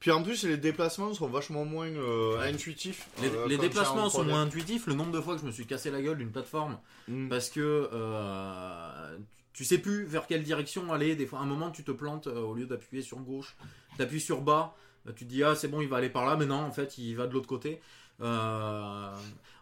Puis 0.00 0.10
en 0.12 0.22
plus, 0.22 0.44
les 0.44 0.56
déplacements 0.56 1.12
sont 1.12 1.26
vachement 1.26 1.64
moins 1.66 1.88
euh, 1.88 2.40
intuitifs. 2.40 3.06
les, 3.20 3.28
euh, 3.28 3.46
les 3.48 3.58
déplacements 3.58 4.04
en 4.04 4.08
sont 4.08 4.20
3D. 4.22 4.30
moins 4.30 4.42
intuitifs. 4.42 4.86
Le 4.86 4.94
nombre 4.94 5.10
de 5.10 5.20
fois 5.20 5.34
que 5.34 5.40
je 5.42 5.46
me 5.46 5.50
suis 5.50 5.66
cassé 5.66 5.90
la 5.90 6.00
gueule 6.00 6.16
d'une 6.18 6.30
plateforme 6.32 6.78
Mm. 7.08 7.28
parce 7.28 7.50
que 7.50 7.90
euh, 7.92 9.18
tu 9.52 9.64
sais 9.64 9.78
plus 9.78 10.04
vers 10.04 10.26
quelle 10.26 10.42
direction 10.42 10.92
aller. 10.92 11.16
Des 11.16 11.26
fois, 11.26 11.40
à 11.40 11.42
un 11.42 11.46
moment, 11.46 11.70
tu 11.70 11.82
te 11.84 11.90
plantes 11.92 12.26
euh, 12.28 12.40
au 12.40 12.54
lieu 12.54 12.66
d'appuyer 12.66 13.02
sur 13.02 13.18
gauche, 13.18 13.56
t'appuies 13.96 14.20
sur 14.20 14.40
bas. 14.42 14.74
euh, 15.08 15.12
Tu 15.12 15.24
te 15.24 15.30
dis 15.30 15.42
ah 15.42 15.54
c'est 15.54 15.68
bon, 15.68 15.80
il 15.80 15.88
va 15.88 15.96
aller 15.98 16.10
par 16.10 16.26
là, 16.26 16.36
mais 16.36 16.46
non, 16.46 16.56
en 16.60 16.72
fait, 16.72 16.98
il 16.98 17.14
va 17.14 17.26
de 17.26 17.32
l'autre 17.34 17.48
côté. 17.48 17.80
Euh, 18.20 19.14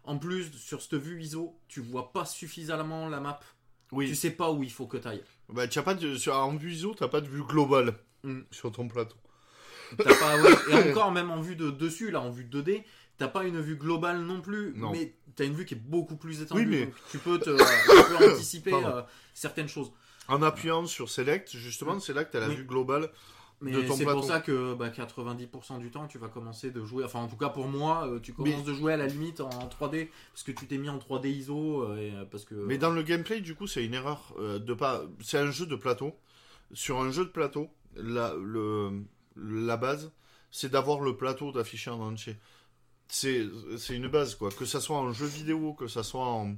en 0.04 0.18
plus, 0.18 0.50
sur 0.52 0.80
cette 0.82 0.94
vue 0.94 1.20
ISO, 1.22 1.58
tu 1.68 1.80
vois 1.80 2.12
pas 2.12 2.24
suffisamment 2.24 3.08
la 3.08 3.20
map. 3.20 3.40
Oui, 3.92 4.08
Tu 4.08 4.14
sais 4.16 4.30
pas 4.30 4.50
où 4.50 4.62
il 4.62 4.70
faut 4.72 4.86
que 4.86 4.96
t'ailles. 4.96 5.22
bah, 5.48 5.68
tu 5.68 5.78
as 5.78 5.82
pas 5.82 5.94
de... 5.94 6.16
sur... 6.16 6.34
en 6.36 6.56
vue 6.56 6.72
ISO, 6.72 6.94
t'as 6.94 7.08
pas 7.08 7.20
de 7.20 7.28
vue 7.28 7.42
globale 7.44 7.94
Mm. 8.24 8.40
sur 8.50 8.72
ton 8.72 8.88
plateau. 8.88 9.14
T'as 9.98 10.16
pas, 10.16 10.42
ouais, 10.42 10.50
et 10.70 10.90
encore 10.90 11.12
même 11.12 11.30
en 11.30 11.40
vue 11.40 11.54
de 11.54 11.70
dessus, 11.70 12.10
là, 12.10 12.20
en 12.20 12.30
vue 12.30 12.44
2D, 12.44 12.82
t'as 13.18 13.28
pas 13.28 13.44
une 13.44 13.60
vue 13.60 13.76
globale 13.76 14.20
non 14.22 14.40
plus, 14.40 14.72
Non. 14.74 14.90
mais 14.90 15.14
t'as 15.36 15.44
une 15.44 15.54
vue 15.54 15.64
qui 15.64 15.74
est 15.74 15.80
beaucoup 15.80 16.16
plus 16.16 16.42
étendue. 16.42 16.62
Oui, 16.62 16.66
mais- 16.66 16.84
donc 16.86 16.94
tu 17.10 17.18
peux, 17.18 17.38
te, 17.38 17.50
tu 17.50 18.18
peux 18.18 18.26
anticiper 18.32 18.72
euh, 18.74 19.02
certaines 19.34 19.68
choses. 19.68 19.92
En 20.28 20.42
appuyant 20.42 20.86
sur 20.86 21.08
Select, 21.08 21.56
justement, 21.56 22.00
c'est 22.00 22.12
là 22.12 22.24
que 22.24 22.32
tu 22.32 22.36
as 22.36 22.40
la 22.40 22.48
Oui. 22.48 22.56
vue 22.56 22.64
globale. 22.64 23.10
Mais 23.62 23.72
c'est 23.90 24.04
pour 24.04 24.22
ça 24.24 24.40
que 24.40 24.74
bah, 24.74 24.90
90% 24.90 25.78
du 25.78 25.90
temps, 25.90 26.06
tu 26.08 26.18
vas 26.18 26.28
commencer 26.28 26.70
de 26.70 26.84
jouer. 26.84 27.04
Enfin, 27.04 27.20
en 27.20 27.26
tout 27.28 27.36
cas 27.38 27.48
pour 27.48 27.66
moi, 27.68 28.06
euh, 28.06 28.18
tu 28.20 28.34
commences 28.34 28.64
de 28.64 28.74
jouer 28.74 28.92
à 28.92 28.96
la 28.98 29.06
limite 29.06 29.40
en 29.40 29.48
3D 29.48 30.10
parce 30.32 30.42
que 30.42 30.52
tu 30.52 30.66
t'es 30.66 30.76
mis 30.76 30.90
en 30.90 30.98
3D 30.98 31.28
ISO 31.28 31.84
euh, 31.84 31.96
et, 31.96 32.12
parce 32.30 32.44
que. 32.44 32.54
Mais 32.54 32.76
dans 32.76 32.90
le 32.90 33.02
gameplay, 33.02 33.40
du 33.40 33.54
coup, 33.54 33.66
c'est 33.66 33.82
une 33.84 33.94
erreur 33.94 34.34
de 34.38 34.74
pas. 34.74 35.04
C'est 35.22 35.38
un 35.38 35.50
jeu 35.50 35.64
de 35.64 35.76
plateau. 35.76 36.14
Sur 36.74 37.00
un 37.00 37.10
jeu 37.12 37.24
de 37.24 37.30
plateau, 37.30 37.70
la, 37.94 38.34
le, 38.34 38.90
la 39.36 39.76
base, 39.78 40.10
c'est 40.50 40.70
d'avoir 40.72 41.00
le 41.00 41.16
plateau 41.16 41.50
d'affiché 41.52 41.88
en 41.90 42.00
entier. 42.00 42.36
C'est 43.08 43.46
une 43.90 44.08
base, 44.08 44.34
quoi. 44.34 44.50
Que 44.50 44.64
ça 44.64 44.80
soit 44.80 44.96
en 44.98 45.12
jeu 45.12 45.26
vidéo, 45.26 45.74
que 45.74 45.86
ça 45.88 46.02
soit 46.02 46.26
en. 46.26 46.54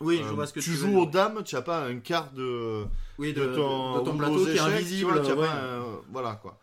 oui, 0.00 0.18
je 0.22 0.28
euh, 0.28 0.32
vois 0.32 0.46
ce 0.46 0.52
que 0.52 0.60
tu 0.60 0.70
tu 0.70 0.76
joues 0.76 0.98
aux 0.98 1.06
dames, 1.06 1.42
tu 1.44 1.54
n'as 1.54 1.62
pas 1.62 1.84
un 1.86 1.98
quart 2.00 2.32
de, 2.32 2.84
oui, 3.18 3.32
de, 3.32 3.46
ton, 3.54 3.98
de 4.00 4.04
ton 4.04 4.16
plateau 4.16 4.40
aux 4.40 4.44
qui 4.44 4.50
est 4.50 4.54
échecs, 4.54 4.66
tu 4.66 4.72
invisible. 4.72 5.10
vois, 5.12 5.20
tu 5.20 5.32
ouais. 5.32 5.46
pas 5.46 5.52
un- 5.52 6.00
voilà, 6.10 6.34
quoi. 6.36 6.58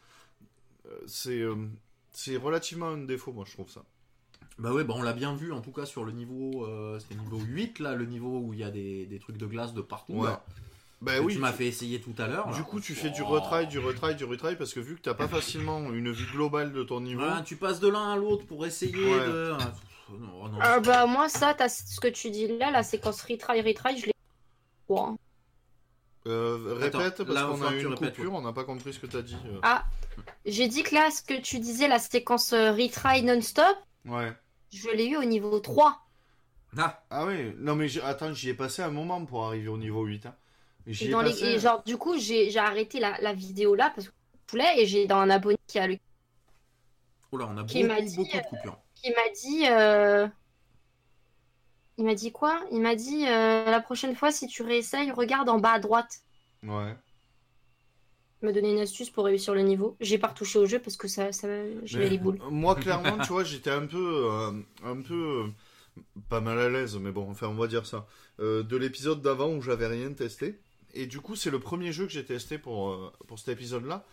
Euh, 0.88 0.92
C'est 1.06 1.40
euh, 1.42 1.56
c'est 2.12 2.36
relativement 2.38 2.90
un 2.90 2.98
défaut, 3.06 3.32
moi, 3.32 3.46
je 3.48 3.54
trouve 3.54 3.70
ça. 3.70 3.84
Bah 4.58 4.74
ouais, 4.74 4.84
bah 4.84 4.94
on 4.98 5.02
l'a 5.02 5.14
bien 5.14 5.34
vu 5.36 5.54
en 5.54 5.62
tout 5.62 5.72
cas 5.72 5.86
sur 5.86 6.04
le 6.04 6.12
niveau, 6.12 6.66
euh, 6.66 7.00
niveau 7.12 7.40
8 7.40 7.80
là, 7.80 7.96
le 7.96 8.06
niveau 8.06 8.40
où 8.40 8.54
il 8.54 8.60
y 8.60 8.64
a 8.66 8.70
des, 8.72 9.06
des 9.06 9.20
trucs 9.20 9.38
de 9.38 9.46
glace 9.46 9.74
de 9.74 9.80
partout. 9.82 10.14
Ouais. 10.16 10.28
là, 10.28 10.44
Ben 11.02 11.20
que 11.20 11.26
oui. 11.26 11.34
tu 11.34 11.40
m'as 11.40 11.54
fait 11.54 11.66
essayer 11.68 12.02
tout 12.02 12.14
à 12.18 12.28
l'heure. 12.28 12.48
Du 12.52 12.60
là. 12.60 12.66
coup, 12.66 12.80
tu 12.82 12.94
fais 12.94 13.10
du 13.10 13.22
Oh. 13.22 13.28
retry, 13.28 13.68
du 13.68 13.80
retry, 13.80 14.16
du 14.16 14.26
retry, 14.26 14.56
parce 14.58 14.74
que 14.74 14.80
vu 14.82 14.96
que 14.96 15.02
t'as 15.02 15.14
pas 15.14 15.28
facilement 15.30 15.80
une 15.94 16.12
vue 16.12 16.30
globale 16.32 16.74
de 16.74 16.84
ton 16.84 17.00
niveau, 17.02 17.22
Ouais, 17.24 17.44
tu 17.46 17.56
passes 17.56 17.80
de 17.80 17.88
l'un 17.88 18.12
à 18.14 18.16
l'autre 18.18 18.46
pour 18.46 18.66
essayer 18.66 18.94
Ouais. 18.96 19.26
de. 19.28 19.54
Ah, 19.60 19.66
pff, 19.68 20.20
non, 20.20 20.48
non. 20.50 20.58
Ah 20.62 20.80
bah 20.82 21.06
moi 21.06 21.30
ça, 21.30 21.54
t'as 21.54 21.70
ce 21.70 22.00
que 22.02 22.08
tu 22.10 22.30
dis 22.32 22.48
là, 22.58 22.70
la 22.72 22.84
séquence 22.84 23.22
retry 23.22 23.62
retry, 23.62 23.98
je 23.98 24.08
l'ai. 24.08 24.14
Ouais. 24.90 25.00
euh, 26.28 26.76
répète, 26.80 26.96
Attends, 26.96 27.26
parce 27.26 27.36
là, 27.36 27.46
qu'on 27.46 27.62
a 27.64 27.74
eu 27.74 27.80
tu 27.80 27.86
une 27.86 27.94
répètes, 27.94 28.16
coupure, 28.16 28.34
on 28.34 28.42
n'a 28.42 28.52
pas 28.54 28.64
compris 28.66 28.94
ce 28.94 29.00
que 29.00 29.08
t'as 29.08 29.22
dit. 29.22 29.38
euh. 29.46 29.60
Ah, 29.64 29.86
j'ai 30.46 30.68
dit 30.68 30.84
que 30.84 30.94
là, 30.94 31.10
ce 31.12 31.22
que 31.24 31.40
tu 31.40 31.60
disais, 31.60 31.88
la 31.88 32.00
séquence 32.00 32.52
euh, 32.54 32.72
retry 32.72 33.24
non-stop, 33.24 33.78
Ouais. 34.06 34.34
je 34.74 34.90
l'ai 34.90 35.08
eu 35.08 35.16
au 35.18 35.24
niveau 35.24 35.60
3. 35.60 36.06
Ah, 36.78 37.02
Ah 37.10 37.26
oui, 37.26 37.54
non 37.58 37.76
mais 37.76 37.88
attends, 38.02 38.34
j'y 38.34 38.50
ai 38.50 38.54
passé 38.54 38.82
un 38.82 38.92
moment 38.92 39.24
pour 39.26 39.46
arriver 39.48 39.70
au 39.70 39.78
niveau 39.78 40.04
8. 40.04 40.26
Hein. 40.28 40.36
Et, 40.90 40.94
les... 40.94 41.60
genre, 41.60 41.84
du 41.84 41.98
coup, 41.98 42.18
j'ai 42.18 42.50
j'ai 42.50 42.60
arrêté 42.60 43.00
la, 43.00 43.20
la 43.22 43.34
vidéo 43.34 43.76
là 43.76 43.92
parce 43.96 44.08
que 44.08 44.14
je 44.48 44.52
voulais 44.52 44.82
et 44.82 44.86
j'ai 44.88 45.06
dans 45.06 45.18
un 45.18 45.30
abonné 45.30 45.58
qui 45.68 45.78
a 45.78 45.88
le 45.88 45.98
oh 47.32 47.38
là, 47.38 47.48
on 47.52 47.58
a 47.58 47.64
Qui 47.64 47.84
m'a 47.84 47.96
beaucoup, 47.96 48.08
dit, 48.08 48.16
beaucoup 48.18 48.32
de 48.32 48.38
euh, 48.38 48.42
coupures. 48.42 48.80
qui 48.96 49.10
m'a 49.12 49.30
dit 49.36 49.68
euh, 49.68 50.28
il 51.98 52.06
m'a 52.06 52.16
dit 52.16 52.32
quoi? 52.32 52.60
Il 52.72 52.82
m'a 52.82 52.96
dit 52.96 53.26
euh, 53.28 53.70
la 53.70 53.82
prochaine 53.82 54.16
fois, 54.16 54.32
si 54.32 54.48
tu 54.48 54.64
réessayes, 54.64 55.12
regarde 55.12 55.48
en 55.50 55.60
bas 55.60 55.74
à 55.74 55.80
droite. 55.80 56.24
Ouais. 56.64 56.96
Il 58.42 58.46
m'a 58.46 58.52
donné 58.52 58.72
une 58.72 58.80
astuce 58.80 59.10
pour 59.10 59.26
réussir 59.26 59.54
le 59.54 59.62
niveau. 59.62 59.96
J'ai 60.00 60.18
pas 60.18 60.28
retouché 60.28 60.58
au 60.60 60.66
jeu 60.66 60.80
parce 60.80 60.96
que 60.96 61.08
ça, 61.10 61.34
ça 61.34 61.48
j'avais 61.84 62.10
les 62.10 62.18
boules. 62.18 62.40
Moi, 62.50 62.74
clairement, 62.76 63.18
tu 63.18 63.34
vois, 63.34 63.44
j'étais 63.44 63.70
un 63.70 63.86
peu, 63.86 64.30
un 64.84 65.02
peu, 65.02 65.52
pas 66.30 66.42
mal 66.42 66.60
à 66.60 66.70
l'aise, 66.70 66.98
mais 66.98 67.12
bon, 67.12 67.30
enfin, 67.30 67.48
on 67.48 67.56
va 67.56 67.68
dire 67.68 67.86
ça, 67.86 68.08
euh, 68.40 68.64
de 68.64 68.78
l'épisode 68.78 69.22
d'avant 69.22 69.50
où 69.50 69.62
j'avais 69.62 69.88
rien 69.88 70.14
testé. 70.14 70.60
Et 70.94 71.06
du 71.06 71.20
coup, 71.20 71.36
c'est 71.36 71.50
le 71.52 71.60
premier 71.60 71.92
jeu 71.92 72.06
que 72.06 72.12
j'ai 72.12 72.26
testé 72.26 72.58
pour, 72.58 72.90
euh, 72.90 73.12
pour 73.28 73.38
cet 73.40 73.50
épisode-là. 73.50 74.06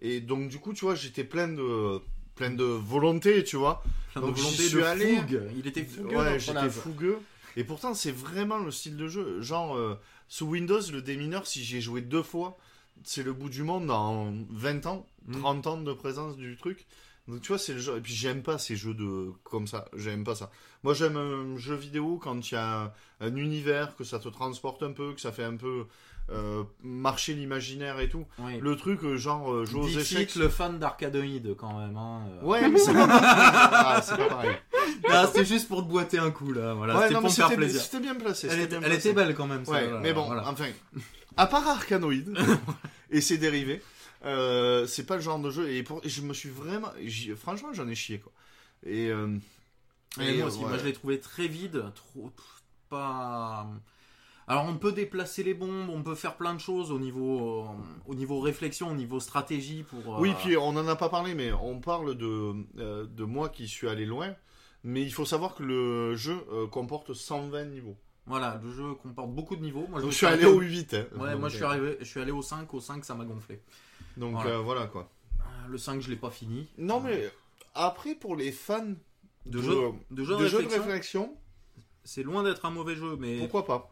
Et 0.00 0.20
donc, 0.20 0.48
du 0.48 0.58
coup, 0.58 0.72
tu 0.72 0.84
vois, 0.84 0.94
j'étais 0.94 1.24
plein 1.24 1.48
de, 1.48 2.00
plein 2.34 2.50
de 2.50 2.64
volonté, 2.64 3.44
tu 3.44 3.56
vois. 3.56 3.82
Plein 4.12 4.22
Donc, 4.22 4.32
de 4.32 4.36
j'y 4.36 4.42
volonté 4.42 4.62
suis 4.64 4.76
de 4.76 4.82
allé. 4.82 5.16
fougue. 5.16 5.42
Il 5.56 5.66
était 5.66 5.84
fougueux. 5.84 6.16
Ouais, 6.16 6.38
j'étais 6.40 6.70
fougueux. 6.70 7.18
Et 7.56 7.62
pourtant, 7.64 7.94
c'est 7.94 8.10
vraiment 8.10 8.58
le 8.58 8.70
style 8.72 8.96
de 8.96 9.06
jeu. 9.06 9.40
Genre, 9.40 9.76
euh, 9.76 9.94
sous 10.28 10.46
Windows, 10.46 10.80
le 10.92 11.02
démineur, 11.02 11.46
si 11.46 11.62
j'ai 11.64 11.80
joué 11.80 12.00
deux 12.00 12.22
fois, 12.24 12.58
c'est 13.04 13.22
le 13.22 13.32
bout 13.32 13.48
du 13.48 13.62
monde 13.62 13.90
en 13.90 14.32
20 14.50 14.86
ans, 14.86 15.06
Mm. 15.26 15.40
30 15.40 15.66
ans 15.68 15.76
de 15.80 15.92
présence 15.94 16.36
du 16.36 16.56
truc. 16.56 16.86
Donc, 17.28 17.40
tu 17.40 17.48
vois, 17.48 17.58
c'est 17.58 17.72
le 17.72 17.78
jeu. 17.78 17.96
Et 17.96 18.00
puis, 18.00 18.12
j'aime 18.12 18.42
pas 18.42 18.58
ces 18.58 18.76
jeux 18.76 18.92
de 18.92 19.30
comme 19.44 19.66
ça. 19.66 19.86
J'aime 19.96 20.24
pas 20.24 20.34
ça. 20.34 20.50
Moi, 20.82 20.92
j'aime 20.92 21.16
un 21.16 21.56
jeu 21.56 21.74
vidéo 21.76 22.18
quand 22.22 22.50
il 22.50 22.54
y 22.54 22.58
a 22.58 22.92
un 23.20 23.36
univers, 23.36 23.96
que 23.96 24.04
ça 24.04 24.18
te 24.18 24.28
transporte 24.28 24.82
un 24.82 24.92
peu, 24.92 25.14
que 25.14 25.20
ça 25.22 25.32
fait 25.32 25.44
un 25.44 25.56
peu 25.56 25.86
euh, 26.30 26.64
marcher 26.82 27.34
l'imaginaire 27.34 28.00
et 28.00 28.08
tout. 28.08 28.24
Oui. 28.38 28.58
Le 28.60 28.76
truc, 28.76 29.02
euh, 29.04 29.16
genre, 29.16 29.64
jouer 29.66 29.80
aux 29.82 29.88
échecs. 29.98 30.34
le 30.36 30.48
fan 30.48 30.78
d'Arcadoïde 30.78 31.54
quand 31.56 31.78
même. 31.78 31.96
Hein. 31.96 32.22
euh. 32.42 32.44
Ouais, 32.46 32.68
mais 32.68 32.78
c'est 32.78 32.94
pas 32.94 33.06
pareil. 33.06 33.30
Ah, 33.72 34.00
c'est 34.02 34.16
pas 34.16 34.28
pareil. 34.28 34.56
C'était 35.26 35.44
juste 35.44 35.68
pour 35.68 35.84
te 35.84 35.88
boiter 35.90 36.18
un 36.18 36.30
coup 36.30 36.52
là. 36.52 36.72
Voilà, 36.74 36.96
Ouais, 36.98 37.08
c'était 37.08 37.20
pour 37.20 37.32
faire 37.32 37.50
plaisir. 37.54 37.80
c'était 37.80 38.00
bien 38.00 38.14
placé. 38.14 38.48
Elle, 38.50 38.60
était, 38.60 38.68
bien 38.68 38.78
elle 38.78 38.92
placé. 38.92 39.08
était 39.10 39.12
belle 39.12 39.34
quand 39.34 39.46
même. 39.46 39.62
Ouais, 39.66 39.80
celle-là, 39.80 40.00
mais 40.02 40.12
bon, 40.12 40.24
voilà. 40.26 40.48
enfin, 40.48 40.66
à 41.36 41.46
part 41.46 41.66
Arcanoid 41.68 42.24
et 43.10 43.20
ses 43.20 43.36
dérivés, 43.38 43.82
euh, 44.24 44.86
c'est 44.86 45.04
pas 45.04 45.16
le 45.16 45.20
genre 45.22 45.38
de 45.38 45.50
jeu. 45.50 45.68
Et, 45.70 45.82
pour, 45.82 46.00
et 46.04 46.08
je 46.08 46.22
me 46.22 46.32
suis 46.32 46.48
vraiment, 46.48 46.88
franchement, 47.36 47.68
j'en 47.74 47.86
ai 47.88 47.94
chié 47.94 48.18
quoi. 48.18 48.32
Et, 48.86 49.06
Et 49.06 49.10
et, 49.10 50.38
moi 50.38 50.46
aussi, 50.48 50.58
ouais. 50.60 50.68
moi 50.68 50.78
je 50.78 50.84
l'ai 50.84 50.92
trouvé 50.92 51.20
très 51.20 51.48
vide, 51.48 51.84
trop 51.94 52.32
pas. 52.88 53.66
Alors 54.46 54.66
on 54.66 54.76
peut 54.76 54.92
déplacer 54.92 55.42
les 55.42 55.54
bombes, 55.54 55.88
on 55.88 56.02
peut 56.02 56.14
faire 56.14 56.36
plein 56.36 56.54
de 56.54 56.60
choses 56.60 56.90
au 56.90 56.98
niveau, 56.98 57.62
euh, 57.62 57.66
au 58.06 58.14
niveau 58.14 58.40
réflexion, 58.40 58.90
au 58.90 58.94
niveau 58.94 59.18
stratégie 59.20 59.82
pour. 59.84 60.16
euh, 60.16 60.20
Oui, 60.20 60.34
puis 60.42 60.56
on 60.56 60.68
en 60.68 60.86
a 60.86 60.96
pas 60.96 61.08
parlé, 61.08 61.34
mais 61.34 61.52
on 61.52 61.80
parle 61.80 62.14
de, 62.14 62.54
euh, 62.78 63.06
de 63.06 63.24
moi 63.24 63.48
qui 63.48 63.66
suis 63.68 63.88
allé 63.88 64.04
loin. 64.04 64.34
Mais 64.86 65.00
il 65.02 65.10
faut 65.12 65.24
savoir 65.24 65.54
que 65.54 65.62
le 65.62 66.14
jeu 66.14 66.36
comporte 66.70 67.14
120 67.14 67.64
niveaux. 67.64 67.96
Voilà, 68.26 68.60
le 68.62 68.70
jeu 68.70 68.92
comporte 68.94 69.30
beaucoup 69.30 69.56
de 69.56 69.62
niveaux. 69.62 69.86
Moi 69.88 70.00
Donc, 70.02 70.10
je 70.10 70.16
suis 70.16 70.26
allé 70.26 70.44
au 70.44 70.60
8. 70.60 70.92
Hein. 70.94 71.06
Ouais, 71.16 71.30
Donc, 71.32 71.40
moi 71.40 71.48
je 71.48 71.56
suis 71.56 71.64
arrivé, 71.64 71.96
je 72.00 72.04
suis 72.04 72.20
allé 72.20 72.32
au 72.32 72.42
5, 72.42 72.72
au 72.74 72.80
5 72.80 73.02
ça 73.04 73.14
m'a 73.14 73.24
gonflé. 73.24 73.62
Donc 74.18 74.32
Voilà. 74.34 74.58
voilà 74.58 74.86
quoi. 74.86 75.08
Euh, 75.40 75.42
Le 75.70 75.78
5 75.78 76.00
je 76.02 76.10
l'ai 76.10 76.16
pas 76.16 76.30
fini. 76.30 76.68
Non, 76.76 77.00
mais 77.00 77.30
après, 77.74 78.14
pour 78.14 78.36
les 78.36 78.52
fans 78.52 78.84
De 79.46 79.58
de, 79.58 79.62
jeux 79.62 79.92
de, 80.10 80.24
jeux 80.24 80.36
de 80.36 80.42
de 80.42 80.46
jeux 80.48 80.58
de 80.58 80.64
réflexion, 80.64 80.82
réflexion, 80.84 81.36
c'est 82.04 82.22
loin 82.22 82.42
d'être 82.42 82.66
un 82.66 82.70
mauvais 82.70 82.94
jeu, 82.94 83.16
mais 83.18 83.38
pourquoi 83.38 83.64
pas? 83.64 83.90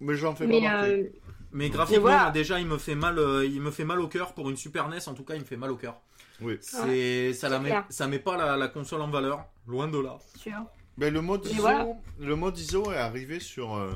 Mais 0.00 0.16
j'en 0.16 0.34
fais 0.34 0.44
pas 0.46 0.50
Mais 0.50 0.62
partie. 0.62 0.90
euh, 0.90 1.04
mais 1.52 1.68
graphiquement 1.70 2.02
voilà. 2.02 2.30
déjà 2.30 2.60
il 2.60 2.66
me 2.66 2.78
fait 2.78 2.94
mal, 2.94 3.18
euh, 3.18 3.44
il 3.44 3.60
me 3.60 3.70
fait 3.70 3.84
mal 3.84 4.00
au 4.00 4.08
cœur 4.08 4.34
pour 4.34 4.48
une 4.50 4.56
Super 4.56 4.88
NES 4.88 5.08
en 5.08 5.14
tout 5.14 5.24
cas 5.24 5.34
il 5.34 5.40
me 5.40 5.44
fait 5.46 5.56
mal 5.56 5.70
au 5.70 5.76
cœur. 5.76 6.00
Oui. 6.40 6.58
C'est 6.62 7.32
ça 7.34 7.48
la 7.48 7.58
met, 7.58 7.68
clair. 7.70 7.84
ça 7.90 8.06
met 8.08 8.18
pas 8.18 8.36
la, 8.36 8.56
la 8.56 8.68
console 8.68 9.02
en 9.02 9.10
valeur, 9.10 9.44
loin 9.66 9.88
de 9.88 9.98
là. 9.98 10.18
sûr. 10.36 10.54
Ben, 10.96 11.12
le 11.12 11.20
mode 11.20 11.44
ISO, 11.46 11.60
voilà. 11.60 11.86
le 12.18 12.36
mode 12.36 12.58
ISO 12.58 12.90
est 12.92 12.96
arrivé 12.96 13.40
sur 13.40 13.74
euh, 13.74 13.92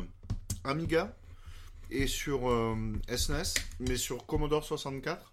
Amiga 0.65 1.15
et 1.91 2.07
sur 2.07 2.49
euh, 2.51 2.75
SNES, 3.15 3.55
mais 3.81 3.97
sur 3.97 4.27
Commodore 4.27 4.65
64, 4.65 5.33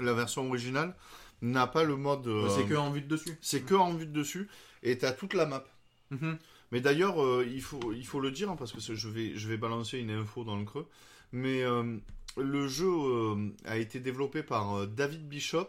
la 0.00 0.12
version 0.12 0.46
originale 0.48 0.94
n'a 1.40 1.66
pas 1.66 1.84
le 1.84 1.96
mode. 1.96 2.26
euh, 2.26 2.48
C'est 2.48 2.64
que 2.66 2.74
en 2.74 2.90
vue 2.90 3.00
de 3.02 3.06
dessus. 3.08 3.38
c'est 3.40 3.60
que 3.62 3.74
en 3.74 3.92
vue 3.94 4.06
de 4.06 4.12
dessus 4.12 4.48
et 4.82 4.98
t'as 4.98 5.12
toute 5.12 5.34
la 5.34 5.46
map. 5.46 5.64
Mhm. 6.10 6.38
Mais 6.70 6.80
d'ailleurs, 6.80 7.22
euh, 7.22 7.46
il 7.50 7.62
faut 7.62 7.92
il 7.92 8.06
faut 8.06 8.20
le 8.20 8.30
dire 8.30 8.50
hein, 8.50 8.56
parce 8.56 8.72
que 8.72 8.80
je 8.80 9.08
vais 9.08 9.32
je 9.36 9.48
vais 9.48 9.56
balancer 9.56 9.98
une 9.98 10.10
info 10.10 10.44
dans 10.44 10.56
le 10.56 10.64
creux. 10.64 10.86
Mais 11.32 11.62
euh, 11.62 11.96
le 12.36 12.68
jeu 12.68 12.88
euh, 12.88 13.48
a 13.64 13.76
été 13.78 14.00
développé 14.00 14.42
par 14.42 14.74
euh, 14.76 14.86
David 14.86 15.28
Bishop 15.28 15.68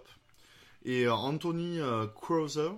et 0.85 1.05
euh, 1.05 1.13
Anthony 1.13 1.79
euh, 1.79 2.05
Krauser, 2.07 2.71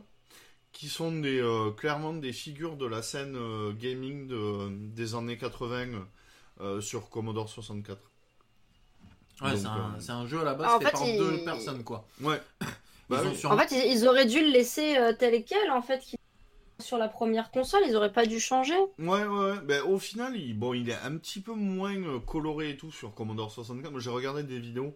qui 0.72 0.88
sont 0.88 1.11
des, 1.11 1.39
euh, 1.39 1.72
clairement 1.72 2.13
des 2.13 2.34
figures 2.34 2.76
de 2.78 2.86
la 2.86 3.01
scène 3.01 3.36
euh, 3.36 3.72
gaming 3.74 4.28
de- 4.28 4.69
des 4.95 5.13
années 5.15 5.38
80 5.38 6.07
euh, 6.61 6.80
sur 6.82 7.09
Commodore 7.09 7.49
64. 7.49 7.99
Ouais, 9.41 9.57
c'est 9.57 9.65
un, 9.65 9.76
euh, 9.95 9.99
c'est 9.99 10.11
un 10.11 10.28
jeu 10.28 10.39
à 10.41 10.43
la 10.43 10.53
base 10.53 10.72
En 10.74 10.80
fait 10.80 10.86
fait, 10.86 10.91
par 10.91 11.07
il- 11.07 11.17
deux 11.17 11.43
personnes 11.43 11.84
quoi. 11.84 12.07
Ouais. 12.22 12.39
Bah 13.09 13.22
ont 13.26 13.30
oui. 13.32 13.36
sur- 13.36 13.51
En 13.51 13.57
fait, 13.57 13.72
ils, 13.76 13.91
ils 13.91 14.07
auraient 14.07 14.26
dû 14.26 14.39
le 14.39 14.51
laisser 14.51 14.95
euh, 14.97 15.11
tel 15.17 15.43
quel, 15.43 15.69
en 15.72 15.82
fait, 15.82 15.99
qu'il- 15.99 16.17
sur 16.82 16.97
la 16.97 17.07
première 17.07 17.51
console. 17.51 17.82
Ils 17.88 17.95
auraient 17.95 18.11
pas 18.11 18.25
dû 18.25 18.39
changer. 18.39 18.75
Ouais, 18.99 19.23
ouais, 19.25 19.25
ouais. 19.25 19.59
Ben, 19.63 19.84
au 19.84 19.97
final, 19.99 20.36
il, 20.36 20.57
bon, 20.57 20.73
il 20.73 20.89
est 20.89 20.97
un 21.05 21.15
petit 21.17 21.39
peu 21.39 21.53
moins 21.53 21.95
euh, 21.95 22.19
coloré 22.19 22.71
et 22.71 22.77
tout 22.77 22.91
sur 22.91 23.13
Commodore 23.13 23.51
64. 23.51 23.91
Moi, 23.91 23.99
j'ai 24.01 24.09
regardé 24.09 24.43
des 24.43 24.59
vidéos 24.59 24.95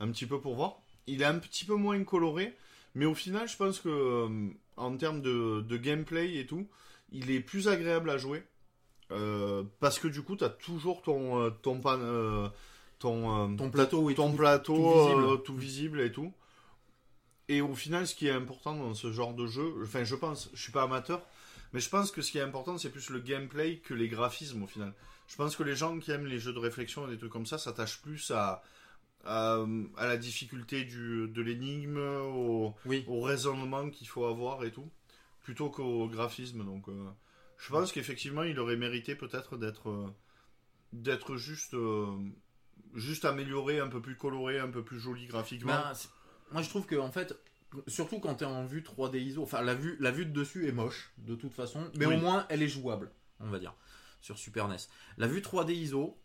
un 0.00 0.08
petit 0.10 0.26
peu 0.26 0.40
pour 0.40 0.54
voir. 0.54 0.76
Il 1.06 1.22
est 1.22 1.26
un 1.26 1.38
petit 1.38 1.64
peu 1.64 1.74
moins 1.74 2.02
coloré, 2.04 2.54
mais 2.94 3.06
au 3.06 3.14
final, 3.14 3.48
je 3.48 3.56
pense 3.56 3.80
que 3.80 3.88
euh, 3.88 4.48
en 4.76 4.96
termes 4.96 5.20
de, 5.20 5.60
de 5.62 5.76
gameplay 5.76 6.36
et 6.38 6.46
tout, 6.46 6.66
il 7.10 7.30
est 7.30 7.40
plus 7.40 7.68
agréable 7.68 8.08
à 8.10 8.18
jouer. 8.18 8.44
Euh, 9.10 9.62
parce 9.80 9.98
que 9.98 10.08
du 10.08 10.22
coup, 10.22 10.36
tu 10.36 10.44
as 10.44 10.48
toujours 10.48 11.02
ton, 11.02 11.40
euh, 11.42 11.50
ton, 11.50 11.80
pan- 11.80 11.98
euh, 12.00 12.48
ton, 12.98 13.52
euh, 13.52 13.56
ton 13.56 13.70
plateau 13.70 14.10
ton 14.12 14.30
tout. 14.30 14.36
plateau 14.36 14.74
tout 14.76 14.82
visible. 15.04 15.24
euh, 15.24 15.36
tout 15.36 15.54
visible 15.56 16.00
et 16.00 16.12
tout. 16.12 16.32
Et 17.48 17.60
au 17.60 17.74
final, 17.74 18.06
ce 18.06 18.14
qui 18.14 18.28
est 18.28 18.32
important 18.32 18.74
dans 18.76 18.94
ce 18.94 19.12
genre 19.12 19.34
de 19.34 19.46
jeu, 19.46 19.74
enfin, 19.82 20.04
je 20.04 20.14
pense, 20.14 20.48
je 20.54 20.62
suis 20.62 20.72
pas 20.72 20.82
amateur, 20.84 21.22
mais 21.72 21.80
je 21.80 21.88
pense 21.88 22.10
que 22.10 22.22
ce 22.22 22.30
qui 22.30 22.38
est 22.38 22.42
important, 22.42 22.78
c'est 22.78 22.90
plus 22.90 23.10
le 23.10 23.18
gameplay 23.20 23.78
que 23.78 23.94
les 23.94 24.08
graphismes 24.08 24.62
au 24.62 24.66
final. 24.66 24.94
Je 25.28 25.36
pense 25.36 25.56
que 25.56 25.62
les 25.62 25.74
gens 25.76 25.98
qui 25.98 26.10
aiment 26.12 26.26
les 26.26 26.38
jeux 26.38 26.52
de 26.52 26.58
réflexion 26.58 27.06
et 27.08 27.10
des 27.10 27.18
trucs 27.18 27.32
comme 27.32 27.46
ça 27.46 27.58
s'attachent 27.58 28.00
plus 28.02 28.30
à, 28.30 28.62
à, 29.24 29.64
à 29.96 30.06
la 30.06 30.16
difficulté 30.16 30.84
du, 30.84 31.28
de 31.28 31.42
l'énigme, 31.42 31.98
au, 31.98 32.74
Oui. 32.86 33.04
au 33.08 33.20
raisonnement 33.22 33.88
qu'il 33.90 34.08
faut 34.08 34.24
avoir 34.26 34.64
et 34.64 34.70
tout, 34.72 34.88
plutôt 35.42 35.70
qu'au 35.70 36.06
graphisme. 36.08 36.64
Donc, 36.64 36.88
euh, 36.88 36.92
je 37.58 37.70
pense 37.70 37.92
qu'effectivement, 37.92 38.42
il 38.44 38.58
aurait 38.60 38.76
mérité 38.76 39.14
peut-être 39.14 39.56
d'être 39.56 39.88
euh, 39.90 40.06
d'être 40.92 41.36
juste 41.36 41.74
euh, 41.74 42.06
juste 42.94 43.24
amélioré, 43.24 43.80
un 43.80 43.88
peu 43.88 44.00
plus 44.02 44.16
coloré, 44.16 44.58
un 44.58 44.68
peu 44.68 44.82
plus 44.84 45.00
joli 45.00 45.26
graphiquement. 45.26 45.72
Ben, 45.72 45.92
moi 46.52 46.62
je 46.62 46.68
trouve 46.68 46.86
que 46.86 46.96
en 46.96 47.10
fait, 47.10 47.34
surtout 47.88 48.18
quand 48.20 48.34
t'es 48.36 48.44
en 48.44 48.64
vue 48.64 48.82
3D 48.82 49.18
ISO, 49.18 49.42
enfin 49.42 49.62
la 49.62 49.74
vue, 49.74 49.96
la 50.00 50.10
vue 50.10 50.26
de 50.26 50.32
dessus 50.32 50.68
est 50.68 50.72
moche 50.72 51.12
de 51.18 51.34
toute 51.34 51.52
façon, 51.54 51.90
mais 51.96 52.06
Oui. 52.06 52.14
au 52.16 52.18
moins 52.18 52.46
elle 52.48 52.62
est 52.62 52.68
jouable, 52.68 53.10
on 53.40 53.48
va 53.48 53.58
dire, 53.58 53.74
sur 54.20 54.38
Super 54.38 54.68
NES. 54.68 54.76
La 55.18 55.26
vue 55.26 55.40
3D 55.40 55.72
ISO, 55.74 56.18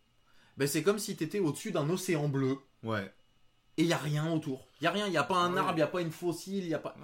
ben, 0.57 0.67
c'est 0.67 0.83
comme 0.83 0.99
si 0.99 1.15
t'étais 1.15 1.39
au-dessus 1.39 1.71
d'un 1.71 1.89
océan 1.89 2.27
bleu 2.27 2.57
Ouais. 2.83 3.11
et 3.77 3.83
il 3.83 3.87
y 3.87 3.93
a 3.93 3.97
rien 3.97 4.31
autour. 4.31 4.67
Il 4.81 4.83
y 4.83 4.87
a 4.87 4.91
rien, 4.91 5.07
il 5.07 5.13
y 5.13 5.17
a 5.17 5.23
pas 5.23 5.37
un 5.37 5.53
Ouais. 5.53 5.59
arbre, 5.59 5.73
il 5.75 5.79
y 5.79 5.83
a 5.83 5.87
pas 5.87 6.01
une 6.01 6.11
fossile, 6.11 6.63
il 6.63 6.69
y 6.69 6.73
a 6.73 6.79
pas 6.79 6.95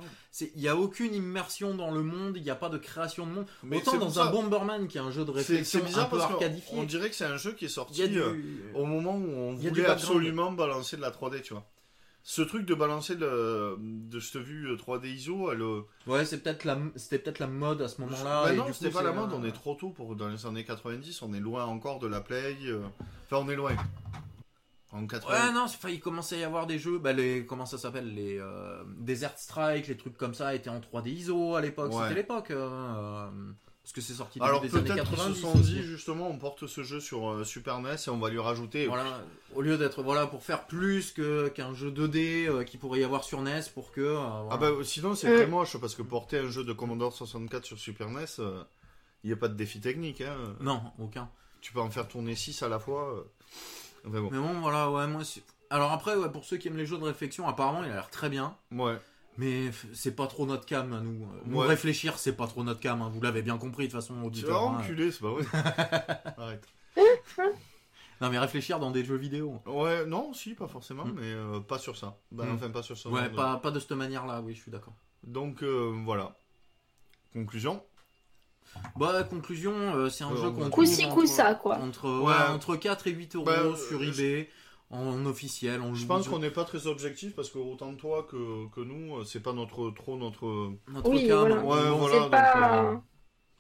il 0.56 0.62
y 0.62 0.68
a 0.68 0.76
aucune 0.76 1.14
immersion 1.14 1.74
dans 1.76 1.90
le 1.92 2.02
monde, 2.04 2.36
il 2.38 2.44
y 2.44 2.50
a 2.50 2.56
pas 2.56 2.70
de 2.70 2.78
création 2.78 3.26
de 3.28 3.32
monde. 3.32 3.46
Mais 3.64 3.78
Autant 3.78 3.98
dans 3.98 4.20
un 4.20 4.26
ça- 4.26 4.32
Bomberman 4.32 4.88
qui 4.88 4.98
est 4.98 5.02
un 5.02 5.12
jeu 5.12 5.24
de 5.26 5.32
réflexion 5.32 5.80
c'est 5.80 5.86
bizarre 5.86 6.06
un 6.06 6.10
peu 6.10 6.18
parce 6.18 6.32
arcadifié. 6.34 6.76
qu'on 6.76 6.84
dirait 6.84 7.10
que 7.10 7.16
c'est 7.16 7.26
un 7.26 7.38
jeu 7.38 7.54
qui 7.54 7.66
est 7.66 7.70
sorti 7.70 8.08
du 8.10 8.20
euh, 8.20 8.36
au 8.76 8.86
moment 8.86 9.16
où 9.16 9.26
on 9.30 9.54
voulait 9.54 9.86
absolument 9.86 10.52
balancer 10.52 10.98
de 10.98 11.02
la 11.02 11.12
3D, 11.12 11.42
tu 11.42 11.54
vois. 11.54 11.66
Ce 12.26 12.42
truc 12.42 12.66
de 12.66 12.74
balancer 12.74 13.16
de, 13.18 13.76
de 13.80 14.20
cette 14.22 14.42
vue 14.42 14.70
euh, 14.72 14.78
3D 14.78 15.08
ISO, 15.08 15.52
elle, 15.52 15.62
euh, 15.62 15.82
Ouais, 16.08 16.24
c'est 16.24 16.42
peut-être 16.42 16.64
la 16.64 16.78
c'était 16.96 17.20
peut-être 17.20 17.40
la 17.40 17.48
mode 17.48 17.82
à 17.82 17.90
ce 17.90 18.00
moment-là. 18.02 18.44
bah 18.46 18.54
non, 18.54 18.72
c'était 18.72 18.92
pas 18.92 19.04
la 19.04 19.12
mode, 19.12 19.34
on 19.34 19.44
est 19.44 19.52
trop 19.52 19.76
tôt 19.76 19.90
pour 19.90 20.16
dans 20.16 20.30
les 20.30 20.46
années 20.46 20.64
90, 20.64 21.22
on 21.22 21.34
est 21.34 21.42
loin 21.42 21.66
encore 21.66 22.00
de 22.00 22.08
la 22.08 22.22
Play. 22.22 22.56
euh, 22.68 22.80
Enfin, 23.26 23.44
on 23.46 23.50
est 23.50 23.56
loin. 23.58 23.72
En 24.94 25.06
80. 25.08 25.34
Ouais, 25.48 25.52
non, 25.54 25.66
il 25.90 26.00
commençait 26.00 26.36
à 26.36 26.40
y 26.40 26.44
avoir 26.44 26.68
des 26.68 26.78
jeux, 26.80 27.00
bah, 27.00 27.14
les, 27.14 27.46
comment 27.48 27.66
ça 27.66 27.78
s'appelle, 27.80 28.14
les 28.14 28.38
euh, 28.40 28.84
Desert 29.00 29.38
Strike, 29.38 29.88
les 29.88 29.98
trucs 29.98 30.16
comme 30.18 30.36
ça 30.36 30.54
étaient 30.54 30.70
en 30.70 30.80
3D 30.80 31.10
ISO 31.10 31.56
à 31.56 31.62
l'époque. 31.62 31.92
Ouais. 31.92 32.04
C'était 32.04 32.14
l'époque. 32.16 32.52
euh, 32.52 32.70
euh, 32.70 33.30
parce 33.84 33.92
que 33.94 34.02
c'est 34.02 34.14
sorti 34.14 34.40
Alors 34.42 34.62
des 34.62 34.74
années 34.76 34.90
peut-être 34.90 35.04
qu'ils 35.10 35.18
90. 35.18 35.36
se 35.36 35.42
sont 35.42 35.54
aussi. 35.60 35.74
dit 35.74 35.84
justement 35.84 36.28
on 36.30 36.38
porte 36.38 36.68
ce 36.68 36.84
jeu 36.84 37.00
sur 37.02 37.30
euh, 37.30 37.44
Super 37.44 37.80
NES 37.80 37.96
et 38.08 38.10
on 38.10 38.18
va 38.18 38.30
lui 38.30 38.40
rajouter. 38.40 38.88
Voilà, 38.88 39.22
au 39.54 39.62
lieu 39.62 39.78
d'être 39.78 40.02
voilà 40.04 40.26
pour 40.26 40.42
faire 40.44 40.66
plus 40.68 41.12
que 41.12 41.50
qu'un 41.50 41.74
jeu 41.74 41.92
2D 41.92 42.48
euh, 42.48 42.64
qui 42.64 42.78
pourrait 42.78 43.02
y 43.02 43.04
avoir 43.04 43.24
sur 43.26 43.42
NES 43.42 43.62
pour 43.74 43.92
que 43.92 44.00
euh, 44.02 44.14
voilà. 44.20 44.48
Ah 44.52 44.58
bah 44.58 44.72
sinon 44.84 45.16
c'est 45.16 45.28
Euh. 45.28 45.36
très 45.38 45.48
moche 45.48 45.78
parce 45.78 45.96
que 45.96 46.02
porter 46.02 46.40
un 46.40 46.50
jeu 46.50 46.64
de 46.64 46.72
Commodore 46.74 47.12
64 47.14 47.66
sur 47.66 47.78
Super 47.78 48.10
NES, 48.10 48.26
euh, 48.40 48.64
il 49.24 49.28
n'y 49.28 49.34
a 49.34 49.38
pas 49.38 49.50
de 49.50 49.56
défi 49.56 49.80
technique. 49.82 50.22
Hein. 50.22 50.36
non 50.62 50.82
aucun. 50.98 51.30
Tu 51.62 51.72
peux 51.74 51.82
en 51.82 51.90
faire 51.90 52.08
tourner 52.08 52.36
6 52.36 52.64
à 52.64 52.70
la 52.70 52.80
fois. 52.80 53.14
euh. 53.16 53.24
Enfin 54.08 54.22
bon. 54.22 54.30
Mais 54.32 54.38
bon 54.40 54.60
voilà 54.62 54.90
ouais 54.92 55.08
moi 55.08 55.22
alors 55.70 55.92
après 55.92 56.16
ouais, 56.16 56.30
pour 56.30 56.46
ceux 56.46 56.58
qui 56.58 56.68
aiment 56.68 56.78
les 56.78 56.86
jeux 56.86 56.98
de 56.98 57.04
réflexion 57.04 57.48
apparemment 57.48 57.84
il 57.84 57.90
a 57.92 57.96
l'air 57.96 58.10
très 58.10 58.30
bien. 58.30 58.56
Ouais. 58.72 58.98
Mais 59.38 59.72
c'est 59.94 60.16
pas 60.16 60.28
trop 60.28 60.46
notre 60.46 60.66
cam, 60.66 60.94
à 60.94 61.00
nous. 61.00 61.28
Nous, 61.46 61.58
Ouais. 61.60 61.68
réfléchir, 61.68 62.20
c'est 62.20 62.36
pas 62.36 62.46
trop 62.48 62.64
notre 62.64 62.80
cam. 62.80 63.02
hein. 63.02 63.10
Vous 63.14 63.20
l'avez 63.22 63.42
bien 63.42 63.58
compris, 63.58 63.88
de 63.88 63.92
toute 63.92 64.00
façon, 64.00 64.14
Tu 64.14 64.20
vas 64.22 64.26
auditeur. 64.28 64.62
hein. 64.64 64.78
enculer, 64.80 65.12
c'est 65.12 65.22
pas 65.22 65.32
vrai. 65.32 65.44
Arrête. 66.38 66.68
Non, 68.22 68.30
mais 68.30 68.40
réfléchir 68.40 68.80
dans 68.80 68.92
des 68.92 69.04
jeux 69.04 69.18
vidéo. 69.18 69.60
Ouais, 69.66 70.06
non, 70.06 70.34
si, 70.34 70.54
pas 70.54 70.68
forcément, 70.68 71.04
Mm. 71.04 71.14
mais 71.16 71.24
euh, 71.34 71.60
pas 71.60 71.78
sur 71.78 71.98
ça. 71.98 72.16
Bah, 72.32 72.46
Mm. 72.46 72.56
Enfin, 72.56 72.70
pas 72.70 72.82
sur 72.84 72.98
ça. 72.98 73.10
Ouais, 73.10 73.28
pas, 73.30 73.58
pas 73.58 73.70
de 73.72 73.80
cette 73.82 73.92
manière-là, 73.92 74.42
oui, 74.42 74.54
je 74.56 74.62
suis 74.62 74.72
d'accord. 74.72 74.94
Donc, 75.24 75.62
euh, 75.64 75.92
voilà. 76.06 76.34
Conclusion. 77.34 77.84
Bah, 78.96 79.24
conclusion, 79.24 79.74
euh, 79.74 80.10
c'est 80.10 80.24
un 80.24 80.32
Euh, 80.32 80.38
jeu 80.38 80.52
qu'on 80.52 80.70
trouve 80.70 80.86
ci, 80.86 81.06
entre- 81.06 81.16
coup 81.16 81.26
ça, 81.26 81.56
quoi. 81.56 81.78
Entre, 81.80 82.08
Ouais. 82.22 82.28
ouais, 82.32 82.54
entre 82.54 82.76
4 82.78 83.08
et 83.08 83.12
8 83.12 83.36
euros 83.36 83.46
Bah, 83.46 83.60
euh, 83.60 83.76
sur 83.76 84.02
je- 84.02 84.10
eBay, 84.10 84.50
en 84.94 85.26
officiel, 85.26 85.82
en 85.82 85.94
Je 85.94 86.06
pense 86.06 86.28
qu'on 86.28 86.40
n'est 86.40 86.52
pas 86.52 86.66
très 86.66 86.88
objectif 86.88 87.36
parce 87.36 87.50
que 87.50 87.58
autant 87.58 87.96
toi 87.96 88.24
que, 88.30 88.68
que 88.70 88.82
nous, 88.82 89.18
euh, 89.18 89.24
c'est 89.24 89.42
pas 89.42 89.54
notre 89.54 89.92
trop 89.92 90.18
notre. 90.18 90.74
notre 90.88 91.10
Oui, 91.10 91.28
cam. 91.28 91.40
voilà. 91.40 91.64
Ouais, 91.64 91.90
voilà. 91.98 92.16
c'est 92.16 92.30
donc, 92.30 92.56
pas, 92.56 92.84
euh, 92.94 92.98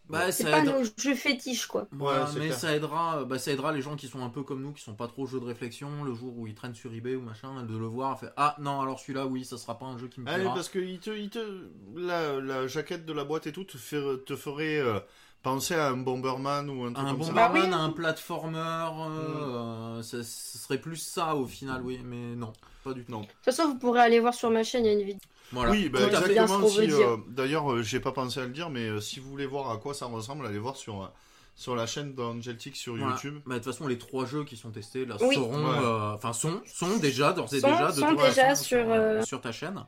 Bah, 0.09 0.31
c'est 0.31 0.49
pas 0.49 0.59
aide- 0.59 0.65
nos 0.65 0.83
jeux 0.97 1.15
fétiches, 1.15 1.67
quoi. 1.67 1.87
Ouais, 1.93 2.13
mais 2.35 2.47
clair. 2.47 2.59
ça 2.59 2.75
aidera, 2.75 3.23
bah, 3.23 3.37
ça 3.39 3.51
aidera 3.51 3.71
les 3.71 3.81
gens 3.81 3.95
qui 3.95 4.07
sont 4.07 4.23
un 4.23 4.29
peu 4.29 4.43
comme 4.43 4.61
nous, 4.63 4.73
qui 4.73 4.81
sont 4.83 4.95
pas 4.95 5.07
trop 5.07 5.27
jeux 5.27 5.39
de 5.39 5.45
réflexion, 5.45 6.03
le 6.03 6.13
jour 6.15 6.35
où 6.37 6.47
ils 6.47 6.55
traînent 6.55 6.73
sur 6.75 6.91
eBay 6.93 7.15
ou 7.15 7.21
machin, 7.21 7.63
de 7.63 7.77
le 7.77 7.85
voir, 7.85 8.19
fait 8.19 8.31
ah 8.35 8.55
non 8.59 8.81
alors 8.81 8.99
celui-là 8.99 9.27
oui, 9.27 9.45
ça 9.45 9.57
sera 9.59 9.77
pas 9.77 9.85
un 9.85 9.97
jeu 9.99 10.07
qui 10.07 10.19
me 10.21 10.25
Allez, 10.25 10.43
plaira. 10.43 10.55
parce 10.55 10.69
que 10.69 10.79
il 10.79 10.99
te, 10.99 11.09
il 11.11 11.29
te, 11.29 11.69
la, 11.95 12.39
la 12.39 12.67
jaquette 12.67 13.05
de 13.05 13.13
la 13.13 13.25
boîte 13.25 13.47
et 13.47 13.51
tout 13.51 13.63
te, 13.65 13.77
fait- 13.77 14.23
te 14.25 14.35
ferait 14.35 14.79
euh, 14.79 14.99
penser 15.43 15.75
à 15.75 15.89
un 15.89 15.97
Bomberman 15.97 16.69
ou 16.69 16.85
un 16.85 16.93
truc 16.93 17.05
Un 17.07 17.11
comme 17.11 17.23
ça. 17.23 17.31
Bah 17.33 17.47
Bomberman, 17.49 17.69
oui. 17.73 17.79
un 17.85 17.89
platformer, 17.91 18.57
euh, 18.57 19.97
euh, 19.99 20.01
ça- 20.01 20.23
ce 20.23 20.57
serait 20.57 20.79
plus 20.79 20.95
ça 20.97 21.35
au 21.35 21.45
final, 21.45 21.81
oui, 21.83 21.99
mais 22.03 22.35
non, 22.35 22.53
pas 22.83 22.93
du 22.93 23.03
tout. 23.05 23.11
Non. 23.11 23.21
De 23.21 23.25
toute 23.27 23.35
façon, 23.45 23.67
vous 23.67 23.77
pourrez 23.77 23.99
aller 24.01 24.19
voir 24.19 24.33
sur 24.33 24.49
ma 24.49 24.63
chaîne, 24.63 24.85
il 24.85 24.87
y 24.87 24.91
a 24.91 24.93
une 24.93 25.05
vidéo. 25.05 25.19
Voilà. 25.51 25.71
Oui, 25.71 25.89
bah, 25.89 25.99
exactement. 26.07 26.67
si, 26.67 26.91
euh, 26.91 27.17
D'ailleurs, 27.29 27.71
euh, 27.71 27.83
j'ai 27.83 27.99
pas 27.99 28.11
pensé 28.11 28.39
à 28.39 28.43
le 28.45 28.49
dire, 28.51 28.69
mais 28.71 28.87
euh, 28.87 28.99
si 28.99 29.19
vous 29.19 29.29
voulez 29.29 29.45
voir 29.45 29.69
à 29.69 29.77
quoi 29.77 29.93
ça 29.93 30.07
ressemble, 30.07 30.47
allez 30.47 30.57
voir 30.57 30.75
sur, 30.77 31.03
euh, 31.03 31.07
sur 31.55 31.75
la 31.75 31.85
chaîne 31.85 32.15
d'Angeltic 32.15 32.75
sur 32.75 32.95
Voilà. 32.95 33.11
YouTube. 33.13 33.39
Bah, 33.45 33.55
de 33.55 33.59
toute 33.63 33.71
façon, 33.71 33.87
les 33.87 33.99
trois 33.99 34.25
jeux 34.25 34.45
qui 34.45 34.57
sont 34.57 34.71
testés 34.71 35.05
là 35.05 35.17
Oui. 35.21 35.35
seront, 35.35 35.63
Ouais. 35.63 35.77
euh, 35.83 36.13
enfin 36.13 36.33
sont, 36.33 36.59
sont 36.65 36.97
déjà 36.97 37.33
d'ores 37.33 37.53
et 37.53 37.61
déjà 37.61 37.91
de 37.91 37.99
sont 37.99 38.13
déjà 38.13 38.55
sur, 38.55 38.83
euh, 38.89 39.21
sur 39.21 39.41
ta 39.41 39.51
chaîne. 39.51 39.83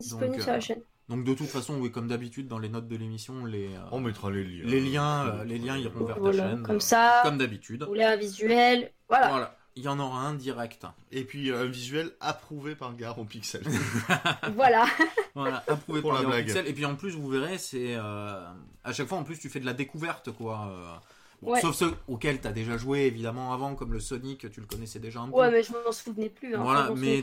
Disponible 0.00 0.32
Donc, 0.34 0.42
sur 0.42 0.50
euh, 0.50 0.54
la 0.56 0.60
chaîne. 0.60 0.82
Donc 1.08 1.24
de 1.24 1.32
toute 1.34 1.48
façon, 1.48 1.76
oui, 1.78 1.90
comme 1.90 2.06
d'habitude 2.08 2.48
dans 2.48 2.58
les 2.58 2.68
notes 2.68 2.86
de 2.88 2.96
l'émission, 2.96 3.44
les 3.46 3.68
euh, 3.68 3.78
On 3.92 4.00
mettra 4.00 4.30
les 4.30 4.44
liens. 4.44 4.64
les 4.66 4.80
liens, 4.80 5.26
euh, 5.26 5.44
les 5.44 5.58
liens 5.58 5.76
iront 5.78 6.04
vers 6.04 6.16
ta 6.16 6.20
Voilà, 6.20 6.50
chaîne, 6.50 6.62
comme 6.62 6.76
euh, 6.76 6.80
ça, 6.80 7.20
comme 7.24 7.38
d'habitude. 7.38 7.82
vous 7.82 7.88
voulez 7.88 8.04
un 8.04 8.16
visuel, 8.16 8.92
voilà. 9.08 9.28
Voilà, 9.28 9.56
il 9.74 9.82
y 9.84 9.88
en 9.88 9.98
aura 9.98 10.20
un 10.20 10.34
direct. 10.34 10.84
Et 11.10 11.24
puis 11.24 11.50
euh, 11.50 11.62
un 11.62 11.66
visuel 11.66 12.10
approuvé 12.20 12.74
par 12.74 12.94
Gare 12.94 13.18
au 13.18 13.24
pixel. 13.24 13.62
Voilà. 14.54 14.84
Voilà, 15.34 15.62
approuvé 15.68 16.00
Pour 16.00 16.12
par 16.12 16.24
blague. 16.24 16.46
Pixel. 16.46 16.66
Et 16.66 16.72
puis 16.72 16.84
en 16.84 16.96
plus, 16.96 17.14
vous 17.14 17.28
verrez, 17.28 17.58
c'est 17.58 17.94
euh, 17.94 18.44
à 18.82 18.92
chaque 18.92 19.06
fois 19.06 19.18
en 19.18 19.22
plus 19.22 19.38
tu 19.38 19.48
fais 19.48 19.60
de 19.60 19.66
la 19.66 19.72
découverte 19.72 20.32
quoi. 20.32 20.68
euh, 20.72 20.94
bon, 21.42 21.52
Ouais. 21.52 21.60
Sauf 21.60 21.76
ceux 21.76 21.94
auxquels 22.08 22.40
tu 22.40 22.48
as 22.48 22.52
déjà 22.52 22.76
joué 22.76 23.02
évidemment 23.02 23.52
avant, 23.52 23.76
comme 23.76 23.92
le 23.92 24.00
Sonic, 24.00 24.50
tu 24.50 24.60
le 24.60 24.66
connaissais 24.66 24.98
déjà 24.98 25.20
un 25.20 25.28
peu. 25.28 25.36
Ouais, 25.36 25.50
mais 25.52 25.62
je 25.62 25.70
m'en 25.72 25.92
souvenais 25.92 26.28
plus. 26.28 26.56
Hein. 26.56 26.62
voilà, 26.62 26.90
Enfin, 26.90 26.94
mais 26.96 27.22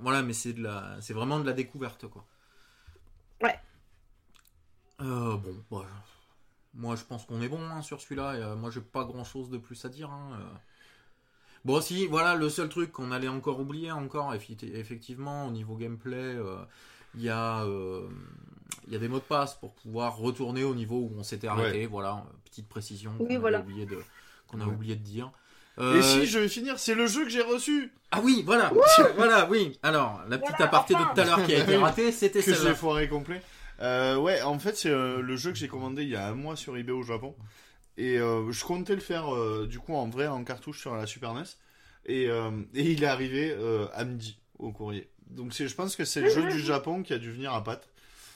voilà, 0.00 0.22
mais 0.22 0.32
c'est 0.34 0.52
de 0.52 0.62
la, 0.62 0.96
c'est 1.00 1.14
vraiment 1.14 1.40
de 1.40 1.46
la 1.46 1.52
découverte 1.52 2.06
quoi. 2.06 2.24
Euh, 5.02 5.36
bon, 5.36 5.54
bah, 5.70 5.86
moi 6.74 6.96
je 6.96 7.04
pense 7.04 7.24
qu'on 7.26 7.40
est 7.42 7.48
bon 7.48 7.60
hein, 7.60 7.82
sur 7.82 8.00
celui-là. 8.00 8.36
et, 8.36 8.42
euh, 8.42 8.56
moi 8.56 8.70
j'ai 8.70 8.80
pas 8.80 9.04
grand-chose 9.04 9.50
de 9.50 9.58
plus 9.58 9.84
à 9.84 9.88
dire. 9.88 10.10
hein, 10.10 10.30
euh. 10.40 10.44
Bon, 11.64 11.80
si, 11.80 12.06
voilà, 12.08 12.34
le 12.34 12.48
seul 12.48 12.68
truc 12.68 12.90
qu'on 12.90 13.12
allait 13.12 13.28
encore 13.28 13.60
oublier, 13.60 13.92
encore, 13.92 14.34
effectivement, 14.34 15.46
au 15.46 15.50
niveau 15.52 15.76
gameplay, 15.76 16.16
euh, 16.16 16.56
il 17.14 17.22
y, 17.22 17.28
a, 17.28 17.62
euh, 17.62 18.08
il 18.88 18.92
y 18.92 18.96
a 18.96 18.98
des 18.98 19.06
mots 19.06 19.18
de 19.20 19.24
passe 19.24 19.54
pour 19.54 19.72
pouvoir 19.74 20.16
retourner 20.16 20.64
au 20.64 20.74
niveau 20.74 20.96
où 20.96 21.12
on 21.16 21.22
s'était 21.22 21.46
arrêté. 21.46 21.86
Voilà, 21.86 22.24
petite 22.44 22.68
précision 22.68 23.12
Oui, 23.20 23.34
qu'on 23.34 23.40
voilà. 23.40 23.58
avait 23.58 23.66
oublié 23.70 23.86
de, 23.86 24.00
qu'on 24.48 24.60
a 24.60 24.64
Ouais. 24.66 24.72
oublié 24.72 24.96
de 24.96 25.04
dire. 25.04 25.30
Et 25.80 26.02
si, 26.02 26.26
je 26.26 26.40
vais 26.40 26.48
finir, 26.48 26.78
c'est 26.80 26.94
le 26.96 27.06
jeu 27.06 27.22
que 27.24 27.30
j'ai 27.30 27.42
reçu 27.42 27.92
Ah 28.10 28.20
oui, 28.22 28.42
voilà, 28.44 28.72
voilà, 29.16 29.48
oui. 29.48 29.78
Alors, 29.84 30.20
la 30.28 30.38
petite 30.38 30.50
Voilà, 30.56 30.64
aparté 30.66 30.96
enfin. 30.96 31.10
de 31.10 31.14
tout 31.14 31.20
à 31.20 31.24
l'heure 31.24 31.46
qui 31.46 31.54
a 31.54 31.62
été 31.62 31.76
ratée, 31.78 32.10
c'était 32.12 32.40
que 32.42 32.50
j'ai 32.50 32.56
celle-là. 32.56 32.74
foiré 32.74 33.08
complet. 33.08 33.40
Euh, 33.80 34.16
ouais, 34.16 34.42
en 34.42 34.58
fait, 34.58 34.76
c'est 34.76 34.90
euh, 34.90 35.20
le 35.20 35.36
jeu 35.36 35.50
que 35.52 35.58
j'ai 35.58 35.68
commandé 35.68 36.02
il 36.02 36.08
y 36.08 36.16
a 36.16 36.28
un 36.28 36.34
mois 36.34 36.56
sur 36.56 36.76
eBay 36.76 36.92
au 36.92 37.02
Japon. 37.02 37.34
Et 37.96 38.18
euh, 38.18 38.50
je 38.52 38.64
comptais 38.64 38.94
le 38.94 39.00
faire 39.00 39.34
euh, 39.34 39.66
du 39.68 39.78
coup 39.78 39.94
en 39.94 40.08
vrai, 40.08 40.26
en 40.26 40.44
cartouche 40.44 40.80
sur 40.80 40.94
la 40.96 41.06
Super 41.06 41.34
NES. 41.34 41.42
Et, 42.06 42.28
euh, 42.28 42.50
et 42.74 42.90
il 42.90 43.02
est 43.02 43.06
arrivé 43.06 43.54
euh, 43.56 43.86
à 43.94 44.04
midi 44.04 44.38
au 44.58 44.72
courrier. 44.72 45.08
Donc 45.28 45.52
c'est, 45.54 45.68
je 45.68 45.74
pense 45.74 45.94
que 45.96 46.04
c'est 46.04 46.20
le 46.20 46.30
jeu 46.30 46.48
du 46.50 46.60
Japon 46.60 47.02
qui 47.02 47.12
a 47.12 47.18
dû 47.18 47.30
venir 47.30 47.52
à 47.54 47.62
Pat. 47.64 47.86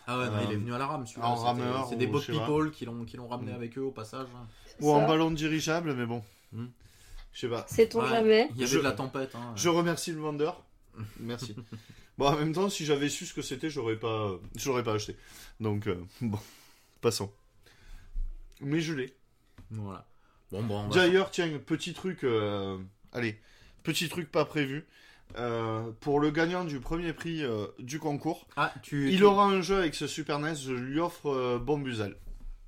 Ah 0.08 0.18
ouais, 0.18 0.26
non, 0.26 0.32
il 0.46 0.52
est 0.52 0.56
venu 0.56 0.72
à 0.72 0.78
la 0.78 0.86
rame, 0.86 1.04
celui-là. 1.06 1.26
en 1.26 1.34
rameur 1.34 1.86
C'est 1.88 1.96
des 1.96 2.06
pas. 2.06 2.20
people 2.20 2.70
qui 2.70 2.84
l'ont 2.84 3.04
qui 3.04 3.16
l'ont 3.16 3.26
ramené 3.28 3.52
Mm. 3.52 3.56
avec 3.56 3.76
eux 3.78 3.82
au 3.82 3.90
passage. 3.90 4.28
C'est 4.78 4.84
Ou 4.84 4.90
en 4.90 5.06
ballon 5.06 5.30
dirigeable, 5.32 5.94
mais 5.94 6.06
bon. 6.06 6.22
Hmm. 6.52 6.66
Je 7.32 7.40
sais 7.40 7.48
pas. 7.48 7.64
Sait-on 7.68 8.02
Ouais, 8.02 8.08
jamais 8.08 8.48
Il 8.54 8.60
y 8.60 8.62
avait 8.64 8.72
Je- 8.72 8.78
de 8.78 8.84
la 8.84 8.92
tempête. 8.92 9.34
Hein. 9.34 9.52
Je 9.56 9.68
remercie 9.68 10.12
le 10.12 10.20
vendeur. 10.20 10.62
Merci. 11.20 11.54
bon, 12.18 12.26
en 12.28 12.36
même 12.36 12.52
temps, 12.52 12.68
si 12.68 12.84
j'avais 12.84 13.08
su 13.08 13.26
ce 13.26 13.34
que 13.34 13.42
c'était, 13.42 13.70
j'aurais 13.70 13.96
pas, 13.96 14.32
j'aurais 14.56 14.82
pas 14.82 14.94
acheté. 14.94 15.16
Donc, 15.60 15.86
euh, 15.86 15.96
bon, 16.20 16.38
passons. 17.00 17.30
Mais 18.60 18.80
je 18.80 18.94
l'ai. 18.94 19.14
Voilà. 19.70 20.06
Bon, 20.52 20.62
bon, 20.62 20.88
D'ailleurs, 20.88 21.30
tiens, 21.30 21.50
petit 21.64 21.92
truc, 21.92 22.22
euh, 22.24 22.78
allez, 23.12 23.40
petit 23.82 24.08
truc 24.08 24.30
pas 24.30 24.44
prévu. 24.44 24.86
Euh, 25.38 25.90
pour 26.00 26.20
le 26.20 26.30
gagnant 26.30 26.64
du 26.64 26.78
premier 26.78 27.12
prix 27.12 27.42
du 27.80 27.98
concours, 27.98 28.46
Ah, 28.56 28.72
tu. 28.82 29.10
il 29.10 29.18
tu- 29.18 29.24
aura 29.24 29.44
un 29.46 29.60
jeu 29.60 29.76
avec 29.78 29.96
ce 29.96 30.06
Super 30.06 30.38
NES, 30.38 30.54
je 30.54 30.72
lui 30.72 31.00
offre 31.00 31.58
Bombusal. 31.58 32.16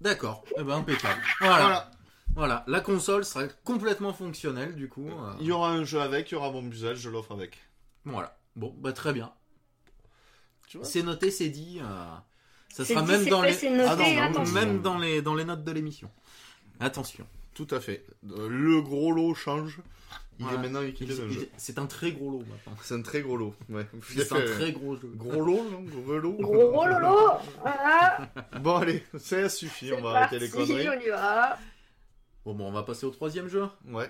D'accord. 0.00 0.44
Eh 0.58 0.64
ben, 0.64 0.78
impeccable. 0.78 1.20
Voilà. 1.40 1.60
voilà. 1.62 1.90
Voilà. 2.34 2.64
La 2.66 2.80
console 2.80 3.24
sera 3.24 3.46
complètement 3.64 4.12
fonctionnelle, 4.12 4.74
du 4.74 4.88
coup. 4.88 5.08
euh, 5.08 5.32
Il 5.40 5.46
y 5.46 5.52
aura 5.52 5.70
un 5.70 5.84
jeu 5.84 6.00
avec, 6.00 6.30
il 6.30 6.34
y 6.34 6.36
aura 6.36 6.50
Bombusal, 6.50 6.96
je 6.96 7.08
l'offre 7.08 7.30
avec. 7.32 7.58
Voilà. 8.04 8.36
Bon, 8.56 8.74
bah, 8.78 8.92
très 8.92 9.12
bien. 9.12 9.32
C'est 10.82 11.02
noté, 11.02 11.30
c'est 11.30 11.48
dit. 11.48 11.80
euh, 11.82 12.14
Ça 12.72 12.84
sera 12.84 13.02
dit, 13.02 13.08
même 13.08 13.26
dans 13.26 13.42
les. 13.42 13.52
c'est 13.52 13.70
noté, 13.70 13.88
Ah 13.90 13.96
non, 13.96 14.14
non, 14.14 14.22
attention. 14.22 14.54
Même 14.54 14.82
dans 14.82 14.98
les, 14.98 15.22
dans 15.22 15.34
les 15.34 15.44
notes 15.44 15.64
de 15.64 15.72
l'émission. 15.72 16.10
Attention. 16.80 17.26
Tout 17.54 17.66
à 17.70 17.80
fait. 17.80 18.04
Euh, 18.30 18.48
Le 18.48 18.80
gros 18.82 19.12
lot 19.12 19.34
change. 19.34 19.80
Il 20.40 20.46
est 20.46 20.56
maintenant 20.58 20.82
jeu. 21.08 21.48
C'est 21.56 21.80
un 21.80 21.86
très 21.86 22.12
gros 22.12 22.30
lot 22.30 22.44
maintenant. 22.48 22.72
C'est 22.82 22.94
un 22.94 23.02
très 23.02 23.22
gros 23.22 23.36
lot. 23.36 23.54
Ouais. 23.68 23.84
C'est 24.06 24.30
un 24.32 24.40
très 24.44 24.70
gros 24.70 24.94
jeu. 24.94 25.10
Gros 25.16 25.44
lot, 25.44 25.68
non 25.68 25.80
Gros 25.82 26.16
lot 26.18 26.32
Gros 26.38 26.70
gros 26.70 26.86
lolo 26.86 27.16
Voilà 27.60 28.28
Bon, 28.60 28.76
allez, 28.76 29.02
ça 29.18 29.48
suffit, 29.48 29.92
on 29.92 30.00
va 30.00 30.12
parti, 30.12 30.36
arrêter 30.36 30.38
les 30.46 30.50
conneries. 30.50 30.88
on 30.88 31.00
y 31.00 31.08
va 31.08 31.58
Bon, 32.44 32.54
bon, 32.54 32.68
on 32.68 32.72
va 32.72 32.84
passer 32.84 33.04
au 33.04 33.10
troisième 33.10 33.48
jeu. 33.48 33.66
Ouais. 33.86 34.08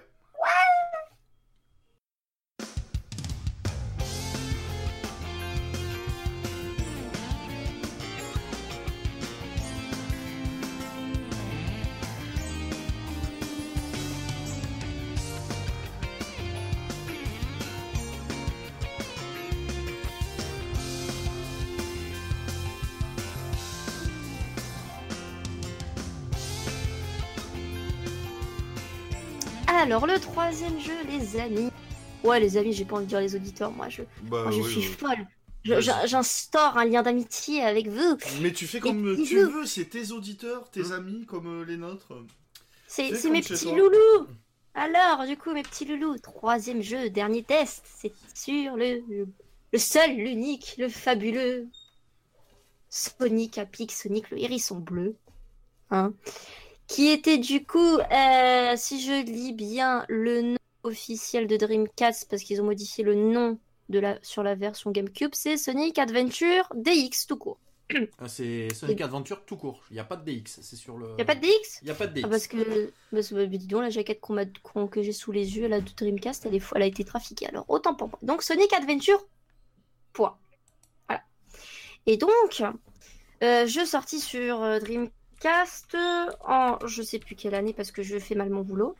Alors, 29.88 30.06
le 30.06 30.20
troisième 30.20 30.78
jeu, 30.78 30.92
les 31.08 31.40
amis. 31.40 31.70
Ouais, 32.22 32.38
les 32.40 32.58
amis, 32.58 32.74
j'ai 32.74 32.84
pas 32.84 32.96
envie 32.96 33.04
de 33.06 33.08
dire 33.08 33.20
les 33.20 33.34
auditeurs, 33.34 33.70
moi 33.72 33.88
je, 33.88 34.02
Bah, 34.24 34.42
moi, 34.42 34.50
je 34.50 34.60
oui, 34.60 34.70
suis 34.70 34.80
oui. 34.80 34.84
folle. 34.98 35.26
J'in- 35.64 36.04
J'instaure 36.04 36.76
un 36.76 36.84
lien 36.84 37.02
d'amitié 37.02 37.62
avec 37.62 37.88
vous. 37.88 38.18
Mais 38.42 38.52
tu 38.52 38.66
fais 38.66 38.80
comme 38.80 39.16
tu 39.24 39.36
veux, 39.46 39.64
c'est 39.64 39.86
tes 39.86 40.12
auditeurs, 40.12 40.70
tes 40.70 40.92
amis 40.92 41.24
comme 41.24 41.62
euh, 41.62 41.64
les 41.64 41.78
nôtres. 41.78 42.12
C'est 42.86 43.10
mes 43.30 43.40
petits 43.40 43.64
toi. 43.64 43.78
loulous. 43.78 44.26
Alors, 44.74 45.26
du 45.26 45.38
coup, 45.38 45.52
mes 45.54 45.62
petits 45.62 45.86
loulous, 45.86 46.18
troisième 46.18 46.82
jeu, 46.82 47.08
dernier 47.08 47.42
test, 47.42 47.82
c'est 47.98 48.12
sur 48.34 48.76
le, 48.76 49.02
le 49.72 49.78
seul, 49.78 50.10
l'unique, 50.16 50.74
le 50.76 50.90
fabuleux 50.90 51.66
Sonic 52.90 53.56
Apic, 53.56 53.90
Sonic 53.90 54.28
le 54.30 54.38
hérisson 54.38 54.76
bleu. 54.80 55.16
Hein, 55.90 56.12
qui 56.88 57.08
était 57.10 57.38
du 57.38 57.64
coup, 57.64 57.98
euh, 57.98 58.74
si 58.76 59.00
je 59.00 59.22
lis 59.24 59.52
bien 59.52 60.04
le 60.08 60.42
nom 60.42 60.56
officiel 60.82 61.46
de 61.46 61.56
Dreamcast, 61.56 62.28
parce 62.28 62.42
qu'ils 62.42 62.60
ont 62.60 62.64
modifié 62.64 63.04
le 63.04 63.14
nom 63.14 63.58
de 63.88 63.98
la, 64.00 64.18
sur 64.22 64.42
la 64.42 64.54
version 64.54 64.90
GameCube, 64.90 65.30
c'est 65.34 65.56
Sonic 65.56 65.98
Adventure 65.98 66.68
DX 66.74 67.26
tout 67.28 67.36
court. 67.36 67.58
Ah, 68.18 68.28
C'est 68.28 68.68
Sonic 68.74 69.00
Adventure 69.00 69.44
tout 69.46 69.56
court. 69.56 69.82
Il 69.90 69.94
n'y 69.94 70.00
a 70.00 70.04
pas 70.04 70.16
de 70.16 70.30
DX. 70.30 70.60
C'est 70.62 70.76
sur 70.76 70.98
le. 70.98 71.08
Y 71.18 71.22
a 71.22 71.24
pas 71.24 71.34
de 71.34 71.40
DX 71.40 71.78
Il 71.82 71.86
n'y 71.86 71.90
a 71.90 71.94
pas 71.94 72.06
de 72.06 72.12
DX. 72.14 72.22
Ah, 72.24 72.28
parce 72.28 72.46
que, 72.46 72.92
parce 73.10 73.32
bah, 73.32 73.46
dis 73.46 73.66
donc, 73.66 73.82
la 73.82 73.90
jaquette 73.90 74.20
m'a, 74.28 74.44
qu'on- 74.62 74.88
que 74.88 75.02
j'ai 75.02 75.12
sous 75.12 75.32
les 75.32 75.56
yeux 75.56 75.68
là, 75.68 75.80
de 75.80 75.90
Dreamcast, 75.96 76.44
elle, 76.46 76.54
est, 76.54 76.62
elle 76.74 76.82
a 76.82 76.86
été 76.86 77.04
trafiquée. 77.04 77.46
Alors, 77.46 77.64
autant 77.68 77.94
pour 77.94 78.08
moi. 78.08 78.18
Donc, 78.22 78.42
Sonic 78.42 78.72
Adventure, 78.74 79.26
point. 80.12 80.36
Voilà. 81.08 81.22
Et 82.06 82.18
donc, 82.18 82.62
euh, 83.42 83.66
jeu 83.66 83.86
sorti 83.86 84.20
sur 84.20 84.62
euh, 84.62 84.78
Dreamcast 85.42 85.96
en 86.46 86.78
je 86.86 87.02
sais 87.02 87.18
plus 87.18 87.34
quelle 87.36 87.54
année 87.54 87.72
parce 87.72 87.90
que 87.92 88.02
je 88.02 88.18
fais 88.18 88.34
mal 88.34 88.50
mon 88.50 88.62
boulot. 88.62 88.96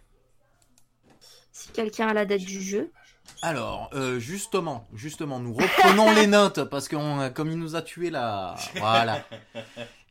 Si 1.52 1.70
quelqu'un 1.72 2.08
a 2.08 2.14
la 2.14 2.24
date 2.24 2.42
du 2.42 2.62
jeu. 2.62 2.90
Alors, 3.42 3.90
euh, 3.92 4.18
justement, 4.18 4.86
justement, 4.94 5.38
nous 5.38 5.52
reprenons 5.52 6.12
les 6.14 6.26
notes 6.26 6.64
parce 6.64 6.88
que 6.88 6.96
on- 6.96 7.30
comme 7.30 7.50
il 7.50 7.58
nous 7.58 7.76
a 7.76 7.82
tué 7.82 8.08
là, 8.10 8.54
voilà. 8.76 9.22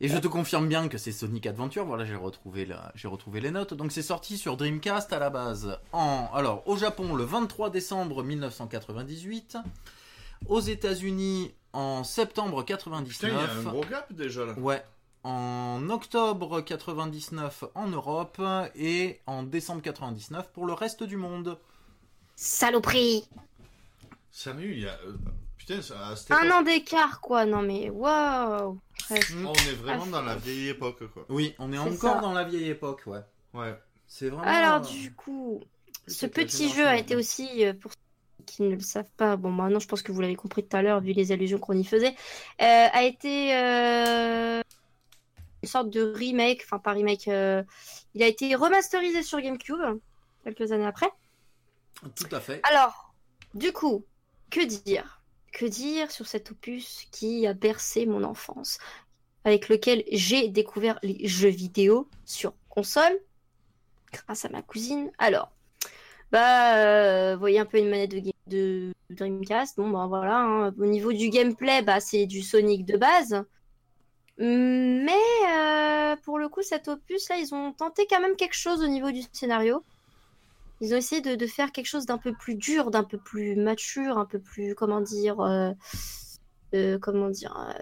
Et 0.00 0.08
je 0.08 0.16
te 0.18 0.28
confirme 0.28 0.68
bien 0.68 0.88
que 0.88 0.98
c'est 0.98 1.10
Sonic 1.12 1.46
Adventure. 1.46 1.84
Voilà, 1.84 2.04
j'ai 2.04 2.14
retrouvé 2.14 2.68
j'ai 2.94 3.08
retrouvé 3.08 3.40
les 3.40 3.50
notes. 3.50 3.74
Donc 3.74 3.90
c'est 3.92 4.02
sorti 4.02 4.36
sur 4.38 4.56
Dreamcast 4.56 5.12
à 5.12 5.18
la 5.18 5.30
base. 5.30 5.78
En 5.92 6.28
alors 6.34 6.62
au 6.68 6.76
Japon 6.76 7.14
le 7.14 7.24
23 7.24 7.70
décembre 7.70 8.22
1998, 8.22 9.56
aux 10.46 10.60
États-Unis 10.60 11.54
en 11.72 12.04
septembre 12.04 12.62
Putain, 12.64 13.28
il 13.28 13.34
y 13.34 13.36
a 13.36 13.40
99. 13.40 13.66
un 13.66 13.70
gros 13.70 13.84
gap 13.84 14.12
déjà 14.12 14.44
là. 14.44 14.52
Ouais. 14.58 14.82
En 15.30 15.90
octobre 15.90 16.62
99 16.62 17.64
en 17.74 17.88
Europe 17.88 18.40
et 18.74 19.20
en 19.26 19.42
décembre 19.42 19.82
99 19.82 20.50
pour 20.52 20.64
le 20.64 20.72
reste 20.72 21.02
du 21.02 21.18
monde. 21.18 21.58
Saloperie 22.34 23.28
Sérieux, 24.30 24.72
il 24.72 24.80
y 24.84 24.88
a. 24.88 24.92
euh, 25.06 25.16
Putain, 25.58 25.82
ça- 25.82 26.14
Un 26.30 26.44
époque- 26.44 26.52
an 26.54 26.62
d'écart, 26.62 27.20
quoi. 27.20 27.44
Non, 27.44 27.60
mais 27.60 27.90
waouh 27.90 28.78
on 29.10 29.52
est 29.52 29.74
vraiment 29.74 30.06
dans 30.06 30.22
la 30.22 30.36
vieille 30.36 30.68
époque 30.70 31.02
quoi. 31.12 31.26
Oui, 31.28 31.54
on 31.58 31.72
est, 31.74 31.78
encore 31.78 32.14
ça. 32.14 32.20
dans 32.20 32.32
la 32.32 32.44
vieille 32.44 32.70
époque, 32.70 33.02
ouais. 33.06 33.20
Ouais. 33.52 33.78
C'est 34.06 34.30
vraiment. 34.30 34.44
Alors, 34.50 34.76
euh, 34.76 34.90
du 34.90 35.12
coup, 35.14 35.60
ce 36.06 36.24
petit 36.24 36.70
jeu 36.70 36.86
a 36.86 36.96
été 36.96 37.16
aussi, 37.16 37.66
euh, 37.66 37.74
pour 37.74 37.90
ceux 37.92 38.44
qui 38.46 38.62
ne 38.62 38.74
le 38.76 38.80
savent 38.80 39.10
pas, 39.18 39.36
bon, 39.36 39.50
maintenant 39.50 39.78
je 39.78 39.88
pense 39.88 40.00
que 40.02 40.10
vous 40.10 40.22
l'avez 40.22 40.36
compris 40.36 40.62
tout 40.66 40.74
à 40.76 40.80
l'heure, 40.80 41.00
vu 41.02 41.12
les 41.12 41.32
allusions 41.32 41.58
qu'on 41.58 41.74
y 41.76 41.84
faisait, 41.84 42.14
euh, 42.62 42.86
a 42.92 43.02
été 43.02 43.54
euh, 43.54 44.62
une 45.68 45.70
sorte 45.70 45.90
de 45.90 46.14
remake, 46.16 46.62
enfin 46.64 46.78
pas 46.78 46.92
remake, 46.92 47.28
euh, 47.28 47.62
il 48.14 48.22
a 48.22 48.26
été 48.26 48.54
remasterisé 48.54 49.22
sur 49.22 49.38
GameCube 49.38 50.00
quelques 50.42 50.72
années 50.72 50.86
après. 50.86 51.10
Tout 52.14 52.34
à 52.34 52.40
fait. 52.40 52.62
Alors, 52.62 53.12
du 53.52 53.70
coup, 53.72 54.06
que 54.50 54.64
dire? 54.64 55.20
Que 55.52 55.66
dire 55.66 56.10
sur 56.10 56.26
cet 56.26 56.50
opus 56.50 57.06
qui 57.10 57.46
a 57.46 57.52
bercé 57.52 58.06
mon 58.06 58.24
enfance, 58.24 58.78
avec 59.44 59.68
lequel 59.68 60.04
j'ai 60.10 60.48
découvert 60.48 60.98
les 61.02 61.28
jeux 61.28 61.50
vidéo 61.50 62.08
sur 62.24 62.54
console, 62.70 63.20
grâce 64.10 64.46
à 64.46 64.48
ma 64.48 64.62
cousine? 64.62 65.10
Alors, 65.18 65.50
bah, 66.32 66.78
euh, 66.78 67.34
vous 67.34 67.40
voyez 67.40 67.58
un 67.58 67.66
peu 67.66 67.78
une 67.78 67.90
manette 67.90 68.12
de, 68.12 68.32
de 68.46 68.92
Dreamcast. 69.10 69.76
Bon, 69.76 69.90
bah 69.90 70.06
voilà, 70.08 70.38
hein. 70.38 70.74
au 70.78 70.86
niveau 70.86 71.12
du 71.12 71.28
gameplay, 71.28 71.82
bah, 71.82 72.00
c'est 72.00 72.24
du 72.24 72.40
Sonic 72.40 72.86
de 72.86 72.96
base. 72.96 73.44
Mais 74.38 75.12
euh, 75.52 76.16
pour 76.24 76.38
le 76.38 76.48
coup, 76.48 76.62
cet 76.62 76.88
opus-là, 76.88 77.36
ils 77.38 77.54
ont 77.54 77.72
tenté 77.72 78.06
quand 78.08 78.20
même 78.20 78.36
quelque 78.36 78.54
chose 78.56 78.82
au 78.82 78.86
niveau 78.86 79.10
du 79.10 79.20
scénario. 79.32 79.82
Ils 80.80 80.94
ont 80.94 80.96
essayé 80.96 81.20
de, 81.20 81.34
de 81.34 81.46
faire 81.46 81.72
quelque 81.72 81.86
chose 81.88 82.06
d'un 82.06 82.18
peu 82.18 82.32
plus 82.32 82.54
dur, 82.54 82.90
d'un 82.92 83.02
peu 83.02 83.18
plus 83.18 83.56
mature, 83.56 84.16
un 84.16 84.24
peu 84.24 84.38
plus, 84.38 84.76
comment 84.76 85.00
dire, 85.00 85.40
euh, 85.40 85.72
euh, 86.74 86.98
comment 87.00 87.30
dire, 87.30 87.74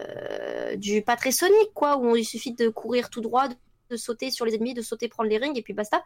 du 0.78 1.02
pas 1.02 1.16
très 1.16 1.30
Sonic, 1.30 1.72
quoi, 1.74 1.98
où 1.98 2.16
il 2.16 2.24
suffit 2.24 2.54
de 2.54 2.70
courir 2.70 3.10
tout 3.10 3.20
droit, 3.20 3.48
de, 3.48 3.54
de 3.90 3.96
sauter 3.96 4.30
sur 4.30 4.46
les 4.46 4.54
ennemis, 4.54 4.72
de 4.72 4.80
sauter 4.80 5.08
prendre 5.08 5.28
les 5.28 5.36
rings 5.36 5.58
et 5.58 5.62
puis 5.62 5.74
basta. 5.74 6.02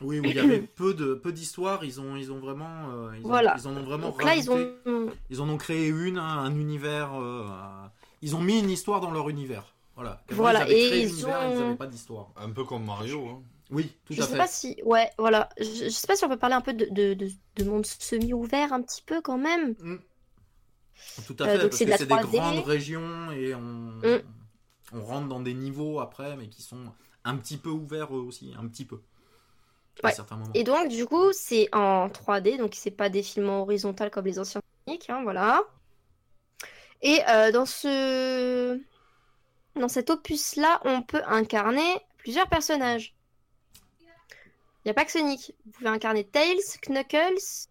Oui, 0.00 0.20
où 0.20 0.24
il 0.24 0.36
y 0.36 0.38
avait 0.38 0.60
peu 0.76 0.94
de 0.94 1.12
peu 1.14 1.32
d'histoires, 1.32 1.84
ils 1.84 2.00
ont 2.00 2.16
ils 2.16 2.32
ont 2.32 2.38
vraiment 2.38 3.10
ils, 3.14 3.24
ont- 3.24 3.28
Voilà. 3.28 3.54
ils 3.58 3.68
en 3.68 3.76
ont 3.76 3.82
vraiment 3.84 4.08
Donc 4.08 4.24
là, 4.24 4.34
ils 4.36 4.50
ont, 4.50 4.70
Ils 5.28 5.40
en 5.42 5.48
ont 5.50 5.58
créé 5.58 5.88
une, 5.88 6.16
un, 6.16 6.22
un 6.38 6.54
univers. 6.54 7.12
Euh, 8.16 8.26
euh, 8.26 8.28
ils 8.28 8.36
ont 8.36 8.40
mis 8.40 8.58
une 8.58 8.70
histoire 8.70 9.00
dans 9.00 9.10
leur 9.10 9.28
univers. 9.28 9.74
Voilà. 9.94 10.22
Voilà, 10.30 10.60
Ils 10.60 10.62
avaient 10.62 10.84
et 10.84 10.88
créé 10.88 11.02
ils 11.02 11.08
l'univers, 11.08 11.40
ont- 11.50 11.70
ils 11.72 11.76
pas 11.76 11.86
d'histoire. 11.86 12.28
Un 12.36 12.50
peu 12.50 12.64
comme 12.64 12.84
Mario. 12.84 13.26
Hein. 13.28 13.42
Oui, 13.70 13.92
tout 14.04 14.12
je 14.12 14.20
à 14.22 14.24
sais 14.24 14.32
fait. 14.32 14.38
pas 14.38 14.46
si, 14.46 14.76
ouais, 14.84 15.10
voilà, 15.18 15.48
je, 15.58 15.64
je 15.64 15.88
sais 15.88 16.06
pas 16.06 16.14
si 16.14 16.24
on 16.24 16.28
peut 16.28 16.36
parler 16.36 16.54
un 16.54 16.60
peu 16.60 16.72
de, 16.72 16.84
de, 16.90 17.14
de, 17.14 17.30
de 17.56 17.64
monde 17.64 17.84
semi-ouvert 17.86 18.72
un 18.72 18.82
petit 18.82 19.02
peu 19.02 19.20
quand 19.20 19.38
même. 19.38 19.74
Mm. 19.80 19.96
Tout 21.26 21.36
à 21.40 21.44
Euh, 21.44 21.46
fait, 21.46 21.52
donc 21.58 21.62
parce 21.70 21.76
c'est 21.76 21.84
que 21.86 21.90
de 21.92 21.96
c'est 21.96 22.06
des 22.06 22.14
3D. 22.14 22.36
grandes 22.36 22.64
régions 22.64 23.30
et 23.32 23.54
on, 23.54 23.60
Mm. 23.60 24.22
on 24.92 25.02
rentre 25.02 25.28
dans 25.28 25.40
des 25.40 25.54
niveaux 25.54 25.98
après, 26.00 26.36
mais 26.36 26.48
qui 26.48 26.62
sont 26.62 26.92
un 27.24 27.36
petit 27.36 27.56
peu 27.56 27.70
ouverts 27.70 28.14
eux 28.16 28.20
aussi, 28.20 28.54
un 28.58 28.66
petit 28.68 28.84
peu. 28.84 29.00
À 30.02 30.06
Ouais. 30.08 30.12
certains 30.14 30.36
moments. 30.36 30.52
Et 30.54 30.62
donc, 30.62 30.88
du 30.88 31.06
coup, 31.06 31.32
c'est 31.32 31.68
en 31.74 32.08
3D, 32.08 32.58
donc 32.58 32.74
c'est 32.76 32.90
pas 32.90 33.08
défilement 33.08 33.62
horizontal 33.62 34.10
comme 34.10 34.26
les 34.26 34.38
anciens 34.38 34.60
hein, 35.08 35.20
voilà. 35.24 35.62
Et 37.02 37.20
euh, 37.28 37.52
dans 37.52 37.66
ce 37.66 38.80
dans 39.78 39.88
cet 39.88 40.08
opus-là, 40.10 40.80
on 40.84 41.02
peut 41.02 41.22
incarner 41.26 41.84
plusieurs 42.18 42.48
personnages. 42.48 43.14
Il 44.00 44.86
n'y 44.86 44.90
a 44.90 44.94
pas 44.94 45.04
que 45.04 45.12
Sonic. 45.12 45.54
Vous 45.66 45.72
pouvez 45.72 45.88
incarner 45.90 46.24
Tails, 46.24 46.60
Knuckles 46.88 47.68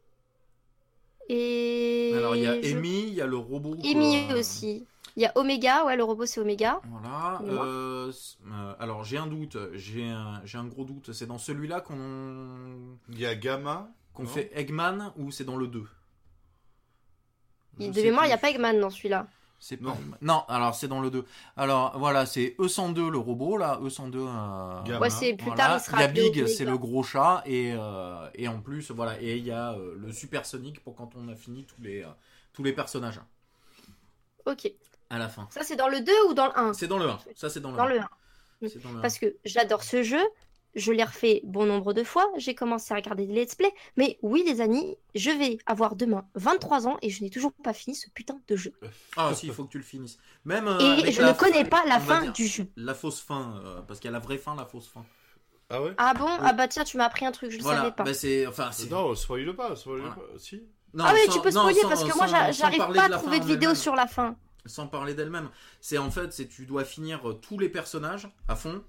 et. 1.30 2.11
Alors 2.15 2.35
il 2.35 2.43
y 2.43 2.47
a 2.47 2.61
je- 2.61 2.76
Amy, 2.76 3.03
il 3.07 3.14
y 3.14 3.22
a 3.22 3.26
le 3.26 3.38
robot. 3.38 3.76
Amy 3.84 4.31
aussi. 4.34 4.85
Il 5.18 5.23
y 5.23 5.26
a 5.26 5.31
Omega, 5.35 5.85
ouais, 5.85 5.95
le 5.95 6.03
robot 6.03 6.26
c'est 6.26 6.41
Omega. 6.41 6.81
Voilà. 6.84 7.41
Euh, 7.45 8.11
euh, 8.52 8.73
alors 8.80 9.06
j'ai 9.06 9.18
un 9.18 9.27
doute, 9.27 9.57
j'ai 9.73 10.03
un, 10.10 10.41
j'ai 10.43 10.57
un 10.57 10.65
gros 10.65 10.84
doute. 10.84 11.14
C'est 11.14 11.26
dans 11.26 11.38
celui-là 11.38 11.80
qu'on 11.81 12.97
Il 13.10 13.19
y 13.19 13.26
a 13.26 13.34
Gamma. 13.35 13.89
qu'on 14.14 14.26
fait 14.27 14.52
Eggman 14.53 15.14
ou 15.18 15.31
c'est 15.31 15.43
dans 15.45 15.57
le 15.57 15.68
2 15.68 15.80
Il- 15.80 15.88
Je 17.80 17.88
de 17.88 18.02
mémoire, 18.02 18.26
il 18.26 18.30
n'y 18.30 18.34
a 18.34 18.38
pas 18.38 18.49
Eggman 18.49 18.80
dans 18.80 18.89
celui-là. 18.89 19.27
C'est 19.57 19.80
Non. 19.81 19.93
pas. 19.93 20.18
Non, 20.22 20.43
alors 20.49 20.76
c'est 20.76 20.88
dans 20.88 20.99
le 20.99 21.10
2. 21.10 21.26
Alors 21.56 21.97
voilà, 21.97 22.26
c'est 22.26 22.56
E102 22.60 23.10
le 23.10 23.18
robot 23.18 23.57
là, 23.57 23.80
E102. 23.81 24.15
euh. 24.18 24.99
Ouais, 24.99 25.10
c'est 25.10 25.34
plus 25.34 25.45
voilà. 25.45 25.56
tard, 25.68 25.77
il 25.80 25.84
sera 25.84 25.97
Il 25.97 26.02
y 26.02 26.03
a 26.03 26.07
Big, 26.10 26.45
c'est 26.47 26.65
le 26.65 26.77
gros 26.77 27.03
chat 27.03 27.41
et 27.45 27.73
euh, 27.73 28.30
et 28.35 28.47
en 28.49 28.60
plus 28.60 28.91
voilà 28.91 29.19
et 29.22 29.38
il 29.38 29.45
y 29.45 29.52
a 29.52 29.72
euh, 29.73 29.95
le 29.97 30.11
Super 30.11 30.45
Sonic 30.45 30.84
pour 30.84 30.93
quand 30.95 31.11
on 31.15 31.30
a 31.30 31.35
fini 31.35 31.64
tous 31.65 31.81
les 31.81 32.03
euh, 32.03 32.07
tous 32.53 32.64
les 32.64 32.73
personnages 32.73 33.19
Ok. 34.45 34.72
à 35.10 35.18
la 35.18 35.30
fin. 35.30 35.47
Ça, 35.49 35.64
c'est 35.64 35.76
dans 35.76 35.88
le 35.88 36.02
2 36.02 36.11
ou 36.30 36.34
dans 36.34 36.47
le 36.47 36.57
1 36.60 36.73
C'est 36.73 36.88
dans 36.88 36.99
le 36.99 37.07
1. 37.10 37.19
Ça 37.35 37.49
c'est 37.49 37.60
dans 37.61 37.72
le 37.72 37.77
Dans 37.77 37.84
1. 37.85 37.88
le 37.88 37.99
1. 38.02 38.10
C'est 38.68 38.84
dans 38.84 38.91
le 38.91 38.97
1. 38.99 39.02
Parce 39.02 39.18
que 39.19 39.35
j'adore 39.45 39.84
ce 39.84 40.03
jeu, 40.03 40.22
je 40.76 40.91
l'ai 40.91 41.03
refait 41.03 41.41
bon 41.45 41.65
nombre 41.65 41.93
de 41.93 42.03
fois, 42.03 42.30
j'ai 42.38 42.53
commencé 42.53 42.93
à 42.93 42.97
regarder 42.97 43.26
des 43.26 43.34
let's 43.34 43.56
play, 43.56 43.72
mais 43.97 44.18
oui 44.22 44.43
les 44.45 44.61
amis, 44.61 44.95
je 45.15 45.31
vais 45.31 45.57
avoir 45.65 45.95
demain 45.95 46.26
23 46.35 46.88
ans 46.88 46.97
et 47.02 47.10
je 47.10 47.23
n'ai 47.23 47.30
toujours 47.30 47.53
pas 47.64 47.73
fini 47.73 47.95
ce 47.95 48.10
putain 48.10 48.39
de 48.47 48.56
jeu. 48.56 48.73
Ah 49.18 49.34
si, 49.34 49.47
il 49.47 49.53
faut 49.53 49.64
que 49.64 49.72
tu 49.72 49.77
le 49.77 49.84
finisses. 49.84 50.18
Même 50.43 50.68
euh, 50.68 50.97
et 51.06 51.11
je 51.11 51.22
la 51.22 51.30
ne 51.30 51.34
connais 51.38 51.65
pas 51.65 51.84
la 51.85 51.99
fin 51.99 52.22
dire, 52.23 52.34
du 52.34 52.45
jeu. 52.47 52.68
La 52.76 52.93
fausse 52.93 53.22
fin, 53.22 53.61
euh, 53.64 53.81
parce 53.81 53.99
qu'il 53.99 54.10
y 54.10 54.14
a 54.14 54.18
la 54.18 54.19
vraie 54.19 54.38
fin, 54.38 54.56
la 54.56 54.65
fausse 54.65 54.88
fin. 54.88 55.06
Ah 55.69 55.81
ouais? 55.81 55.93
Ah 55.97 56.14
bon? 56.14 56.27
Ah 56.27 56.53
bah 56.53 56.68
tiens, 56.68 56.84
tu 56.84 56.97
m'as 56.97 57.06
appris 57.06 57.26
un 57.26 57.31
truc, 57.31 57.49
je 57.52 57.57
ne 57.57 57.64
Voilà, 57.64 57.80
savais 57.80 57.91
pas. 57.91 58.03
bah 58.03 58.14
c'est, 58.14 58.45
enfin, 58.45 58.69
c'est. 58.72 58.89
Non, 58.91 59.15
spoil 59.15 59.56
pas, 59.56 59.76
spoil 59.76 59.99
Voilà. 60.02 60.15
pas. 60.15 60.22
Si. 60.38 60.61
Non, 60.93 61.06
ah 61.07 61.11
oui, 61.14 61.19
sans- 61.26 61.34
tu 61.34 61.41
peux 61.41 61.49
non, 61.52 61.61
spoiler 61.61 61.80
sans- 61.81 61.89
parce 61.89 62.03
que 62.03 62.15
moi 62.18 62.27
sans- 62.27 62.34
j'a- 62.35 62.53
sans 62.53 62.60
j'arrive 62.60 62.93
pas 62.93 63.03
à 63.06 63.10
trouver 63.10 63.38
fin 63.39 63.43
de 63.43 63.47
vidéo 63.49 63.73
sur 63.76 63.95
la 63.95 64.07
fin. 64.07 64.35
Sans 64.68 64.88
parler 64.88 65.14
d'elle-même, 65.14 65.49
c'est 65.81 65.97
en 65.97 66.10
fait, 66.11 66.31
c'est 66.34 66.47
tu 66.47 66.65
dois 66.65 66.84
finir 66.85 67.27
euh, 67.30 67.34
tous 67.34 67.57
les 67.60 67.69
personnages 67.69 68.27
à 68.47 68.56
fond 68.56 68.84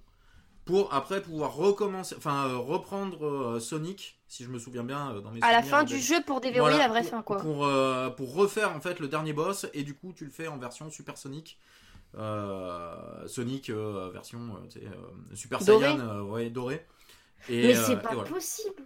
pour 0.66 0.92
après 0.92 1.22
pouvoir 1.22 1.54
recommencer, 1.54 2.14
enfin 2.18 2.48
euh, 2.48 2.56
reprendre 2.58 3.24
euh, 3.26 3.60
Sonic, 3.60 4.18
si 4.28 4.44
je 4.44 4.50
me 4.50 4.58
souviens 4.58 4.82
bien 4.84 5.12
euh, 5.12 5.20
dans 5.20 5.30
mes 5.30 5.40
À 5.42 5.52
la 5.52 5.62
fin 5.62 5.84
du 5.84 5.98
jeu 5.98 6.16
pour 6.26 6.40
déverrouiller 6.42 6.74
Voilà, 6.76 6.88
la 6.88 6.92
vraie 6.92 7.02
pour- 7.02 7.10
fin 7.10 7.22
quoi. 7.22 7.36
Pour, 7.38 7.64
euh, 7.64 8.10
pour 8.10 8.34
refaire 8.34 8.74
en 8.76 8.80
fait 8.80 8.98
le 9.00 9.08
dernier 9.08 9.32
boss 9.32 9.66
et 9.72 9.82
du 9.84 9.94
coup 9.94 10.12
tu 10.12 10.24
le 10.24 10.30
fais 10.30 10.48
en 10.48 10.58
version 10.58 10.90
Super 10.90 11.16
Sonic. 11.16 11.58
Euh, 12.18 13.26
Sonic 13.28 13.70
euh, 13.70 14.10
version 14.12 14.38
euh, 14.56 14.78
euh, 14.82 15.34
Super 15.36 15.62
Doré. 15.64 15.86
Saiyan 15.86 15.98
euh, 16.00 16.20
ouais, 16.22 16.50
doré. 16.50 16.84
Et, 17.48 17.68
Mais 17.68 17.74
c'est 17.74 17.96
pas 17.96 18.12
voilà. 18.14 18.28
possible. 18.28 18.82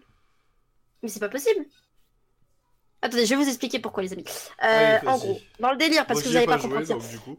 Mais 1.02 1.08
c'est 1.08 1.20
pas 1.20 1.28
possible. 1.28 1.64
Attendez, 3.02 3.24
je 3.24 3.30
vais 3.34 3.42
vous 3.42 3.48
expliquer 3.48 3.78
pourquoi 3.78 4.02
les 4.02 4.12
amis. 4.12 4.24
Euh, 4.62 4.98
Allez, 4.98 5.08
en 5.08 5.16
gros, 5.16 5.40
dans 5.60 5.70
le 5.70 5.78
délire 5.78 6.06
parce 6.06 6.18
Moi, 6.18 6.22
que 6.24 6.28
vous 6.28 6.32
ai 6.36 6.46
n'allez 6.46 6.46
pas 6.46 6.58
joué, 6.58 6.84
ça. 6.84 6.94
donc 6.94 7.08
du 7.08 7.18
coup. 7.20 7.38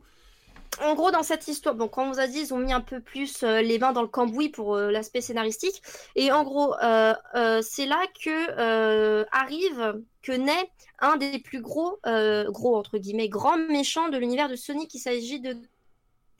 En 0.79 0.95
gros, 0.95 1.11
dans 1.11 1.21
cette 1.21 1.47
histoire, 1.47 1.75
bon, 1.75 1.89
quand 1.89 2.05
on 2.05 2.11
vous 2.11 2.19
a 2.19 2.27
dit, 2.27 2.39
ils 2.39 2.53
ont 2.53 2.57
mis 2.57 2.71
un 2.71 2.81
peu 2.81 3.01
plus 3.01 3.43
euh, 3.43 3.61
les 3.61 3.77
mains 3.77 3.91
dans 3.91 4.01
le 4.01 4.07
cambouis 4.07 4.49
pour 4.49 4.75
euh, 4.75 4.89
l'aspect 4.89 5.19
scénaristique. 5.19 5.81
Et 6.15 6.31
en 6.31 6.43
gros, 6.43 6.73
euh, 6.75 7.13
euh, 7.35 7.61
c'est 7.61 7.85
là 7.85 8.01
que 8.23 8.29
euh, 8.57 9.25
arrive, 9.31 10.01
que 10.21 10.31
naît 10.31 10.71
un 10.99 11.17
des 11.17 11.39
plus 11.39 11.61
gros, 11.61 11.99
euh, 12.05 12.49
gros 12.49 12.77
entre 12.77 12.97
guillemets, 12.97 13.27
grands 13.27 13.57
méchants 13.57 14.09
de 14.09 14.17
l'univers 14.17 14.47
de 14.47 14.55
Sonic. 14.55 14.93
Il 14.93 14.99
s'agit 14.99 15.41
de, 15.41 15.57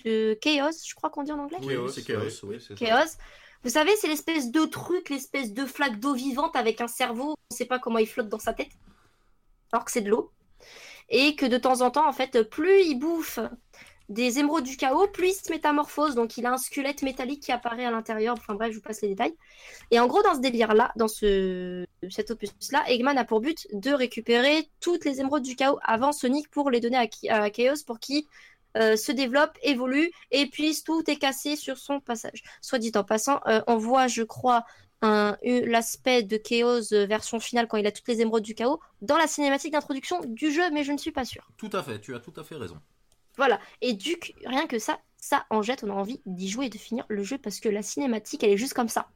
de 0.06 0.34
Chaos, 0.42 0.72
je 0.88 0.96
crois 0.96 1.10
qu'on 1.10 1.24
dit 1.24 1.34
en 1.34 1.40
anglais. 1.40 1.58
Oui, 1.62 1.76
c'est 1.94 2.04
Chaos, 2.04 2.24
oui. 2.44 2.58
c'est 2.60 2.78
ça. 2.78 2.86
Chaos. 2.86 3.18
Vous 3.64 3.70
savez, 3.70 3.96
c'est 3.98 4.08
l'espèce 4.08 4.50
de 4.50 4.66
truc, 4.66 5.10
l'espèce 5.10 5.54
de 5.54 5.66
flaque 5.66 6.00
d'eau 6.00 6.14
vivante 6.14 6.56
avec 6.56 6.82
un 6.82 6.88
cerveau. 6.88 7.32
On 7.32 7.54
ne 7.54 7.56
sait 7.56 7.66
pas 7.66 7.80
comment 7.80 8.00
il 8.00 8.08
flotte 8.08 8.30
dans 8.30 8.40
sa 8.40 8.54
tête, 8.54 8.72
alors 9.72 9.86
que 9.86 9.92
c'est 9.92 10.02
de 10.02 10.10
l'eau. 10.10 10.32
Et 11.10 11.36
que 11.36 11.46
de 11.46 11.58
temps 11.58 11.82
en 11.82 11.92
temps, 11.92 12.08
en 12.08 12.14
fait, 12.14 12.42
plus 12.44 12.82
il 12.86 12.96
bouffe 12.96 13.40
des 14.12 14.40
émeraudes 14.40 14.66
du 14.66 14.78
chaos, 14.78 15.08
plus 15.08 15.30
il 15.30 15.34
se 15.34 15.52
métamorphose. 15.52 16.16
Donc 16.16 16.38
il 16.38 16.46
a 16.46 16.52
un 16.52 16.58
squelette 16.58 17.02
métallique 17.02 17.44
qui 17.44 17.52
apparaît 17.52 17.86
à 17.86 17.92
l'intérieur. 17.92 18.36
Enfin 18.38 18.54
bref, 18.56 18.72
je 18.72 18.76
vous 18.76 18.82
passe 18.82 19.02
les 19.02 19.10
détails. 19.10 19.34
Et 19.90 20.00
en 20.00 20.08
gros, 20.08 20.22
dans 20.22 20.36
ce 20.36 20.40
délire-là, 20.40 20.92
dans 20.96 21.08
ce... 21.08 21.86
cet 22.10 22.32
opus-là, 22.32 22.84
Eggman 22.90 23.18
a 23.18 23.26
pour 23.26 23.40
but 23.40 23.68
de 23.74 23.92
récupérer 23.92 24.70
toutes 24.80 25.06
les 25.06 25.20
émeraudes 25.22 25.44
du 25.44 25.56
chaos 25.56 25.80
avant 25.84 26.12
Sonic 26.12 26.50
pour 26.50 26.70
les 26.70 26.80
donner 26.80 26.98
à, 26.98 27.44
à 27.44 27.50
Chaos 27.50 27.84
pour 27.86 28.00
qu'il 28.00 28.24
euh, 28.78 28.96
se 28.96 29.12
développe, 29.12 29.58
évolue, 29.64 30.12
et 30.32 30.46
puis 30.48 30.78
tout 30.86 31.10
est 31.10 31.18
cassé 31.18 31.56
sur 31.56 31.78
son 31.78 32.00
passage. 32.00 32.44
Soit 32.62 32.80
dit 32.80 32.92
en 32.96 33.04
passant, 33.04 33.40
euh, 33.48 33.62
on 33.68 33.78
voit, 33.78 34.08
je 34.08 34.24
crois, 34.24 34.66
l'aspect 35.02 36.22
de 36.22 36.38
Chaos 36.38 36.94
euh, 36.94 37.06
version 37.06 37.40
finale 37.40 37.68
quand 37.68 37.78
il 37.78 37.88
a 37.88 37.92
toutes 37.92 38.08
les 38.08 38.22
émeraudes 38.22 38.44
du 38.44 38.54
chaos 38.54 38.80
dans 39.02 39.18
la 39.18 39.26
cinématique 39.26 39.74
d'introduction 39.74 40.22
du 40.26 40.52
jeu, 40.52 40.70
mais 40.72 40.84
je 40.84 40.92
ne 40.92 40.98
suis 40.98 41.12
pas 41.12 41.26
sûre. 41.26 41.50
Tout 41.58 41.72
à 41.74 41.82
fait, 41.82 42.00
tu 42.00 42.14
as 42.14 42.20
tout 42.20 42.34
à 42.38 42.44
fait 42.44 42.56
raison. 42.56 42.78
Voilà. 43.38 43.60
Et 43.82 43.94
du 43.94 44.18
coup, 44.18 44.28
rien 44.46 44.68
que 44.68 44.80
ça, 44.80 45.00
ça 45.18 45.46
en 45.50 45.62
jette, 45.62 45.84
on 45.84 45.90
a 45.90 45.94
envie 45.94 46.22
d'y 46.26 46.50
jouer 46.50 46.66
et 46.68 46.70
de 46.70 46.78
finir 46.78 47.06
le 47.10 47.24
jeu 47.24 47.38
parce 47.38 47.60
que 47.60 47.70
la 47.70 47.82
cinématique, 47.82 48.44
elle 48.44 48.52
est 48.52 48.58
juste 48.58 48.74
comme 48.74 48.90
ça. 48.90 49.08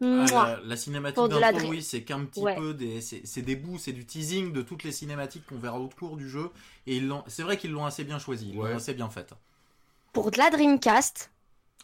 Ah, 0.00 0.26
la, 0.30 0.60
la 0.64 0.76
cinématique 0.76 1.16
Pour 1.16 1.28
de 1.28 1.36
la 1.38 1.52
d'intro, 1.52 1.68
dri- 1.68 1.78
oui, 1.78 1.82
c'est 1.82 2.02
qu'un 2.04 2.24
petit 2.24 2.40
Ouais. 2.40 2.54
peu 2.56 2.74
des, 2.74 3.00
c'est 3.00 3.22
c'est 3.24 3.42
des 3.42 3.56
bouts, 3.56 3.78
c'est 3.78 3.92
du 3.92 4.04
teasing 4.04 4.52
de 4.52 4.62
toutes 4.62 4.84
les 4.84 4.92
cinématiques 4.92 5.46
qu'on 5.46 5.58
verra 5.58 5.78
au 5.80 5.88
cours 5.88 6.16
du 6.16 6.28
jeu. 6.28 6.50
Et 6.86 6.96
ils 6.96 7.06
l'ont, 7.08 7.24
c'est 7.28 7.42
vrai 7.42 7.56
qu'ils 7.56 7.70
l'ont 7.72 7.86
assez 7.86 8.04
bien 8.04 8.18
choisi, 8.18 8.50
ils 8.50 8.58
Ouais. 8.58 8.70
l'ont 8.70 8.76
assez 8.76 8.94
bien 8.94 9.08
fait. 9.08 9.32
Pour 10.12 10.30
de 10.30 10.38
la 10.38 10.50
Dreamcast, 10.50 11.30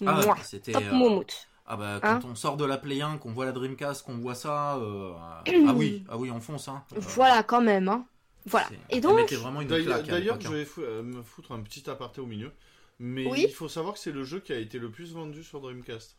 Ah, 0.07 0.23
c'était. 0.45 0.73
top 0.73 0.85
euh, 0.85 0.93
moumoute. 0.93 1.49
ah 1.67 1.77
bah 1.77 2.01
Hein 2.03 2.21
quand 2.21 2.29
on 2.29 2.35
sort 2.35 2.57
de 2.57 2.65
la 2.65 2.79
Play 2.79 3.01
1, 3.01 3.19
qu'on 3.19 3.33
voit 3.33 3.45
la 3.47 3.53
Dreamcast, 3.53 4.05
qu'on 4.05 4.19
voit 4.19 4.35
ça, 4.35 4.77
euh, 4.77 5.13
ah 5.67 5.75
oui, 5.75 6.05
ah 6.09 6.17
oui, 6.17 6.31
on 6.31 6.41
fonce 6.41 6.69
hein. 6.69 6.83
Euh, 6.93 7.01
Voilà, 7.01 7.43
quand 7.43 7.61
même. 7.61 7.89
Hein. 7.89 8.07
Voilà. 8.49 8.69
Et 8.91 9.01
donc, 9.01 9.29
D'ailleurs, 9.29 10.03
l'époque, 10.07 10.41
je 10.43 10.49
hein. 10.49 10.51
vais 10.53 10.65
fou- 10.65 10.83
euh, 10.83 11.03
me 11.03 11.23
foutre 11.23 11.53
un 11.53 11.61
petit 11.61 11.89
aparté 11.89 12.21
au 12.21 12.27
milieu. 12.27 12.53
Mais 12.99 13.27
Oui. 13.27 13.45
il 13.49 13.53
faut 13.55 13.69
savoir 13.69 13.95
que 13.95 14.01
c'est 14.01 14.11
le 14.13 14.25
jeu 14.25 14.41
qui 14.41 14.53
a 14.53 14.57
été 14.59 14.79
le 14.79 14.91
plus 14.91 15.13
vendu 15.13 15.45
sur 15.45 15.61
Dreamcast. 15.61 16.17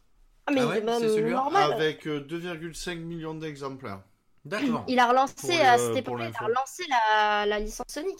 ah, 0.48 0.52
mais 0.54 0.62
Ah 0.62 0.68
ouais, 0.68 0.84
c'est 1.00 1.10
celui-là 1.10 1.36
normal. 1.36 1.74
Avec 1.74 2.08
euh, 2.08 2.20
2,5 2.22 2.96
millions 3.00 3.34
d'exemplaires. 3.36 4.02
D'accord. 4.46 4.86
Il 4.88 4.98
a 5.00 5.10
relancé 5.10 5.60
à 5.60 5.78
cette 5.78 6.06
pour 6.06 6.20
époque-là, 6.20 6.30
il 6.30 6.44
a 6.44 6.48
relancé 6.48 6.84
la, 6.90 7.46
la 7.46 7.60
licence 7.60 7.86
Sonic? 7.90 8.16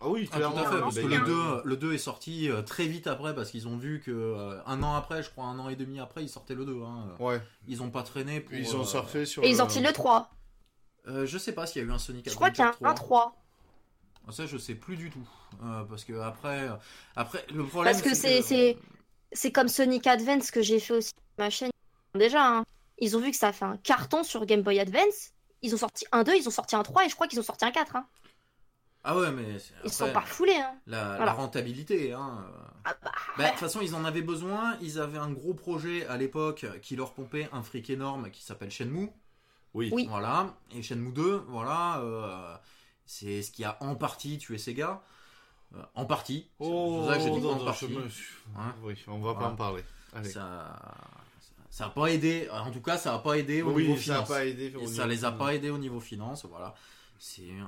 Ah 0.00 0.08
oui, 0.08 0.28
Ah, 0.30 0.34
tout 0.34 0.38
clairement. 0.38 0.56
à 0.58 0.70
fait, 0.70 0.78
parce 0.80 0.94
que 0.94 1.06
le 1.06 1.18
2, 1.18 1.62
le 1.64 1.76
2 1.76 1.92
est 1.94 1.98
sorti 1.98 2.48
euh, 2.48 2.62
très 2.62 2.86
vite 2.86 3.08
après, 3.08 3.34
parce 3.34 3.50
qu'ils 3.50 3.66
ont 3.66 3.76
vu 3.76 4.00
que 4.00 4.12
euh, 4.12 4.60
un 4.66 4.80
an 4.84 4.94
après, 4.94 5.24
je 5.24 5.30
crois 5.30 5.46
un 5.46 5.58
an 5.58 5.68
et 5.68 5.74
demi 5.74 5.98
après, 5.98 6.22
ils 6.22 6.28
sortaient 6.28 6.54
le 6.54 6.64
2. 6.64 6.80
hein. 6.84 7.08
Ouais, 7.18 7.40
Ils 7.66 7.82
ont 7.82 7.90
pas 7.90 8.04
traîné 8.04 8.38
pour. 8.40 8.54
ils 8.54 8.76
ont 8.76 8.82
euh, 8.82 8.84
surfé 8.84 9.26
sur. 9.26 9.42
Et 9.42 9.48
ils 9.48 9.50
le- 9.50 9.56
ont 9.56 9.58
sorti 9.64 9.80
le 9.80 9.92
3. 9.92 10.30
Euh, 11.08 11.26
je 11.26 11.38
sais 11.38 11.52
pas 11.52 11.66
s'il 11.66 11.82
y 11.82 11.84
a 11.84 11.88
eu 11.88 11.92
un 11.92 11.98
Sonic 11.98 12.28
Je 12.28 12.34
crois 12.34 12.50
qu'il 12.50 12.60
y 12.60 12.66
a 12.66 12.68
Adventure 12.70 12.88
un 12.90 12.94
3. 12.94 13.26
1-3. 13.26 13.32
Ah, 14.28 14.32
Ça, 14.32 14.46
je 14.46 14.56
sais 14.58 14.74
plus 14.74 14.96
du 14.96 15.10
tout. 15.10 15.26
Euh, 15.64 15.84
parce 15.84 16.04
que 16.04 16.12
après, 16.20 16.68
euh, 16.68 16.74
après 17.16 17.44
le 17.52 17.64
problème. 17.64 17.92
Parce 17.94 18.02
que 18.02 18.14
c'est- 18.14 19.52
comme 19.52 19.68
Sonic 19.68 20.06
Advance 20.06 20.50
que 20.50 20.62
j'ai 20.62 20.80
fait 20.80 20.94
aussi 20.94 21.08
sur 21.10 21.22
ma 21.38 21.50
chaîne. 21.50 21.70
Déjà, 22.14 22.46
hein. 22.58 22.64
ils 22.98 23.16
ont 23.16 23.20
vu 23.20 23.30
que 23.30 23.36
ça 23.36 23.48
a 23.48 23.52
fait 23.52 23.64
un 23.64 23.76
carton 23.78 24.22
sur 24.24 24.44
Game 24.46 24.62
Boy 24.62 24.78
Advance. 24.80 25.32
Ils 25.62 25.74
ont 25.74 25.78
sorti 25.78 26.04
un 26.12 26.22
2, 26.24 26.34
ils 26.36 26.46
ont 26.48 26.52
sorti 26.52 26.76
un 26.76 26.82
3 26.82 27.04
et 27.04 27.08
je 27.08 27.14
crois 27.14 27.26
qu'ils 27.26 27.38
ont 27.40 27.44
sorti 27.44 27.64
un 27.64 27.70
4. 27.70 27.96
hein. 27.96 28.06
Ah 29.04 29.16
ouais, 29.16 29.30
mais 29.30 29.56
Ils 29.84 29.92
sont 29.92 30.12
pas 30.12 30.20
refoulés. 30.20 30.56
Hein. 30.56 30.74
la, 30.86 31.04
Voilà. 31.16 31.24
la 31.26 31.32
rentabilité. 31.32 32.12
Hein. 32.12 32.44
Ah 32.84 32.94
bah, 33.02 33.12
Bah, 33.38 33.44
de 33.44 33.50
toute 33.50 33.58
façon, 33.60 33.80
ils 33.80 33.94
en 33.94 34.04
avaient 34.04 34.22
besoin. 34.22 34.76
Ils 34.82 34.98
avaient 35.00 35.18
un 35.18 35.30
gros 35.30 35.54
projet 35.54 36.06
à 36.06 36.16
l'époque 36.16 36.66
qui 36.82 36.96
leur 36.96 37.14
pompait 37.14 37.48
un 37.52 37.62
fric 37.62 37.88
énorme 37.90 38.30
qui 38.30 38.42
s'appelle 38.42 38.70
Shenmue. 38.70 39.10
Oui. 39.78 39.90
Oui. 39.92 40.06
Voilà. 40.08 40.54
Et 40.74 40.82
Shenmue 40.82 41.12
2, 41.12 41.44
voilà. 41.48 42.00
euh, 42.00 42.56
c'est 43.06 43.42
ce 43.42 43.50
qui 43.50 43.64
a 43.64 43.76
en 43.80 43.94
partie 43.94 44.36
tué 44.38 44.58
Sega. 44.58 45.02
Euh, 45.76 45.82
en 45.94 46.04
partie. 46.06 46.48
C'est 46.58 46.66
Oh, 46.66 47.00
pour 47.00 47.06
ça 47.10 47.16
que 47.18 47.22
j'ai 47.24 47.30
dit 47.30 47.40
non, 47.40 47.52
en 47.52 47.56
non, 47.56 47.64
partie. 47.64 47.88
me- 47.88 48.02
Hein 48.56 48.74
Oui, 48.82 48.94
on 49.06 49.18
va 49.20 49.34
pas 49.34 49.48
en 49.48 49.56
parler. 49.56 49.84
Allez. 50.14 50.30
Ça, 50.30 50.74
ça 51.70 51.86
a 51.86 51.90
pas 51.90 52.06
aidé. 52.06 52.48
En 52.50 52.70
tout 52.70 52.80
cas, 52.80 52.96
ça 52.98 53.14
a 53.14 53.18
pas 53.18 53.38
aidé 53.38 53.62
au 53.62 53.70
oui, 53.72 53.82
niveau 53.86 53.96
ça 53.96 54.00
a 54.00 54.04
finance. 54.24 54.28
pas 54.28 54.46
aidé. 54.46 54.74
au 54.74 54.80
Et 54.80 54.86
ça 54.86 54.92
niveau 54.92 55.08
les 55.08 55.24
a 55.24 55.28
finance. 55.28 55.38
pas 55.38 55.54
aidés 55.54 55.70
au 55.70 55.78
niveau 55.78 56.00
finance, 56.00 56.44
voilà. 56.46 56.74
C'est 57.20 57.42
euh, 57.42 57.64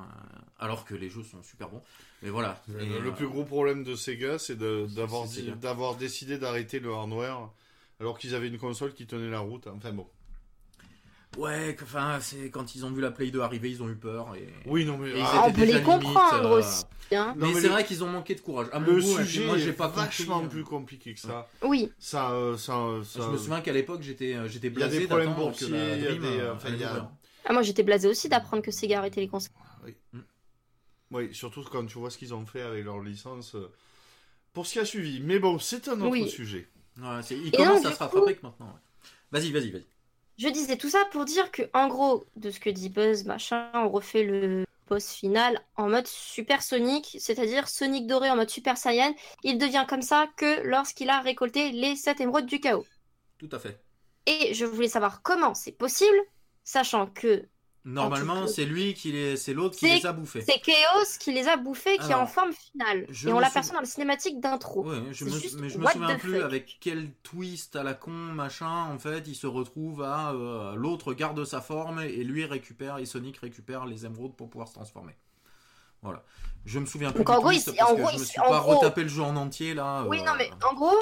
alors 0.58 0.84
que 0.84 0.94
les 0.94 1.10
jeux 1.10 1.24
sont 1.24 1.42
super 1.42 1.68
bons. 1.68 1.82
Mais 2.22 2.30
voilà. 2.30 2.60
Le, 2.68 2.80
Et, 2.82 2.86
le 3.00 3.08
euh, 3.08 3.12
plus 3.12 3.28
gros 3.28 3.44
problème 3.44 3.84
de 3.84 3.94
Sega, 3.96 4.38
c'est 4.38 4.56
d'avoir 4.56 5.26
d'avoir 5.56 5.96
décidé 5.96 6.38
d'arrêter 6.38 6.78
le 6.80 6.92
hardware 6.94 7.50
alors 8.00 8.18
qu'ils 8.18 8.34
avaient 8.34 8.48
une 8.48 8.58
console 8.58 8.94
qui 8.94 9.06
tenait 9.06 9.28
la 9.30 9.40
route. 9.40 9.66
Enfin 9.66 9.92
bon. 9.92 10.06
Ouais, 11.38 11.76
que- 11.78 11.84
enfin, 11.84 12.18
c'est 12.20 12.50
quand 12.50 12.74
ils 12.74 12.84
ont 12.84 12.90
vu 12.90 13.00
la 13.00 13.10
Play 13.12 13.30
2 13.30 13.40
arriver, 13.40 13.70
ils 13.70 13.82
ont 13.82 13.88
eu 13.88 13.94
peur. 13.94 14.34
Et, 14.36 14.48
Oui, 14.66 14.84
non 14.84 14.98
mais 14.98 15.10
et 15.10 15.18
ils 15.18 15.24
ah, 15.24 15.44
on 15.46 15.52
peut 15.52 15.64
les 15.64 15.80
comprendre 15.82 16.32
limite, 16.34 16.44
euh, 16.52 16.58
aussi. 16.58 16.84
hein. 17.12 17.34
Non, 17.38 17.46
mais, 17.48 17.54
mais 17.54 17.60
c'est 17.60 17.68
vrai 17.68 17.84
qu'ils 17.84 18.02
ont 18.02 18.08
manqué 18.08 18.34
de 18.34 18.40
courage. 18.40 18.66
À 18.72 18.80
mon 18.80 18.86
le 18.94 19.00
goût, 19.00 19.16
hein, 19.16 19.24
sujet 19.24 19.46
moi, 19.46 19.56
j'ai 19.56 19.72
pas 19.72 19.86
vachement 19.88 20.40
compris. 20.40 20.48
plus 20.50 20.64
compliqué 20.64 21.14
que 21.14 21.20
ça. 21.20 21.48
Oui, 21.62 21.92
Ça, 22.00 22.32
euh, 22.32 22.56
ça, 22.56 22.76
euh, 22.78 23.04
ça- 23.04 23.20
Je 23.22 23.28
me 23.28 23.36
souviens 23.38 23.60
qu'à 23.60 23.72
l'époque, 23.72 24.02
j'étais, 24.02 24.36
j'étais 24.48 24.66
Il 24.68 24.78
y 24.78 24.82
a 24.82 24.88
des 24.88 24.96
blasé 24.98 25.06
problèmes 25.06 25.28
d'attendre 25.28 25.56
que 25.56 25.64
boursiers, 25.64 25.78
la 25.78 25.96
il 25.96 26.02
y 26.02 26.06
a 26.08 26.14
des, 26.14 26.26
euh, 26.40 26.54
enfin, 26.54 26.66
allait 26.68 26.76
il 26.78 26.80
y 26.80 26.84
a- 26.84 26.88
mourir. 26.94 27.08
ah, 27.44 27.52
moi 27.52 27.62
j'étais 27.62 27.82
blasé 27.84 28.08
aussi 28.08 28.28
d'apprendre 28.28 28.62
que 28.64 28.70
Sega 28.72 28.98
arrêtait 28.98 29.20
les 29.20 29.28
consoles. 29.28 29.52
Oui, 31.12 31.34
surtout 31.34 31.62
quand 31.64 31.84
tu 31.86 31.98
vois 31.98 32.10
ce 32.10 32.18
qu'ils 32.18 32.34
ont 32.34 32.46
fait 32.46 32.62
avec 32.62 32.84
leur 32.84 33.00
licence. 33.00 33.56
Pour 34.52 34.66
ce 34.66 34.72
qui 34.74 34.78
a 34.80 34.84
suivi. 34.84 35.20
Mais 35.20 35.38
bon, 35.38 35.58
c'est 35.60 35.88
un 35.88 35.92
autre 36.00 36.10
Oui. 36.10 36.28
sujet. 36.28 36.66
Ouais, 37.00 37.20
c'est- 37.22 37.36
il 37.36 37.48
Et 37.48 37.50
commence 37.52 37.82
donc, 37.82 37.92
à 37.92 37.94
se 37.94 37.98
rattraper 38.00 38.34
coup- 38.34 38.40
que 38.40 38.46
maintenant. 38.46 38.66
ouais. 38.66 38.80
Vas-y, 39.40 39.50
vas-y, 39.52 39.70
vas-y. 39.70 39.86
Je 40.40 40.48
disais 40.48 40.78
tout 40.78 40.88
ça 40.88 41.04
pour 41.12 41.26
dire 41.26 41.50
que, 41.50 41.68
en 41.74 41.86
gros, 41.86 42.24
de 42.36 42.50
ce 42.50 42.58
que 42.58 42.70
dit 42.70 42.88
Buzz, 42.88 43.26
machin, 43.26 43.70
on 43.74 43.90
refait 43.90 44.22
le 44.22 44.64
boss 44.88 45.12
final 45.12 45.60
en 45.76 45.90
mode 45.90 46.06
Super 46.06 46.62
Sonic, 46.62 47.18
c'est-à-dire 47.20 47.68
Sonic 47.68 48.06
doré 48.06 48.30
en 48.30 48.36
mode 48.36 48.48
Super 48.48 48.78
Saiyan. 48.78 49.12
Il 49.42 49.58
devient 49.58 49.84
comme 49.86 50.00
ça 50.00 50.30
que 50.38 50.62
lorsqu'il 50.62 51.10
a 51.10 51.20
récolté 51.20 51.72
les 51.72 51.94
7 51.94 52.22
émeraudes 52.22 52.46
du 52.46 52.58
chaos. 52.58 52.86
Tout 53.36 53.50
à 53.52 53.58
fait. 53.58 53.82
Et 54.24 54.54
je 54.54 54.64
voulais 54.64 54.88
savoir 54.88 55.20
comment 55.20 55.52
c'est 55.52 55.72
possible, 55.72 56.18
sachant 56.64 57.08
que 57.08 57.46
Normalement, 57.84 58.46
c'est 58.46 58.66
lui 58.66 58.92
qui 58.94 59.10
les, 59.12 59.36
c'est 59.36 59.54
l'autre 59.54 59.76
qui 59.76 59.88
les 59.88 60.04
a 60.06 60.12
bouffés. 60.12 60.42
c'est 60.42 60.60
Chaos 60.60 61.06
qui 61.18 61.32
les 61.32 61.48
a 61.48 61.56
bouffés, 61.56 61.96
qui 61.96 62.10
est 62.10 62.14
en 62.14 62.26
forme 62.26 62.52
finale. 62.52 63.06
Et 63.26 63.32
on 63.32 63.38
l'aperçoit 63.40 63.74
dans 63.74 63.80
la 63.80 63.86
cinématique 63.86 64.38
d'intro. 64.38 64.84
Ouais, 64.84 64.98
je 65.12 65.24
me, 65.24 65.30
juste 65.30 65.58
mais 65.60 65.68
je 65.70 65.78
me 65.78 65.86
souviens 65.86 66.16
plus 66.18 66.34
fuck. 66.36 66.42
avec 66.44 66.76
quel 66.80 67.10
twist 67.22 67.76
à 67.76 67.82
la 67.82 67.94
con, 67.94 68.10
machin. 68.10 68.84
En 68.92 68.98
fait, 68.98 69.26
il 69.26 69.34
se 69.34 69.46
retrouve 69.46 70.02
à 70.02 70.32
euh, 70.32 70.74
l'autre 70.74 71.14
garde 71.14 71.42
sa 71.44 71.60
forme 71.62 72.00
et 72.00 72.22
lui 72.22 72.44
récupère 72.44 72.98
et 72.98 73.06
Sonic 73.06 73.38
récupère 73.38 73.86
les 73.86 74.04
émeraudes 74.04 74.36
pour 74.36 74.50
pouvoir 74.50 74.68
se 74.68 74.74
transformer. 74.74 75.16
Voilà. 76.02 76.22
Je 76.66 76.78
me 76.78 76.86
souviens 76.86 77.10
plus 77.12 77.24
Donc, 77.24 77.28
du 77.28 77.32
en 77.32 77.40
gros, 77.40 77.48
twist 77.50 77.66
il- 77.72 77.76
parce 77.76 77.90
en 77.90 77.94
que 77.96 78.00
gros, 78.00 78.10
je 78.12 78.18
me 78.18 78.24
suis 78.24 78.40
en 78.40 78.48
pas 78.50 78.60
gros- 78.60 78.78
retapé 78.78 79.02
le 79.02 79.08
jeu 79.08 79.22
en 79.22 79.36
entier 79.36 79.72
là. 79.74 80.04
Oui, 80.06 80.20
euh, 80.20 80.24
non, 80.24 80.32
mais 80.36 80.50
en 80.68 80.74
gros, 80.74 80.96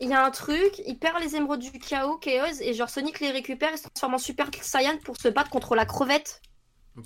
il 0.00 0.08
y 0.10 0.12
a 0.14 0.24
un 0.24 0.30
truc, 0.30 0.80
il 0.86 0.98
perd 0.98 1.20
les 1.22 1.36
émeraudes 1.36 1.60
du 1.60 1.72
chaos, 1.72 2.16
Chaos, 2.18 2.60
et 2.60 2.72
genre 2.74 2.88
Sonic 2.90 3.20
les 3.20 3.30
récupère 3.30 3.72
et 3.72 3.76
se 3.76 3.84
transforme 3.88 4.14
en 4.14 4.18
Super 4.18 4.48
Saiyan 4.62 4.98
pour 5.04 5.16
se 5.16 5.28
battre 5.28 5.50
contre 5.50 5.74
la 5.74 5.84
crevette. 5.86 6.40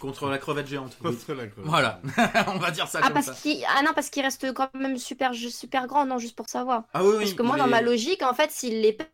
Contre 0.00 0.28
la 0.30 0.38
crevette 0.38 0.66
géante. 0.68 0.96
oui. 1.04 1.10
La 1.10 1.16
crevette. 1.34 1.52
Voilà. 1.58 2.00
On 2.48 2.58
va 2.58 2.70
dire 2.70 2.88
ça 2.88 3.00
Ah, 3.02 3.06
comme 3.06 3.14
parce 3.14 3.26
ça. 3.26 3.34
qu'il 3.34 3.62
ah 3.76 3.82
non, 3.82 3.90
parce 3.94 4.08
qu'il 4.08 4.22
reste 4.22 4.50
quand 4.54 4.70
même 4.74 4.96
super, 4.96 5.34
super 5.34 5.86
grand, 5.86 6.06
non, 6.06 6.16
juste 6.18 6.34
pour 6.34 6.48
savoir. 6.48 6.84
Ah 6.94 7.04
oui, 7.04 7.10
oui. 7.12 7.18
Parce 7.18 7.34
que 7.34 7.42
moi, 7.42 7.56
il 7.56 7.58
dans 7.58 7.66
ma 7.66 7.82
logique, 7.82 8.22
en 8.22 8.32
fait, 8.32 8.50
s'il 8.50 8.80
les 8.80 8.94
perd, 8.94 9.10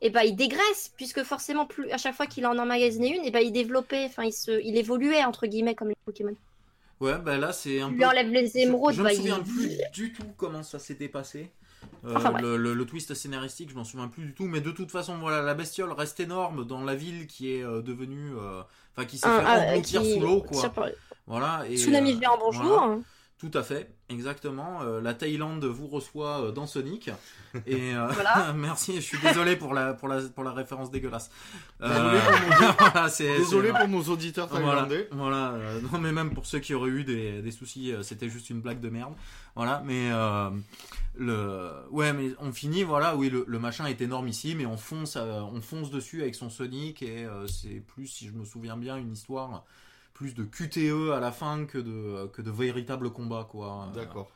et 0.00 0.08
ben 0.08 0.22
il 0.22 0.34
dégraisse, 0.34 0.90
puisque 0.96 1.22
forcément, 1.22 1.66
plus 1.66 1.90
à 1.90 1.98
chaque 1.98 2.14
fois 2.14 2.26
qu'il 2.26 2.46
en 2.46 2.56
emmagasinait 2.56 3.10
une, 3.16 3.24
et 3.26 3.30
ben 3.30 3.40
il 3.40 3.52
développait, 3.52 4.06
enfin, 4.06 4.24
il, 4.24 4.32
se, 4.32 4.50
il 4.62 4.76
évoluait, 4.78 5.22
entre 5.24 5.46
guillemets, 5.46 5.74
comme 5.74 5.88
les 5.90 5.96
Pokémon. 6.06 6.34
Ouais, 7.00 7.18
bah 7.18 7.36
là 7.36 7.52
c'est 7.52 7.80
un 7.80 7.88
peu. 7.90 7.96
lui 7.96 8.04
enlèves 8.04 8.30
les 8.30 8.56
émeraudes, 8.58 8.92
Je, 8.94 8.98
je 8.98 9.02
bah, 9.02 9.08
me 9.10 9.14
il- 9.14 9.18
souviens 9.18 9.40
plus 9.40 9.78
du 9.92 10.12
tout 10.14 10.24
comment 10.38 10.62
ça 10.62 10.78
s'était 10.78 11.08
passé. 11.08 11.50
Euh, 12.04 12.14
Enfin, 12.16 12.32
le, 12.40 12.56
le- 12.56 12.74
le 12.74 12.84
twist 12.86 13.14
scénaristique, 13.14 13.70
je 13.70 13.74
m'en 13.76 13.84
souviens 13.84 14.08
plus 14.08 14.24
du 14.24 14.34
tout. 14.34 14.46
Mais 14.46 14.60
de 14.60 14.70
toute 14.70 14.90
façon, 14.90 15.18
voilà, 15.18 15.40
la 15.42 15.54
bestiole 15.54 15.92
reste 15.92 16.18
énorme 16.20 16.64
dans 16.64 16.82
la 16.84 16.94
ville 16.94 17.26
qui 17.26 17.52
est 17.54 17.62
euh, 17.62 17.80
devenue, 17.82 18.32
euh, 18.36 18.62
enfin, 18.96 19.06
qui 19.06 19.18
s'est 19.18 19.28
fait 19.28 19.44
engloutir 19.70 20.02
sous 20.04 20.20
l'eau, 20.20 20.42
quoi. 20.42 20.60
sur- 20.60 20.72
Voilà. 21.26 21.62
Et, 21.68 21.76
Tsunami 21.76 22.18
géant, 22.18 22.36
bonjour. 22.40 22.62
voilà. 22.64 22.98
Tout 23.42 23.58
à 23.58 23.64
fait, 23.64 23.92
exactement. 24.08 24.82
Euh, 24.82 25.00
la 25.00 25.14
Thaïlande 25.14 25.64
vous 25.64 25.88
reçoit 25.88 26.42
euh, 26.44 26.52
dans 26.52 26.68
Sonic. 26.68 27.10
Et 27.66 27.92
euh, 27.92 28.06
Voilà. 28.12 28.52
merci, 28.56 28.94
je 28.94 29.00
suis 29.00 29.18
désolé 29.18 29.56
pour 29.56 29.74
la, 29.74 29.94
pour 29.94 30.06
la, 30.06 30.20
pour 30.22 30.44
la 30.44 30.52
référence 30.52 30.92
dégueulasse. 30.92 31.28
Désolé 31.80 32.18
voilà, 32.78 33.08
c'est- 33.08 33.38
Désolé 33.38 33.70
pour 33.72 33.88
nos 33.88 34.02
auditeurs 34.04 34.46
voilà, 34.46 34.66
thaïlandais. 34.84 35.08
voilà 35.10 35.50
euh, 35.54 35.80
non 35.92 35.98
mais 35.98 36.12
même 36.12 36.32
pour 36.34 36.46
ceux 36.46 36.60
qui 36.60 36.72
auraient 36.72 36.90
eu 36.90 37.02
des, 37.02 37.42
des 37.42 37.50
soucis, 37.50 37.92
euh, 37.92 38.04
c'était 38.04 38.28
juste 38.28 38.48
une 38.48 38.60
blague 38.60 38.78
de 38.78 38.88
merde. 38.90 39.14
Voilà, 39.56 39.82
mais 39.84 40.12
euh, 40.12 40.48
le, 41.16 41.68
ouais, 41.90 42.12
mais 42.12 42.30
on 42.38 42.52
finit, 42.52 42.84
voilà, 42.84 43.16
oui, 43.16 43.28
le, 43.28 43.44
le 43.48 43.58
machin 43.58 43.86
est 43.86 44.00
énorme 44.00 44.28
ici, 44.28 44.54
mais 44.54 44.66
on 44.66 44.76
fonce, 44.76 45.16
euh, 45.16 45.40
on 45.40 45.60
fonce 45.60 45.90
dessus 45.90 46.22
avec 46.22 46.36
son 46.36 46.48
Sonic 46.48 47.02
et 47.02 47.24
euh, 47.24 47.48
c'est 47.48 47.80
plus, 47.80 48.06
si 48.06 48.28
je 48.28 48.32
me 48.32 48.44
souviens 48.44 48.76
bien, 48.76 48.96
une 48.96 49.12
histoire 49.12 49.64
plus 50.14 50.34
de 50.34 50.44
QTE 50.44 51.12
à 51.12 51.20
la 51.20 51.32
fin 51.32 51.64
que 51.66 51.78
de 51.78 52.26
que 52.28 52.42
de 52.42 52.50
véritable 52.50 53.10
combat, 53.10 53.46
quoi. 53.50 53.88
Euh, 53.90 53.94
D'accord. 53.94 54.30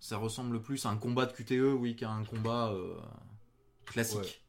ça 0.00 0.16
ressemble 0.16 0.60
plus 0.62 0.84
à 0.86 0.90
un 0.90 0.96
combat 0.96 1.26
de 1.26 1.32
QTE, 1.32 1.74
oui, 1.78 1.96
qu'à 1.96 2.10
un 2.10 2.24
combat 2.24 2.68
euh, 2.72 2.94
classique. 3.86 4.18
Ouais. 4.20 4.40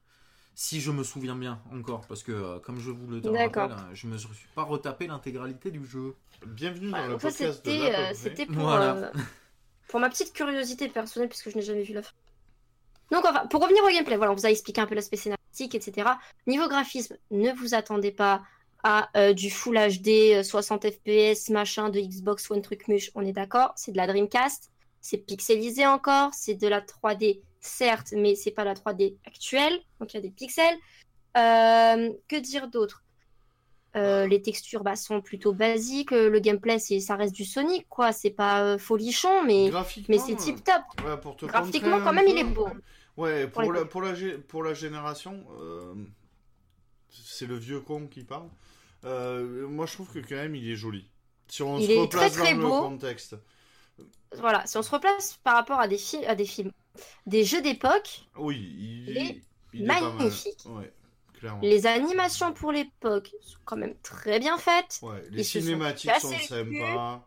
Si 0.55 0.81
je 0.81 0.91
me 0.91 1.03
souviens 1.03 1.35
bien 1.35 1.61
encore, 1.71 2.05
parce 2.07 2.21
que 2.21 2.33
euh, 2.33 2.59
comme 2.59 2.79
je 2.79 2.91
vous 2.91 3.07
le 3.07 3.17
rappelle, 3.17 3.71
euh, 3.71 3.93
je 3.93 4.07
me 4.07 4.17
suis 4.17 4.27
pas 4.55 4.63
retapé 4.63 5.07
l'intégralité 5.07 5.71
du 5.71 5.85
jeu. 5.85 6.15
Bienvenue 6.45 6.91
dans 6.91 6.97
Ouais, 6.97 7.07
le 7.07 7.17
podcast 7.17 7.65
de 7.65 7.71
c'était 8.13 8.43
euh, 8.43 8.45
pour, 8.53 8.63
Voilà. 8.63 8.95
euh, 8.95 9.11
pour 9.87 9.99
ma 10.01 10.09
petite 10.09 10.33
curiosité 10.33 10.89
personnelle, 10.89 11.29
puisque 11.29 11.49
je 11.49 11.55
n'ai 11.55 11.61
jamais 11.61 11.83
vu 11.83 11.93
la 11.93 12.01
fin. 12.03 12.11
Donc, 13.11 13.25
enfin, 13.25 13.47
pour 13.47 13.61
revenir 13.61 13.81
au 13.83 13.87
gameplay, 13.89 14.17
voilà, 14.17 14.33
on 14.33 14.35
vous 14.35 14.45
a 14.45 14.51
expliqué 14.51 14.81
un 14.81 14.85
peu 14.85 14.95
l'aspect 14.95 15.17
scénaristique, 15.17 15.73
etc. 15.75 16.09
Niveau 16.45 16.67
graphisme, 16.67 17.15
ne 17.31 17.51
vous 17.53 17.73
attendez 17.73 18.11
pas 18.11 18.43
à 18.84 19.10
euh, 19.18 19.34
du 19.34 19.49
Full 19.49 19.76
HD, 19.76 20.35
euh, 20.35 20.43
60 20.43 20.85
FPS, 20.89 21.49
machin, 21.49 21.89
de 21.89 21.99
Xbox 21.99 22.49
One 22.49 22.61
truc 22.61 22.88
muche, 22.88 23.11
on 23.15 23.26
est 23.26 23.34
d'accord, 23.34 23.73
c'est 23.76 23.91
de 23.91 23.97
la 23.97 24.07
Dreamcast. 24.07 24.72
c'est 25.01 25.18
pixelisé 25.18 25.85
encore, 25.85 26.34
c'est 26.34 26.56
de 26.56 26.68
la 26.68 26.81
3D 26.81 27.41
certes, 27.60 28.14
mais 28.15 28.35
c'est 28.35 28.51
pas 28.51 28.64
la 28.64 28.73
3D 28.73 29.15
actuelle, 29.26 29.80
donc 29.99 30.14
il 30.14 30.18
y 30.18 30.19
a 30.19 30.22
des 30.22 30.31
pixels. 30.31 30.77
Euh, 31.38 32.10
que 32.27 32.38
dire 32.38 32.68
d'autre? 32.69 33.03
Euh, 33.95 34.27
les 34.27 34.41
textures 34.41 34.84
bah, 34.84 34.95
sont 34.95 35.19
plutôt 35.19 35.51
basiques, 35.51 36.11
euh, 36.11 36.30
le 36.30 36.39
gameplay 36.39 36.77
c'est 36.77 36.99
ça 36.99 37.15
reste 37.15 37.34
du 37.34 37.43
Sonic 37.43 37.88
quoi, 37.89 38.11
c'est 38.11 38.30
pas 38.30 38.61
euh, 38.64 38.77
folichon 38.77 39.43
mais 39.43 39.72
mais 40.07 40.19
c'est 40.19 40.35
tip 40.35 40.64
top. 40.64 40.84
ouais, 41.03 41.18
pour 41.18 41.35
te 41.35 41.47
Graphiquement 41.47 41.99
quand 41.99 42.14
même 42.14 42.27
il 42.27 42.38
est 42.38 42.43
beau. 42.43 42.69
Ouais, 43.18 43.47
pour, 43.47 43.64
Pour 43.64 43.73
la, 43.73 43.85
pour, 43.85 44.01
la, 44.01 44.14
pour 44.47 44.64
la 44.64 44.73
génération, 44.76 45.43
c'est 47.11 47.45
le 47.48 47.56
vieux 47.57 47.80
con 47.81 48.07
qui 48.07 48.23
parle. 48.23 48.49
Euh, 49.06 49.68
moi, 49.68 49.86
je 49.86 49.94
trouve 49.94 50.11
que 50.11 50.19
quand 50.19 50.36
même, 50.36 50.56
il 50.56 50.69
est 50.69 50.76
joli. 50.76 51.10
Si 51.48 51.64
on 51.64 51.77
Il 51.80 51.88
se 51.88 51.91
est 51.91 51.99
replace 52.02 52.34
très, 52.34 52.44
très 52.44 52.56
dans 52.56 52.61
beau. 52.61 52.76
le 52.76 52.81
contexte. 52.90 53.36
Voilà, 54.38 54.65
si 54.68 54.77
on 54.77 54.81
se 54.84 54.91
replace 54.91 55.40
par 55.44 55.56
rapport 55.56 55.80
à 55.80 55.88
des 55.88 55.98
films 55.98 56.23
à 56.27 56.36
des 56.36 56.45
films, 56.45 56.72
des 57.26 57.44
jeux 57.44 57.61
d'époque, 57.61 58.22
Oui, 58.38 58.57
il, 59.07 59.18
est 59.18 59.41
il 59.73 59.86
magnifique. 59.86 60.60
Ouais, 60.65 60.91
les 61.61 61.88
animations 61.88 62.53
pour 62.53 62.72
l'époque 62.72 63.31
sont 63.41 63.57
quand 63.65 63.77
même 63.77 63.95
très 64.03 64.40
bien 64.40 64.57
faites. 64.57 64.99
Ouais, 65.02 65.23
les 65.31 65.41
ils 65.41 65.45
sont 65.45 65.60
cinématiques 65.60 66.11
sont, 66.19 66.30
cassés 66.30 66.41
cul. 66.41 66.48
sympas. 66.80 67.26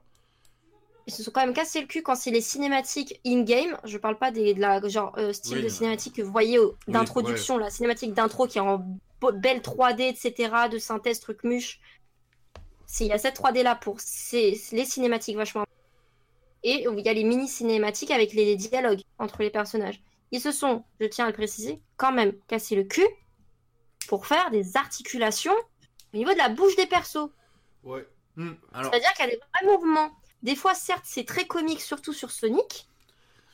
Ils 1.09 1.13
se 1.13 1.25
sont 1.25 1.33
quand 1.33 1.45
même 1.45 1.55
cassé 1.55 1.81
le 1.81 1.89
cul 1.89 2.03
quand 2.03 2.15
c'est 2.15 2.31
les 2.31 2.41
cinématiques 2.41 3.21
in-game. 3.27 3.77
Je 3.85 3.99
parle 3.99 4.19
pas 4.19 4.31
des, 4.31 4.55
de 4.55 4.61
la 4.61 4.87
genre 4.89 5.13
euh, 5.19 5.33
style 5.33 5.57
Oui, 5.57 5.63
de 5.65 5.69
cinématique 5.69 6.15
que 6.15 6.23
vous 6.23 6.31
voyez 6.31 6.59
au- 6.61 6.77
Oui, 6.87 6.93
d'introduction, 6.93 7.59
la 7.59 7.71
cinématique 7.71 8.15
d'intro 8.15 8.47
qui 8.47 8.59
est 8.59 8.61
en 8.61 8.87
belle 9.31 9.61
3D, 9.61 10.09
etc., 10.09 10.53
de 10.71 10.79
synthèse, 10.79 11.21
truc 11.21 11.45
muche. 11.45 11.81
Il 13.01 13.07
y 13.07 13.13
a 13.13 13.19
cette 13.19 13.39
3D 13.39 13.63
là 13.63 13.77
pour 13.77 13.99
les 14.33 14.85
cinématiques 14.85 15.37
vachement. 15.37 15.65
Et 16.65 16.87
il 16.89 17.01
y 17.01 17.09
a 17.09 17.13
les 17.13 17.25
mini 17.25 17.49
cinématiques 17.49 18.11
avec 18.11 18.33
les 18.33 18.57
dialogues 18.57 19.03
entre 19.19 19.43
les 19.43 19.51
personnages. 19.51 20.03
Ils 20.33 20.41
se 20.41 20.51
sont, 20.51 20.85
je 21.01 21.07
tiens 21.07 21.27
à 21.27 21.29
le 21.29 21.35
préciser, 21.35 21.81
quand 21.97 22.13
même 22.13 22.33
cassé 22.49 22.75
le 22.75 22.85
cul 22.85 23.07
pour 24.09 24.27
faire 24.27 24.51
des 24.51 24.77
articulations 24.77 25.55
au 26.13 26.17
niveau 26.17 26.33
de 26.33 26.39
la 26.39 26.49
bouche 26.49 26.77
des 26.77 26.87
persos. 26.87 27.31
Ouais. 27.85 28.07
Alors, 28.73 28.91
C'est-à-dire 28.91 29.13
qu'il 29.13 29.27
y 29.27 29.29
a 29.29 29.31
des 29.31 29.39
vrais 29.39 29.77
mouvements. 29.77 30.11
Des 30.43 30.57
fois, 30.57 30.75
certes, 30.75 31.05
c'est 31.05 31.25
très 31.25 31.47
comique, 31.47 31.81
surtout 31.81 32.13
sur 32.13 32.31
Sonic. 32.31 32.89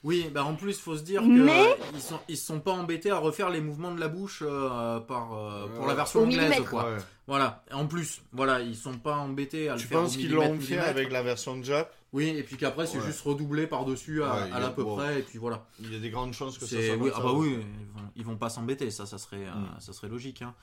Oui, 0.08 0.30
bah 0.32 0.44
en 0.44 0.54
plus, 0.54 0.78
faut 0.80 0.96
se 0.96 1.02
dire 1.02 1.22
Mais- 1.22 1.76
que 1.76 1.94
ils 1.94 2.00
sont 2.00 2.18
ils 2.28 2.36
se 2.36 2.46
sont 2.46 2.60
pas 2.60 2.72
embêtés 2.72 3.10
à 3.10 3.18
refaire 3.18 3.50
les 3.50 3.60
mouvements 3.60 3.92
de 3.94 4.00
la 4.00 4.08
bouche 4.08 4.42
euh, 4.46 4.98
par 5.00 5.32
euh, 5.34 5.66
pour 5.76 5.86
la 5.86 5.94
version 5.94 6.20
Au 6.20 6.24
anglaise 6.24 6.60
quoi. 6.68 6.84
Ouais. 6.92 6.96
Voilà. 7.26 7.62
En 7.72 7.86
plus, 7.86 8.22
voilà, 8.32 8.60
ils 8.60 8.74
sont 8.76 8.98
pas 8.98 9.16
embêtés 9.16 9.68
à 9.68 9.74
le 9.74 9.80
Tu 9.80 9.86
faire. 9.86 10.00
penses 10.00 10.14
au 10.16 10.18
qu'ils 10.18 10.32
l'ont 10.32 10.42
fait 10.42 10.56
millimètre. 10.56 10.88
avec 10.88 11.10
la 11.12 11.22
version 11.22 11.56
de 11.58 11.62
Jap? 11.64 11.92
Oui, 12.14 12.28
et 12.28 12.42
puis 12.42 12.56
qu'après 12.56 12.86
c'est 12.86 12.98
Ouais. 12.98 13.04
juste 13.04 13.20
redoublé 13.20 13.66
par 13.66 13.84
dessus 13.84 14.22
à, 14.22 14.26
Ouais, 14.34 14.40
à 14.42 14.46
il 14.46 14.52
y 14.52 14.56
a- 14.56 14.60
l'à 14.60 14.70
peu 14.70 14.84
près 14.84 15.18
et 15.18 15.22
puis 15.22 15.38
voilà. 15.38 15.66
Il 15.80 15.92
y 15.92 15.96
a 15.96 15.98
des 16.00 16.08
grandes 16.10 16.32
chances 16.32 16.56
que 16.58 16.64
ça 16.64 16.76
soit 16.82 16.96
oui, 16.96 17.10
ah 17.12 17.16
ça. 17.18 17.22
bah 17.22 17.32
oui, 17.34 17.50
ils 17.58 17.86
vont, 18.02 18.08
ils 18.16 18.24
vont 18.24 18.36
pas 18.36 18.48
s'embêter, 18.48 18.90
ça, 18.90 19.04
ça 19.04 19.18
serait, 19.18 19.44
euh, 19.44 19.50
Mm. 19.50 19.80
ça 19.80 19.92
serait 19.92 20.08
logique. 20.08 20.40
Hein. 20.42 20.54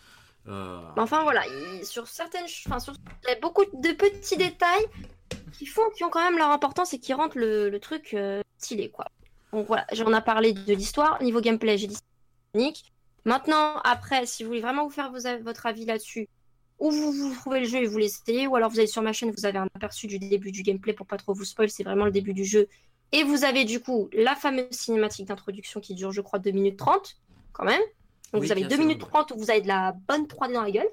Euh, 0.48 0.80
Enfin, 0.98 1.22
voilà. 1.24 1.42
il- 1.48 1.86
Sur 1.86 2.08
certaines. 2.08 2.46
Enfin, 2.68 2.80
sur... 2.80 2.94
Il 3.24 3.30
y 3.30 3.34
a 3.34 3.40
beaucoup 3.40 3.64
de 3.66 3.92
petits 3.94 4.38
détails 4.38 4.86
qui 5.54 5.66
font, 5.68 5.88
qui 5.96 6.04
ont 6.04 6.10
quand 6.10 6.24
même 6.24 6.38
leur 6.38 6.50
importance 6.50 6.94
et 6.94 7.00
qui 7.00 7.14
rendent 7.14 7.36
le, 7.36 7.70
le 7.70 7.80
truc 7.80 8.14
euh, 8.16 8.42
stylé, 8.58 8.90
quoi. 8.90 9.06
Donc 9.56 9.68
voilà, 9.68 9.88
j'en 9.94 10.14
ai 10.14 10.20
parlé 10.20 10.52
de 10.52 10.74
l'histoire. 10.74 11.24
Niveau 11.24 11.40
gameplay, 11.40 11.78
j'ai 11.78 11.88
dit 11.88 11.98
Sonic. 12.54 12.92
Maintenant, 13.24 13.78
après, 13.86 14.26
si 14.26 14.44
vous 14.44 14.50
voulez 14.50 14.60
vraiment 14.60 14.84
vous 14.84 14.90
faire 14.90 15.10
vos 15.14 15.20
votre 15.44 15.66
avis 15.66 15.86
là-dessus, 15.86 16.28
ou 16.78 16.92
vous, 16.92 17.14
vous 17.14 17.34
trouvez 17.36 17.62
le 17.62 17.66
jeu 17.66 17.78
et 17.78 17.86
vous 17.86 17.98
l'essayez, 17.98 18.48
ou 18.48 18.58
alors 18.58 18.70
vous 18.70 18.80
allez 18.80 18.88
sur 18.88 19.02
ma 19.02 19.14
chaîne, 19.14 19.32
vous 19.32 19.46
avez 19.46 19.58
un 19.58 19.68
aperçu 19.74 20.08
du 20.08 20.20
début 20.20 20.52
du 20.52 20.62
gameplay 20.62 20.92
pour 20.92 21.08
pas 21.08 21.16
trop 21.16 21.34
vous 21.34 21.46
spoil, 21.46 21.70
c'est 21.70 21.84
vraiment 21.84 22.04
le 22.04 22.12
début 22.12 22.34
du 22.34 22.44
jeu. 22.44 22.68
Et 23.14 23.24
vous 23.24 23.46
avez 23.46 23.64
du 23.64 23.80
coup 23.80 24.10
la 24.12 24.36
fameuse 24.36 24.72
cinématique 24.72 25.26
d'introduction 25.26 25.80
qui 25.80 25.96
dure, 25.96 26.12
je 26.12 26.20
crois, 26.20 26.38
2 26.40 26.52
minutes 26.52 26.78
30, 26.78 27.16
quand 27.54 27.64
même. 27.64 27.82
Donc 28.34 28.42
Oui, 28.42 28.48
vous 28.48 28.52
avez 28.52 28.60
qui 28.60 28.66
est 28.66 28.70
2 28.70 28.76
assez 28.76 28.84
minutes 28.84 29.02
longue. 29.04 29.12
30 29.12 29.32
où 29.32 29.38
vous 29.38 29.52
avez 29.52 29.62
de 29.62 29.70
la 29.70 29.94
bonne 30.06 30.26
3D 30.26 30.52
dans 30.52 30.64
la 30.64 30.72
gueule. 30.72 30.90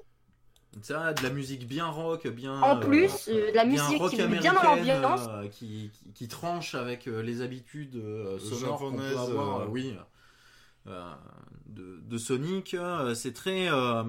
Ça, 0.81 1.13
de 1.13 1.21
la 1.23 1.29
musique 1.29 1.67
bien 1.67 1.87
rock, 1.87 2.27
bien. 2.27 2.59
En 2.61 2.77
euh, 2.77 2.79
plus, 2.79 3.29
euh, 3.29 3.51
de 3.51 3.55
la 3.55 3.63
musique 3.65 3.97
rock 3.99 4.09
qui 4.11 4.17
met 4.17 4.39
bien 4.39 4.53
dans 4.53 4.59
américaine, 4.61 5.01
l'ambiance. 5.01 5.27
euh, 5.29 5.47
qui, 5.47 5.91
qui, 5.93 6.11
qui 6.13 6.27
tranche 6.27 6.73
avec 6.75 7.07
euh, 7.07 7.21
les 7.21 7.41
habitudes 7.41 7.95
euh, 7.95 8.39
sonores 8.39 8.79
qu'on 8.79 8.91
peut 8.93 8.97
Japonaises, 9.03 9.29
avoir, 9.29 9.69
oui, 9.71 9.95
euh, 10.87 11.11
de, 11.67 11.99
de 12.03 12.17
Sonic. 12.17 12.73
euh, 12.73 13.13
c'est 13.13 13.33
très. 13.33 13.69
euh, 13.69 14.03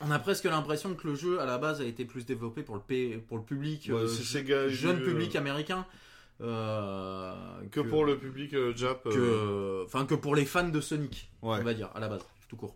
on 0.00 0.10
a 0.10 0.18
presque 0.18 0.44
l'impression 0.44 0.94
que 0.94 1.06
le 1.08 1.14
jeu 1.14 1.40
à 1.40 1.46
la 1.46 1.56
base 1.58 1.80
a 1.80 1.84
été 1.84 2.04
plus 2.04 2.26
développé 2.26 2.62
pour 2.62 2.74
le, 2.74 2.82
P- 2.82 3.16
pour 3.26 3.38
le 3.38 3.42
public, 3.44 3.86
Ouais, 3.88 3.94
euh, 4.00 4.08
Sega, 4.08 4.68
jeune 4.68 5.02
public 5.02 5.34
américain. 5.36 5.86
euh, 6.40 7.32
Que 7.70 7.80
pour 7.80 8.04
le 8.04 8.18
public 8.18 8.54
euh, 8.54 8.74
Jap. 8.76 9.06
euh, 9.06 9.10
que, 9.10 9.84
enfin 9.86 10.04
que 10.06 10.14
pour 10.14 10.34
les 10.36 10.44
fans 10.44 10.68
de 10.68 10.80
Sonic, 10.80 11.30
Ouais. 11.42 11.58
on 11.60 11.64
va 11.64 11.74
dire 11.74 11.90
à 11.94 12.00
la 12.00 12.08
base, 12.08 12.22
tout 12.48 12.56
court. 12.56 12.74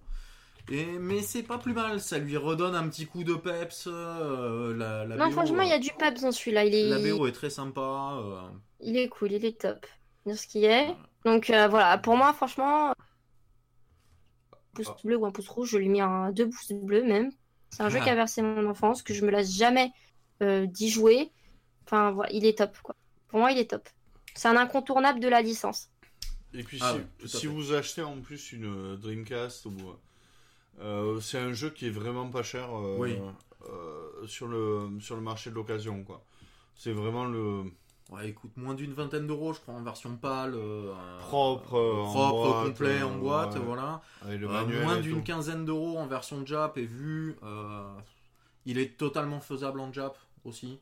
Et 0.70 0.84
mais 0.98 1.22
c'est 1.22 1.42
pas 1.42 1.56
plus 1.58 1.72
mal, 1.72 2.00
ça 2.00 2.18
lui 2.18 2.36
redonne 2.36 2.74
un 2.74 2.88
petit 2.88 3.06
coup 3.06 3.24
de 3.24 3.34
peps. 3.34 3.86
euh, 3.86 4.74
la, 4.76 5.06
la 5.06 5.16
Non, 5.16 5.26
BO, 5.26 5.32
franchement, 5.32 5.62
il 5.62 5.70
y 5.70 5.72
a 5.72 5.78
du 5.78 5.90
peps 5.98 6.20
dans 6.20 6.32
celui-là. 6.32 6.64
Il 6.64 6.74
est, 6.74 6.88
La 6.88 6.98
BO 7.16 7.26
est 7.26 7.32
très 7.32 7.50
sympa. 7.50 7.80
euh, 8.22 8.42
il 8.80 8.96
est 8.96 9.08
cool, 9.08 9.32
il 9.32 9.44
est 9.44 9.60
top. 9.60 9.86
Dire 10.26 10.36
ce 10.38 10.46
qu'il 10.46 10.64
est. 10.64 10.94
Donc 11.24 11.48
euh, 11.50 11.68
voilà, 11.68 11.96
pour 11.98 12.16
moi, 12.16 12.32
franchement, 12.34 12.92
pouce 14.74 14.88
Ah. 14.90 14.96
bleu 15.04 15.16
ou 15.16 15.26
un 15.26 15.30
pouce 15.32 15.48
rouge, 15.48 15.70
je 15.70 15.78
lui 15.78 15.88
mets 15.88 16.00
un 16.00 16.30
deux 16.32 16.48
pouces 16.48 16.72
bleus 16.72 17.02
même. 17.02 17.30
C'est 17.70 17.82
un 17.82 17.88
jeu 17.88 17.98
Ah. 18.00 18.04
qui 18.04 18.10
a 18.10 18.14
versé 18.14 18.42
mon 18.42 18.66
enfance, 18.68 19.02
que 19.02 19.14
je 19.14 19.24
me 19.24 19.30
lasse 19.30 19.52
jamais 19.54 19.90
euh, 20.42 20.66
d'y 20.66 20.88
jouer. 20.90 21.30
Enfin, 21.86 22.12
voilà, 22.12 22.30
il 22.32 22.44
est 22.46 22.58
top, 22.58 22.76
quoi. 22.82 22.94
Pour 23.28 23.40
moi, 23.40 23.52
il 23.52 23.58
est 23.58 23.70
top. 23.70 23.88
C'est 24.34 24.48
un 24.48 24.56
incontournable 24.56 25.20
de 25.20 25.28
la 25.28 25.42
licence. 25.42 25.88
Et 26.54 26.62
puis 26.62 26.78
Ah 26.80 26.94
si, 27.26 27.46
vous 27.46 27.72
achetez 27.72 28.02
en 28.02 28.20
plus 28.20 28.52
une 28.52 28.96
Dreamcast 28.96 29.66
ou 29.66 29.72
euh, 30.80 31.20
c'est 31.20 31.38
un 31.38 31.52
jeu 31.52 31.70
qui 31.70 31.86
est 31.86 31.90
vraiment 31.90 32.28
pas 32.28 32.42
cher 32.42 32.68
euh, 32.74 32.96
Oui. 32.98 33.18
euh, 33.68 34.26
sur 34.26 34.46
le 34.46 34.90
sur 35.00 35.16
le 35.16 35.22
marché 35.22 35.50
de 35.50 35.54
l'occasion 35.54 36.04
quoi. 36.04 36.22
C'est 36.74 36.92
vraiment 36.92 37.24
le 37.24 37.64
Ouais, 38.10 38.30
écoute, 38.30 38.52
moins 38.56 38.72
d'une 38.72 38.94
vingtaine 38.94 39.26
d'euros, 39.26 39.52
je 39.52 39.60
crois, 39.60 39.74
en 39.74 39.82
version 39.82 40.16
pâle. 40.16 40.56
Propre, 41.18 42.04
propre, 42.04 42.48
boîte, 42.48 42.66
complet, 42.68 43.02
en 43.02 43.18
boîte, 43.18 43.54
ouais. 43.56 43.60
voilà. 43.60 44.00
moins 44.82 44.98
d'une 44.98 45.22
quinzaine 45.22 45.66
d'euros 45.66 45.98
en 45.98 46.06
version 46.06 46.46
Jap 46.46 46.78
et 46.78 46.86
vu, 46.86 47.36
il 48.64 48.78
est 48.78 48.96
totalement 48.96 49.40
faisable 49.40 49.80
en 49.80 49.92
Jap 49.92 50.16
aussi. 50.44 50.80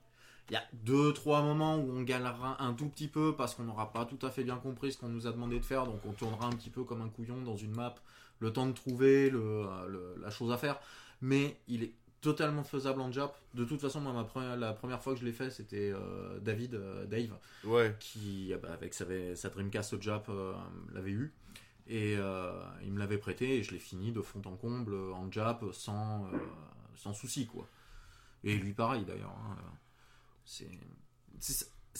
Il 0.48 0.52
y 0.52 0.56
a 0.56 0.62
deux, 0.73 1.12
trois 1.12 1.43
moments 1.43 1.77
où 1.77 1.90
on 1.90 2.02
galérera 2.02 2.62
un 2.62 2.73
tout 2.74 2.89
petit 2.89 3.09
peu 3.09 3.35
parce 3.35 3.56
qu'on 3.56 3.64
n'aura 3.64 3.93
pas 3.93 4.05
tout 4.05 4.24
à 4.24 4.31
fait 4.31 4.44
bien 4.44 4.56
compris 4.56 4.93
ce 4.93 4.98
qu'on 4.98 5.09
nous 5.09 5.27
a 5.27 5.32
demandé 5.32 5.59
de 5.59 5.64
faire, 5.64 5.86
donc 5.86 6.01
on 6.06 6.12
tournera 6.12 6.47
un 6.47 6.51
petit 6.52 6.70
peu 6.70 6.85
comme 6.85 7.02
un 7.02 7.09
couillon 7.09 7.43
dans 7.43 7.56
une 7.56 7.73
map, 7.74 7.97
le 8.40 8.52
temps 8.52 8.66
de 8.66 8.72
trouver 8.72 9.30
le, 9.30 9.40
euh, 9.40 9.86
le- 9.86 10.16
la 10.20 10.30
chose 10.30 10.52
à 10.52 10.58
faire. 10.58 10.78
Mais 11.22 11.56
il 11.68 11.82
est 11.84 11.92
totalement 12.20 12.64
faisable 12.64 13.00
en 13.00 13.10
Jap. 13.12 13.38
De 13.54 13.64
toute 13.64 13.80
façon, 13.80 14.00
moi, 14.00 14.12
ma 14.12 14.24
première, 14.24 14.56
la 14.56 14.72
première 14.72 15.02
fois 15.02 15.14
que 15.14 15.20
je 15.20 15.24
l'ai 15.24 15.32
fait, 15.32 15.50
c'était 15.50 15.92
euh, 15.94 16.38
David, 16.40 16.74
euh, 16.74 17.06
Dave, 17.06 17.36
Ouais. 17.64 17.94
qui, 18.00 18.52
euh, 18.52 18.58
bah, 18.58 18.72
avec 18.72 18.94
sa, 18.94 19.04
sa 19.36 19.48
Dreamcast 19.48 20.00
Jap, 20.02 20.28
euh, 20.28 20.52
l'avait 20.92 21.12
eu. 21.12 21.32
Et 21.88 22.14
il 22.82 22.92
me 22.92 22.98
l'avait 22.98 23.18
prêté 23.18 23.58
et 23.58 23.62
je 23.62 23.70
l'ai 23.70 23.78
fini 23.78 24.10
de 24.10 24.20
fond 24.20 24.42
en 24.44 24.56
comble 24.56 24.92
en 25.12 25.30
Jap 25.30 25.64
sans, 25.72 26.28
sans 26.96 27.12
souci, 27.14 27.46
quoi. 27.46 27.68
Et 28.42 28.56
lui, 28.56 28.72
pareil, 28.72 29.04
d'ailleurs. 29.04 29.30
hein. 29.30 29.56
C'est. 30.44 30.68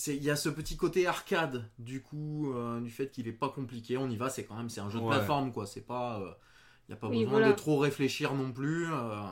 Il 0.09 0.23
y 0.23 0.31
a 0.31 0.36
ce 0.36 0.48
petit 0.48 0.77
côté 0.77 1.06
arcade, 1.06 1.68
du 1.78 2.02
coup, 2.02 2.52
euh, 2.55 2.81
du 2.81 2.90
fait 2.90 3.10
qu'il 3.10 3.28
est 3.28 3.32
pas 3.32 3.48
compliqué. 3.48 3.97
On 3.97 4.09
y 4.10 4.16
va, 4.16 4.28
c'est 4.31 4.44
quand 4.44 4.56
même 4.56 4.68
c'est 4.68 4.81
un 4.81 4.90
jeu 4.90 4.98
de 5.01 5.05
Ouais. 5.05 5.10
plateforme, 5.10 5.52
quoi. 5.52 5.66
C'est 5.66 5.81
pas. 5.86 6.20
Il 6.89 6.93
n'y 6.93 6.94
a 6.94 6.97
pas 6.98 7.09
Oui, 7.09 7.24
besoin 7.24 7.31
voilà. 7.31 7.48
de 7.51 7.52
trop 7.52 7.78
réfléchir 7.78 8.35
non 8.35 8.52
plus. 8.52 8.86
euh, 8.93 9.23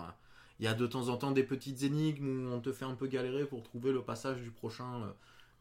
Il 0.60 0.64
y 0.64 0.68
a 0.68 0.74
de 0.74 0.86
temps 0.86 1.08
en 1.08 1.16
temps 1.16 1.32
des 1.32 1.42
petites 1.44 1.82
énigmes 1.82 2.46
où 2.48 2.52
on 2.54 2.60
te 2.60 2.72
fait 2.72 2.84
un 2.84 2.94
peu 2.94 3.06
galérer 3.08 3.44
pour 3.46 3.62
trouver 3.62 3.92
le 3.92 4.02
passage 4.02 4.40
du 4.42 4.50
prochain, 4.50 5.02
euh, 5.02 5.12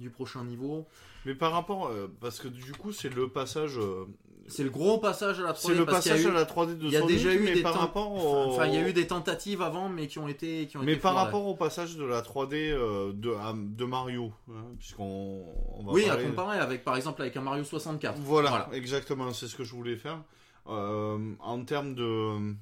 du 0.04 0.10
prochain 0.12 0.44
niveau. 0.44 0.86
Mais 1.26 1.34
par 1.34 1.52
rapport 1.54 1.88
euh, 1.88 2.08
parce 2.22 2.40
que 2.40 2.48
du 2.48 2.74
coup 2.74 2.92
c'est 2.92 3.10
le 3.10 3.30
passage 3.30 3.78
euh, 3.80 4.06
C'est 4.48 4.64
le 4.64 4.70
gros 4.70 4.98
passage 4.98 5.40
à 5.40 5.44
la 5.44 5.54
3D. 5.54 5.58
c'est 5.68 5.74
le 5.74 5.86
parce 5.86 5.98
passage 6.04 6.24
eu- 6.24 6.28
à 6.28 6.32
la 6.34 6.44
3D 6.44 6.78
de 6.78 6.86
il 6.88 6.92
y 6.92 6.96
a 6.98 7.00
Sonic, 7.00 7.16
déjà 7.16 7.34
eu 7.34 7.40
mais 7.40 7.54
des 7.54 7.62
par 7.64 7.76
rapport 7.80 8.12
au... 8.12 8.52
Enfin, 8.52 8.66
il 8.68 8.74
y 8.74 8.78
a 8.78 8.86
eu 8.88 8.92
des 8.92 9.08
tentatives 9.08 9.62
avant, 9.62 9.88
mais 9.88 10.08
qui 10.08 10.20
ont 10.20 10.28
été, 10.28 10.68
qui 10.68 10.76
ont 10.76 10.84
Mais 10.84 10.92
été 10.94 11.02
par 11.02 11.14
foirées. 11.14 11.26
rapport 11.28 11.48
au 11.48 11.56
passage 11.56 11.96
de 11.96 12.04
la 12.04 12.22
3D 12.22 12.56
euh, 12.72 13.14
de, 13.14 13.32
à- 13.34 13.54
de 13.56 13.86
Mario, 13.86 14.34
hein, 14.50 14.66
puisqu'on 14.78 15.44
on 15.78 15.84
va 15.86 15.92
Oui, 15.94 16.06
parler- 16.08 16.24
à 16.26 16.28
comparer 16.28 16.60
avec, 16.60 16.84
par 16.84 16.98
exemple, 16.98 17.22
avec 17.22 17.38
un 17.38 17.42
Mario 17.42 17.64
64. 17.64 18.20
Voilà, 18.20 18.68
exactement, 18.74 19.32
c'est 19.32 19.48
ce 19.48 19.56
que 19.56 19.64
je 19.64 19.74
voulais 19.74 19.96
faire. 19.96 20.20
En 20.66 21.64
termes 21.66 21.96
de. 21.96 22.54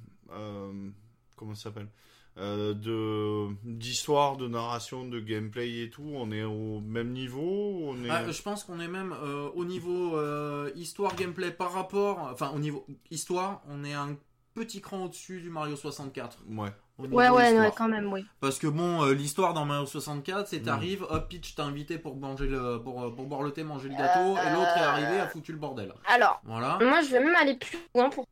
comment 1.36 1.56
ça 1.56 1.64
s'appelle? 1.64 1.88
Euh, 2.38 2.74
de 2.74 3.54
d'histoire, 3.66 4.38
de 4.38 4.48
narration, 4.48 5.06
de 5.06 5.20
gameplay 5.20 5.82
et 5.84 5.90
tout, 5.90 6.10
on 6.16 6.32
est 6.32 6.44
au 6.44 6.80
même 6.80 7.12
niveau 7.12 7.82
on 7.90 8.06
est... 8.06 8.10
Ah, 8.10 8.32
je 8.32 8.42
pense 8.42 8.64
qu'on 8.64 8.80
est 8.80 8.88
même 8.88 9.14
euh, 9.22 9.50
au 9.54 9.66
niveau 9.66 10.16
euh, 10.18 10.72
histoire 10.76 11.14
gameplay 11.16 11.52
par 11.52 11.74
rapport, 11.74 12.20
enfin 12.32 12.52
au 12.56 12.60
niveau 12.60 12.86
histoire, 13.10 13.62
on 13.70 13.84
est 13.84 13.94
un 13.94 14.16
petit 14.54 14.80
cran 14.80 15.04
au-dessus 15.06 15.42
du 15.42 15.50
Mario 15.50 15.76
64. 15.76 16.38
Ouais. 16.50 16.70
Ouais, 17.00 17.08
ouais, 17.30 17.48
histoire. 17.48 17.66
ouais, 17.66 17.72
quand 17.76 17.90
même, 17.90 18.14
oui. 18.14 18.24
Parce 18.40 18.60
que 18.60 18.68
bon, 18.68 19.04
euh, 19.04 19.14
l'histoire 19.14 19.54
dans 19.54 19.66
Mario 19.66 19.86
64, 19.86 20.48
c'est 20.48 20.60
Mm. 20.60 20.64
t'arrives, 20.64 21.04
hop, 21.10 21.30
Peach 21.30 21.56
t'a 21.56 21.64
invité 21.66 21.98
pour 21.98 22.16
manger 22.16 22.48
le, 22.48 22.78
pour, 22.82 23.14
pour 23.16 23.26
boire 23.26 23.42
le 23.42 23.52
thé, 23.52 23.64
manger 23.64 23.90
le 23.90 23.96
gâteau, 23.96 24.38
et 24.38 24.54
l'autre 24.54 24.78
est 24.78 24.82
arrivé, 24.84 25.20
a 25.20 25.28
foutu 25.28 25.52
le 25.52 25.58
bordel. 25.58 25.94
Alors, 26.08 26.40
Voilà. 26.46 26.78
moi, 26.82 27.02
je 27.02 27.10
vais 27.12 27.20
même 27.20 27.36
aller 27.36 27.56
plus 27.56 27.78
loin 27.96 28.10
pour. 28.10 28.26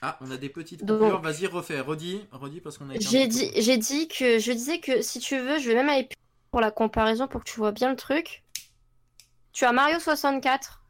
Ah, 0.00 0.16
on 0.20 0.30
a 0.30 0.36
des 0.36 0.48
petites 0.48 0.80
coupures. 0.80 1.20
Vas-y, 1.20 1.46
refais, 1.46 1.80
redis, 1.80 2.26
redis 2.30 2.60
parce 2.60 2.78
qu'on 2.78 2.90
a. 2.90 2.98
J'ai 2.98 3.26
dit, 3.26 3.50
j'ai 3.56 3.76
dit 3.78 4.08
que 4.08 4.38
je 4.38 4.52
disais 4.52 4.78
que 4.78 5.02
si 5.02 5.18
tu 5.18 5.38
veux, 5.38 5.58
je 5.58 5.68
vais 5.68 5.74
même 5.74 5.88
aller 5.88 6.04
plus 6.04 6.16
pour 6.50 6.60
la 6.60 6.70
comparaison 6.70 7.26
pour 7.26 7.42
que 7.42 7.50
tu 7.50 7.58
vois 7.58 7.72
bien 7.72 7.90
le 7.90 7.96
truc. 7.96 8.44
Tu 9.52 9.64
as 9.64 9.72
Mario 9.72 9.98
64 9.98 10.84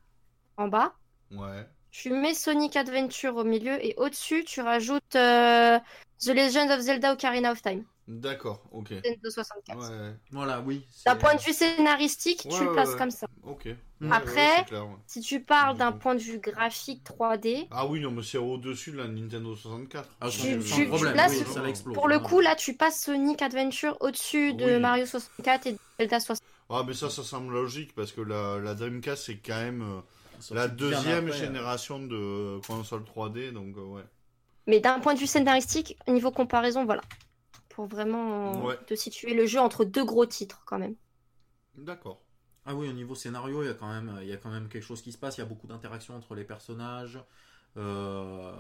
en 0.59 0.69
bas. 0.69 0.95
Ouais. 1.31 1.67
Tu 1.91 2.11
mets 2.11 2.35
Sonic 2.35 2.77
Adventure 2.77 3.37
au 3.37 3.45
milieu 3.45 3.83
et 3.85 3.95
au-dessus, 3.97 4.45
tu 4.45 4.61
rajoutes 4.61 5.17
euh, 5.17 5.79
The 6.21 6.29
Legend 6.29 6.71
of 6.71 6.81
Zelda 6.81 7.15
Ocarina 7.15 7.53
of 7.53 7.63
Time. 7.63 7.85
D'accord, 8.09 8.63
ok. 8.73 8.91
Nintendo 8.91 9.29
64. 9.31 9.79
Ouais. 9.79 10.15
Voilà, 10.31 10.63
oui. 10.63 10.83
D'un 11.05 11.15
point 11.17 11.35
de 11.35 11.43
vue 11.43 11.53
scénaristique, 11.53 12.47
Ouais, 12.47 12.57
tu 12.57 12.65
le 12.65 12.73
places 12.73 12.89
ouais. 12.93 12.97
comme 12.99 13.11
ça. 13.11 13.27
Ok. 13.45 13.69
Mm. 14.01 14.13
Après, 14.13 14.35
ouais, 14.35 14.53
c'est 14.61 14.65
clair, 14.65 14.87
ouais. 14.87 14.95
Si 15.07 15.21
tu 15.21 15.41
parles 15.41 15.77
d'un 15.77 15.93
point 15.93 16.15
de 16.15 16.21
vue 16.21 16.39
graphique 16.39 17.05
3D, 17.05 17.67
Ah 17.71 17.87
oui, 17.87 18.01
non, 18.01 18.11
mais 18.11 18.23
c'est 18.23 18.39
au-dessus 18.39 18.93
de 18.93 18.97
la 18.97 19.09
Nintendo 19.09 19.55
64. 19.55 20.09
Ah, 20.23 20.31
Tu- 20.31 20.63
sans 20.63 20.77
tu- 20.77 20.87
problème, 20.87 21.15
là, 21.17 21.27
oui, 21.29 21.37
ça 21.53 21.63
pour 21.93 22.09
le 22.09 22.15
hein. 22.17 22.21
coup, 22.21 22.41
là, 22.41 22.57
tu 22.57 22.75
passes 22.75 23.03
Sonic 23.03 23.43
Adventure 23.43 23.95
au-dessus 24.01 24.55
de 24.55 24.65
Oui. 24.65 24.81
Mario 24.81 25.05
64 25.05 25.67
et 25.67 25.73
de 25.73 25.79
Zelda 25.99 26.19
64. 26.21 26.43
Ah, 26.71 26.85
mais 26.87 26.95
ça, 26.95 27.11
ça 27.11 27.23
semble 27.23 27.53
logique 27.53 27.95
parce 27.95 28.13
que 28.13 28.23
la, 28.23 28.59
la 28.59 28.75
Dreamcast, 28.75 29.25
c'est 29.27 29.37
quand 29.37 29.57
même 29.61 29.83
euh, 29.83 30.01
la 30.55 30.67
deuxième 30.69 31.27
après, 31.29 31.39
euh. 31.39 31.45
génération 31.45 31.99
de 31.99 32.59
console 32.67 33.03
3D, 33.05 33.53
donc 33.53 33.77
euh, 33.77 33.81
ouais. 33.83 34.03
Mais 34.67 34.81
d'un 34.81 34.99
point 35.01 35.13
de 35.13 35.19
vue 35.19 35.27
scénaristique, 35.27 35.99
niveau 36.09 36.31
comparaison, 36.31 36.85
voilà. 36.87 37.03
Pour 37.79 37.87
vraiment 37.89 38.67
euh, 38.67 38.69
Ouais. 38.69 38.79
te 38.87 38.95
situer 38.95 39.35
le 39.35 39.47
jeu 39.47 39.61
entre 39.61 39.85
deux 39.87 40.05
gros 40.05 40.27
titres, 40.27 40.65
quand 40.67 40.79
même. 40.79 40.97
D'accord. 41.77 42.23
Ah 42.67 42.75
oui, 42.75 42.89
au 42.89 42.93
niveau 42.93 43.15
scénario, 43.15 43.63
il 43.63 43.67
y 43.67 43.71
a 43.71 43.75
quand 43.75 43.89
même, 43.91 44.19
il 44.23 44.29
y 44.29 44.33
a 44.33 44.37
quand 44.37 44.51
même 44.51 44.69
quelque 44.69 44.83
chose 44.83 45.01
qui 45.03 45.13
se 45.13 45.19
passe. 45.19 45.39
Il 45.39 45.41
y 45.41 45.45
a 45.45 45.47
beaucoup 45.47 45.67
d'interactions 45.67 46.17
entre 46.17 46.35
les 46.35 46.45
personnages. 46.45 47.19
Euh, 47.77 48.53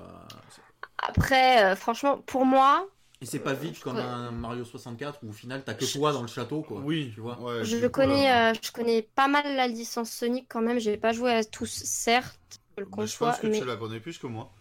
Après, 0.99 1.65
euh, 1.65 1.77
franchement, 1.77 2.19
pour 2.21 2.45
moi, 2.45 2.87
Et 3.21 3.27
c'est 3.27 3.41
pas 3.41 3.55
vite 3.55 3.81
comme 3.81 3.97
Ouais. 3.97 4.03
un 4.03 4.31
Mario 4.33 4.65
64 4.65 5.21
où 5.25 5.29
au 5.31 5.33
final 5.33 5.65
t'as 5.65 5.75
que 5.75 5.85
toi 5.85 6.13
dans 6.13 6.23
le 6.23 6.29
château, 6.29 6.63
quoi. 6.63 6.81
Oui, 6.83 7.11
tu 7.15 7.21
vois. 7.21 7.45
ouais, 7.45 7.67
je 7.67 7.87
coup, 7.89 7.89
connais, 7.89 8.31
euh, 8.31 8.53
euh, 8.53 8.55
je 8.63 8.71
connais 8.73 9.03
pas 9.03 9.29
mal 9.29 9.57
la 9.57 9.67
licence 9.69 10.11
Sonic 10.11 10.47
quand 10.49 10.63
même. 10.63 10.79
J'ai 10.79 10.97
pas 10.97 11.13
joué 11.13 11.33
à 11.33 11.45
tous, 11.45 11.67
certes, 11.85 12.61
je 12.77 12.83
le 12.83 12.87
bah, 12.87 13.07
je 13.07 13.17
conçois, 13.17 13.19
pense 13.19 13.39
que 13.39 13.47
mais, 13.47 13.49
tu 13.49 13.65
la 13.65 13.77
connais 13.77 14.01
plus 14.01 14.19
que 14.19 14.27
moi. 14.27 14.53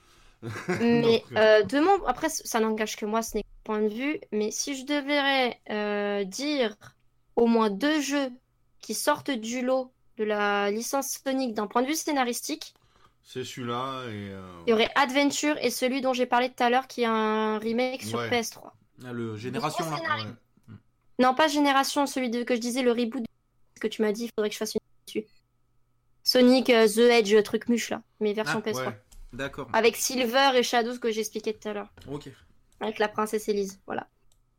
mais 0.79 1.25
Donc, 1.29 1.31
euh, 1.37 1.63
de 1.63 1.79
mon, 1.79 2.03
après, 2.05 2.29
ça 2.29 2.59
n'engage 2.59 2.95
que 2.95 3.05
moi, 3.05 3.21
ce 3.21 3.37
n'est 3.37 3.43
point 3.67 3.81
de 3.81 3.93
vue. 3.93 4.19
Mais 4.31 4.49
si 4.51 4.75
je 4.75 4.85
devrais 4.85 5.59
euh, 5.69 6.23
dire 6.23 6.75
au 7.35 7.45
moins 7.47 7.69
deux 7.69 7.99
jeux 8.01 8.29
qui 8.81 8.93
sortent 8.93 9.31
du 9.31 9.61
lot 9.61 9.91
de 10.17 10.23
la 10.23 10.71
licence 10.71 11.19
Sonic 11.23 11.53
d'un 11.53 11.67
point 11.67 11.81
de 11.83 11.87
vue 11.87 11.95
scénaristique, 11.95 12.73
C'est 13.23 13.43
celui-là 13.43 14.05
et. 14.07 14.31
euh, 14.31 14.63
il 14.65 14.69
y 14.71 14.73
aurait 14.73 14.89
Adventure 14.95 15.55
et 15.61 15.69
celui 15.69 16.01
dont 16.01 16.13
j'ai 16.13 16.25
parlé 16.25 16.49
tout 16.49 16.63
à 16.63 16.69
l'heure 16.69 16.87
qui 16.87 17.01
est 17.03 17.05
un 17.05 17.59
remake 17.59 18.01
sur 18.03 18.19
Ouais. 18.19 18.29
PS3. 18.29 18.71
Ah, 19.05 19.11
le 19.13 19.35
génération 19.37 19.85
là. 19.91 19.97
ouais. 19.97 20.31
Non, 21.19 21.33
pas 21.35 21.47
Génération, 21.47 22.05
celui 22.07 22.29
de, 22.29 22.43
que 22.43 22.55
je 22.55 22.59
disais, 22.61 22.81
le 22.83 22.91
reboot 22.91 23.23
que 23.81 23.87
tu 23.87 24.01
m'as 24.03 24.11
dit, 24.11 24.25
il 24.25 24.31
faudrait 24.35 24.49
que 24.49 24.53
je 24.53 24.59
fasse 24.59 24.75
une 24.75 24.81
dessus. 25.07 25.27
Sonic 26.23 26.69
euh, 26.69 26.87
The 26.87 26.97
Edge, 27.19 27.35
truc 27.43 27.67
muche 27.69 27.89
là, 27.89 28.01
mais 28.19 28.33
version 28.33 28.61
Ah, 28.65 28.69
PS3. 28.69 28.87
ouais. 28.87 28.99
D'accord. 29.33 29.67
Avec 29.73 29.95
Silver 29.97 30.51
et 30.55 30.63
Shadows 30.63 30.99
que 30.99 31.11
j'expliquais 31.11 31.53
tout 31.53 31.67
à 31.69 31.73
l'heure, 31.73 31.89
Ok. 32.09 32.29
Avec 32.79 32.99
la 32.99 33.07
princesse 33.07 33.47
Elise, 33.49 33.79
voilà. 33.85 34.07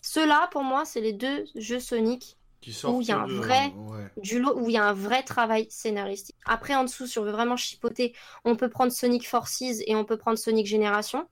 Ceux-là, 0.02 0.48
pour 0.52 0.62
moi, 0.62 0.84
c'est 0.84 1.00
les 1.00 1.12
deux 1.12 1.44
jeux 1.54 1.80
Sonic 1.80 2.36
Qui 2.60 2.76
Où 2.86 3.00
il 3.00 3.06
y 3.06 3.12
a 3.12 3.20
un 3.20 3.28
de- 3.28 3.34
vrai- 3.34 3.72
Ouais. 3.76 4.10
du 4.16 4.40
lot 4.40 4.58
où 4.58 4.68
il 4.68 4.72
y 4.72 4.76
a 4.78 4.84
un 4.84 4.92
vrai 4.92 5.22
travail 5.22 5.68
scénaristique. 5.70 6.36
Après, 6.44 6.74
en 6.74 6.82
dessous, 6.84 7.06
si 7.06 7.18
on 7.20 7.22
veut 7.24 7.30
vraiment 7.30 7.56
chipoter, 7.56 8.14
on 8.44 8.56
peut 8.56 8.68
prendre 8.68 8.90
Sonic 8.90 9.28
Forces 9.28 9.62
et 9.86 9.94
on 9.94 10.04
peut 10.04 10.16
prendre 10.16 10.36
Sonic 10.38 10.66
Génération. 10.66 11.28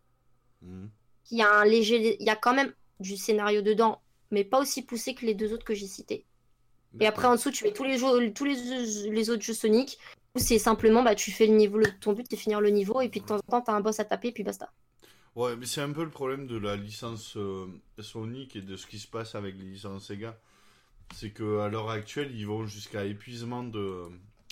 Mhm. 0.62 0.88
Il 1.32 1.38
y 1.38 1.42
a 1.42 1.52
un 1.52 1.64
léger, 1.64 2.16
il 2.20 2.24
y 2.24 2.30
a 2.30 2.36
quand 2.36 2.54
même 2.54 2.72
du 3.00 3.16
scénario 3.16 3.60
dedans, 3.60 4.00
mais 4.30 4.44
pas 4.44 4.60
aussi 4.60 4.82
poussé 4.82 5.14
que 5.14 5.26
les 5.26 5.34
deux 5.34 5.52
autres 5.52 5.64
que 5.64 5.74
j'ai 5.74 5.88
cités. 5.88 6.26
Et 7.00 7.06
après, 7.06 7.26
en 7.26 7.32
dessous, 7.32 7.50
tu 7.50 7.64
mets 7.64 7.72
tous 7.72 7.84
les 7.84 7.98
jeux, 7.98 8.32
tous 8.32 8.44
les, 8.44 9.10
les 9.10 9.30
autres 9.30 9.42
jeux 9.42 9.52
Sonic, 9.52 9.98
où 10.34 10.38
c'est 10.38 10.58
simplement, 10.60 11.02
bah, 11.02 11.14
tu 11.16 11.32
fais 11.32 11.46
le 11.48 11.54
niveau, 11.56 11.76
le- 11.78 11.90
ton 12.00 12.12
but 12.12 12.26
c'est 12.30 12.36
finir 12.36 12.60
le 12.60 12.70
niveau, 12.70 13.00
et 13.00 13.08
puis 13.08 13.20
de 13.20 13.26
temps 13.26 13.36
en 13.36 13.40
temps, 13.40 13.60
t'as 13.62 13.72
un 13.72 13.80
boss 13.80 13.98
à 14.00 14.04
taper, 14.04 14.28
et 14.28 14.32
puis 14.32 14.44
basta. 14.44 14.70
Ouais, 15.36 15.54
mais 15.56 15.66
c'est 15.66 15.82
un 15.82 15.92
peu 15.92 16.02
le 16.02 16.10
problème 16.10 16.46
de 16.46 16.56
la 16.56 16.76
licence 16.76 17.36
euh, 17.36 17.66
Sonic 18.00 18.56
et 18.56 18.62
de 18.62 18.76
ce 18.76 18.86
qui 18.86 18.98
se 18.98 19.06
passe 19.06 19.34
avec 19.34 19.54
les 19.58 19.64
licences 19.64 20.06
Sega. 20.06 20.36
C'est 21.14 21.30
que 21.30 21.60
à 21.60 21.68
l'heure 21.68 21.90
actuelle, 21.90 22.32
ils 22.34 22.46
vont 22.46 22.66
jusqu'à 22.66 23.04
épuisement 23.04 23.62
de. 23.62 24.04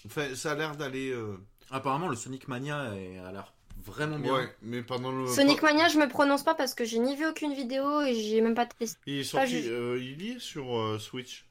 Enfin, 0.07 0.35
ça 0.35 0.53
a 0.53 0.55
l'air 0.55 0.77
d'aller. 0.77 1.11
euh, 1.11 1.37
Apparemment, 1.71 2.09
le 2.09 2.17
Sonic 2.17 2.47
Mania 2.49 2.95
est- 2.97 3.19
a 3.19 3.33
l'air 3.33 3.55
vraiment 3.83 4.19
bien. 4.19 4.35
Ouais, 4.35 4.55
mais 4.63 4.83
pendant 4.83 5.11
le. 5.11 5.27
Sonic 5.27 5.63
Mania, 5.63 5.89
je 5.89 5.99
me 5.99 6.07
prononce 6.09 6.45
pas 6.45 6.55
parce 6.55 6.75
que 6.75 6.85
j'ai 6.85 6.99
ni 6.99 7.17
vu 7.17 7.27
aucune 7.27 7.55
vidéo 7.55 8.03
et 8.03 8.15
j'ai 8.15 8.41
même 8.43 8.55
pas 8.55 8.67
testé. 8.67 9.01
Il 9.07 9.19
est 9.21 9.25
sorti. 9.25 9.63
euh, 9.67 9.99
il 10.01 10.23
y 10.23 10.33
est 10.33 10.39
sur 10.39 10.77
euh, 10.79 10.99
Switch. 10.99 11.47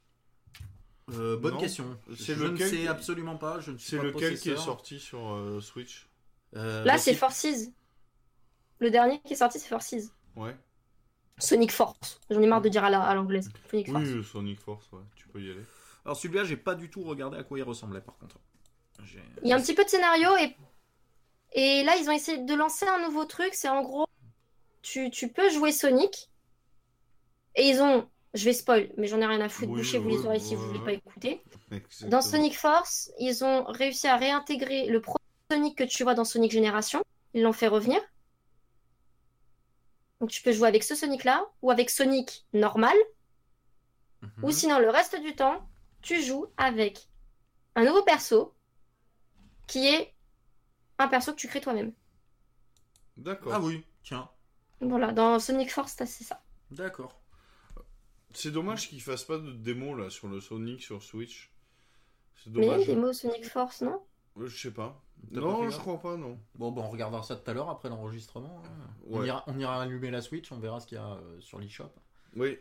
Euh, 1.12 1.36
bonne 1.38 1.56
Non. 1.56 1.60
question. 1.60 1.98
C'est 2.18 2.36
je 2.36 2.44
lequel 2.46 2.68
ne 2.68 2.72
sais 2.72 2.78
qui- 2.84 2.88
absolument 2.88 3.36
pas. 3.36 3.60
Je 3.60 3.72
ne 3.72 3.78
suis 3.78 3.90
C'est 3.90 3.98
pas 3.98 4.04
lequel 4.04 4.20
qui 4.40 4.50
est 4.50 4.54
possesseur. 4.54 4.60
sorti 4.64 5.00
sur 5.00 5.34
euh, 5.34 5.60
Switch? 5.60 6.08
Euh, 6.56 6.84
Là, 6.86 6.94
bah, 6.94 6.98
c'est 7.00 7.14
Forces. 7.16 7.48
Le 8.80 8.90
dernier 8.92 9.20
qui 9.22 9.34
est 9.34 9.38
sorti, 9.38 9.60
c'est 9.60 9.70
Forces. 9.70 9.96
Ouais. 10.36 10.56
Sonic 11.40 11.72
Force. 11.72 12.20
J'en 12.30 12.42
ai 12.42 12.48
marre 12.48 12.62
de 12.62 12.70
dire 12.70 12.84
à 12.84 12.90
la- 12.90 13.02
à 13.04 13.14
l'anglaise. 13.16 13.50
Sonic 13.70 13.90
Force. 13.92 14.04
Oui, 14.04 14.24
Sonic 14.24 14.60
Force, 14.60 14.92
ouais, 14.92 15.02
tu 15.16 15.28
peux 15.28 15.42
y 15.42 15.52
aller. 15.52 15.64
Alors 16.06 16.18
celui-là, 16.18 16.44
j'ai 16.44 16.58
pas 16.58 16.76
du 16.76 16.90
tout 16.90 17.04
regardé 17.04 17.38
à 17.38 17.44
quoi 17.44 17.58
il 17.58 17.64
ressemblait 17.64 18.02
par 18.02 18.18
contre. 18.18 18.38
Il 19.42 19.48
y 19.50 19.54
a 19.54 19.56
un 19.56 19.62
petit 19.62 19.74
peu 19.74 19.84
de 19.84 19.90
scénario 19.90 20.30
et, 20.38 20.56
et 21.54 21.84
là, 21.84 21.96
ils 21.98 22.08
ont 22.10 22.12
essayé 22.12 22.38
de 22.40 22.54
lancer 22.54 22.86
un 22.88 23.02
nouveau 23.02 23.26
truc. 23.26 23.54
C'est 23.54 23.70
en 23.70 23.82
gros, 23.82 24.06
tu, 24.82 25.10
tu 25.10 25.30
peux 25.32 25.50
jouer 25.50 25.72
Sonic 25.72 26.30
et 27.56 27.68
ils 27.70 27.82
ont. 27.82 28.08
Je 28.36 28.46
vais 28.46 28.54
spoil, 28.54 28.92
mais 28.98 29.06
j'en 29.08 29.22
ai 29.22 29.28
rien 29.28 29.42
à 29.42 29.50
foutre. 29.50 29.72
Oui, 29.72 29.78
Bouchez-vous 29.82 30.10
les 30.10 30.26
oreilles 30.26 30.42
si 30.42 30.56
vous 30.56 30.68
voulez 30.68 30.80
pas 30.84 30.92
écouter. 30.94 31.42
Dans. 32.08 32.22
Sonic 32.22 32.58
Force, 32.58 33.12
ils 33.20 33.44
ont 33.44 33.64
réussi 33.66 34.08
à 34.08 34.18
réintégrer 34.18 34.88
le 34.88 35.02
premier 35.02 35.20
Sonic 35.52 35.78
que 35.78 35.84
tu 35.84 36.02
vois 36.04 36.16
dans 36.16 36.26
Sonic 36.26 36.52
Génération. 36.52 37.04
Ils 37.36 37.44
l'ont 37.44 37.54
fait 37.54 37.68
revenir. 37.68 38.02
Donc 40.24 40.30
tu 40.30 40.42
peux 40.42 40.54
jouer 40.54 40.70
avec 40.70 40.86
ce 40.86 40.96
Sonic-là 40.96 41.46
ou 41.62 41.70
avec 41.70 41.90
Sonic 41.90 42.46
normal. 42.54 42.96
Mhm. 44.22 44.30
Ou 44.46 44.52
sinon, 44.52 44.80
le 44.80 44.90
reste 44.90 45.22
du 45.22 45.36
temps, 45.36 45.68
tu 46.02 46.24
joues 46.24 46.46
avec 46.56 47.10
un 47.76 47.84
nouveau 47.84 48.04
perso 48.04 48.56
qui 49.68 49.86
est 49.86 50.14
un 50.98 51.10
perso 51.10 51.34
que 51.34 51.38
tu 51.40 51.50
crées 51.50 51.60
toi-même. 51.60 51.92
D'accord. 53.18 53.52
Ah 53.54 53.60
oui, 53.60 53.84
tiens. 54.02 54.30
Voilà, 54.80 55.12
dans 55.12 55.40
Sonic 55.40 55.70
Force, 55.74 55.94
c'est 55.98 56.06
ça. 56.06 56.42
D'accord. 56.72 57.22
C'est 58.32 58.52
dommage 58.52 58.88
qu'ils 58.88 59.02
fassent 59.02 59.26
pas 59.26 59.40
de 59.40 59.52
démo 59.52 59.94
là 59.94 60.10
sur 60.10 60.30
le 60.30 60.40
Sonic 60.40 60.82
sur 60.84 61.04
Switch. 61.04 61.52
C'est 62.42 62.50
Mais 62.52 62.66
il 62.66 62.70
y 62.70 62.70
a 62.70 62.72
dommage. 62.76 62.88
des 62.88 62.96
mots 62.96 63.12
Sonic 63.12 63.46
Force, 63.50 63.82
non? 63.82 64.02
Je 64.40 64.48
sais 64.48 64.72
pas. 64.72 65.02
Non, 65.32 65.70
je 65.70 65.78
crois 65.78 66.00
pas, 66.02 66.18
non. 66.18 66.40
Bon, 66.56 66.72
bon, 66.72 66.82
on 66.84 66.90
regardera 66.90 67.24
ça 67.24 67.36
tout 67.36 67.50
à 67.50 67.54
l'heure 67.54 67.70
après 67.70 67.90
l'enregistrement. 67.90 68.62
hein. 68.66 68.88
On, 69.10 69.24
ira, 69.24 69.44
on 69.48 69.58
ira 69.60 69.82
allumer 69.82 70.12
la 70.12 70.22
Switch, 70.22 70.52
on 70.52 70.60
verra 70.60 70.80
ce 70.80 70.88
qu'il 70.88 70.98
y 70.98 71.02
a 71.02 71.14
euh, 71.14 71.40
sur 71.40 71.60
l'eShop. 71.60 71.92
Oui. 72.36 72.58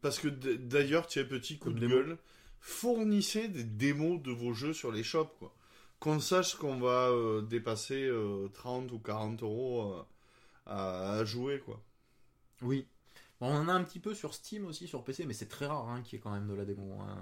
Parce 0.00 0.18
que 0.18 0.28
d'ailleurs, 0.28 1.06
tiens, 1.06 1.24
petit 1.24 1.58
coup 1.58 1.70
Comme 1.70 1.78
de 1.78 1.86
gueule, 1.88 2.18
fournissez 2.60 3.48
des 3.48 3.64
démos 3.64 4.20
de 4.22 4.30
vos 4.32 4.52
jeux 4.52 4.72
sur 4.72 4.90
les 4.92 5.02
shops, 5.02 5.30
quoi. 5.38 5.54
Qu'on 6.00 6.18
sache 6.18 6.56
qu'on 6.56 6.78
va 6.78 7.08
euh, 7.10 7.42
dépasser 7.42 8.02
euh, 8.04 8.48
30 8.54 8.90
ou 8.92 8.98
40 8.98 9.42
euros 9.42 9.92
euh, 9.94 10.02
à, 10.66 11.12
à 11.18 11.24
jouer, 11.24 11.60
quoi. 11.60 11.80
Oui. 12.62 12.88
Bon, 13.40 13.48
on 13.48 13.56
en 13.56 13.68
a 13.68 13.72
un 13.72 13.84
petit 13.84 14.00
peu 14.00 14.14
sur 14.14 14.34
Steam 14.34 14.66
aussi, 14.66 14.86
sur 14.88 15.04
PC, 15.04 15.24
mais 15.26 15.34
c'est 15.34 15.48
très 15.48 15.66
rare 15.66 15.88
hein, 15.88 16.02
qu'il 16.02 16.14
y 16.14 16.16
ait 16.18 16.22
quand 16.22 16.32
même 16.32 16.48
de 16.48 16.54
la 16.54 16.64
démo. 16.64 16.98
hein. 17.00 17.16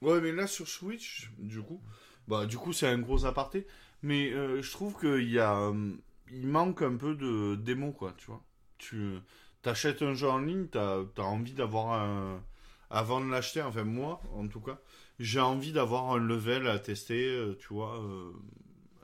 Ouais, 0.00 0.20
mais 0.20 0.30
là 0.32 0.46
sur 0.46 0.68
Switch, 0.68 1.30
du 1.38 1.60
coup, 1.60 1.80
bah 2.28 2.46
du 2.46 2.58
coup 2.58 2.72
c'est 2.72 2.86
un 2.86 2.98
gros 2.98 3.24
aparté, 3.24 3.66
mais 4.02 4.30
euh, 4.32 4.62
je 4.62 4.70
trouve 4.70 4.98
qu'il 5.00 5.30
y 5.30 5.38
a, 5.38 5.56
euh, 5.58 5.92
il 6.30 6.46
manque 6.46 6.82
un 6.82 6.96
peu 6.96 7.14
de 7.14 7.56
démo 7.56 7.92
quoi, 7.92 8.14
tu 8.18 8.26
vois. 8.26 8.44
Tu 8.78 9.14
t'achètes 9.62 10.02
un 10.02 10.14
jeu 10.14 10.28
en 10.28 10.38
ligne, 10.38 10.66
t'as 10.68 11.00
as 11.16 11.22
envie 11.22 11.54
d'avoir 11.54 12.00
un, 12.02 12.42
avant 12.90 13.20
de 13.20 13.30
l'acheter, 13.30 13.62
enfin 13.62 13.84
moi 13.84 14.20
en 14.36 14.46
tout 14.46 14.60
cas, 14.60 14.78
j'ai 15.18 15.40
envie 15.40 15.72
d'avoir 15.72 16.12
un 16.12 16.18
level 16.18 16.68
à 16.68 16.78
tester, 16.78 17.26
euh, 17.26 17.56
tu 17.58 17.68
vois, 17.74 18.00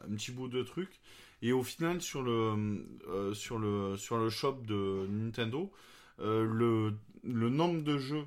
un 0.06 0.14
petit 0.14 0.30
bout 0.30 0.48
de 0.48 0.62
truc. 0.62 1.00
Et 1.42 1.52
au 1.52 1.62
final 1.62 2.00
sur 2.00 2.22
le 2.22 3.34
sur 3.34 3.58
le 3.58 3.96
sur 3.96 4.18
le 4.18 4.30
shop 4.30 4.60
de 4.66 5.06
Nintendo, 5.10 5.72
le 6.18 6.94
le 7.22 7.50
nombre 7.50 7.82
de 7.82 7.98
jeux 7.98 8.26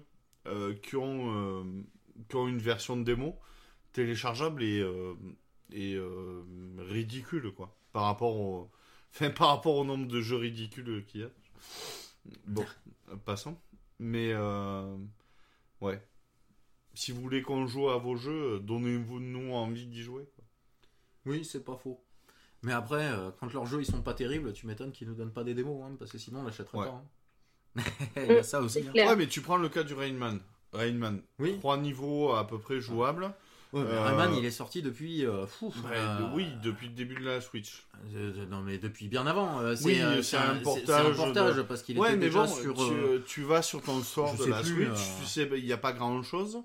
qui 0.84 0.96
ont 0.96 1.66
qui 2.30 2.36
ont 2.36 2.48
une 2.48 2.60
version 2.60 2.98
de 2.98 3.04
démo 3.04 3.40
téléchargeable 4.02 4.64
est, 4.64 4.80
euh, 4.80 5.16
est, 5.74 5.96
euh, 5.96 6.44
ridicule 6.78 7.52
quoi 7.52 7.76
par 7.94 8.04
rapport 8.04 8.36
au 8.40 8.70
Enfin, 9.16 9.32
par 9.32 9.48
rapport 9.48 9.76
au 9.76 9.84
nombre 9.86 10.08
de 10.08 10.22
jeux 10.22 10.36
ridicules 10.36 11.04
qu'il 11.08 11.22
y 11.22 11.24
a. 11.24 11.30
Bon, 12.46 12.64
passons. 13.26 13.58
Mais, 14.00 14.32
euh, 14.34 14.96
ouais. 15.82 16.00
Si 16.94 17.12
vous 17.12 17.22
voulez 17.22 17.42
qu'on 17.42 17.66
joue 17.66 17.90
à 17.90 17.98
vos 17.98 18.16
jeux, 18.16 18.60
donnez-vous 18.60 19.20
nous 19.20 19.54
envie 19.54 19.88
d'y 19.88 20.04
jouer. 20.04 20.30
quoi. 20.36 20.44
Oui, 21.26 21.44
c'est 21.44 21.64
pas 21.64 21.78
faux. 21.78 22.04
Mais 22.62 22.74
après, 22.74 23.06
euh, 23.12 23.32
quand 23.40 23.52
leurs 23.54 23.66
jeux 23.66 23.80
ils 23.82 23.86
sont 23.86 24.02
pas 24.04 24.14
terribles, 24.14 24.54
tu 24.54 24.68
m'étonnes 24.68 24.92
qu'ils 24.92 25.08
nous 25.08 25.16
donnent 25.16 25.34
pas 25.34 25.44
des 25.44 25.54
démos, 25.56 25.84
hein, 25.84 25.96
parce 25.98 26.12
que 26.12 26.18
sinon 26.20 26.42
on 26.42 26.44
l'achèterait 26.44 26.78
Ouais. 26.78 26.86
pas. 26.86 27.04
hein. 27.78 27.84
Il 28.18 28.26
y 28.34 28.38
a 28.38 28.44
ça 28.44 28.62
aussi. 28.62 28.84
Hein. 28.88 28.92
Ouais, 28.94 29.16
mais 29.16 29.28
tu 29.28 29.42
prends 29.42 29.58
le 29.58 29.70
cas 29.70 29.84
du 29.84 29.94
Rainman. 29.96 30.40
Rainman, 30.74 31.22
Oui. 31.40 31.58
trois 31.60 31.78
niveaux 31.78 32.34
à 32.34 32.46
peu 32.46 32.60
près 32.60 32.80
jouables. 32.82 33.34
Ouais, 33.74 33.84
mais 33.84 33.92
Euh, 33.92 34.04
Rayman, 34.06 34.34
il 34.38 34.46
est 34.46 34.52
sorti 34.52 34.82
depuis. 34.82 35.26
euh, 35.26 35.46
fou, 35.46 35.74
Bah, 35.84 35.90
euh, 35.92 36.30
Oui, 36.34 36.48
depuis 36.64 36.88
le 36.88 36.94
début 36.94 37.16
de 37.16 37.26
la 37.26 37.42
Switch. 37.42 37.84
non, 38.50 38.62
mais 38.62 38.78
depuis 38.78 39.08
bien 39.10 39.28
avant. 39.28 39.60
Oui, 39.84 40.00
c'est 40.24 40.38
un 40.38 40.56
c'est- 40.56 40.62
portage 40.62 40.86
c'est 40.86 40.94
un 40.94 41.14
portage 41.14 41.56
de- 41.58 41.62
parce 41.64 41.84
qu'il 41.84 42.00
Ouais, 42.00 42.10
était 42.10 42.18
mais 42.18 42.26
déjà 42.28 42.46
bon, 42.46 42.48
sur. 42.48 42.76
tu, 42.76 42.94
tu 43.26 43.42
vas 43.44 43.62
sur 43.62 43.82
ton 43.82 44.02
store 44.02 44.36
je 44.38 44.44
de 44.46 44.50
la 44.50 44.62
plus, 44.62 44.86
Switch, 44.86 45.20
tu 45.20 45.26
sais, 45.26 45.46
ben, 45.46 45.58
il 45.60 45.66
n'y 45.66 45.74
a 45.74 45.78
pas 45.78 45.92
grand 45.94 46.22
chose. 46.24 46.60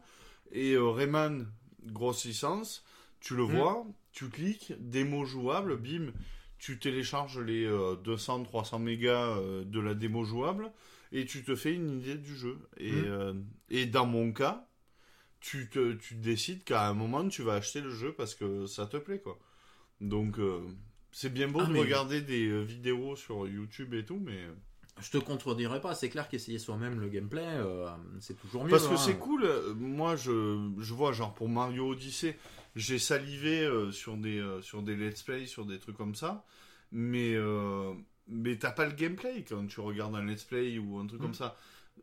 Et 0.52 0.76
Rayman, 0.76 1.46
grosse 1.86 2.24
licence, 2.24 2.84
tu 3.20 3.34
le 3.34 3.44
Mm. 3.44 3.46
vois, 3.56 3.86
tu 4.12 4.28
cliques, 4.28 4.72
démo 4.78 5.24
jouable, 5.24 5.76
bim, 5.78 6.12
tu 6.58 6.78
télécharges 6.78 7.40
les 7.40 7.68
200-300 8.04 8.78
mégas 8.78 9.36
de 9.64 9.80
la 9.80 9.94
démo 9.94 10.24
jouable 10.24 10.70
et 11.10 11.24
tu 11.26 11.42
te 11.42 11.56
fais 11.56 11.74
une 11.74 11.98
idée 12.00 12.14
du 12.14 12.36
jeu. 12.36 12.58
Et, 12.76 12.92
Mm. 12.92 13.04
euh, 13.06 13.32
et 13.70 13.86
dans 13.86 14.06
mon 14.06 14.32
cas, 14.32 14.66
tu, 15.42 15.68
te, 15.68 15.92
tu 15.94 16.14
décides 16.14 16.64
qu'à 16.64 16.86
un 16.88 16.94
moment 16.94 17.28
tu 17.28 17.42
vas 17.42 17.54
acheter 17.54 17.80
le 17.82 17.90
jeu 17.90 18.12
parce 18.12 18.34
que 18.34 18.66
ça 18.66 18.86
te 18.86 18.96
plaît, 18.96 19.18
quoi. 19.20 19.38
Donc. 20.00 20.38
euh, 20.38 20.60
c'est 21.14 21.30
bien 21.30 21.48
beau 21.48 21.60
Ah, 21.62 21.66
de 21.66 21.72
mais- 21.74 21.80
regarder 21.80 22.22
des 22.22 22.48
euh, 22.48 22.62
vidéos 22.62 23.16
sur 23.16 23.46
YouTube 23.46 23.92
et 23.92 24.02
tout, 24.02 24.18
mais 24.24 24.46
Je 25.00 25.10
te 25.10 25.18
contredirai 25.18 25.80
pas, 25.82 25.94
c'est 25.94 26.08
clair 26.08 26.26
qu'essayer 26.28 26.58
soi-même 26.58 27.00
le 27.00 27.08
gameplay, 27.10 27.44
euh, 27.44 27.86
c'est 28.20 28.38
toujours 28.40 28.64
mieux. 28.64 28.70
Parce 28.70 28.88
que 28.88 28.94
hein. 28.94 28.96
c'est 28.96 29.18
cool, 29.18 29.44
euh, 29.44 29.74
moi 29.74 30.16
je, 30.16 30.70
je 30.78 30.94
vois 30.94 31.12
genre 31.12 31.34
pour 31.34 31.48
Mario 31.50 31.90
Odyssey, 31.90 32.38
j'ai 32.76 32.98
salivé 32.98 33.60
euh, 33.62 33.90
sur, 33.92 34.16
des, 34.16 34.38
euh, 34.38 34.62
sur 34.62 34.80
des 34.82 34.96
let's 34.96 35.22
play, 35.22 35.44
sur 35.46 35.66
des 35.66 35.78
trucs 35.78 35.96
comme 35.98 36.14
ça, 36.14 36.46
mais, 36.92 37.34
euh, 37.34 37.92
mais 38.28 38.56
t'as 38.56 38.70
pas 38.72 38.86
le 38.86 38.92
gameplay 38.92 39.44
quand 39.46 39.66
tu 39.66 39.80
regardes 39.80 40.14
un 40.16 40.24
let's 40.24 40.44
play 40.44 40.78
ou 40.78 40.98
un 40.98 41.06
truc 41.06 41.20
Mm. 41.20 41.24
comme 41.24 41.34
ça. 41.34 41.58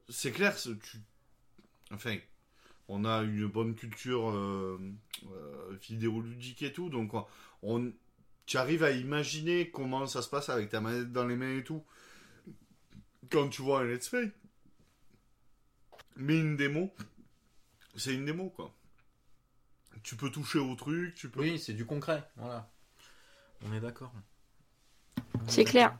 C'est 0.09 0.31
clair, 0.31 0.55
tu... 0.55 0.97
enfin, 1.91 2.17
on 2.89 3.05
a 3.05 3.21
une 3.21 3.45
bonne 3.45 3.75
culture 3.75 4.29
euh, 4.31 4.79
euh, 5.31 5.77
vidéoludique 5.87 6.63
et 6.63 6.73
tout, 6.73 6.89
donc 6.89 7.13
on, 7.61 7.91
tu 8.45 8.57
arrives 8.57 8.83
à 8.83 8.91
imaginer 8.91 9.69
comment 9.69 10.07
ça 10.07 10.21
se 10.21 10.29
passe 10.29 10.49
avec 10.49 10.69
ta 10.69 10.81
manette 10.81 11.11
dans 11.13 11.25
les 11.25 11.35
mains 11.35 11.57
et 11.57 11.63
tout, 11.63 11.83
quand 13.31 13.47
tu 13.47 13.61
vois 13.61 13.81
un 13.81 13.83
let's 13.85 14.09
play. 14.09 14.31
Mais 16.17 16.37
une 16.37 16.57
démo, 16.57 16.91
c'est 17.95 18.13
une 18.13 18.25
démo 18.25 18.49
quoi. 18.49 18.73
Tu 20.01 20.15
peux 20.15 20.31
toucher 20.31 20.59
au 20.59 20.75
truc, 20.75 21.13
tu 21.13 21.29
peux. 21.29 21.41
Oui, 21.41 21.59
c'est 21.59 21.73
du 21.73 21.85
concret, 21.85 22.27
voilà. 22.37 22.69
On 23.65 23.73
est 23.73 23.79
d'accord. 23.79 24.11
C'est 25.47 25.63
clair. 25.63 25.97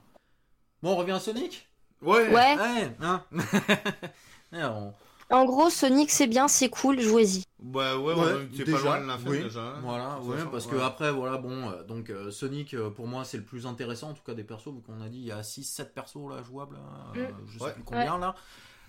Bon, 0.81 0.93
on 0.93 0.95
revient 0.95 1.11
à 1.11 1.19
Sonic? 1.19 1.67
Ouais. 2.01 2.27
Ouais. 2.29 2.55
Ouais, 2.57 2.95
hein 3.01 3.25
on- 4.53 4.93
En 5.31 5.45
gros, 5.45 5.69
Sonic, 5.69 6.09
c'est 6.11 6.27
bien, 6.27 6.47
c'est 6.47 6.69
cool, 6.69 6.99
jouez-y. 6.99 7.43
Bah 7.61 7.97
ouais, 7.97 8.13
Ouais, 8.13 8.33
ouais, 8.33 8.47
t'es 8.55 8.63
pas 8.63 8.77
déjà, 8.77 8.79
loin 8.79 9.01
de 9.01 9.05
la 9.07 9.17
fin 9.17 9.29
oui. 9.29 9.39
déjà. 9.43 9.61
hein. 9.61 9.81
Voilà, 9.81 10.19
ouais, 10.21 10.37
façon, 10.37 10.49
parce 10.49 10.65
ouais. 10.65 10.71
que 10.71 10.77
après, 10.77 11.11
voilà, 11.11 11.37
bon, 11.37 11.69
euh, 11.69 11.83
donc 11.83 12.09
euh, 12.09 12.31
Sonic, 12.31 12.73
euh, 12.73 12.89
pour 12.89 13.05
moi, 13.05 13.25
c'est 13.25 13.37
le 13.37 13.43
plus 13.43 13.67
intéressant, 13.67 14.09
en 14.11 14.13
tout 14.13 14.23
cas 14.23 14.33
des 14.33 14.45
persos, 14.45 14.73
vu 14.73 14.81
qu'on 14.81 15.01
a 15.01 15.09
dit, 15.09 15.17
il 15.19 15.25
y 15.25 15.31
a 15.31 15.43
6-7 15.43 15.93
persos 15.93 16.29
là, 16.29 16.41
jouables, 16.41 16.77
euh, 16.77 17.31
je 17.47 17.59
sais 17.59 17.65
Ouais. 17.65 17.73
plus 17.73 17.83
combien 17.83 18.17
là. 18.17 18.33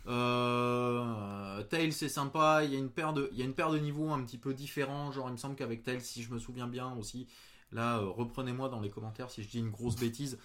Euh, 0.07 1.63
Tails, 1.65 1.93
c'est 1.93 2.09
sympa, 2.09 2.65
il 2.65 2.73
y, 2.73 2.77
a 2.77 2.79
une 2.79 2.91
paire 2.91 3.13
de, 3.13 3.29
il 3.33 3.39
y 3.39 3.43
a 3.43 3.45
une 3.45 3.55
paire 3.55 3.71
de 3.71 3.79
niveaux 3.79 4.11
un 4.11 4.23
petit 4.25 4.39
peu 4.39 4.55
différents, 4.55 5.13
genre 5.13 5.29
il 5.29 5.33
me 5.33 5.37
semble 5.37 5.57
qu'avec 5.57 5.83
Tails, 5.83 6.01
si 6.03 6.23
je 6.23 6.33
me 6.33 6.39
souviens 6.39 6.67
bien 6.69 6.93
aussi, 6.95 7.27
là, 7.73 7.99
euh, 7.99 8.09
reprenez-moi 8.09 8.69
dans 8.69 8.81
les 8.81 8.91
commentaires 8.91 9.31
si 9.31 9.43
je 9.43 9.49
dis 9.51 9.59
une 9.59 9.71
grosse 9.71 9.97
bêtise, 9.97 10.39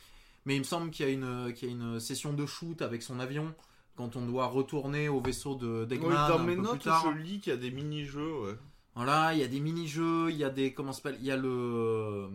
mais 0.45 0.55
il 0.55 0.59
me 0.59 0.63
semble 0.65 0.91
qu'il 0.91 1.05
y, 1.07 1.09
a 1.09 1.11
une- 1.13 1.53
qu'il 1.53 1.69
y 1.69 1.71
a 1.71 1.75
une 1.75 1.99
session 1.99 2.33
de 2.33 2.45
shoot 2.45 2.81
avec 2.81 3.03
son 3.03 3.19
avion, 3.19 3.53
quand 3.95 4.15
on 4.15 4.25
doit 4.25 4.47
retourner 4.47 5.09
au 5.09 5.19
vaisseau 5.21 5.55
de 5.55 5.85
dans 5.85 6.39
mes 6.39 6.55
notes, 6.55 6.83
je 6.83 7.17
lis 7.17 7.39
qu'il 7.39 7.51
y 7.51 7.55
a 7.55 7.57
des 7.59 7.71
mini-jeux, 7.71 8.33
ouais. 8.41 8.55
Voilà, 8.95 9.33
il 9.33 9.39
y 9.39 9.43
a 9.43 9.47
des 9.47 9.59
mini-jeux, 9.59 10.29
il 10.31 10.37
y 10.37 10.43
a 10.43 10.49
des. 10.49 10.73
Comment 10.73 10.93
s'appelle 10.93 11.17
Il 11.19 11.25
y 11.25 11.31
a 11.31 11.37
le. 11.37 12.27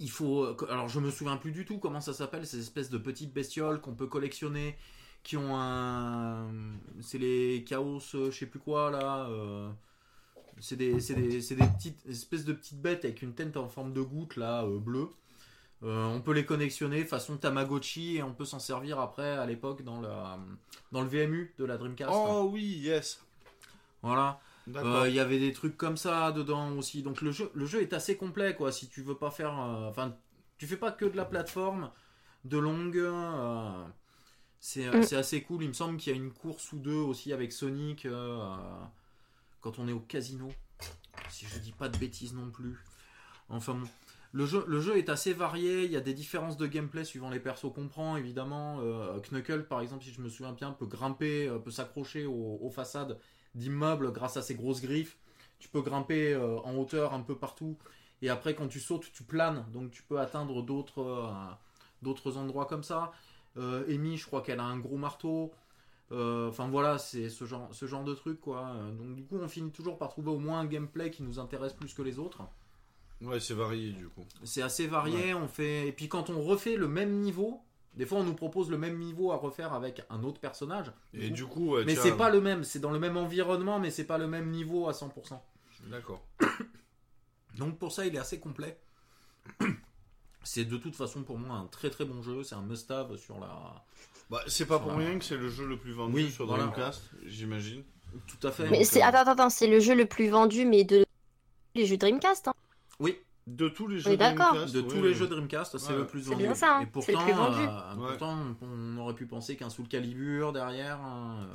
Il 0.00 0.10
faut. 0.10 0.46
Alors, 0.68 0.88
je 0.88 1.00
me 1.00 1.10
souviens 1.10 1.36
plus 1.36 1.52
du 1.52 1.64
tout 1.64 1.78
comment 1.78 2.00
ça 2.00 2.12
s'appelle, 2.12 2.46
ces 2.46 2.58
espèces 2.60 2.90
de 2.90 2.98
petites 2.98 3.32
bestioles 3.32 3.80
qu'on 3.80 3.94
peut 3.94 4.06
collectionner, 4.08 4.76
qui 5.22 5.36
ont 5.36 5.56
un. 5.56 6.48
C'est 7.00 7.18
les 7.18 7.64
chaos, 7.66 8.00
euh, 8.14 8.30
je 8.30 8.36
sais 8.38 8.46
plus 8.46 8.58
quoi, 8.60 8.90
là. 8.90 9.26
euh, 9.30 9.70
C'est 10.60 10.76
des, 10.76 11.00
c'est 11.00 11.14
des, 11.14 11.40
c'est 11.40 11.56
des 11.56 11.66
petites 11.66 12.04
espèces 12.06 12.44
de 12.44 12.52
petites 12.52 12.80
bêtes 12.82 13.04
avec 13.04 13.22
une 13.22 13.34
tête 13.34 13.56
en 13.56 13.68
forme 13.68 13.92
de 13.92 14.02
goutte, 14.02 14.36
là, 14.36 14.64
euh, 14.64 14.78
bleue. 14.78 15.08
Euh, 15.84 16.04
on 16.06 16.20
peut 16.22 16.32
les 16.32 16.46
connexionner 16.46 17.04
façon 17.04 17.36
Tamagotchi 17.36 18.16
et 18.16 18.22
on 18.22 18.32
peut 18.32 18.46
s'en 18.46 18.58
servir 18.58 18.98
après, 18.98 19.32
à 19.36 19.44
l'époque, 19.44 19.82
dans, 19.82 20.00
la, 20.00 20.38
dans 20.92 21.02
le 21.02 21.08
VMU 21.08 21.54
de 21.58 21.64
la 21.64 21.76
Dreamcast. 21.76 22.10
Oh 22.12 22.48
oui, 22.50 22.62
yes. 22.62 23.22
Voilà. 24.02 24.40
D'accord. 24.66 25.02
Euh, 25.02 25.08
Il 25.10 25.14
y 25.14 25.20
avait 25.20 25.38
des 25.38 25.52
trucs 25.52 25.76
comme 25.76 25.98
ça 25.98 26.32
dedans 26.32 26.70
aussi. 26.78 27.02
Donc 27.02 27.20
le 27.20 27.30
jeu, 27.32 27.50
le 27.54 27.66
jeu 27.66 27.82
est 27.82 27.92
assez 27.92 28.16
complet 28.16 28.54
quoi. 28.54 28.72
Si 28.72 28.88
tu 28.88 29.02
veux 29.02 29.16
pas 29.16 29.30
faire, 29.30 29.50
euh, 29.60 29.90
enfin, 29.90 30.16
tu 30.56 30.66
fais 30.66 30.78
pas 30.78 30.90
que 30.90 31.04
de 31.04 31.16
la 31.16 31.26
plateforme 31.26 31.90
de 32.46 32.56
longue. 32.58 32.96
euh, 32.96 33.84
c'est 34.60 34.86
Mm. 34.90 35.02
c'est 35.02 35.16
assez 35.16 35.42
cool. 35.42 35.64
Il 35.64 35.68
me 35.68 35.74
semble 35.74 35.98
qu'il 35.98 36.12
y 36.14 36.16
a 36.16 36.18
une 36.18 36.32
course 36.32 36.72
ou 36.72 36.78
deux 36.78 36.94
aussi 36.94 37.34
avec 37.34 37.52
Sonic 37.52 38.06
euh, 38.06 38.56
quand 39.60 39.78
on 39.78 39.86
est 39.86 39.92
au 39.92 40.00
casino. 40.00 40.50
Si 41.28 41.44
je 41.46 41.58
dis 41.58 41.72
pas 41.72 41.90
de 41.90 41.98
bêtises 41.98 42.32
non 42.32 42.50
plus. 42.50 42.78
Enfin 43.50 43.74
bon. 43.74 43.86
Le 44.36 44.46
jeu, 44.46 44.96
est 44.96 45.10
assez 45.10 45.32
varié, 45.32 45.84
il 45.84 45.92
y 45.92 45.96
a 45.96 46.00
des 46.00 46.12
différences 46.12 46.56
de 46.56 46.66
gameplay 46.66 47.04
suivant 47.04 47.30
les 47.30 47.38
persos 47.38 47.72
qu'on 47.72 47.86
prend, 47.86 48.16
évidemment. 48.16 48.80
Euh, 48.80 49.20
Knuckle, 49.20 49.68
par 49.68 49.80
exemple, 49.80 50.02
si 50.02 50.10
je 50.10 50.20
me 50.20 50.28
souviens 50.28 50.52
bien, 50.52 50.72
peut 50.72 50.86
grimper, 50.86 51.46
euh, 51.46 51.60
peut 51.60 51.70
s'accrocher 51.70 52.26
aux, 52.26 52.68
façades 52.68 53.20
d'immeubles 53.54 54.10
grâce 54.10 54.36
à 54.36 54.42
ses 54.42 54.56
grosses 54.56 54.82
griffes. 54.82 55.16
Tu 55.60 55.68
peux 55.68 55.82
grimper 55.82 56.32
euh, 56.32 56.58
en 56.64 56.74
hauteur 56.74 57.14
un 57.14 57.20
peu 57.20 57.36
partout. 57.36 57.78
Et 58.22 58.28
après, 58.28 58.56
quand 58.56 58.66
tu 58.66 58.80
sautes, 58.80 59.12
tu 59.12 59.22
planes. 59.22 59.66
Donc 59.72 59.92
tu 59.92 60.02
peux 60.02 60.18
atteindre 60.18 60.62
d'autres 60.64 62.36
endroits 62.36 62.66
comme 62.66 62.82
ça. 62.82 63.12
Amy, 63.56 64.16
je 64.16 64.26
crois 64.26 64.42
qu'elle 64.42 64.58
a 64.58 64.64
un 64.64 64.80
gros 64.80 64.96
marteau. 64.96 65.52
Enfin 66.10 66.66
voilà, 66.68 66.98
c'est 66.98 67.28
ce 67.28 67.44
genre, 67.44 68.04
de 68.04 68.14
truc 68.14 68.40
quoi. 68.40 68.74
Donc 68.98 69.14
du 69.14 69.22
coup, 69.22 69.36
on 69.40 69.46
finit 69.46 69.70
toujours 69.70 69.96
par 69.96 70.08
trouver 70.08 70.30
au 70.30 70.40
moins 70.40 70.58
un 70.58 70.66
gameplay 70.66 71.12
qui 71.12 71.22
nous 71.22 71.38
intéresse 71.38 71.72
plus 71.72 71.94
que 71.94 72.02
les 72.02 72.18
autres. 72.18 72.42
Ouais, 73.20 73.40
c'est 73.40 73.54
varié 73.54 73.92
du 73.92 74.08
coup. 74.08 74.24
C'est 74.44 74.62
assez 74.62 74.86
varié. 74.86 75.34
On 75.34 75.48
fait 75.48 75.88
et 75.88 75.92
puis 75.92 76.08
quand 76.08 76.30
on 76.30 76.42
refait 76.42 76.76
le 76.76 76.88
même 76.88 77.20
niveau, 77.20 77.60
des 77.94 78.04
fois 78.06 78.18
on 78.18 78.24
nous 78.24 78.34
propose 78.34 78.70
le 78.70 78.76
même 78.78 78.98
niveau 78.98 79.30
à 79.32 79.36
refaire 79.36 79.72
avec 79.72 80.02
un 80.10 80.22
autre 80.24 80.40
personnage. 80.40 80.92
Et 81.14 81.28
coup- 81.28 81.34
du 81.34 81.44
coup, 81.46 81.70
ouais, 81.74 81.84
mais 81.84 81.94
c'est 81.96 82.12
as- 82.12 82.16
pas 82.16 82.30
le 82.30 82.40
même. 82.40 82.64
C'est 82.64 82.80
dans 82.80 82.90
le 82.90 82.98
même 82.98 83.16
environnement, 83.16 83.78
mais 83.78 83.90
c'est 83.90 84.04
pas 84.04 84.18
le 84.18 84.26
même 84.26 84.50
niveau 84.50 84.88
à 84.88 84.92
100%. 84.92 85.40
D'accord. 85.90 86.22
Donc 87.56 87.78
pour 87.78 87.92
ça, 87.92 88.04
il 88.06 88.14
est 88.14 88.18
assez 88.18 88.40
complet. 88.40 88.78
C'est 90.46 90.66
de 90.66 90.76
toute 90.76 90.94
façon 90.94 91.22
pour 91.22 91.38
moi 91.38 91.56
un 91.56 91.66
très 91.68 91.88
très 91.88 92.04
bon 92.04 92.20
jeu. 92.22 92.42
C'est 92.42 92.54
un 92.54 92.60
must-have 92.62 93.16
sur 93.16 93.38
la. 93.40 93.82
Bah, 94.28 94.42
c'est 94.46 94.66
pas 94.66 94.78
pour 94.78 94.92
rien 94.92 95.18
que 95.18 95.24
c'est 95.24 95.36
le 95.38 95.48
jeu 95.48 95.66
le 95.66 95.78
plus 95.78 95.92
vendu 95.92 96.14
Oui, 96.14 96.30
sur 96.30 96.46
voilà. 96.46 96.64
Dreamcast, 96.64 97.02
j'imagine. 97.24 97.82
Tout 98.26 98.46
à 98.46 98.50
fait. 98.52 98.68
Mais 98.68 98.78
Donc, 98.78 98.86
c'est 98.86 99.02
euh, 99.02 99.06
attends, 99.06 99.18
attends, 99.20 99.30
attends, 99.32 99.50
c'est 99.50 99.66
le 99.66 99.80
jeu 99.80 99.94
le 99.94 100.04
plus 100.06 100.28
vendu, 100.28 100.66
mais 100.66 100.84
de 100.84 101.04
les 101.74 101.86
jeux 101.86 101.96
Dreamcast. 101.96 102.48
Hein. 102.48 102.53
Oui, 103.00 103.18
De 103.46 103.68
tous 103.68 103.86
les 103.88 103.98
jeux. 103.98 104.16
Dreamcast, 104.16 104.74
de 104.74 104.80
oui, 104.80 104.88
tous 104.88 104.94
oui. 104.96 105.02
les 105.02 105.14
jeux 105.14 105.26
Dreamcast, 105.26 105.76
c'est 105.76 105.92
Ouais. 105.92 105.98
le 105.98 106.06
plus 106.06 106.22
C'est 106.22 106.30
vendu. 106.30 106.44
bien 106.44 106.54
ça, 106.54 106.78
hein. 106.78 106.80
Et 106.80 107.00
C'est 107.02 107.12
le 107.12 107.18
pourtant, 107.18 107.24
plus 107.24 107.32
vendu. 107.34 107.58
euh, 107.68 107.94
Ouais. 107.96 108.08
pourtant, 108.08 108.38
on 108.62 108.96
aurait 108.98 109.14
pu 109.14 109.26
penser 109.26 109.56
qu'un 109.56 109.68
Soul 109.68 109.86
Calibur 109.86 110.52
derrière, 110.54 110.98
un, 111.02 111.48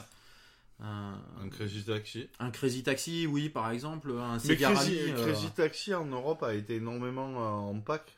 un, 0.81 1.13
Un 1.43 1.49
Crazy 1.49 1.83
Taxi. 1.83 2.27
un 2.39 2.51
Crazy 2.51 2.83
Taxi, 2.83 3.25
oui, 3.25 3.49
par 3.49 3.71
exemple, 3.71 4.11
un 4.11 4.33
Mais 4.33 4.39
Sega 4.39 4.71
Crazy, 4.71 4.99
Rally. 4.99 5.11
euh, 5.13 5.25
Crazy 5.25 5.49
Taxi 5.51 5.93
en 5.95 6.05
Europe 6.05 6.43
a 6.43 6.53
été 6.53 6.75
énormément 6.75 7.29
euh, 7.37 7.71
en 7.71 7.79
pack 7.79 8.15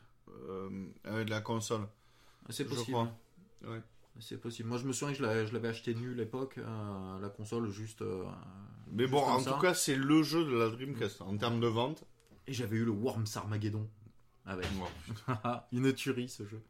euh, 0.50 0.68
avec 1.04 1.28
la 1.30 1.40
console. 1.40 1.86
c'est 2.50 2.64
possible. 2.66 2.98
Ouais. 3.64 3.80
C'est 4.20 4.38
possible. 4.38 4.68
Moi, 4.68 4.76
je 4.76 4.84
me 4.86 4.92
souviens 4.92 5.14
que 5.14 5.18
je 5.18 5.52
l'avais- 5.52 5.68
acheté 5.68 5.94
nul 5.94 6.12
à 6.12 6.16
l'époque, 6.18 6.56
euh, 6.58 7.20
la 7.20 7.28
console, 7.30 7.70
juste. 7.70 8.02
euh, 8.02 8.24
Mais 8.92 9.04
juste 9.04 9.12
bon, 9.12 9.22
en 9.22 9.40
ça. 9.40 9.52
tout 9.52 9.58
cas, 9.60 9.72
c'est 9.72 9.96
le 9.96 10.22
jeu 10.22 10.44
de 10.44 10.54
la 10.54 10.68
Dreamcast 10.68 11.22
en 11.22 11.34
termes 11.38 11.58
de 11.60 11.66
vente. 11.68 12.04
Et 12.46 12.52
j'avais 12.52 12.76
eu 12.76 12.84
le 12.84 12.90
Worms 12.90 13.26
Armageddon. 13.36 13.88
Avec. 14.46 14.66
Une 15.72 15.92
tuerie 15.92 16.28
ce 16.28 16.44
jeu. 16.46 16.60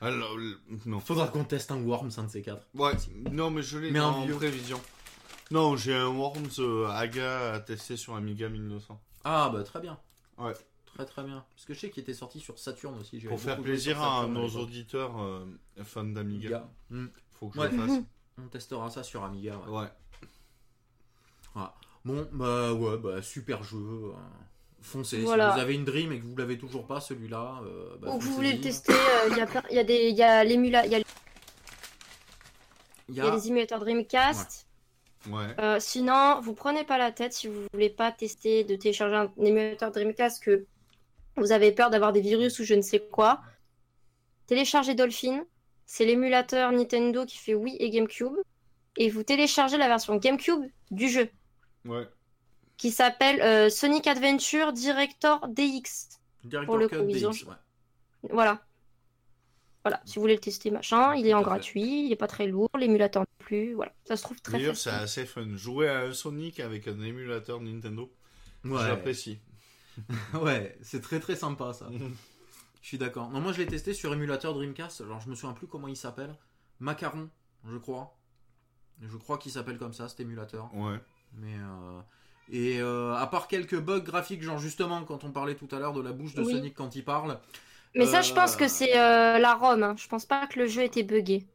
Alors, 0.00 0.36
non. 0.86 1.00
Faudra 1.00 1.28
qu'on 1.28 1.44
teste 1.44 1.70
un 1.72 1.80
Worms, 1.82 2.10
un 2.18 2.24
de 2.24 2.28
ces 2.30 2.42
quatre. 2.42 2.66
Ouais, 2.74 2.92
non, 3.32 3.50
mais 3.50 3.62
je 3.62 3.78
l'ai 3.78 3.90
Mais 3.90 4.00
en 4.00 4.24
vieux. 4.26 4.34
prévision. 4.36 4.80
Non, 5.50 5.76
j'ai 5.76 5.94
un 5.94 6.08
Worms 6.08 6.50
euh, 6.60 6.86
Aga 6.88 7.54
à 7.54 7.60
tester 7.60 7.96
sur 7.96 8.14
Amiga 8.14 8.48
1900. 8.48 9.00
Ah 9.24 9.50
bah 9.52 9.62
très 9.64 9.80
bien. 9.80 9.98
Ouais. 10.36 10.52
très 10.84 11.04
très 11.06 11.24
bien. 11.24 11.44
Parce 11.54 11.64
que 11.64 11.72
je 11.74 11.80
sais 11.80 11.90
qu'il 11.90 12.02
était 12.02 12.14
sorti 12.14 12.38
sur 12.38 12.58
Saturn 12.58 12.96
aussi. 12.98 13.18
Pour 13.20 13.40
faire 13.40 13.60
plaisir 13.60 14.00
à 14.00 14.26
nos 14.26 14.48
auditeurs 14.50 15.18
euh, 15.20 15.44
fans 15.82 16.04
d'Amiga, 16.04 16.58
Amiga. 16.58 16.68
Hmm. 16.90 17.06
faut 17.32 17.48
que 17.48 17.58
Ouais. 17.58 17.70
je 17.72 17.76
le 17.76 17.86
fasse. 17.86 18.00
On 18.38 18.46
testera 18.48 18.88
ça 18.90 19.02
sur 19.02 19.24
Amiga. 19.24 19.58
ouais. 19.68 19.88
Ouais. 21.56 21.62
Bon, 22.04 22.28
bah 22.32 22.72
ouais, 22.72 22.96
bah 22.98 23.20
super 23.22 23.64
jeu. 23.64 23.78
euh, 23.78 24.12
Foncez. 24.80 25.18
Voilà. 25.18 25.50
Si 25.50 25.56
vous 25.56 25.62
avez 25.62 25.74
une 25.74 25.84
Dream 25.84 26.12
et 26.12 26.18
que 26.20 26.24
vous 26.24 26.36
l'avez 26.36 26.56
toujours 26.58 26.86
pas, 26.86 27.00
celui-là. 27.00 27.60
euh, 27.64 27.96
bah, 28.00 28.10
Ou 28.14 28.18
que 28.18 28.24
vous 28.24 28.32
voulez 28.34 28.52
le 28.54 28.60
tester, 28.60 28.92
euh, 28.92 29.28
il 29.30 29.36
y 29.36 29.40
a 29.40 29.46
plein- 29.46 29.62
y 29.70 29.78
a 29.78 29.84
des, 29.84 30.08
il 30.08 30.16
y 30.16 30.22
a 30.22 30.44
l'émula, 30.44 30.86
il 30.86 30.92
y 30.92 30.94
a, 30.94 30.98
y 33.08 33.30
des 33.30 33.48
émulateurs 33.48 33.80
Dreamcast. 33.80 34.66
Ouais. 35.30 35.46
Euh, 35.58 35.78
sinon, 35.80 36.40
vous 36.40 36.54
prenez 36.54 36.84
pas 36.84 36.96
la 36.96 37.10
tête 37.12 37.32
si 37.32 37.48
vous 37.48 37.60
voulez 37.72 37.90
pas 37.90 38.12
tester 38.12 38.64
de 38.64 38.76
télécharger 38.76 39.16
un 39.16 39.30
émulateur 39.44 39.90
Dreamcast 39.90 40.42
que 40.42 40.64
vous 41.36 41.52
avez 41.52 41.72
peur 41.72 41.90
d'avoir 41.90 42.12
des 42.12 42.20
virus 42.20 42.58
ou 42.60 42.64
je 42.64 42.74
ne 42.74 42.82
sais 42.82 43.00
quoi. 43.00 43.40
Téléchargez 44.46 44.94
Dolphin, 44.94 45.44
c'est 45.86 46.04
l'émulateur 46.04 46.72
Nintendo 46.72 47.26
qui 47.26 47.36
fait 47.36 47.54
Wii 47.54 47.76
et 47.80 47.90
GameCube, 47.90 48.36
et 48.96 49.10
vous 49.10 49.22
téléchargez 49.22 49.76
la 49.76 49.88
version 49.88 50.16
GameCube 50.16 50.64
du 50.90 51.08
jeu 51.08 51.28
Ouais. 51.84 52.08
Qui 52.78 52.90
s'appelle 52.90 53.42
euh, 53.42 53.68
Sonic 53.68 54.06
Adventure 54.06 54.72
Director 54.72 55.46
DX. 55.48 56.08
Director 56.44 56.64
pour 56.66 56.78
le 56.78 56.88
Cut 56.88 56.96
coup, 56.96 57.08
ils 57.08 57.26
ont- 57.26 57.30
DX, 57.30 57.44
ouais. 57.44 57.54
Voilà. 58.30 58.64
Voilà, 59.84 60.00
si 60.04 60.16
vous 60.16 60.22
voulez 60.22 60.34
le 60.34 60.40
tester, 60.40 60.70
machin, 60.70 61.14
il 61.14 61.26
est 61.26 61.34
en 61.34 61.40
gratuit, 61.42 62.06
il 62.06 62.12
est 62.12 62.16
pas 62.16 62.26
très 62.26 62.46
lourd, 62.46 62.68
l'émulateur 62.78 63.22
non 63.22 63.26
plus, 63.38 63.74
voilà. 63.74 63.92
Ça 64.04 64.16
se 64.16 64.22
trouve 64.22 64.40
très 64.40 64.58
D'ailleurs, 64.58 64.76
c'est 64.76 64.90
assez 64.90 65.24
fun. 65.24 65.46
Jouer 65.56 65.88
à 65.88 66.00
un 66.00 66.12
Sonic 66.12 66.60
avec 66.60 66.88
un 66.88 67.00
émulateur 67.00 67.60
Nintendo, 67.60 68.12
Ouais, 68.64 68.80
j'apprécie. 68.86 69.38
ouais 70.34 70.76
c'est 70.82 71.00
très 71.00 71.18
très 71.20 71.34
sympa 71.36 71.72
ça. 71.72 71.88
Je 72.82 72.86
suis 72.86 72.98
d'accord. 72.98 73.28
Non, 73.30 73.40
moi 73.40 73.52
je 73.52 73.58
l'ai 73.58 73.66
testé 73.66 73.92
sur 73.92 74.12
émulateur 74.14 74.54
Dreamcast. 74.54 75.00
Alors 75.00 75.20
je 75.20 75.28
me 75.28 75.34
souviens 75.34 75.52
plus 75.54 75.66
comment 75.66 75.88
il 75.88 75.96
s'appelle. 75.96 76.36
Macaron, 76.80 77.28
je 77.64 77.76
crois. 77.76 78.16
Je 79.02 79.16
crois 79.16 79.36
qu'il 79.38 79.50
s'appelle 79.52 79.78
comme 79.78 79.92
ça, 79.92 80.08
cet 80.08 80.20
émulateur. 80.20 80.72
ouais. 80.74 80.98
Mais 81.34 81.54
euh, 81.56 82.00
et 82.50 82.80
euh, 82.80 83.14
à 83.14 83.26
part 83.26 83.48
quelques 83.48 83.78
bugs 83.78 84.00
graphiques, 84.00 84.42
genre 84.42 84.58
justement 84.58 85.02
quand 85.04 85.24
on 85.24 85.30
parlait 85.30 85.54
tout 85.54 85.68
à 85.72 85.78
l'heure 85.78 85.92
de 85.92 86.00
la 86.00 86.12
bouche 86.12 86.34
de 86.34 86.42
Oui. 86.42 86.52
Sonic 86.52 86.74
quand 86.74 86.94
il 86.96 87.04
parle. 87.04 87.38
Mais 87.94 88.06
ça, 88.06 88.20
je 88.20 88.32
pense 88.34 88.54
Euh, 88.54 88.58
que 88.58 88.68
c'est 88.68 88.96
euh, 88.98 89.38
la 89.38 89.54
ROM. 89.54 89.82
hein. 89.82 89.94
Je 89.98 90.06
pense 90.08 90.26
pas 90.26 90.46
que 90.46 90.58
le 90.58 90.66
jeu 90.66 90.82
était 90.82 91.02
buggé. 91.02 91.46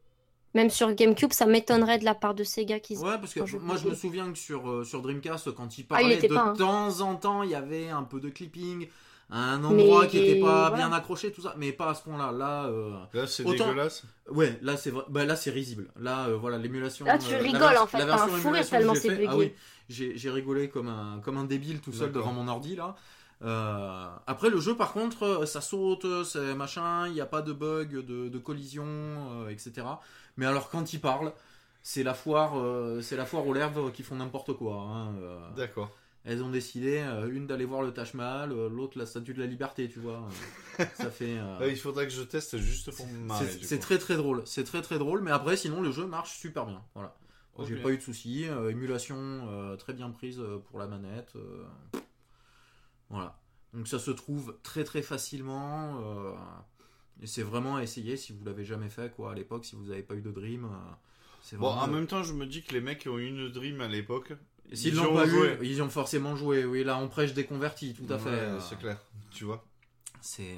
Même 0.56 0.70
sur 0.70 0.94
GameCube, 0.94 1.32
ça 1.34 1.46
m'étonnerait 1.48 1.98
de 2.00 2.06
la 2.06 2.14
part 2.16 2.36
de 2.36 2.44
Sega 2.44 2.80
qu'ils 2.80 3.00
Ouais, 3.00 3.18
parce 3.20 3.34
que 3.34 3.40
Quand 3.40 3.60
moi 3.62 3.76
je 3.76 3.82
bugué. 3.84 3.92
me 3.92 3.96
souviens 3.96 4.32
que 4.32 4.38
sur, 4.38 4.70
euh, 4.70 4.84
sur 4.84 5.02
Dreamcast, 5.02 5.52
quand 5.56 5.78
il 5.78 5.86
Ah, 5.90 6.02
il 6.02 6.10
parlait, 6.10 6.28
de 6.28 6.34
pas, 6.34 6.42
hein. 6.42 6.54
temps 6.56 7.02
en 7.02 7.16
temps, 7.16 7.44
il 7.44 7.50
y 7.52 7.56
avait 7.56 7.90
un 7.90 8.04
peu 8.04 8.20
de 8.20 8.30
clipping, 8.30 8.88
un 9.32 9.64
endroit 9.64 10.04
Mais 10.04 10.08
qui 10.10 10.18
était 10.20 10.40
pas 10.42 10.70
bien 10.72 10.92
accroché, 10.92 11.32
tout 11.32 11.42
ça, 11.42 11.56
mais 11.58 11.72
pas 11.72 11.90
à 11.90 11.94
ce 11.96 12.04
point-là. 12.04 12.32
Là, 12.32 12.66
euh, 12.66 12.92
Là, 13.14 13.26
c'est 13.26 13.44
Autant- 13.46 13.66
dégueulasse. 13.70 14.04
ouais, 14.30 14.60
là 14.62 14.78
c'est 14.78 14.92
vrai, 14.92 15.04
bah, 15.10 15.26
là 15.26 15.36
c'est 15.36 15.50
risible. 15.50 15.90
Là, 16.00 16.28
euh, 16.28 16.38
voilà, 16.38 16.60
l'émulation. 16.60 17.06
Là, 17.06 17.18
tu 17.18 17.34
euh, 17.34 17.38
rigoles, 17.40 17.78
en 17.78 17.88
fait, 17.88 17.98
La 18.00 18.06
t'as 18.06 18.14
un 18.14 18.16
version 18.18 18.28
fou 18.28 18.34
rire 18.36 18.48
émulation 18.50 18.64
que 18.66 18.70
tellement 18.78 18.94
c'est 18.96 19.02
fait- 19.10 19.26
Ah 19.28 19.32
bugué. 19.32 19.46
oui, 19.46 19.54
j'ai 19.90 20.30
rigolé 20.30 20.70
comme 20.70 20.88
un, 20.88 21.20
comme 21.24 21.38
un 21.38 21.44
débile 21.46 21.80
tout 21.82 21.92
seul 21.94 22.12
devant 22.12 22.34
mon 22.34 22.48
ordi 22.48 22.76
là. 22.76 22.96
Euh, 23.42 24.08
après 24.26 24.50
le 24.50 24.60
jeu 24.62 24.76
par 24.78 24.94
contre 24.94 25.24
euh, 25.24 25.46
ça 25.46 25.60
saute, 25.60 26.06
c'est 26.24 26.56
machin, 26.56 27.08
il 27.08 27.14
n'y 27.14 27.20
a 27.20 27.26
pas 27.26 27.42
de 27.42 27.52
bug, 27.52 27.92
de, 28.06 28.30
de 28.30 28.38
collision, 28.38 28.86
euh, 28.88 29.50
etc. 29.50 29.86
Mais 30.38 30.46
alors 30.46 30.70
quand 30.70 30.94
il 30.94 31.02
parle, 31.02 31.34
c'est 31.82 32.04
la 32.04 32.14
foire, 32.14 32.58
euh, 32.58 33.02
c'est 33.02 33.18
la 33.18 33.26
foire 33.26 33.46
aux 33.46 33.54
lèvres 33.54 33.90
qui 33.92 34.02
font 34.04 34.16
n'importe 34.16 34.54
quoi. 34.54 34.76
hein. 34.76 35.14
D'accord. 35.58 35.90
elles 36.24 36.42
ont 36.42 36.52
décidé, 36.52 37.04
une 37.30 37.46
d'aller 37.46 37.66
voir 37.66 37.82
le 37.82 37.92
Taj 37.92 38.14
Mahal, 38.14 38.52
l'autre 38.52 38.98
la 38.98 39.06
Statue 39.06 39.34
de 39.34 39.42
la 39.42 39.48
Liberté, 39.48 39.90
tu 39.90 40.00
vois. 40.00 40.22
ça 40.96 41.12
fait. 41.12 41.36
il 41.68 41.76
faudra 41.76 42.06
que 42.06 42.12
je 42.12 42.22
teste 42.24 42.58
juste 42.58 42.96
pour 42.96 43.06
me 43.08 43.28
c'est 43.62 43.80
très 43.80 43.98
très 43.98 44.16
drôle, 44.16 44.44
c'est 44.46 44.64
très 44.64 44.82
très 44.82 44.98
drôle, 45.00 45.22
mais 45.22 45.32
après 45.32 45.58
sinon 45.58 45.82
le 45.82 45.92
jeu 45.92 46.06
marche 46.06 46.38
super 46.38 46.66
bien. 46.66 46.82
Voilà. 46.96 47.14
J'ai 47.60 47.76
pas 47.82 47.92
eu 47.92 47.98
de 47.98 48.02
soucis, 48.02 48.46
euh, 48.48 48.70
émulation 48.72 49.16
euh, 49.18 49.76
très 49.76 49.94
bien 49.94 50.10
prise 50.10 50.40
euh, 50.40 50.58
pour 50.58 50.80
la 50.80 50.88
manette. 50.88 51.34
euh, 51.36 51.64
voilà. 53.10 53.40
Donc 53.74 53.88
ça 53.88 54.00
se 54.00 54.12
trouve 54.12 54.58
très 54.64 54.84
très 54.84 55.02
facilement. 55.02 56.00
euh, 56.02 56.34
et 57.22 57.28
c'est 57.28 57.44
vraiment 57.44 57.76
à 57.78 57.84
essayer 57.84 58.18
si 58.18 58.34
vous 58.34 58.44
l'avez 58.44 58.66
jamais 58.66 58.90
fait 58.90 59.12
quoi 59.14 59.32
à 59.32 59.36
l'époque, 59.36 59.66
si 59.66 59.76
vous 59.76 59.86
n'avez 59.86 60.04
pas 60.04 60.16
eu 60.16 60.22
de 60.22 60.32
Dream. 60.32 60.66
euh, 60.66 61.58
Bon, 61.58 61.68
en 61.68 61.88
même 61.88 62.08
temps, 62.08 62.24
je 62.24 62.34
me 62.34 62.46
dis 62.46 62.64
que 62.64 62.74
les 62.74 62.82
mecs 62.82 63.00
qui 63.00 63.10
ont 63.10 63.18
eu 63.20 63.28
une 63.28 63.50
Dream 63.50 63.82
à 63.82 63.88
l'époque, 63.88 64.34
S'ils 64.72 64.94
ils 64.94 64.96
l'ont 64.96 65.12
ont 65.12 65.14
pas 65.14 65.28
joué. 65.28 65.58
eu, 65.62 65.66
ils 65.66 65.82
ont 65.84 65.90
forcément 65.90 66.36
joué. 66.36 66.66
Oui, 66.66 66.84
là 66.84 66.98
on 66.98 67.08
prêche 67.10 67.34
des 67.34 67.46
convertis, 67.46 67.94
tout 67.94 68.12
à 68.12 68.18
fait. 68.18 68.30
Ouais, 68.52 68.60
c'est 68.62 68.80
clair. 68.80 68.98
Tu 69.30 69.44
vois 69.44 69.64
C'est, 70.22 70.58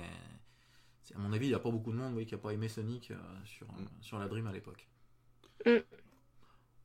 à 1.16 1.18
mon 1.20 1.34
avis, 1.34 1.48
il 1.48 1.50
n'y 1.50 1.56
a 1.56 1.60
pas 1.60 1.72
beaucoup 1.72 1.92
de 1.92 1.98
monde 1.98 2.14
oui, 2.16 2.26
qui 2.26 2.36
a 2.36 2.38
pas 2.38 2.52
aimé 2.52 2.68
Sonic 2.70 3.12
euh, 3.12 3.16
sur, 3.46 3.68
Mm. 3.68 3.86
sur 4.02 4.20
la 4.20 4.28
Dream 4.28 4.48
à 4.48 4.52
l'époque. 4.52 4.88
Mm. 5.66 5.78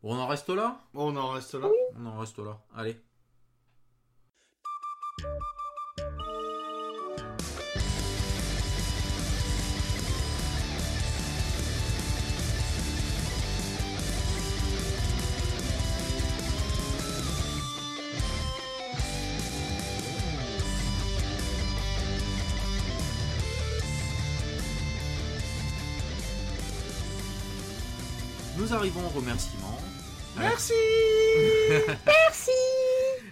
On 0.03 0.19
en 0.19 0.27
reste 0.27 0.49
là? 0.49 0.81
On 0.95 1.15
en 1.17 1.29
reste 1.29 1.55
là. 1.55 1.69
On 1.99 2.07
en 2.07 2.19
reste 2.19 2.39
là. 2.39 2.59
Allez. 2.75 2.97
Nous 28.57 28.75
arrivons 28.75 29.05
aux 29.05 29.09
remerciements. 29.09 29.79
Merci. 30.39 30.73
Merci. 32.07 32.51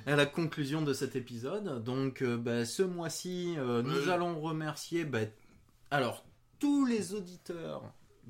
À 0.07 0.17
la 0.17 0.27
conclusion 0.27 0.83
de 0.83 0.93
cet 0.93 1.17
épisode. 1.17 1.83
Donc, 1.85 2.23
euh, 2.23 2.37
bah, 2.37 2.65
ce 2.65 2.83
mois-ci, 2.83 3.55
euh, 3.59 3.83
nous 3.83 4.09
allons 4.09 4.41
remercier 4.41 5.05
bah, 5.05 5.21
alors 5.91 6.25
tous 6.59 6.87
les 6.87 7.15
auditeurs 7.15 7.83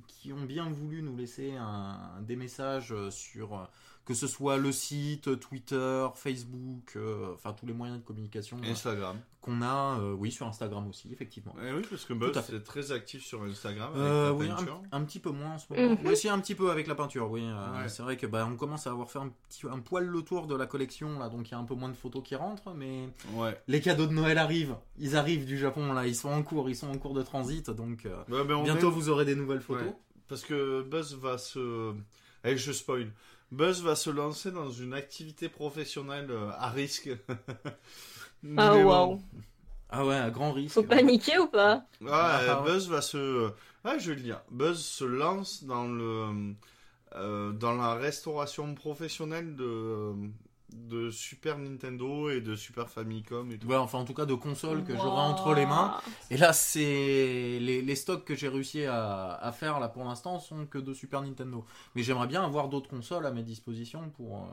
qui 0.06 0.32
ont 0.32 0.42
bien 0.44 0.68
voulu 0.70 1.02
nous 1.02 1.16
laisser 1.16 1.54
un- 1.58 2.20
des 2.22 2.36
messages 2.36 2.94
sur 3.10 3.54
euh, 3.58 3.64
que 4.08 4.14
ce 4.14 4.26
soit 4.26 4.56
le 4.56 4.72
site, 4.72 5.38
Twitter, 5.38 6.06
Facebook, 6.14 6.92
euh, 6.96 7.34
enfin 7.34 7.52
tous 7.52 7.66
les 7.66 7.74
moyens 7.74 8.00
de 8.00 8.04
communication 8.06 8.56
euh, 8.64 8.70
Instagram. 8.70 9.18
qu'on 9.42 9.60
a, 9.60 9.98
euh, 10.00 10.14
oui, 10.14 10.32
sur 10.32 10.46
Instagram 10.46 10.88
aussi, 10.88 11.12
effectivement. 11.12 11.54
Eh 11.62 11.74
oui, 11.74 11.82
parce 11.90 12.06
que 12.06 12.14
Buzz 12.14 12.34
est 12.54 12.64
très 12.64 12.90
actif 12.90 13.22
sur 13.22 13.42
Instagram. 13.42 13.90
avec 13.92 14.00
Euh, 14.02 14.24
la 14.28 14.32
oui, 14.32 14.48
peinture. 14.48 14.80
un, 14.90 14.96
un 15.02 15.04
petit 15.04 15.18
peu 15.18 15.28
moins 15.30 15.50
en 15.56 15.58
ce 15.58 15.66
moment. 15.70 15.90
Mhm. 15.90 15.98
Mais 16.04 16.14
si 16.16 16.26
un 16.30 16.40
petit 16.40 16.54
peu 16.54 16.70
avec 16.70 16.86
la 16.86 16.94
peinture, 16.94 17.30
oui. 17.30 17.42
euh, 17.44 17.82
Ouais. 17.82 17.88
C'est 17.90 18.02
vrai 18.02 18.16
que 18.16 18.26
bah, 18.26 18.48
on 18.50 18.56
commence 18.56 18.86
à 18.86 18.92
avoir 18.92 19.10
fait 19.10 19.18
un, 19.18 19.28
petit, 19.50 19.66
un 19.70 19.80
poil 19.80 20.06
le 20.06 20.22
tour 20.22 20.46
de 20.46 20.54
la 20.56 20.66
collection 20.66 21.18
là, 21.18 21.28
donc 21.28 21.46
il 21.48 21.52
y 21.52 21.54
a 21.54 21.58
un 21.58 21.64
peu 21.64 21.74
moins 21.74 21.90
de 21.90 21.94
photos 21.96 22.22
qui 22.24 22.34
rentrent, 22.34 22.72
mais 22.74 23.10
Ouais. 23.34 23.60
les 23.68 23.82
cadeaux 23.82 24.06
de 24.06 24.14
Noël 24.14 24.38
arrivent. 24.38 24.76
Ils 24.98 25.16
arrivent 25.16 25.44
du 25.44 25.58
Japon 25.58 25.92
là, 25.92 26.06
ils 26.06 26.16
sont 26.16 26.30
en 26.30 26.42
cours, 26.42 26.70
ils 26.70 26.76
sont 26.76 26.88
en 26.88 26.96
cours 26.96 27.12
de 27.12 27.22
transit, 27.22 27.68
donc 27.68 28.06
euh, 28.06 28.16
Ouais, 28.30 28.42
bientôt 28.64 28.88
est- 28.88 28.90
vous 28.90 29.10
aurez 29.10 29.26
des 29.26 29.34
nouvelles 29.36 29.60
photos. 29.60 29.84
Ouais. 29.88 29.96
Parce 30.28 30.42
que 30.46 30.80
Buzz 30.82 31.14
va 31.14 31.36
se. 31.36 31.92
Allez, 32.42 32.56
je 32.56 32.72
spoil. 32.72 33.10
Buzz 33.50 33.82
va 33.82 33.96
se 33.96 34.10
lancer 34.10 34.50
dans 34.52 34.70
une 34.70 34.94
activité 34.94 35.48
professionnelle 35.48 36.30
euh, 36.30 36.50
à 36.58 36.70
risque. 36.70 37.10
Ah 38.56 38.76
waouh 38.76 39.20
Ah 39.90 40.04
ouais, 40.06 40.16
à 40.16 40.30
grand 40.30 40.52
risque. 40.52 40.74
Faut 40.74 40.82
paniquer 40.82 41.38
ou 41.38 41.46
pas? 41.46 41.84
Ouais, 42.00 42.10
Ah, 42.12 42.62
ouais. 42.62 42.70
Buzz 42.70 42.88
va 42.88 43.00
se. 43.02 43.50
Ah, 43.84 43.98
je 43.98 44.10
vais 44.10 44.16
le 44.16 44.22
dire. 44.22 44.40
Buzz 44.50 44.84
se 44.84 45.04
lance 45.04 45.64
dans 45.64 45.86
le. 45.88 46.54
euh, 47.16 47.52
dans 47.52 47.74
la 47.74 47.94
restauration 47.94 48.74
professionnelle 48.74 49.56
de. 49.56 50.12
De 50.70 51.10
Super 51.10 51.58
Nintendo 51.58 52.30
et 52.30 52.40
de 52.40 52.54
Super 52.56 52.88
Famicom 52.88 53.50
et 53.52 53.58
tout. 53.58 53.68
Ouais, 53.68 53.76
enfin 53.76 53.98
en 53.98 54.04
tout 54.04 54.14
cas 54.14 54.26
de 54.26 54.34
consoles 54.34 54.84
que 54.84 54.94
j'aurai 54.94 55.20
entre 55.20 55.54
les 55.54 55.66
mains. 55.66 55.96
Et 56.30 56.36
là, 56.36 56.52
c'est 56.52 56.80
les, 57.60 57.82
les 57.82 57.94
stocks 57.96 58.24
que 58.24 58.34
j'ai 58.34 58.48
réussi 58.48 58.84
à, 58.84 59.32
à 59.34 59.52
faire 59.52 59.80
là 59.80 59.88
pour 59.88 60.04
l'instant 60.04 60.38
sont 60.40 60.66
que 60.66 60.78
de 60.78 60.94
Super 60.94 61.22
Nintendo. 61.22 61.64
Mais 61.94 62.02
j'aimerais 62.02 62.26
bien 62.26 62.44
avoir 62.44 62.68
d'autres 62.68 62.88
consoles 62.90 63.26
à 63.26 63.30
mes 63.30 63.42
dispositions 63.42 64.10
pour. 64.10 64.44
euh, 64.44 64.48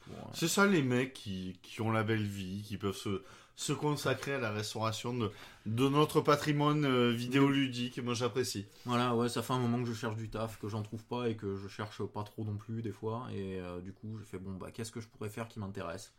pour, 0.00 0.28
euh, 0.28 0.32
C'est 0.32 0.48
ça 0.48 0.66
les 0.66 0.82
mecs 0.82 1.12
qui, 1.12 1.58
qui 1.62 1.80
ont 1.80 1.90
la 1.90 2.02
belle 2.02 2.22
vie, 2.26 2.62
qui 2.62 2.76
peuvent 2.76 2.96
se, 2.96 3.22
se 3.62 3.72
consacrer 3.72 4.34
à 4.34 4.38
la 4.38 4.50
restauration 4.50 5.14
de, 5.14 5.30
notre 5.66 6.20
patrimoine 6.20 6.84
euh, 6.84 7.10
vidéoludique. 7.10 7.98
Moi 8.02 8.14
j'apprécie. 8.14 8.66
Voilà, 8.84 9.14
ouais, 9.14 9.28
ça 9.28 9.42
fait 9.42 9.52
un 9.52 9.58
moment 9.58 9.78
que 9.78 9.88
je 9.88 9.94
cherche 9.94 10.16
du 10.16 10.28
taf, 10.28 10.58
que 10.58 10.68
j'en 10.68 10.82
trouve 10.82 11.04
pas 11.04 11.28
et 11.28 11.36
que 11.36 11.56
je 11.56 11.68
cherche 11.68 12.02
pas 12.04 12.24
trop 12.24 12.44
non 12.44 12.56
plus 12.56 12.82
des 12.82 12.92
fois. 12.92 13.28
Et 13.32 13.60
euh, 13.60 13.80
du 13.80 13.92
coup, 13.92 14.18
je 14.18 14.24
fais 14.24 14.38
bon, 14.38 14.52
bah, 14.52 14.70
qu'est-ce 14.72 14.92
que 14.92 15.00
je 15.00 15.08
pourrais 15.08 15.30
faire 15.30 15.48
qui 15.48 15.60
m'intéresse? 15.60 16.12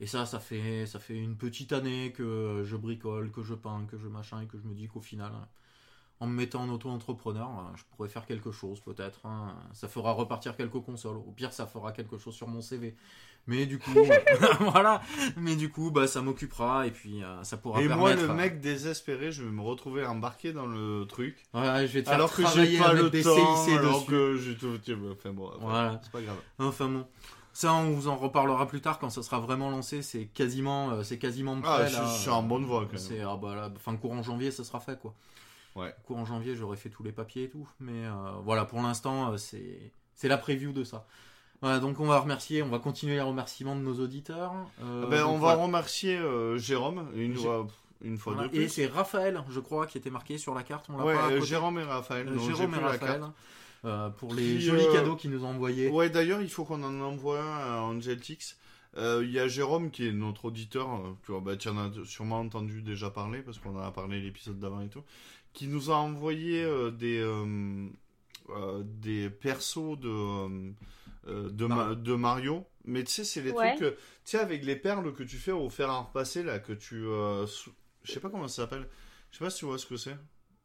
Et 0.00 0.06
ça, 0.06 0.26
ça 0.26 0.38
fait, 0.38 0.86
ça 0.86 1.00
fait 1.00 1.16
une 1.16 1.36
petite 1.36 1.72
année 1.72 2.12
que 2.12 2.62
je 2.64 2.76
bricole, 2.76 3.32
que 3.32 3.42
je 3.42 3.54
peins, 3.54 3.84
que 3.90 3.98
je 3.98 4.06
machin 4.06 4.40
et 4.40 4.46
que 4.46 4.56
je 4.56 4.62
me 4.62 4.74
dis 4.74 4.86
qu'au 4.86 5.00
final, 5.00 5.32
en 6.20 6.26
me 6.26 6.32
mettant 6.34 6.62
en 6.62 6.68
auto-entrepreneur, 6.68 7.48
euh, 7.48 7.76
je 7.76 7.82
pourrais 7.94 8.08
faire 8.08 8.26
quelque 8.26 8.50
chose 8.50 8.80
peut-être. 8.80 9.24
hein. 9.26 9.54
Ça 9.72 9.88
fera 9.88 10.12
repartir 10.12 10.56
quelques 10.56 10.80
consoles. 10.80 11.16
Au 11.16 11.30
pire, 11.32 11.52
ça 11.52 11.66
fera 11.66 11.92
quelque 11.92 12.18
chose 12.18 12.34
sur 12.34 12.48
mon 12.48 12.60
CV. 12.60 12.96
Mais 13.46 13.66
du 13.66 13.78
coup, 13.78 13.90
voilà. 14.60 15.00
Mais 15.36 15.56
du 15.56 15.70
coup, 15.70 15.90
bah, 15.90 16.06
ça 16.06 16.20
m'occupera 16.20 16.86
et 16.86 16.90
puis 16.90 17.22
euh, 17.22 17.42
ça 17.44 17.56
pourra 17.56 17.80
Et 17.80 17.88
moi, 17.88 18.14
le 18.14 18.28
mec 18.34 18.60
désespéré, 18.60 19.30
je 19.32 19.42
vais 19.44 19.50
me 19.50 19.62
retrouver 19.62 20.04
embarqué 20.04 20.52
dans 20.52 20.66
le 20.66 21.06
truc. 21.08 21.46
Ouais, 21.54 21.86
je 21.86 21.92
vais 21.92 22.02
te 22.02 22.08
faire 22.08 22.14
Alors 22.16 22.32
que 22.34 22.42
j'ai 22.46 22.78
pas 22.78 22.92
le 22.92 23.10
des 23.10 23.22
temps, 23.22 23.56
CIC 23.64 23.74
alors 23.78 24.00
dessus. 24.00 24.10
que 24.10 24.36
j'ai 24.38 24.56
tout. 24.56 24.78
Enfin 25.12 25.30
bon, 25.30 25.46
enfin, 25.48 25.56
Voilà. 25.60 26.00
c'est 26.02 26.12
pas 26.12 26.20
grave. 26.20 26.36
Enfin 26.58 26.88
bon. 26.88 27.06
Ça, 27.54 27.72
on 27.74 27.90
vous 27.90 28.06
en 28.06 28.16
reparlera 28.16 28.68
plus 28.68 28.80
tard 28.80 28.98
quand 29.00 29.10
ça 29.10 29.22
sera 29.22 29.40
vraiment 29.40 29.70
lancé. 29.70 30.02
C'est 30.02 30.26
quasiment, 30.26 30.90
euh, 30.90 31.02
c'est 31.02 31.18
quasiment 31.18 31.60
prêt. 31.60 31.70
Ah, 31.72 31.86
je, 31.86 31.96
là. 31.96 32.04
je 32.06 32.20
suis 32.20 32.30
en 32.30 32.42
bonne 32.42 32.64
voie 32.64 32.82
quand 32.82 32.92
même. 32.92 32.98
C'est 32.98 33.20
ah 33.20 33.36
bah 33.40 33.54
là, 33.56 33.72
fin 33.78 33.96
courant 33.96 34.22
janvier, 34.22 34.50
ça 34.50 34.62
sera 34.62 34.78
fait 34.78 34.98
quoi. 35.00 35.14
Ouais. 35.76 35.94
Courant 36.04 36.24
janvier, 36.24 36.56
j'aurai 36.56 36.76
fait 36.76 36.88
tous 36.90 37.02
les 37.02 37.12
papiers 37.12 37.44
et 37.44 37.48
tout. 37.48 37.68
Mais 37.80 38.04
euh, 38.06 38.10
voilà, 38.44 38.64
pour 38.64 38.80
l'instant, 38.82 39.32
euh, 39.32 39.36
c'est 39.36 39.92
c'est 40.14 40.28
la 40.28 40.38
preview 40.38 40.72
de 40.72 40.82
ça. 40.84 41.06
Voilà, 41.60 41.78
donc 41.80 41.98
on 42.00 42.06
va 42.06 42.18
remercier, 42.20 42.62
on 42.62 42.68
va 42.68 42.78
continuer 42.78 43.14
les 43.14 43.20
remerciements 43.20 43.74
de 43.76 43.80
nos 43.80 43.94
auditeurs. 44.00 44.52
Euh, 44.82 45.02
Ah 45.04 45.10
ben, 45.10 45.24
on 45.26 45.38
va 45.38 45.54
remercier 45.54 46.18
Jérôme 46.56 47.08
une 47.16 47.34
fois, 47.36 47.66
une 48.02 48.16
fois 48.18 48.34
Voilà. 48.34 48.48
de 48.48 48.54
Et 48.54 48.58
plus. 48.60 48.68
c'est 48.68 48.86
Raphaël, 48.86 49.42
je 49.48 49.58
crois, 49.60 49.86
qui 49.86 49.98
était 49.98 50.10
marqué 50.10 50.38
sur 50.38 50.54
la 50.54 50.62
carte. 50.62 50.86
On 50.88 50.98
l'a 50.98 51.04
Ouais, 51.04 51.14
pas. 51.14 51.40
Jérôme 51.40 51.78
et 51.80 51.84
Raphaël. 51.84 52.28
Jérôme 52.38 52.74
et 52.74 52.78
Raphaël. 52.78 53.22
euh, 53.84 54.08
pour 54.10 54.34
les 54.34 54.42
Qui, 54.42 54.60
jolis 54.60 54.84
euh, 54.86 54.92
cadeaux 54.92 55.16
qu'ils 55.16 55.30
nous 55.30 55.44
ont 55.44 55.48
envoyés. 55.50 55.88
Ouais, 55.90 56.10
d'ailleurs, 56.10 56.40
il 56.42 56.50
faut 56.50 56.64
qu'on 56.64 56.82
en 56.82 57.00
envoie 57.00 57.40
un 57.40 57.76
à 57.76 57.80
Angeltix. 57.82 58.56
Euh, 58.96 59.22
Il 59.24 59.30
y 59.30 59.38
a 59.38 59.46
Jérôme 59.48 59.90
qui 59.90 60.08
est 60.08 60.12
notre 60.12 60.46
auditeur, 60.46 60.88
tu 61.24 61.30
vois, 61.32 61.40
bah, 61.40 61.56
tu 61.56 61.68
en 61.68 61.76
as 61.78 61.90
sûrement 62.04 62.38
entendu 62.40 62.82
déjà 62.82 63.10
parler 63.10 63.42
parce 63.42 63.58
qu'on 63.58 63.76
en 63.76 63.82
a 63.82 63.90
parlé 63.90 64.20
l'épisode 64.20 64.58
d'avant 64.58 64.80
et 64.80 64.88
tout, 64.88 65.02
qui 65.52 65.66
nous 65.68 65.90
a 65.90 65.96
envoyé 65.96 66.62
euh, 66.64 66.90
des, 66.90 67.18
euh, 67.20 67.88
euh, 68.50 68.82
des 68.84 69.30
persos 69.30 69.98
de, 69.98 70.72
de, 71.26 71.94
de 71.94 72.14
Mario. 72.14 72.64
Mais 72.84 73.04
tu 73.04 73.12
sais, 73.12 73.24
c'est 73.24 73.42
les 73.42 73.52
Ouais. 73.52 73.74
trucs, 73.76 73.78
tu 73.78 73.96
sais, 74.24 74.38
avec 74.38 74.64
les 74.64 74.76
perles 74.76 75.12
que 75.12 75.22
tu 75.22 75.36
fais 75.36 75.52
au 75.52 75.68
fer 75.70 75.90
à 75.90 76.00
repasser, 76.00 76.42
là, 76.42 76.58
que 76.58 76.72
tu. 76.72 76.96
euh, 77.06 77.46
Je 78.04 78.12
sais 78.12 78.20
pas 78.20 78.30
comment 78.30 78.48
ça 78.48 78.62
s'appelle. 78.62 78.88
Je 79.30 79.38
sais 79.38 79.44
pas 79.44 79.50
si 79.50 79.58
tu 79.58 79.66
vois 79.66 79.78
ce 79.78 79.86
que 79.86 79.96
c'est. 79.96 80.16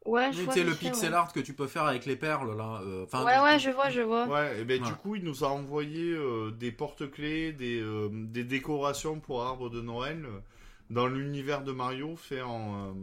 Ouais, 0.05 0.31
Mais 0.31 0.33
je 0.33 0.37
tu 0.39 0.43
vois. 0.45 0.53
sais, 0.53 0.63
le 0.63 0.75
pixel 0.75 1.11
ouais. 1.11 1.17
art 1.17 1.33
que 1.33 1.39
tu 1.39 1.53
peux 1.53 1.67
faire 1.67 1.83
avec 1.85 2.05
les 2.05 2.15
perles 2.15 2.55
là. 2.57 2.81
euh, 2.83 3.05
Ouais, 3.13 3.39
ouais, 3.39 3.59
je 3.59 3.69
vois, 3.71 3.89
je 3.89 4.01
vois. 4.01 4.27
Ouais, 4.27 4.61
et 4.61 4.65
ben 4.65 4.81
Ouais. 4.81 4.87
du 4.87 4.93
coup, 4.95 5.15
il 5.15 5.23
nous 5.23 5.43
a 5.43 5.47
envoyé 5.49 6.11
euh, 6.13 6.51
des 6.51 6.71
porte-clés, 6.71 7.53
des, 7.53 7.79
euh, 7.81 8.09
des 8.11 8.43
décorations 8.43 9.19
pour 9.19 9.43
arbre 9.43 9.69
de 9.69 9.81
Noël 9.81 10.25
dans 10.89 11.07
l'univers 11.07 11.63
de 11.63 11.71
Mario 11.71 12.15
fait 12.15 12.41
en. 12.41 12.95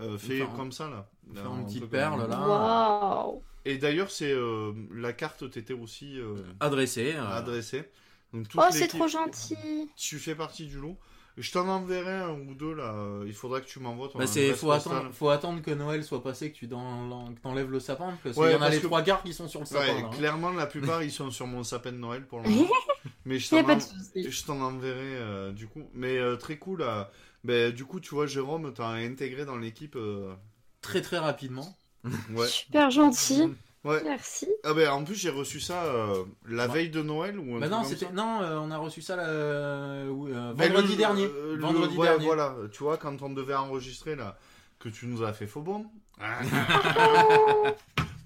Euh, 0.00 0.18
fait 0.18 0.42
Enfin, 0.42 0.56
comme 0.56 0.72
ça 0.72 0.88
là. 0.88 1.08
faire 1.34 1.46
une 1.54 1.60
Un 1.60 1.64
petite 1.64 1.80
peu 1.82 1.88
perle, 1.88 2.20
comme- 2.22 2.30
là. 2.30 2.46
Waouh. 2.46 3.42
Et 3.64 3.78
d'ailleurs, 3.78 4.10
c'est 4.10 4.30
euh, 4.32 4.72
la 4.94 5.12
carte 5.12 5.50
t'était 5.50 5.74
aussi 5.74 6.18
euh, 6.20 6.36
adressé. 6.60 7.14
euh, 7.16 7.28
adressée. 7.36 7.90
Donc, 8.32 8.46
Oh, 8.56 8.60
c'est 8.70 8.88
trop 8.88 9.08
gentil. 9.08 9.56
Tu 9.96 10.18
fais 10.18 10.34
partie 10.34 10.66
du 10.66 10.78
lot. 10.78 10.96
Je 11.38 11.52
t'en 11.52 11.68
enverrai 11.68 12.14
un 12.14 12.30
ou 12.30 12.54
deux 12.54 12.72
là. 12.74 12.94
Il 13.26 13.34
faudra 13.34 13.60
que 13.60 13.66
tu 13.66 13.78
m'envoies 13.78 14.08
ton 14.08 14.18
Bah 14.18 14.26
c'est 14.26 14.54
faut 14.54 14.68
postale. 14.68 14.96
attendre, 14.96 15.12
faut 15.14 15.28
attendre 15.28 15.60
que 15.60 15.70
Noël 15.70 16.02
soit 16.02 16.22
passé, 16.22 16.50
que 16.50 16.56
tu 16.56 16.66
t'enlèves 16.66 17.70
le 17.70 17.78
sapin, 17.80 18.16
parce 18.22 18.34
qu'il 18.36 18.42
Ouais, 18.44 18.52
y 18.52 18.56
en 18.56 18.62
a 18.62 18.70
les 18.70 18.78
que- 18.80 18.86
trois 18.86 19.02
quarts 19.02 19.22
qui 19.22 19.34
sont 19.34 19.46
sur 19.46 19.60
le 19.60 19.66
sapin. 19.66 19.80
Ouais, 19.80 20.00
là, 20.00 20.06
hein. 20.06 20.16
clairement, 20.16 20.50
la 20.52 20.64
plupart 20.66 21.02
ils 21.02 21.10
sont 21.12 21.30
sur 21.30 21.46
mon 21.46 21.62
sapin 21.62 21.92
de 21.92 21.98
Noël 21.98 22.24
pour 22.26 22.40
le 22.40 22.48
moment. 22.48 22.68
Mais 23.26 23.38
je 23.38 23.50
t'en 23.50 23.64
pas 23.64 23.74
de 23.74 23.82
en- 23.82 23.84
souci. 23.84 24.30
Je 24.30 24.44
t'en 24.46 24.60
enverrai 24.62 25.16
euh, 25.16 25.52
du 25.52 25.66
coup. 25.66 25.82
Mais 25.92 26.16
euh, 26.16 26.36
très 26.36 26.56
cool. 26.56 26.80
euh, 26.82 27.04
ben, 27.46 27.72
du 27.72 27.84
coup, 27.84 28.00
tu 28.00 28.14
vois, 28.14 28.26
Jérôme, 28.26 28.72
t'as 28.74 28.88
intégré 28.88 29.44
dans 29.44 29.56
l'équipe. 29.56 29.96
euh, 29.96 30.34
Très 30.82 31.00
très 31.02 31.18
rapidement. 31.18 31.74
Ouais. 32.34 32.46
Super 32.46 32.90
gentil. 32.90 33.52
Ouais. 33.84 34.02
Merci. 34.04 34.48
Ah 34.64 34.74
ben, 34.74 34.90
en 34.90 35.04
plus, 35.04 35.14
j'ai 35.14 35.30
reçu 35.30 35.60
ça 35.60 35.84
euh, 35.84 36.24
la 36.48 36.66
Ouais. 36.66 36.72
veille 36.74 36.90
de 36.90 37.02
Noël 37.02 37.38
ou 37.38 37.54
un 37.56 37.60
Bah 37.60 37.66
truc 37.66 37.72
non, 37.72 37.82
comme 37.82 37.90
c'était 37.92 38.06
ça. 38.06 38.12
non, 38.12 38.40
euh, 38.42 38.58
on 38.58 38.70
a 38.72 38.78
reçu 38.78 39.00
ça 39.00 39.16
euh, 39.18 40.54
Ben, 40.54 40.68
vendredi 40.72 40.92
le- 40.92 40.96
dernier. 40.98 41.28
le- 41.28 41.58
vendredi 41.60 41.96
ouais, 41.96 42.08
dernier. 42.08 42.24
voilà. 42.26 42.56
Tu 42.72 42.82
vois, 42.82 42.96
quand 42.96 43.22
on 43.22 43.30
devait 43.30 43.54
enregistrer 43.54 44.16
là, 44.16 44.38
que 44.80 44.88
tu 44.88 45.06
nous 45.06 45.22
as 45.22 45.32
fait 45.32 45.46
faux 45.46 45.62
bon. 45.62 45.86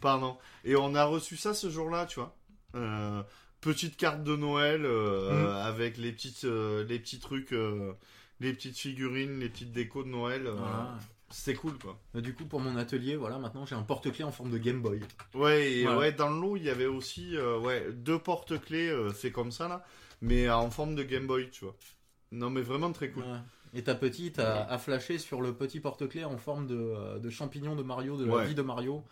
Pardon. 0.01 0.36
Et 0.64 0.76
on 0.76 0.94
a 0.94 1.05
reçu 1.05 1.36
ça 1.36 1.55
ce 1.55 1.70
jour-là, 1.70 2.06
tu 2.06 2.20
vois. 2.20 2.34
Euh, 2.74 3.22
petite 3.60 3.97
carte 3.97 4.22
de 4.22 4.36
Noël 4.36 4.82
euh, 4.84 5.62
Mm. 5.62 5.66
avec 5.66 5.97
les 5.98 6.12
petites, 6.12 6.44
euh, 6.44 6.84
les 6.84 6.98
petits 6.98 7.18
trucs, 7.20 7.52
euh, 7.52 7.92
les 8.40 8.52
petites 8.52 8.76
figurines, 8.78 9.38
les 9.40 9.48
petites 9.48 9.72
décos 9.72 10.02
de 10.02 10.08
Noël. 10.08 10.46
euh, 10.46 10.52
Voilà. 10.54 10.98
C'était 11.32 11.54
cool, 11.54 11.78
quoi. 11.78 11.96
Euh, 12.16 12.20
Du 12.20 12.34
coup, 12.34 12.44
pour 12.44 12.58
mon 12.60 12.76
atelier, 12.76 13.14
voilà, 13.16 13.38
maintenant 13.38 13.64
j'ai 13.64 13.76
un 13.76 13.82
porte-clés 13.82 14.24
en 14.24 14.32
forme 14.32 14.50
de 14.50 14.58
Game 14.58 14.82
Boy. 14.82 15.00
Ouais, 15.34 15.70
et 15.72 15.82
Voilà. 15.84 15.98
ouais, 15.98 16.12
dans 16.12 16.28
le 16.28 16.40
lot, 16.40 16.56
il 16.56 16.64
y 16.64 16.70
avait 16.70 16.86
aussi 16.86 17.36
euh, 17.36 17.58
ouais, 17.58 17.86
deux 17.92 18.18
porte-clés 18.18 18.88
euh, 18.88 19.10
faits 19.12 19.32
comme 19.32 19.52
ça, 19.52 19.68
là, 19.68 19.84
mais 20.22 20.50
en 20.50 20.70
forme 20.70 20.96
de 20.96 21.04
Game 21.04 21.26
Boy, 21.28 21.48
tu 21.50 21.64
vois. 21.64 21.76
Non, 22.32 22.50
mais 22.50 22.62
vraiment 22.62 22.90
très 22.92 23.10
cool. 23.10 23.22
Ouais. 23.22 23.38
Et 23.74 23.84
ta 23.84 23.94
petite 23.94 24.40
a, 24.40 24.64
a 24.68 24.78
flashé 24.78 25.18
sur 25.18 25.40
le 25.40 25.54
petit 25.54 25.78
porte-clés 25.78 26.24
en 26.24 26.36
forme 26.38 26.66
de, 26.66 27.18
de 27.20 27.30
champignon 27.30 27.76
de 27.76 27.84
Mario, 27.84 28.16
de 28.16 28.24
la 28.24 28.34
Ouais. 28.34 28.46
vie 28.46 28.54
de 28.56 28.62
Mario. 28.62 29.04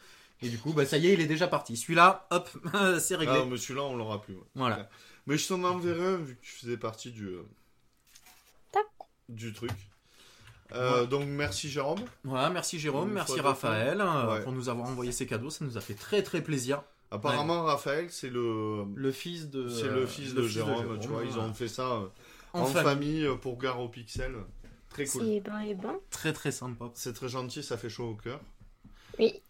Et 0.43 0.49
du 0.49 0.59
coup, 0.59 0.73
bah 0.73 0.87
ça 0.87 0.99
y 0.99 1.07
est, 1.09 1.13
il 1.15 1.21
est 1.21 1.27
déjà 1.27 1.47
parti. 1.47 1.77
Celui-là, 1.77 2.27
hop, 2.31 2.49
c'est 3.01 3.15
réglé. 3.17 3.39
Ah, 3.41 3.45
mais 3.49 3.57
celui-là, 3.57 3.85
on 3.85 3.97
l'aura 3.97 4.21
plus. 4.21 4.35
Voilà. 4.57 4.89
Mais 5.29 5.37
je 5.39 5.47
t'en 5.47 5.63
enverrai 5.63 6.05
un, 6.07 6.17
vu 6.17 6.35
que 6.37 6.41
tu 6.45 6.51
faisais 6.53 6.77
partie 6.77 7.13
du. 7.13 7.29
Du 9.29 9.53
truc. 9.53 9.71
Euh, 10.73 11.07
Donc, 11.07 11.27
merci 11.27 11.69
Jérôme. 11.69 12.01
Voilà, 12.25 12.51
merci 12.51 12.79
Jérôme, 12.79 13.13
merci 13.13 13.41
Raphaël 13.41 14.01
euh, 14.01 14.35
Ouais. 14.35 14.43
pour 14.43 14.53
nous 14.53 14.69
avoir 14.69 14.89
envoyé 14.89 15.13
ces 15.13 15.27
cadeaux. 15.27 15.51
Ça 15.51 15.65
nous 15.65 15.79
a 15.79 15.81
fait 15.81 15.95
très 15.95 16.23
très 16.23 16.43
plaisir. 16.43 16.83
Apparemment, 17.11 17.63
Raphaël, 17.63 18.09
c'est 18.11 18.29
le. 18.29 18.85
Le 18.95 19.13
fils 19.13 19.49
de. 19.49 19.69
C'est 19.69 19.89
le 19.89 20.07
fils 20.07 20.35
de, 20.35 20.47
Jérôme, 20.47 20.99
tu 21.01 21.09
vois, 21.09 21.25
ils 21.25 21.39
ont 21.39 21.55
fait 21.55 21.69
ça 21.69 21.87
euh, 21.87 22.07
en, 22.53 22.61
en, 22.61 22.67
famille. 22.67 23.23
famille, 23.23 23.39
pour 23.41 23.59
Gare 23.59 23.81
au 23.81 23.89
Pixel. 23.89 24.35
Très 24.91 25.07
cool. 25.07 25.23
C'est 25.25 25.41
ben 25.41 25.61
et 25.61 25.75
ben. 25.75 25.97
Très 26.11 26.33
très 26.33 26.51
sympa. 26.53 26.91
C'est 26.95 27.15
très 27.15 27.29
gentil, 27.29 27.63
ça 27.63 27.79
fait 27.79 27.89
chaud 27.89 28.11
au 28.11 28.15
cœur. 28.15 28.41
Oui. 29.19 29.41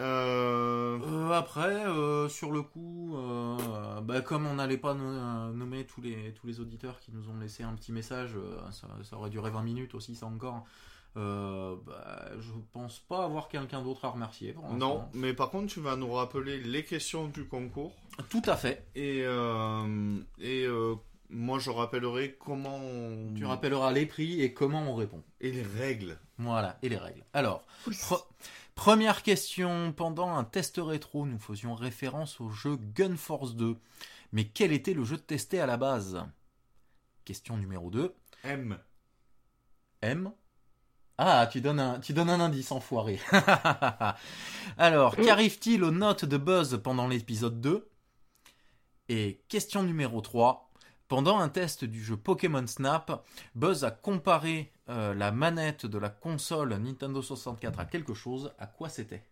Euh... 0.00 0.98
Euh, 1.00 1.30
après, 1.32 1.84
euh, 1.86 2.28
sur 2.28 2.50
le 2.52 2.62
coup, 2.62 3.16
euh, 3.16 4.00
bah, 4.00 4.20
comme 4.20 4.46
on 4.46 4.54
n'allait 4.54 4.76
pas 4.78 4.94
no- 4.94 5.52
nommer 5.52 5.84
tous 5.84 6.00
les, 6.00 6.32
tous 6.34 6.46
les 6.46 6.60
auditeurs 6.60 7.00
qui 7.00 7.12
nous 7.12 7.28
ont 7.30 7.38
laissé 7.38 7.62
un 7.62 7.74
petit 7.74 7.92
message, 7.92 8.30
ça, 8.70 8.88
ça 9.02 9.16
aurait 9.16 9.30
duré 9.30 9.50
20 9.50 9.62
minutes 9.62 9.94
aussi, 9.94 10.14
ça 10.14 10.26
encore. 10.26 10.64
Euh, 11.16 11.76
bah, 11.86 12.26
je 12.38 12.52
pense 12.72 12.98
pas 13.00 13.24
avoir 13.24 13.48
quelqu'un 13.48 13.82
d'autre 13.82 14.04
à 14.04 14.10
remercier. 14.10 14.52
pour 14.52 14.72
Non, 14.72 15.08
mais 15.14 15.34
par 15.34 15.50
contre, 15.50 15.72
tu 15.72 15.80
vas 15.80 15.96
nous 15.96 16.12
rappeler 16.12 16.58
les 16.60 16.84
questions 16.84 17.28
du 17.28 17.46
concours. 17.46 17.92
Tout 18.30 18.42
à 18.46 18.56
fait. 18.56 18.86
Et, 18.94 19.22
euh, 19.24 20.16
et 20.40 20.64
euh, 20.66 20.94
moi, 21.30 21.58
je 21.58 21.70
rappellerai 21.70 22.36
comment 22.38 22.76
on... 22.76 23.34
Tu 23.34 23.44
rappelleras 23.44 23.92
les 23.92 24.06
prix 24.06 24.42
et 24.42 24.52
comment 24.52 24.82
on 24.90 24.94
répond. 24.94 25.22
Et 25.40 25.50
les 25.50 25.62
règles. 25.62 26.18
Voilà, 26.38 26.78
et 26.82 26.88
les 26.88 26.96
règles. 26.98 27.24
Alors. 27.32 27.64
Pre- 27.86 28.24
Première 28.78 29.24
question. 29.24 29.92
Pendant 29.92 30.36
un 30.36 30.44
test 30.44 30.78
rétro, 30.80 31.26
nous 31.26 31.40
faisions 31.40 31.74
référence 31.74 32.40
au 32.40 32.48
jeu 32.48 32.76
Gun 32.76 33.16
Force 33.16 33.56
2. 33.56 33.76
Mais 34.30 34.44
quel 34.44 34.70
était 34.70 34.94
le 34.94 35.02
jeu 35.02 35.18
testé 35.18 35.58
à 35.58 35.66
la 35.66 35.76
base? 35.76 36.24
Question 37.24 37.56
numéro 37.56 37.90
2. 37.90 38.14
M. 38.44 38.78
M? 40.00 40.30
Ah, 41.18 41.48
tu 41.50 41.60
donnes 41.60 41.80
un, 41.80 41.98
tu 41.98 42.12
donnes 42.12 42.30
un 42.30 42.38
indice, 42.38 42.70
enfoiré. 42.70 43.18
Alors, 44.78 45.16
qu'arrive-t-il 45.16 45.82
aux 45.82 45.90
notes 45.90 46.24
de 46.24 46.36
Buzz 46.36 46.80
pendant 46.80 47.08
l'épisode 47.08 47.60
2 47.60 47.90
Et 49.08 49.42
question 49.48 49.82
numéro 49.82 50.20
3. 50.20 50.67
Pendant 51.08 51.38
un 51.38 51.48
test 51.48 51.84
du 51.84 52.04
jeu 52.04 52.16
Pokémon 52.16 52.66
Snap, 52.66 53.24
Buzz 53.54 53.82
a 53.84 53.90
comparé 53.90 54.70
euh, 54.90 55.14
la 55.14 55.32
manette 55.32 55.86
de 55.86 55.96
la 55.98 56.10
console 56.10 56.74
Nintendo 56.74 57.22
64 57.22 57.80
à 57.80 57.84
quelque 57.86 58.12
chose. 58.14 58.52
À 58.58 58.66
quoi 58.66 58.88
c'était? 58.90 59.22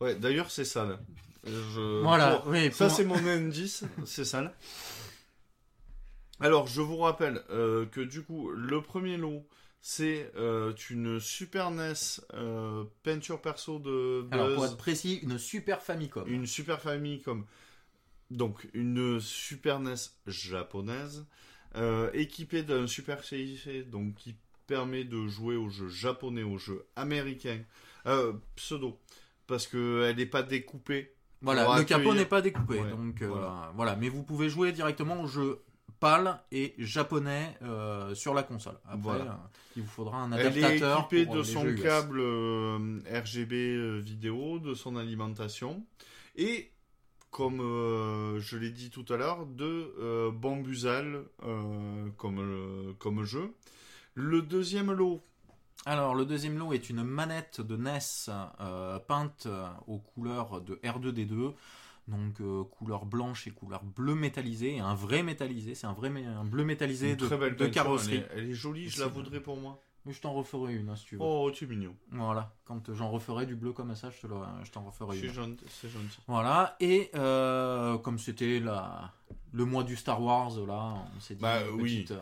Ouais, 0.00 0.14
d'ailleurs, 0.14 0.50
c'est 0.52 0.64
ça, 0.64 0.84
là. 0.84 1.00
Je... 1.44 2.02
Voilà, 2.02 2.36
pour- 2.36 2.50
oui. 2.52 2.70
Ça, 2.72 2.88
c'est 2.88 3.04
mon 3.04 3.16
indice, 3.26 3.82
c'est 4.04 4.24
ça, 4.24 4.42
là. 4.42 4.52
Alors, 6.40 6.66
je 6.66 6.80
vous 6.82 6.98
rappelle 6.98 7.42
euh, 7.50 7.86
que, 7.86 8.00
du 8.00 8.22
coup, 8.22 8.50
le 8.50 8.82
premier 8.82 9.16
lot, 9.16 9.46
c'est 9.80 10.30
euh, 10.36 10.74
une 10.90 11.18
Super 11.18 11.70
NES 11.70 11.92
euh, 12.34 12.84
peinture 13.02 13.40
perso 13.40 13.78
de 13.78 14.22
Buzz. 14.22 14.32
Alors, 14.40 14.54
pour 14.54 14.66
être 14.66 14.76
précis, 14.76 15.18
une 15.22 15.38
Super 15.38 15.82
Famicom. 15.82 16.26
une 16.28 16.46
Super 16.46 16.80
Famille 16.80 17.22
comme 17.22 17.46
donc 18.30 18.68
une 18.74 19.20
Super 19.20 19.80
NES 19.80 19.94
japonaise 20.26 21.26
euh, 21.76 22.10
équipée 22.14 22.62
d'un 22.62 22.86
Super 22.86 23.24
CIC 23.24 23.90
donc 23.90 24.14
qui 24.14 24.36
permet 24.66 25.04
de 25.04 25.26
jouer 25.28 25.56
aux 25.56 25.68
jeux 25.68 25.88
japonais, 25.88 26.42
aux 26.42 26.58
jeux 26.58 26.86
américains, 26.96 27.60
euh, 28.06 28.32
pseudo, 28.56 28.98
parce 29.46 29.66
que 29.66 30.04
elle 30.08 30.16
n'est 30.16 30.26
pas 30.26 30.42
découpée. 30.42 31.12
Voilà, 31.42 31.78
le 31.78 31.84
capot 31.84 32.14
n'est 32.14 32.24
pas 32.24 32.40
découpé. 32.42 32.80
Ouais, 32.80 32.90
donc, 32.90 33.22
euh, 33.22 33.28
voilà. 33.28 33.72
voilà. 33.76 33.96
Mais 33.96 34.08
vous 34.08 34.22
pouvez 34.22 34.48
jouer 34.48 34.72
directement 34.72 35.20
au 35.22 35.26
jeu 35.26 35.62
PAL 36.00 36.40
et 36.52 36.74
japonais 36.78 37.56
euh, 37.62 38.14
sur 38.14 38.34
la 38.34 38.42
console. 38.42 38.78
Après, 38.84 38.98
Voilà. 39.00 39.22
euh, 39.24 39.58
il 39.76 39.82
vous 39.82 39.88
faudra 39.88 40.18
un 40.18 40.32
Elle 40.32 40.58
est 40.58 40.64
adaptateur 40.64 40.98
équipée 41.00 41.26
de 41.26 41.42
son 41.42 41.62
jeux 41.64 41.74
câble 41.74 42.20
euh, 42.20 42.98
RGB 43.10 44.00
vidéo, 44.00 44.58
de 44.58 44.74
son 44.74 44.96
alimentation 44.96 45.84
et, 46.36 46.70
comme 47.36 47.60
euh, 47.60 48.40
je 48.40 48.56
l'ai 48.56 48.70
dit 48.70 48.88
tout 48.88 49.04
à 49.10 49.18
l'heure, 49.18 49.44
de 49.44 49.94
euh, 49.98 50.30
Bambusal 50.30 51.22
euh, 51.42 52.08
comme, 52.16 52.94
comme 52.98 53.24
jeu. 53.24 53.52
Le 54.14 54.40
deuxième 54.40 54.90
lot, 54.90 55.22
Alors, 55.84 56.14
le 56.14 56.24
deuxième 56.24 56.56
lot 56.56 56.72
est 56.72 56.88
une 56.88 57.04
manette 57.04 57.60
de 57.60 57.76
NES 57.76 58.32
peinte 59.06 59.48
aux 59.86 59.98
couleurs 59.98 60.62
de 60.62 60.76
R2D2. 60.76 61.52
Donc, 62.08 62.40
couleur 62.70 63.04
blanche 63.04 63.46
et 63.46 63.50
couleur 63.50 63.84
bleu 63.84 64.14
métallisé. 64.14 64.76
Et 64.76 64.80
un 64.80 64.94
vrai 64.94 65.22
métallisé. 65.22 65.74
C'est 65.74 65.86
un 65.86 65.92
vrai 65.92 66.08
un 66.08 66.44
bleu 66.44 66.64
métallisé 66.64 67.16
de, 67.16 67.26
très 67.26 67.36
belle 67.36 67.56
de 67.56 67.66
peinture, 67.66 67.82
carrosserie. 67.82 68.24
Elle 68.30 68.38
est, 68.38 68.44
elle 68.44 68.50
est 68.50 68.54
jolie, 68.54 68.88
je 68.88 69.00
la 69.00 69.08
voudrais 69.08 69.40
pour 69.40 69.58
moi. 69.58 69.85
Mais 70.06 70.12
je 70.12 70.20
t'en 70.20 70.32
referai 70.32 70.74
une 70.74 70.88
hein, 70.88 70.94
si 70.96 71.04
tu 71.04 71.16
veux. 71.16 71.22
Oh, 71.22 71.50
tu 71.52 71.64
es 71.64 71.66
mignon. 71.66 71.94
Voilà. 72.12 72.54
Quand 72.64 72.94
j'en 72.94 73.10
referai 73.10 73.44
du 73.44 73.56
bleu 73.56 73.72
comme 73.72 73.94
ça, 73.96 74.08
je 74.10 74.20
te 74.20 74.26
le- 74.28 74.36
je 74.62 74.70
t'en 74.70 74.84
referai 74.84 75.18
C'est 75.18 75.26
une. 75.26 75.32
gentil. 75.32 75.64
C'est 75.68 75.88
gentil. 75.88 76.18
Voilà. 76.28 76.76
Et 76.80 77.10
euh, 77.16 77.98
comme 77.98 78.18
c'était 78.20 78.60
la... 78.60 79.12
le 79.52 79.64
mois 79.64 79.82
du 79.82 79.96
Star 79.96 80.22
Wars, 80.22 80.56
là, 80.64 80.94
on 81.16 81.20
s'est 81.20 81.34
dit 81.34 81.42
Bah, 81.42 81.60
une 81.68 81.80
oui. 81.80 81.96
petite, 82.02 82.10
euh, 82.12 82.20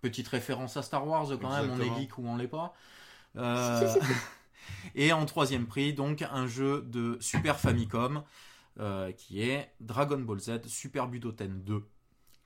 petite 0.00 0.26
référence 0.28 0.76
à 0.78 0.82
Star 0.82 1.06
Wars 1.06 1.26
quand 1.40 1.50
même. 1.50 1.70
On 1.70 1.80
est 1.80 2.00
geek 2.00 2.16
ou 2.16 2.26
on 2.26 2.36
l'est 2.36 2.48
pas. 2.48 2.74
Euh, 3.36 3.94
et 4.94 5.12
en 5.12 5.26
troisième 5.26 5.66
prix, 5.66 5.92
donc 5.92 6.22
un 6.22 6.46
jeu 6.46 6.80
de 6.82 7.18
Super 7.20 7.60
Famicom 7.60 8.22
euh, 8.80 9.12
qui 9.12 9.42
est 9.42 9.70
Dragon 9.80 10.18
Ball 10.18 10.40
Z 10.40 10.66
Super 10.66 11.08
Butoden 11.08 11.62
2, 11.62 11.86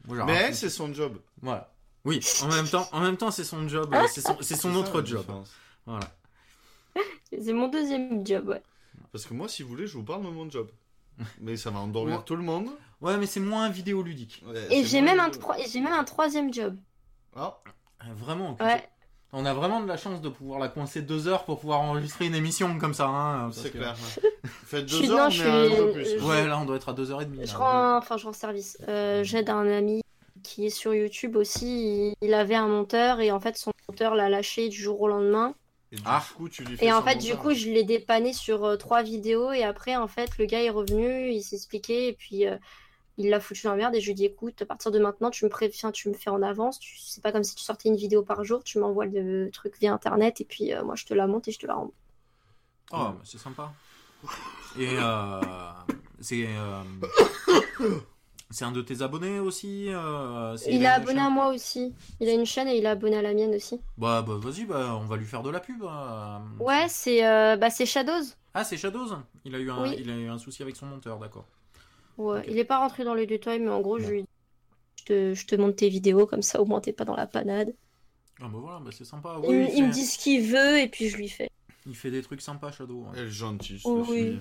j'ai 0.09 0.15
Mais 0.15 0.33
raconté. 0.33 0.53
c'est 0.53 0.69
son 0.69 0.93
job. 0.93 1.17
Voilà. 1.41 1.73
Oui, 2.03 2.19
en 2.43 2.47
même 2.49 2.67
temps, 2.67 2.89
en 2.91 2.99
même 2.99 3.15
temps, 3.15 3.31
c'est 3.31 3.45
son 3.45 3.65
job, 3.69 3.93
euh, 3.93 4.05
c'est 4.11 4.19
son, 4.19 4.35
c'est 4.41 4.57
son 4.57 4.73
ça, 4.73 4.79
autre 4.79 5.05
job. 5.05 5.19
différence. 5.21 5.53
Voilà. 5.85 6.11
C'est 7.41 7.53
mon 7.53 7.69
deuxième 7.69 8.27
job, 8.27 8.49
ouais. 8.49 8.61
Parce 9.13 9.25
que 9.25 9.33
moi, 9.33 9.47
si 9.47 9.63
vous 9.63 9.69
voulez, 9.69 9.87
je 9.87 9.93
vous 9.93 10.03
parle 10.03 10.23
de 10.23 10.29
mon 10.29 10.49
job. 10.49 10.69
Mais 11.39 11.55
ça 11.55 11.69
va 11.71 11.79
endormir 11.79 12.17
Ouais. 12.17 12.23
tout 12.25 12.35
le 12.35 12.43
monde. 12.43 12.67
Ouais, 12.99 13.17
mais 13.17 13.25
c'est 13.27 13.39
moins 13.39 13.69
vidéoludique. 13.69 14.43
Ouais, 14.45 14.67
Et 14.75 14.83
j'ai 14.83 14.99
même, 14.99 15.19
un 15.21 15.31
j'ai 15.65 15.79
même 15.79 15.93
un 15.93 16.03
troisième 16.03 16.53
job. 16.53 16.75
Ah, 17.33 17.57
Euh, 18.09 18.13
Vraiment. 18.15 18.57
Ouais. 18.59 18.87
On 19.33 19.45
a 19.45 19.53
vraiment 19.53 19.79
de 19.79 19.87
la 19.87 19.95
chance 19.95 20.19
de 20.19 20.27
pouvoir 20.27 20.59
la 20.59 20.67
coincer 20.67 21.01
deux 21.01 21.27
heures 21.29 21.45
pour 21.45 21.59
pouvoir 21.61 21.79
enregistrer 21.79 22.25
une 22.25 22.35
émission 22.35 22.77
comme 22.77 22.93
ça. 22.93 23.07
Hein, 23.07 23.49
c'est 23.53 23.71
que- 23.71 23.77
clair. 23.77 23.95
Faites 24.65 24.85
deux 24.85 25.09
heures, 25.11 25.17
non, 25.19 25.25
on 25.27 25.29
je 25.29 25.43
est 25.45 25.49
à 25.49 25.53
un 25.63 25.69
peu 25.85 25.91
plus. 25.93 26.05
je- 26.19 26.25
Ouais, 26.25 26.45
là, 26.47 26.59
on 26.59 26.65
doit 26.65 26.75
être 26.75 26.89
à 26.89 26.93
deux 26.93 27.11
heures 27.11 27.21
et 27.21 27.25
demie. 27.25 27.45
Je 27.45 27.53
là. 27.53 27.57
rends, 27.59 27.97
enfin, 27.97 28.17
je 28.17 28.25
rends 28.25 28.33
service. 28.33 28.77
Euh, 28.89 29.23
J'aide 29.23 29.49
un 29.49 29.65
ami 29.71 30.01
qui 30.43 30.65
est 30.65 30.69
sur 30.69 30.93
YouTube 30.93 31.37
aussi. 31.37 32.09
Il, 32.11 32.13
il 32.27 32.33
avait 32.33 32.55
un 32.55 32.67
monteur 32.67 33.21
et 33.21 33.31
en 33.31 33.39
fait, 33.39 33.55
son 33.57 33.71
monteur 33.87 34.15
l'a 34.15 34.27
lâché 34.27 34.67
du 34.67 34.75
jour 34.81 34.99
au 35.01 35.07
lendemain. 35.07 35.53
Et 35.93 35.95
du 35.97 36.01
Ah. 36.05 36.21
coup, 36.35 36.49
tu 36.49 36.63
lui 36.65 36.75
fais 36.75 36.85
Et 36.87 36.91
en 36.93 37.01
fait, 37.01 37.15
du 37.17 37.35
coup, 37.35 37.53
je 37.53 37.67
l'ai 37.69 37.83
dépanné 37.83 38.33
sur 38.33 38.65
euh, 38.65 38.75
trois 38.75 39.01
vidéos 39.01 39.51
et 39.53 39.63
après, 39.63 39.95
en 39.95 40.07
fait, 40.07 40.37
le 40.39 40.45
gars 40.45 40.61
est 40.61 40.69
revenu, 40.69 41.29
il 41.31 41.41
s'est 41.41 41.55
expliqué 41.57 42.07
et 42.09 42.13
puis 42.13 42.47
euh, 42.47 42.57
il 43.17 43.29
l'a 43.29 43.39
foutu 43.39 43.63
dans 43.63 43.71
la 43.71 43.77
merde 43.77 43.95
et 43.95 43.99
je 44.01 44.05
lui 44.05 44.11
ai 44.11 44.15
dit, 44.15 44.25
écoute, 44.25 44.61
à 44.61 44.65
partir 44.65 44.91
de 44.91 44.99
maintenant, 44.99 45.29
tu 45.29 45.45
me 45.45 45.49
préviens, 45.49 45.91
tu 45.91 46.09
me 46.09 46.13
fais 46.13 46.29
en 46.29 46.41
avance. 46.41 46.79
Tu... 46.79 46.97
C'est 46.99 47.21
pas 47.21 47.31
comme 47.31 47.43
si 47.43 47.55
tu 47.55 47.63
sortais 47.63 47.89
une 47.89 47.95
vidéo 47.97 48.23
par 48.23 48.43
jour, 48.43 48.63
tu 48.63 48.79
m'envoies 48.79 49.05
le 49.05 49.49
truc 49.51 49.77
via 49.79 49.93
internet 49.93 50.41
et 50.41 50.45
puis 50.45 50.73
euh, 50.73 50.83
moi, 50.83 50.95
je 50.95 51.05
te 51.05 51.13
la 51.13 51.27
monte 51.27 51.47
et 51.47 51.51
je 51.51 51.59
te 51.59 51.67
la 51.67 51.75
rends. 51.75 51.91
Oh, 52.93 53.09
c'est 53.23 53.37
sympa. 53.37 53.71
Et 54.77 54.87
euh, 54.99 55.41
c'est 56.19 56.45
euh, 56.47 56.81
c'est 58.49 58.65
un 58.65 58.71
de 58.71 58.81
tes 58.81 59.01
abonnés 59.01 59.39
aussi. 59.39 59.87
euh, 59.89 60.57
Il 60.67 60.83
est 60.83 60.87
abonné 60.87 61.19
chaîne 61.19 61.25
à 61.25 61.29
moi 61.29 61.47
aussi. 61.49 61.93
Il 62.19 62.27
a 62.27 62.33
une 62.33 62.45
chaîne 62.45 62.67
et 62.67 62.77
il 62.77 62.83
est 62.85 62.89
abonné 62.89 63.17
à 63.17 63.21
la 63.21 63.33
mienne 63.33 63.55
aussi. 63.55 63.79
Bah, 63.97 64.21
bah 64.21 64.35
vas-y, 64.37 64.65
bah, 64.65 64.95
on 64.99 65.05
va 65.05 65.15
lui 65.17 65.25
faire 65.25 65.41
de 65.41 65.49
la 65.49 65.59
pub. 65.61 65.81
euh. 65.83 66.37
Ouais, 66.59 66.85
c'est 66.89 67.25
euh, 67.25 67.55
bah, 67.55 67.69
c'est 67.69 67.85
Shadows. 67.85 68.25
Ah, 68.53 68.63
c'est 68.65 68.77
Shadows. 68.77 69.07
Il 69.45 69.55
a 69.55 69.59
eu 69.59 69.71
un, 69.71 69.81
Oui. 69.83 69.95
il 69.97 70.09
a 70.09 70.15
eu 70.15 70.27
un 70.27 70.37
souci 70.37 70.61
avec 70.61 70.75
son 70.75 70.85
monteur, 70.85 71.17
d'accord. 71.17 71.45
Ouais, 72.29 72.43
il 72.47 72.57
est 72.57 72.63
pas 72.65 72.77
rentré 72.79 73.03
dans 73.03 73.13
les 73.13 73.25
détails, 73.25 73.59
mais 73.59 73.69
en 73.69 73.81
gros, 73.81 73.99
je 73.99 74.07
lui 74.09 74.25
je 74.99 75.05
te, 75.05 75.33
je 75.33 75.45
te 75.47 75.55
monte 75.55 75.75
tes 75.77 75.89
vidéos, 75.89 76.25
comme 76.27 76.41
ça 76.43 76.61
au 76.61 76.65
moins 76.65 76.79
t'es 76.81 76.93
pas 76.93 77.05
dans 77.05 77.15
la 77.15 77.25
panade. 77.27 77.73
Ah 78.39 78.47
bah 78.47 78.57
voilà, 78.61 78.79
bah 78.79 78.91
c'est 78.91 79.05
sympa. 79.05 79.37
il, 79.43 79.49
Oui, 79.49 79.67
il 79.71 79.77
il, 79.79 79.87
me 79.87 79.91
dit 79.91 80.05
ce 80.05 80.17
qu'il 80.17 80.41
veut 80.43 80.79
et 80.79 80.87
puis 80.87 81.09
je 81.09 81.17
lui 81.17 81.27
fais. 81.29 81.49
il 81.85 81.95
fait 81.95 82.11
des 82.11 82.21
trucs 82.21 82.41
sympas, 82.41 82.71
Shadow. 82.71 83.01
ouais. 83.03 83.09
Elle 83.17 83.25
est 83.25 83.29
gentille, 83.29 83.81
Oh, 83.85 84.03
oui. 84.09 84.37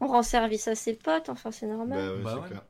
On 0.00 0.06
rend 0.08 0.22
service 0.22 0.68
à 0.68 0.74
ses 0.74 0.94
potes, 0.94 1.28
enfin 1.28 1.50
c'est 1.50 1.66
Bah 1.66 1.74
normal. 1.74 2.16
ouais, 2.16 2.22
Bah 2.22 2.38
ouais. 2.40 2.48
clair. 2.48 2.62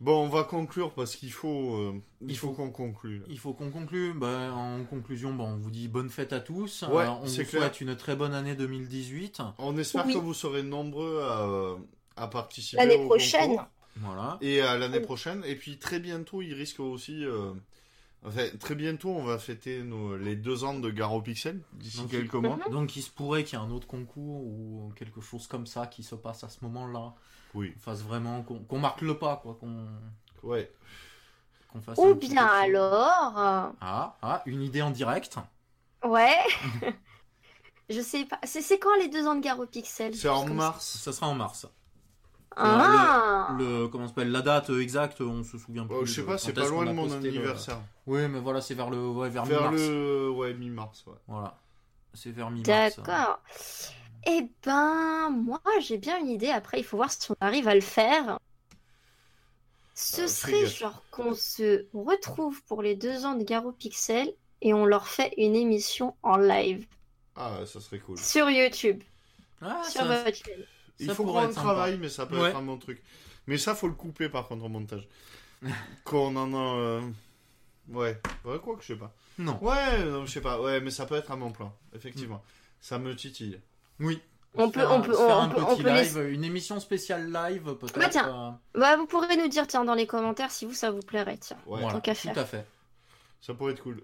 Bon, 0.00 0.24
on 0.24 0.28
va 0.28 0.44
conclure 0.44 0.92
parce 0.94 1.14
qu'il 1.14 1.30
faut, 1.32 1.74
euh, 1.76 2.02
il 2.22 2.30
Il 2.30 2.36
faut 2.38 2.48
faut- 2.48 2.54
qu'on 2.54 2.70
conclue. 2.70 3.22
Il 3.28 3.38
faut 3.38 3.52
qu'on 3.52 3.70
conclue. 3.70 4.14
Bah, 4.14 4.50
en 4.54 4.82
conclusion, 4.84 5.34
bah, 5.34 5.44
on 5.46 5.56
vous 5.56 5.70
dit 5.70 5.88
bonne 5.88 6.08
fête 6.08 6.32
à 6.32 6.40
tous. 6.40 6.82
Ouais, 6.90 7.04
Euh, 7.04 7.10
on 7.10 7.26
vous 7.26 7.34
clair. 7.34 7.46
souhaite 7.48 7.80
une 7.82 7.94
très 7.96 8.16
bonne 8.16 8.32
année 8.32 8.54
2018. 8.56 9.42
On 9.58 9.76
espère 9.76 10.06
Oui. 10.06 10.14
que 10.14 10.18
vous 10.18 10.32
serez 10.32 10.62
nombreux 10.62 11.20
à, 11.22 11.76
à 12.16 12.26
participer 12.28 12.76
L'année 12.82 12.96
au 13.02 13.06
prochaine. 13.06 13.50
concours. 13.50 13.66
Voilà. 13.96 14.38
Et 14.40 14.60
à 14.60 14.78
l'année 14.78 14.98
Oui. 14.98 15.04
prochaine. 15.04 15.42
Et 15.44 15.56
puis 15.56 15.78
très 15.78 15.98
bientôt, 16.00 16.42
il 16.42 16.54
risque 16.54 16.80
aussi. 16.80 17.24
euh, 17.24 17.52
Enfin, 18.22 18.48
très 18.58 18.74
bientôt, 18.74 19.08
on 19.08 19.22
va 19.24 19.38
fêter 19.38 19.82
nos... 19.82 20.14
les 20.14 20.36
deux 20.36 20.62
ans 20.64 20.74
de 20.78 20.90
Garo 20.90 21.22
Pixel 21.22 21.62
d'ici 21.72 21.98
Donc, 22.02 22.10
quelques 22.10 22.34
Mhm. 22.34 22.42
mois. 22.42 22.58
Donc 22.70 22.94
il 22.94 23.00
se 23.02 23.08
pourrait 23.10 23.44
qu'il 23.44 23.58
y 23.58 23.62
ait 23.62 23.64
un 23.64 23.70
autre 23.70 23.86
concours 23.86 24.42
ou 24.42 24.92
quelque 24.94 25.22
chose 25.22 25.46
comme 25.46 25.66
ça 25.66 25.86
qui 25.86 26.02
se 26.02 26.14
passe 26.14 26.44
à 26.44 26.50
ce 26.50 26.58
moment-là. 26.64 27.14
Oui. 27.54 27.72
Qu'on 27.72 27.80
fasse 27.80 28.02
vraiment, 28.02 28.42
qu'on 28.42 28.78
marque 28.78 29.00
le 29.00 29.16
pas, 29.16 29.36
quoi. 29.36 29.54
Qu'on 29.58 29.86
Ouais. 30.42 30.70
qu'on 31.72 31.80
fasse 31.80 31.96
Ou 31.98 32.14
bien 32.14 32.44
alors. 32.44 33.38
euh, 33.38 33.70
Ah, 33.80 34.18
ah, 34.20 34.42
une 34.44 34.60
idée 34.62 34.82
en 34.82 34.90
direct. 34.90 35.36
Ouais. 36.04 36.36
je 37.88 38.00
sais 38.02 38.24
pas. 38.26 38.38
C'est 38.44 38.60
c'est 38.62 38.78
quand 38.78 38.94
les 38.96 39.08
deux 39.08 39.26
ans 39.26 39.34
de 39.34 39.40
Garo 39.40 39.64
Pixel 39.66 40.14
C'est 40.14 40.28
en 40.28 40.46
mars. 40.46 40.98
Ça 41.02 41.12
sera 41.14 41.26
en 41.28 41.34
mars. 41.34 41.66
Ah 42.56 43.54
Le, 43.58 43.86
comment 43.88 44.04
ça 44.04 44.08
s'appelle 44.14 44.30
La 44.32 44.42
date 44.42 44.70
exacte, 44.70 45.20
on 45.20 45.42
se 45.44 45.56
souvient 45.58 45.86
plus. 45.86 45.96
Oh, 45.96 46.04
je 46.04 46.12
sais 46.12 46.22
pas, 46.24 46.36
c'est 46.38 46.52
pas 46.52 46.68
loin 46.68 46.84
de 46.84 46.92
mon 46.92 47.06
le- 47.06 47.14
anniversaire. 47.14 47.80
Oui, 48.06 48.26
mais 48.28 48.40
voilà, 48.40 48.60
c'est 48.60 48.74
vers 48.74 48.90
le, 48.90 49.08
ouais, 49.08 49.28
vers, 49.30 49.44
Vers 49.44 49.70
mi-mars. 49.70 49.82
le. 49.88 50.30
Ouais, 50.30 50.54
mi-mars, 50.54 51.04
ouais. 51.06 51.14
Voilà, 51.28 51.58
c'est 52.14 52.30
vers 52.32 52.50
mi-mars. 52.50 52.96
D'accord. 52.96 53.40
Eh 54.26 54.50
ben, 54.64 55.30
moi, 55.30 55.60
j'ai 55.80 55.96
bien 55.96 56.18
une 56.18 56.28
idée. 56.28 56.50
Après, 56.50 56.78
il 56.78 56.84
faut 56.84 56.96
voir 56.96 57.10
si 57.10 57.30
on 57.30 57.36
arrive 57.40 57.68
à 57.68 57.74
le 57.74 57.80
faire. 57.80 58.38
Ce 59.94 60.22
Euh, 60.22 60.26
serait 60.28 60.66
genre 60.66 61.02
qu'on 61.10 61.34
se 61.34 61.86
retrouve 61.94 62.62
pour 62.64 62.82
les 62.82 62.96
deux 62.96 63.24
ans 63.26 63.34
de 63.34 63.44
Garo 63.44 63.72
Pixel 63.72 64.32
et 64.62 64.72
on 64.74 64.84
leur 64.86 65.06
fait 65.08 65.32
une 65.36 65.54
émission 65.54 66.14
en 66.22 66.36
live 66.36 66.86
Ah, 67.36 67.52
ça 67.66 67.80
serait 67.80 67.98
cool. 67.98 68.18
sur 68.18 68.50
YouTube, 68.50 69.02
Ah, 69.62 69.82
sur 69.84 70.00
ça- 70.02 70.22
votre 70.24 70.36
chaîne. 70.36 70.64
Il 71.00 71.06
Ça 71.06 71.14
faut 71.14 71.24
être 71.38 71.52
sympa. 71.52 71.60
travaille, 71.62 71.98
mais 71.98 72.08
ça 72.08 72.26
peut 72.26 72.40
Ouais. 72.40 72.50
être 72.50 72.56
un 72.56 72.62
bon 72.62 72.76
truc. 72.78 73.02
Mais 73.46 73.58
ça, 73.58 73.74
faut 73.74 73.88
le 73.88 73.94
couper 73.94 74.28
par 74.28 74.46
contre 74.46 74.64
au 74.64 74.68
montage. 74.68 75.08
Qu'on 76.04 76.36
en 76.36 76.54
a. 76.54 76.78
euh, 76.78 77.00
Ouais. 77.88 78.20
Ouais, 78.44 78.58
quoi 78.60 78.76
que 78.76 78.82
je 78.82 78.88
sais 78.88 78.96
pas. 78.98 79.12
Non. 79.38 79.58
Ouais, 79.62 80.04
non, 80.04 80.24
je 80.26 80.30
sais 80.30 80.40
pas. 80.40 80.60
Ouais, 80.60 80.80
mais 80.80 80.90
ça 80.90 81.06
peut 81.06 81.16
être 81.16 81.32
un 81.32 81.36
bon 81.36 81.50
plan. 81.50 81.74
Effectivement. 81.94 82.42
Ça 82.80 82.98
me 82.98 83.14
titille. 83.16 83.58
Oui. 83.98 84.20
On 84.54 84.70
peut- 84.70 84.80
faire 84.80 84.90
on 84.90 84.94
un- 84.96 85.00
peut- 85.00 85.12
se 85.12 85.18
faire 85.18 85.36
on 85.36 85.40
un 85.42 85.48
peut- 85.48 85.62
on 85.62 85.74
petit 85.76 85.82
peut 85.82 85.92
live, 85.92 86.28
une 86.32 86.44
émission 86.44 86.78
spéciale 86.80 87.32
live 87.32 87.74
peut-être. 87.76 87.98
Bah, 87.98 88.08
tiens. 88.08 88.56
euh, 88.74 88.78
Bah, 88.80 88.96
vous 88.96 89.06
pourrez 89.06 89.36
nous 89.36 89.48
dire, 89.48 89.66
tiens, 89.66 89.84
dans 89.84 89.94
les 89.94 90.06
commentaires 90.06 90.50
si 90.50 90.66
vous, 90.66 90.74
ça 90.74 90.90
vous 90.90 91.00
plairait, 91.00 91.38
tiens. 91.38 91.56
Ouais, 91.66 91.80
voilà, 91.80 91.92
tant 91.94 92.00
qu'à 92.00 92.14
tout 92.14 92.20
faire. 92.22 92.38
à 92.38 92.44
fait. 92.44 92.66
ça 93.40 93.54
pourrait 93.54 93.72
être 93.72 93.82
cool. 93.82 94.02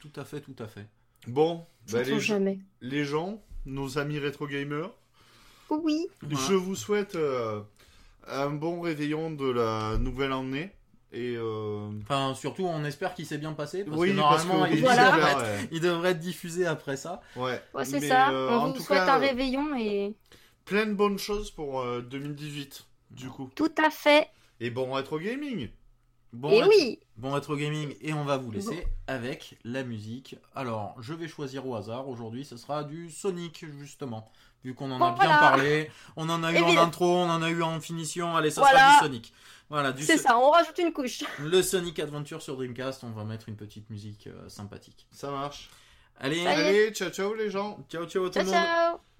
Tout 0.00 0.10
à 0.16 0.24
fait, 0.24 0.40
tout 0.40 0.56
à 0.58 0.66
fait. 0.66 0.86
Bon, 1.28 1.64
bah, 1.92 2.02
les, 2.02 2.18
jamais. 2.20 2.58
les 2.80 3.04
gens, 3.04 3.40
nos 3.66 3.98
amis 3.98 4.18
rétro 4.18 4.46
gamers, 4.46 4.90
Oui. 5.70 6.06
Voilà. 6.22 6.46
je 6.48 6.54
vous 6.54 6.76
souhaite 6.76 7.14
euh, 7.16 7.60
un 8.28 8.50
bon 8.50 8.80
réveillon 8.80 9.30
de 9.30 9.48
la 9.50 9.96
nouvelle 9.98 10.32
année. 10.32 10.72
Et 11.12 11.36
euh, 11.36 11.88
Enfin, 12.02 12.34
surtout, 12.34 12.64
on 12.66 12.84
espère 12.84 13.14
qu'il 13.14 13.26
s'est 13.26 13.38
bien 13.38 13.52
passé. 13.52 13.84
Parce 13.84 13.96
oui, 13.98 14.10
que 14.12 14.16
parce 14.20 14.44
normalement, 14.44 14.68
que- 14.68 14.74
il, 14.74 14.80
Voilà. 14.80 15.12
devrait 15.12 15.30
être, 15.30 15.38
ouais. 15.40 15.68
il 15.72 15.80
devrait 15.80 16.10
être 16.10 16.18
diffusé 16.20 16.66
après 16.66 16.96
ça. 16.96 17.20
Ouais. 17.36 17.62
Ouais, 17.74 17.84
c'est 17.84 18.00
ça. 18.00 18.30
euh, 18.30 18.50
On 18.50 18.66
vous 18.68 18.72
tout 18.78 18.82
souhaite 18.82 19.04
cas, 19.06 19.14
un 19.14 19.18
réveillon 19.18 19.74
et 19.76 20.14
plein 20.64 20.86
de 20.86 20.94
bonnes 20.94 21.18
choses 21.18 21.50
pour 21.50 21.80
euh, 21.80 22.00
2018, 22.02 22.84
du 23.12 23.28
coup. 23.28 23.48
tout 23.54 23.72
à 23.82 23.88
fait. 23.90 24.28
Et 24.60 24.70
bon 24.70 24.92
rétro 24.92 25.18
gaming. 25.18 25.68
Bon, 26.32 26.50
et 26.50 26.60
rétro- 26.60 26.68
oui. 26.68 26.98
bon 27.16 27.30
rétro 27.32 27.56
gaming, 27.56 27.94
et 28.02 28.12
on 28.12 28.24
va 28.24 28.36
vous 28.36 28.50
laisser 28.50 28.86
avec 29.06 29.56
la 29.64 29.84
musique. 29.84 30.36
Alors, 30.54 30.94
je 31.00 31.14
vais 31.14 31.28
choisir 31.28 31.66
au 31.66 31.76
hasard. 31.76 32.08
Aujourd'hui, 32.08 32.44
ce 32.44 32.56
sera 32.56 32.84
du 32.84 33.10
Sonic, 33.10 33.64
justement. 33.78 34.30
Vu 34.64 34.74
qu'on 34.74 34.90
en 34.90 34.96
a 35.00 35.12
bien 35.12 35.24
Voilà. 35.26 35.38
parlé. 35.38 35.90
On 36.16 36.28
en 36.28 36.42
a 36.42 36.52
eu 36.52 36.58
en 36.60 36.76
intro, 36.76 37.06
on 37.06 37.30
en 37.30 37.42
a 37.42 37.50
eu 37.50 37.62
en 37.62 37.80
finition. 37.80 38.36
Allez, 38.36 38.50
ça 38.50 38.60
Voilà. 38.62 38.78
sera 38.78 38.92
du 38.92 39.04
Sonic. 39.04 39.32
Voilà, 39.68 39.92
du 39.92 40.02
C'est 40.04 40.16
So- 40.16 40.24
ça, 40.28 40.38
on 40.38 40.50
rajoute 40.50 40.78
une 40.78 40.92
couche. 40.92 41.22
le 41.40 41.62
Sonic 41.62 41.98
Adventure 41.98 42.42
sur 42.42 42.56
Dreamcast. 42.56 43.04
On 43.04 43.10
va 43.10 43.24
mettre 43.24 43.48
une 43.48 43.56
petite 43.56 43.90
musique 43.90 44.26
euh, 44.28 44.48
sympathique. 44.48 45.06
Ça 45.12 45.30
marche. 45.30 45.70
Allez. 46.18 46.46
Allez, 46.46 46.90
ciao 46.92 47.10
ciao 47.10 47.34
les 47.34 47.50
gens. 47.50 47.78
ciao 47.88 48.06
ciao 48.06 48.26
tout 48.28 48.32
Ciao, 48.34 48.44
le 48.44 48.50
monde. 48.50 48.54
ciao. 48.64 49.15